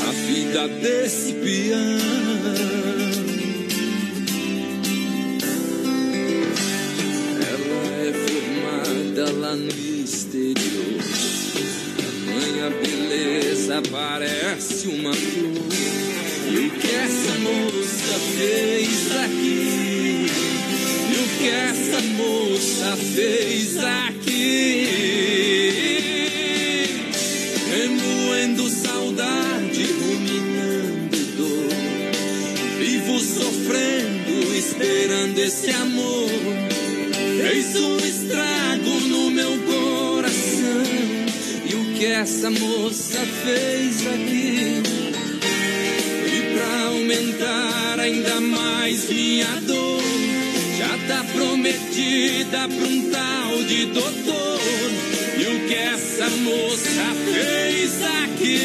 a 0.08 0.12
vida 0.12 0.68
desse 0.68 1.32
peão. 1.34 1.98
Ela 7.50 8.08
é 8.08 8.12
formada 8.12 9.32
lá 9.38 9.54
no 9.56 9.97
parece 13.82 14.88
uma 14.88 15.12
flor. 15.12 15.68
E 16.50 16.66
o 16.66 16.70
que 16.70 16.94
essa 16.94 17.38
moça 17.38 18.18
fez 18.36 19.16
aqui? 19.16 20.26
E 21.10 21.14
o 21.14 21.28
que 21.38 21.48
essa 21.48 22.00
moça 22.16 22.96
fez 23.14 23.76
aqui? 23.76 24.88
Remoendo 27.70 28.68
saudade, 28.68 29.84
ruminando 29.84 31.18
dor. 31.36 32.78
Vivo 32.78 33.18
sofrendo, 33.20 34.54
esperando 34.56 35.38
esse 35.38 35.70
amor. 35.70 36.30
Fez 37.40 37.76
um 37.76 37.97
essa 42.18 42.50
moça 42.50 43.20
fez 43.44 44.04
aqui? 44.08 44.82
E 46.26 46.40
pra 46.52 46.80
aumentar 46.88 48.00
ainda 48.00 48.40
mais 48.40 49.08
minha 49.08 49.46
dor, 49.60 50.02
já 50.76 50.98
tá 51.06 51.24
prometida 51.32 52.68
pra 52.68 52.88
um 52.88 53.10
tal 53.10 53.62
de 53.62 53.86
doutor. 53.86 54.60
E 55.38 55.42
o 55.44 55.68
que 55.68 55.74
essa 55.74 56.28
moça 56.30 57.14
fez 57.32 58.02
aqui? 58.24 58.58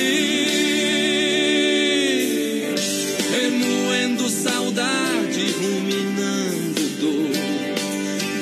Remoendo 3.39 4.29
saudade, 4.31 5.45
ruminando 5.61 6.81
dor. 6.99 7.29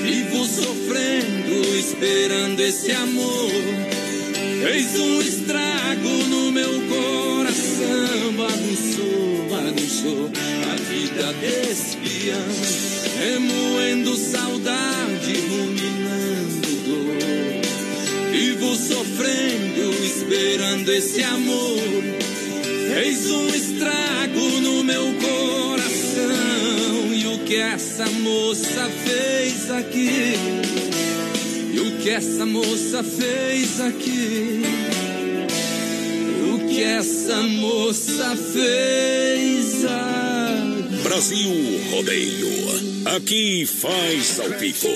Vivo 0.04 0.46
sofrendo, 0.46 1.76
esperando 1.78 2.62
esse 2.62 2.92
amor. 2.94 3.61
Fez 4.64 4.96
um 4.96 5.22
estrago 5.22 6.10
no 6.30 6.52
meu 6.52 6.70
coração, 6.88 8.34
bagunçou, 8.38 9.48
bagunçou 9.50 10.30
a 10.72 10.76
vida 10.76 11.34
desse 11.42 11.98
peão, 11.98 12.38
remoendo 13.20 14.16
saudade, 14.16 15.34
ruminando 15.50 16.68
dor. 16.86 18.32
Vivo 18.32 18.76
sofrendo, 18.76 20.06
esperando 20.06 20.90
esse 20.90 21.24
amor. 21.24 22.04
Fez 22.94 23.32
um 23.32 23.48
estrago 23.48 24.62
no 24.62 24.84
meu 24.84 25.12
coração, 25.16 27.14
e 27.16 27.26
o 27.26 27.40
que 27.46 27.56
essa 27.56 28.06
moça 28.06 28.92
fez 29.04 29.72
aqui? 29.72 30.91
O 32.02 32.04
que 32.04 32.10
essa 32.10 32.48
moça 32.48 33.04
fez 33.04 33.80
aqui? 33.80 34.64
O 36.52 36.68
que 36.68 36.82
essa 36.82 37.44
moça 37.44 38.36
fez 38.36 39.86
aqui? 39.86 41.04
Brasil 41.04 41.80
Rodeio. 41.92 43.06
Aqui 43.06 43.68
faz 43.68 44.40
ao 44.40 44.50
vivo. 44.50 44.90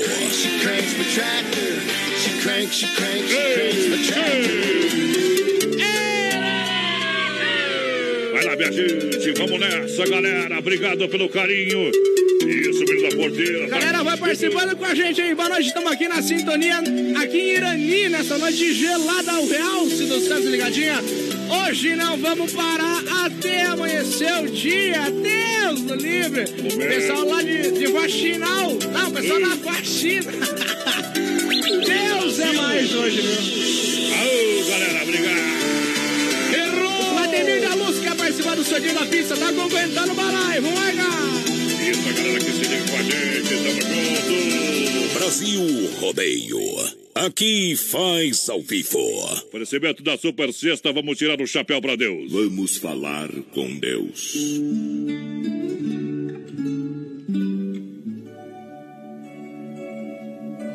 Vai 8.34 8.45
lá, 8.45 8.56
minha 8.56 8.72
gente, 8.72 9.32
vamos 9.38 9.60
nessa, 9.60 10.07
galera. 10.07 10.57
Obrigado 10.57 11.07
pelo 11.07 11.30
carinho. 11.30 12.14
Tá 13.26 13.80
Galera, 13.80 14.03
vai 14.03 14.18
participando 14.18 14.76
com 14.77 14.85
a 14.85 14.93
gente 14.93 15.19
aí. 15.19 15.34
Boa 15.34 15.49
noite, 15.49 15.68
estamos 15.68 15.91
aqui 15.91 16.07
na 16.07 16.22
sintonia, 16.22 16.77
aqui 16.77 17.39
em 17.39 17.56
Irani, 17.56 18.10
nessa 18.10 18.38
noite 18.38 18.72
gelada 18.72 19.31
ao 19.31 19.47
realce 19.47 20.06
dos 20.06 20.27
Santos 20.27 20.45
Ligadinha. 20.45 20.99
Hoje 21.49 21.95
não 21.95 22.18
vamos 22.18 22.53
parar 22.53 23.02
até 23.26 23.64
amanhecer 23.64 24.31
o 24.43 24.47
dia. 24.47 25.10
Deus 25.10 25.81
do 25.81 25.95
livre. 25.95 26.43
O 26.43 26.77
pessoal 26.77 27.26
lá 27.26 27.41
de, 27.41 27.72
de 27.72 27.88
Faxinal. 27.88 28.77
Não, 28.93 29.10
o 29.10 29.11
pessoal 29.11 29.41
da 29.41 29.57
faxina. 29.57 30.31
Deus 31.84 32.39
é 32.39 32.52
mais 32.53 32.93
hoje, 32.93 33.22
viu? 33.22 34.18
Aô, 34.18 34.69
galera, 34.69 35.03
obrigado. 35.03 35.39
Errou! 36.53 37.14
Vladimir 37.15 37.61
da 37.61 37.73
Luz 37.73 37.99
quer 37.99 38.15
participar 38.15 38.56
do 38.56 38.64
sorteio 38.64 38.93
da 38.93 39.06
pista. 39.07 39.35
Tá 39.35 39.47
aguentando 39.47 40.11
o 40.11 40.15
balaio. 40.15 40.61
Vamos 40.61 40.80
largar. 40.80 40.85
Gente, 43.06 43.64
tamo 43.64 43.82
junto. 43.82 45.14
Brasil 45.14 45.90
Rodeio. 45.99 46.60
Aqui 47.15 47.76
faz 47.77 48.49
ao 48.49 48.61
vivo. 48.61 48.99
Oferecimento 49.48 50.03
da 50.03 50.18
Super 50.18 50.52
Sexta, 50.52 50.91
vamos 50.91 51.18
tirar 51.18 51.40
o 51.41 51.48
chapéu 51.48 51.82
pra 51.82 51.95
Deus. 51.95 52.32
Vamos 52.32 52.77
falar 52.77 53.30
com 53.53 53.73
Deus. 53.77 54.36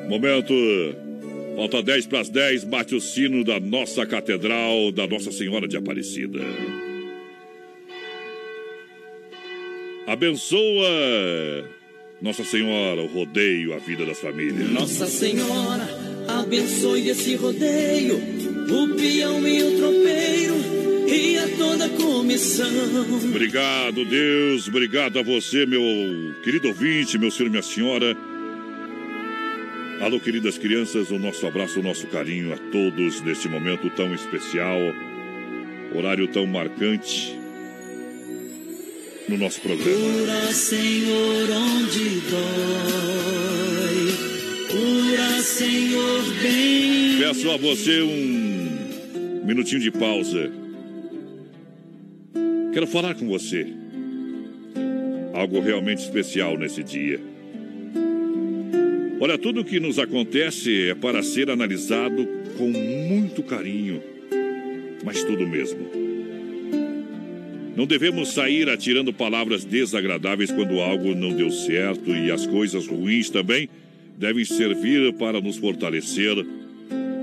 Momento. 0.09 0.55
Falta 1.57 1.83
10 1.83 2.07
para 2.07 2.21
as 2.21 2.31
10, 2.31 2.65
bate 2.65 2.95
o 2.95 3.01
sino 3.01 3.45
da 3.45 3.61
nossa 3.61 4.07
catedral, 4.07 4.91
da 4.93 5.07
Nossa 5.07 5.31
Senhora 5.31 5.69
de 5.69 5.77
Aparecida. 5.77 6.39
Abençoa, 10.07 11.69
Nossa 12.21 12.45
Senhora, 12.45 13.01
o 13.01 13.07
rodeio, 13.07 13.73
a 13.73 13.79
vida 13.79 14.05
das 14.05 14.19
famílias. 14.19 14.69
Nossa 14.71 15.07
Senhora, 15.07 15.89
abençoe 16.29 17.09
esse 17.09 17.35
rodeio, 17.35 18.17
o 18.17 18.95
peão 18.95 19.49
e 19.49 19.63
o 19.63 19.77
tropeiro 19.79 20.55
e 21.09 21.39
a 21.39 21.49
toda 21.57 21.87
a 21.87 21.89
comissão. 21.89 22.71
Obrigado, 23.25 24.05
Deus. 24.05 24.69
Obrigado 24.69 25.19
a 25.19 25.23
você, 25.23 25.65
meu 25.65 25.83
querido 26.43 26.69
ouvinte, 26.69 27.17
meu 27.17 27.31
senhor 27.31 27.47
e 27.49 27.51
minha 27.51 27.63
senhora. 27.63 28.15
Alô, 30.03 30.21
queridas 30.21 30.59
crianças, 30.59 31.11
o 31.11 31.19
nosso 31.19 31.47
abraço, 31.47 31.81
o 31.81 31.83
nosso 31.83 32.07
carinho 32.07 32.53
a 32.53 32.59
todos 32.71 33.23
neste 33.23 33.49
momento 33.49 33.89
tão 33.89 34.15
especial, 34.15 34.79
horário 35.95 36.29
tão 36.29 36.47
marcante 36.47 37.40
no 39.31 39.39
nosso 39.39 39.61
programa. 39.61 39.85
Cura, 39.85 40.53
Senhor, 40.53 41.49
onde 41.51 42.21
dói. 42.29 43.61
Cura, 44.69 45.43
Senhor, 45.43 46.23
bem. 46.43 47.19
Peço 47.21 47.51
a 47.51 47.57
você 47.57 48.03
um 48.03 49.41
minutinho 49.45 49.81
de 49.81 49.93
pausa. 49.93 50.51
Quero 52.73 52.89
falar 52.89 53.15
com 53.15 53.29
você. 53.29 53.69
Algo 55.33 55.61
realmente 55.61 55.99
especial 55.99 56.59
nesse 56.59 56.83
dia. 56.83 57.21
Olha, 59.21 59.39
tudo 59.39 59.65
que 59.65 59.79
nos 59.79 59.99
acontece 60.01 60.89
é 60.89 60.95
para 60.95 61.23
ser 61.23 61.51
analisado 61.51 62.27
com 62.59 62.69
muito 62.69 63.43
carinho, 63.45 64.03
mas 65.05 65.23
tudo 65.23 65.47
mesmo. 65.47 66.10
Não 67.81 67.87
devemos 67.87 68.35
sair 68.35 68.69
atirando 68.69 69.11
palavras 69.11 69.65
desagradáveis 69.65 70.53
quando 70.53 70.81
algo 70.81 71.15
não 71.15 71.33
deu 71.33 71.51
certo 71.51 72.11
e 72.11 72.31
as 72.31 72.47
coisas 72.47 72.87
ruins 72.87 73.31
também 73.31 73.71
devem 74.19 74.45
servir 74.45 75.15
para 75.15 75.41
nos 75.41 75.57
fortalecer. 75.57 76.45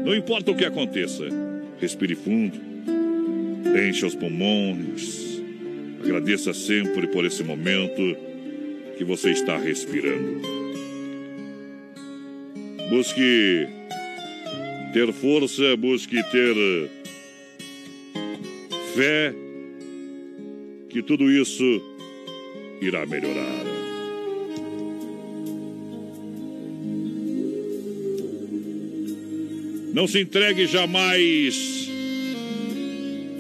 Não 0.04 0.16
importa 0.16 0.50
o 0.50 0.56
que 0.56 0.66
aconteça, 0.66 1.26
respire 1.80 2.16
fundo, 2.16 2.60
encha 3.88 4.08
os 4.08 4.16
pulmões, 4.16 5.40
agradeça 6.04 6.52
sempre 6.56 7.06
por 7.06 7.24
esse 7.24 7.44
momento 7.44 8.18
que 8.98 9.04
você 9.04 9.30
está 9.30 9.60
respirando. 9.60 10.42
Busque 12.90 13.68
ter 14.92 15.14
força, 15.14 15.78
busque 15.78 16.16
ter 16.32 16.90
fé, 18.96 19.36
que 20.98 21.04
tudo 21.04 21.32
isso 21.32 21.80
irá 22.82 23.06
melhorar. 23.06 23.64
Não 29.94 30.08
se 30.08 30.20
entregue 30.22 30.66
jamais. 30.66 31.88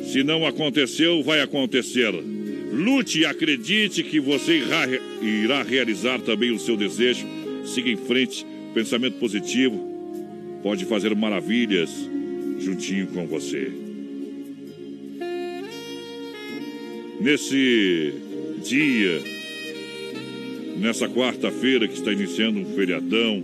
Se 0.03 0.23
não 0.23 0.45
aconteceu, 0.45 1.23
vai 1.23 1.41
acontecer. 1.41 2.13
Lute 2.71 3.21
e 3.21 3.25
acredite 3.25 4.03
que 4.03 4.19
você 4.19 4.59
irá, 4.59 4.85
irá 5.19 5.63
realizar 5.63 6.21
também 6.21 6.51
o 6.51 6.59
seu 6.59 6.77
desejo. 6.77 7.25
Siga 7.65 7.89
em 7.89 7.97
frente, 7.97 8.45
pensamento 8.75 9.17
positivo 9.17 9.97
pode 10.61 10.85
fazer 10.85 11.15
maravilhas 11.15 11.89
juntinho 12.59 13.07
com 13.07 13.25
você. 13.25 13.86
Nesse 17.27 18.13
dia, 18.63 19.21
nessa 20.77 21.09
quarta-feira 21.09 21.85
que 21.85 21.95
está 21.95 22.13
iniciando 22.13 22.57
um 22.57 22.73
feriadão, 22.73 23.43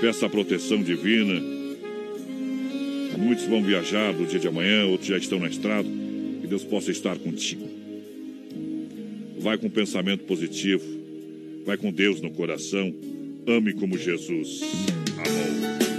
peça 0.00 0.24
a 0.24 0.30
proteção 0.30 0.82
divina. 0.82 1.38
Muitos 3.18 3.44
vão 3.44 3.62
viajar 3.62 4.14
no 4.14 4.24
dia 4.24 4.38
de 4.38 4.48
amanhã, 4.48 4.86
outros 4.86 5.10
já 5.10 5.18
estão 5.18 5.38
na 5.38 5.48
estrada. 5.48 5.86
Que 6.40 6.46
Deus 6.46 6.64
possa 6.64 6.90
estar 6.90 7.18
contigo. 7.18 7.68
Vai 9.40 9.58
com 9.58 9.68
pensamento 9.68 10.24
positivo, 10.24 10.82
vai 11.66 11.76
com 11.76 11.92
Deus 11.92 12.22
no 12.22 12.30
coração 12.30 12.94
Ame 13.46 13.74
como 13.74 13.98
Jesus 13.98 14.62
amou. 15.18 15.89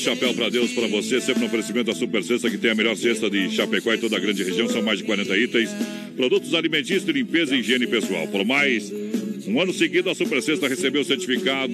Chapéu 0.00 0.32
para 0.32 0.48
Deus 0.48 0.72
para 0.72 0.86
você, 0.86 1.20
sempre 1.20 1.40
no 1.40 1.46
oferecimento 1.46 1.86
da 1.86 1.94
Super 1.94 2.24
Sexta, 2.24 2.50
que 2.50 2.56
tem 2.56 2.70
a 2.70 2.74
melhor 2.74 2.96
cesta 2.96 3.28
de 3.28 3.50
Chapecó 3.50 3.92
e 3.92 3.98
toda 3.98 4.16
a 4.16 4.20
grande 4.20 4.42
região, 4.42 4.66
são 4.68 4.82
mais 4.82 4.98
de 4.98 5.04
40 5.04 5.36
itens, 5.36 5.70
produtos 6.16 6.54
alimentícios, 6.54 7.04
limpeza 7.04 7.54
e 7.54 7.60
higiene 7.60 7.86
pessoal. 7.86 8.26
Por 8.28 8.44
mais 8.44 8.90
um 9.46 9.60
ano 9.60 9.72
seguido, 9.72 10.08
a 10.08 10.14
Super 10.14 10.42
Sexta 10.42 10.68
recebeu 10.68 11.02
o 11.02 11.04
certificado 11.04 11.72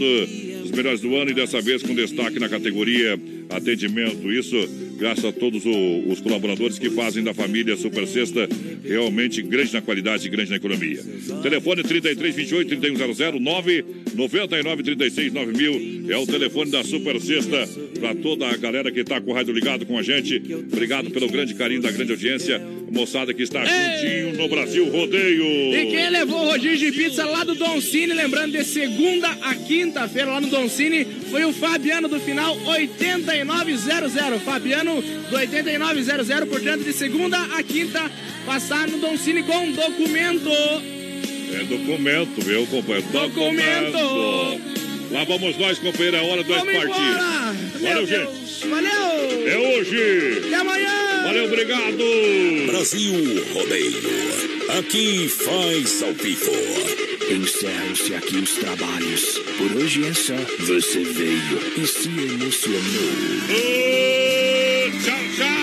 dos 0.62 0.70
melhores 0.72 1.00
do 1.00 1.14
ano 1.14 1.30
e 1.30 1.34
dessa 1.34 1.60
vez 1.60 1.82
com 1.82 1.94
destaque 1.94 2.40
na 2.40 2.48
categoria 2.48 3.18
atendimento. 3.48 4.32
Isso 4.32 4.56
graças 4.98 5.24
a 5.24 5.32
todos 5.32 5.62
os 5.64 6.20
colaboradores 6.20 6.78
que 6.78 6.90
fazem 6.90 7.22
da 7.22 7.32
família 7.32 7.76
Super 7.76 8.06
Sexta 8.06 8.48
realmente 8.82 9.42
grande 9.42 9.72
na 9.72 9.82
qualidade 9.82 10.26
e 10.26 10.30
grande 10.30 10.50
na 10.50 10.56
economia. 10.56 11.00
Telefone 11.42 11.82
3328 11.82 12.80
3100 12.80 13.40
999 13.40 14.82
36 14.82 15.32
9000 15.32 16.10
é 16.10 16.16
o 16.16 16.26
telefone 16.26 16.70
da 16.70 16.82
Super 16.82 17.20
Sexta 17.20 17.68
para 17.96 18.14
toda 18.14 18.48
a 18.48 18.56
galera 18.56 18.90
que 18.90 19.00
está 19.00 19.20
com 19.20 19.30
o 19.30 19.34
rádio 19.34 19.52
ligado 19.52 19.86
com 19.86 19.98
a 19.98 20.02
gente. 20.02 20.42
Obrigado 20.72 21.10
pelo 21.10 21.28
grande 21.28 21.54
carinho 21.54 21.80
da 21.80 21.90
grande 21.90 22.12
audiência, 22.12 22.60
moçada 22.90 23.32
que 23.32 23.42
está 23.42 23.64
juntinho 23.64 24.34
no 24.34 24.48
Brasil 24.48 24.88
Rodeio. 24.90 25.44
E 25.44 25.90
quem 25.90 26.10
levou 26.10 26.42
o 26.42 26.50
rodízio 26.50 26.90
de 26.90 26.96
pizza 26.96 27.24
lá 27.24 27.44
do 27.44 27.54
Don 27.54 27.80
Cine, 27.80 28.12
lembrando 28.12 28.52
de 28.52 28.64
segunda 28.64 29.28
a 29.42 29.54
quinta-feira 29.54 30.30
lá 30.30 30.40
no 30.40 30.48
Don 30.48 30.68
Cine, 30.68 31.04
foi 31.30 31.44
o 31.44 31.52
Fabiano 31.52 32.08
do 32.08 32.20
final 32.20 32.56
8900. 32.64 34.42
Fabiano 34.42 35.02
do 35.02 35.36
8900, 35.36 36.48
portanto, 36.48 36.84
de 36.84 36.92
segunda 36.92 37.38
a 37.56 37.62
quinta, 37.62 38.10
passar 38.44 38.88
no 38.88 38.98
Don 38.98 39.16
Cine 39.16 39.42
com 39.42 39.72
documento. 39.72 40.50
É 40.50 41.64
documento, 41.64 42.44
meu 42.44 42.66
companheiro. 42.66 43.06
Documento. 43.12 44.85
Lá 45.10 45.24
vamos 45.24 45.56
nós, 45.56 45.78
companheiro. 45.78 46.16
É 46.16 46.20
hora 46.22 46.42
de 46.42 46.50
nós 46.50 46.64
Vamos 46.64 46.74
partir. 46.74 47.80
Valeu, 47.80 48.06
gente. 48.06 48.66
Valeu. 48.68 49.48
É 49.48 49.58
hoje. 49.58 50.42
Até 50.46 50.56
amanhã. 50.56 51.22
Valeu, 51.24 51.44
obrigado. 51.44 52.04
Brasil 52.66 53.12
Rodeio. 53.54 54.02
Aqui 54.78 55.28
faz 55.28 56.02
ao 56.02 56.12
vivo. 56.12 56.52
Encerram-se 57.30 58.14
aqui 58.14 58.36
os 58.36 58.52
trabalhos. 58.52 59.38
Por 59.58 59.76
hoje 59.76 60.06
é 60.06 60.12
só. 60.12 60.34
Você 60.34 61.04
veio 61.04 61.60
e 61.76 61.86
se 61.86 62.08
emocionou. 62.08 62.82
Tchau, 65.04 65.20
tchau. 65.36 65.56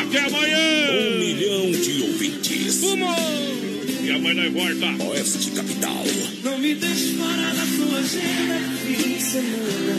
Até 0.00 0.18
amanhã. 0.20 0.58
Um 0.92 1.18
milhão 1.18 1.70
de 1.72 2.02
ouvintes. 2.02 2.78
Fumo. 2.80 3.71
E 4.02 4.10
amanhã 4.10 4.50
nós 4.50 4.52
volta. 4.52 5.04
Oeste 5.04 5.52
Capital. 5.52 6.04
Não 6.42 6.58
me 6.58 6.74
deixe 6.74 7.14
fora 7.14 7.54
da 7.54 7.64
sua 7.64 7.98
agenda 8.00 8.58
fim 8.84 9.14
de 9.14 9.22
semana. 9.22 9.94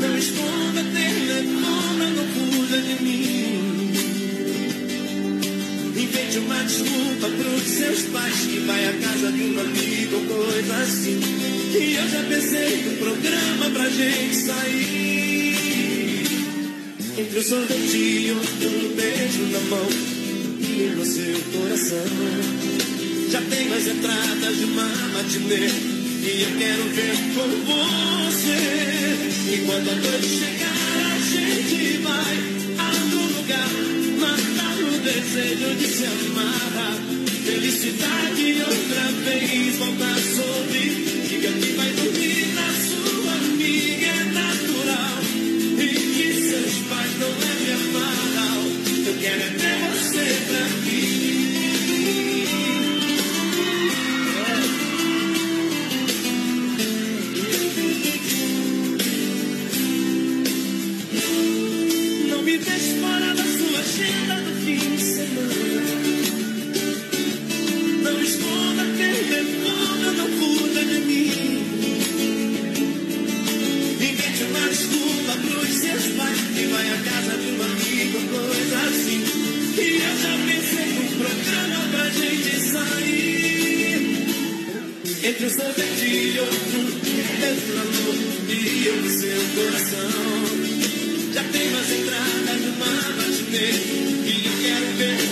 Não 0.00 0.18
esconda 0.18 0.82
telefone, 0.82 2.06
não 2.16 2.26
fuja 2.34 2.80
de 2.82 3.02
mim. 3.04 3.92
Invente 5.96 6.38
uma 6.38 6.64
desculpa 6.64 7.28
pros 7.28 7.62
seus 7.62 8.02
pais 8.08 8.40
que 8.40 8.58
vai 8.58 8.84
à 8.84 8.92
casa 8.94 9.30
de 9.30 9.42
um 9.42 9.60
amigo 9.60 10.16
ou 10.16 10.24
coisa 10.24 10.76
assim. 10.78 11.20
E 11.78 11.94
eu 11.94 12.08
já 12.08 12.24
pensei 12.24 12.82
no 12.86 12.96
programa 12.96 13.70
pra 13.72 13.88
gente 13.88 14.34
sair. 14.34 15.54
Entre 17.18 17.38
o 17.38 17.42
sorvete 17.42 17.96
e 17.96 18.32
outro 18.32 18.96
beijo 18.96 19.42
na 19.52 19.60
mão 19.60 20.17
no 20.86 21.04
seu 21.04 21.34
coração. 21.52 22.04
Já 23.30 23.42
tem 23.42 23.72
as 23.72 23.86
entradas 23.86 24.56
de 24.56 24.64
uma 24.64 24.84
matinê 25.12 25.66
e 26.22 26.42
eu 26.42 26.58
quero 26.58 26.84
ver 26.90 27.16
com 27.34 27.48
você. 27.66 28.58
E 29.52 29.64
quando 29.66 29.90
a 29.90 29.94
noite 29.94 30.28
chegar, 30.28 30.70
a 31.04 31.18
gente 31.18 31.98
vai 31.98 32.36
a 32.78 32.86
algum 32.86 33.26
lugar 33.38 33.68
matar 34.20 34.78
o 34.78 34.98
desejo 35.00 35.74
de 35.74 35.86
se 35.86 36.04
amar. 36.04 36.98
Felicidade 37.44 38.56
outra 38.60 39.12
vez 39.24 39.76
volta 39.76 40.04
a 40.04 40.14
sorrir. 40.14 41.28
Diga 41.28 41.52
que 41.52 41.72
Entre 85.28 85.44
o 85.44 85.50
sorvete 85.50 86.06
e 86.06 86.40
outro, 86.40 86.80
entre 86.80 87.72
amor 87.76 88.14
e 88.48 88.88
no 88.88 89.10
seu 89.10 89.42
coração. 89.54 90.08
Já 91.34 91.44
tenho 91.44 91.78
as 91.78 91.90
entradas 91.90 92.62
de 92.62 92.68
uma 92.70 92.86
matinê 92.86 93.68
e 94.24 94.46
eu 94.46 94.52
quero 94.62 94.86
ver 94.96 95.27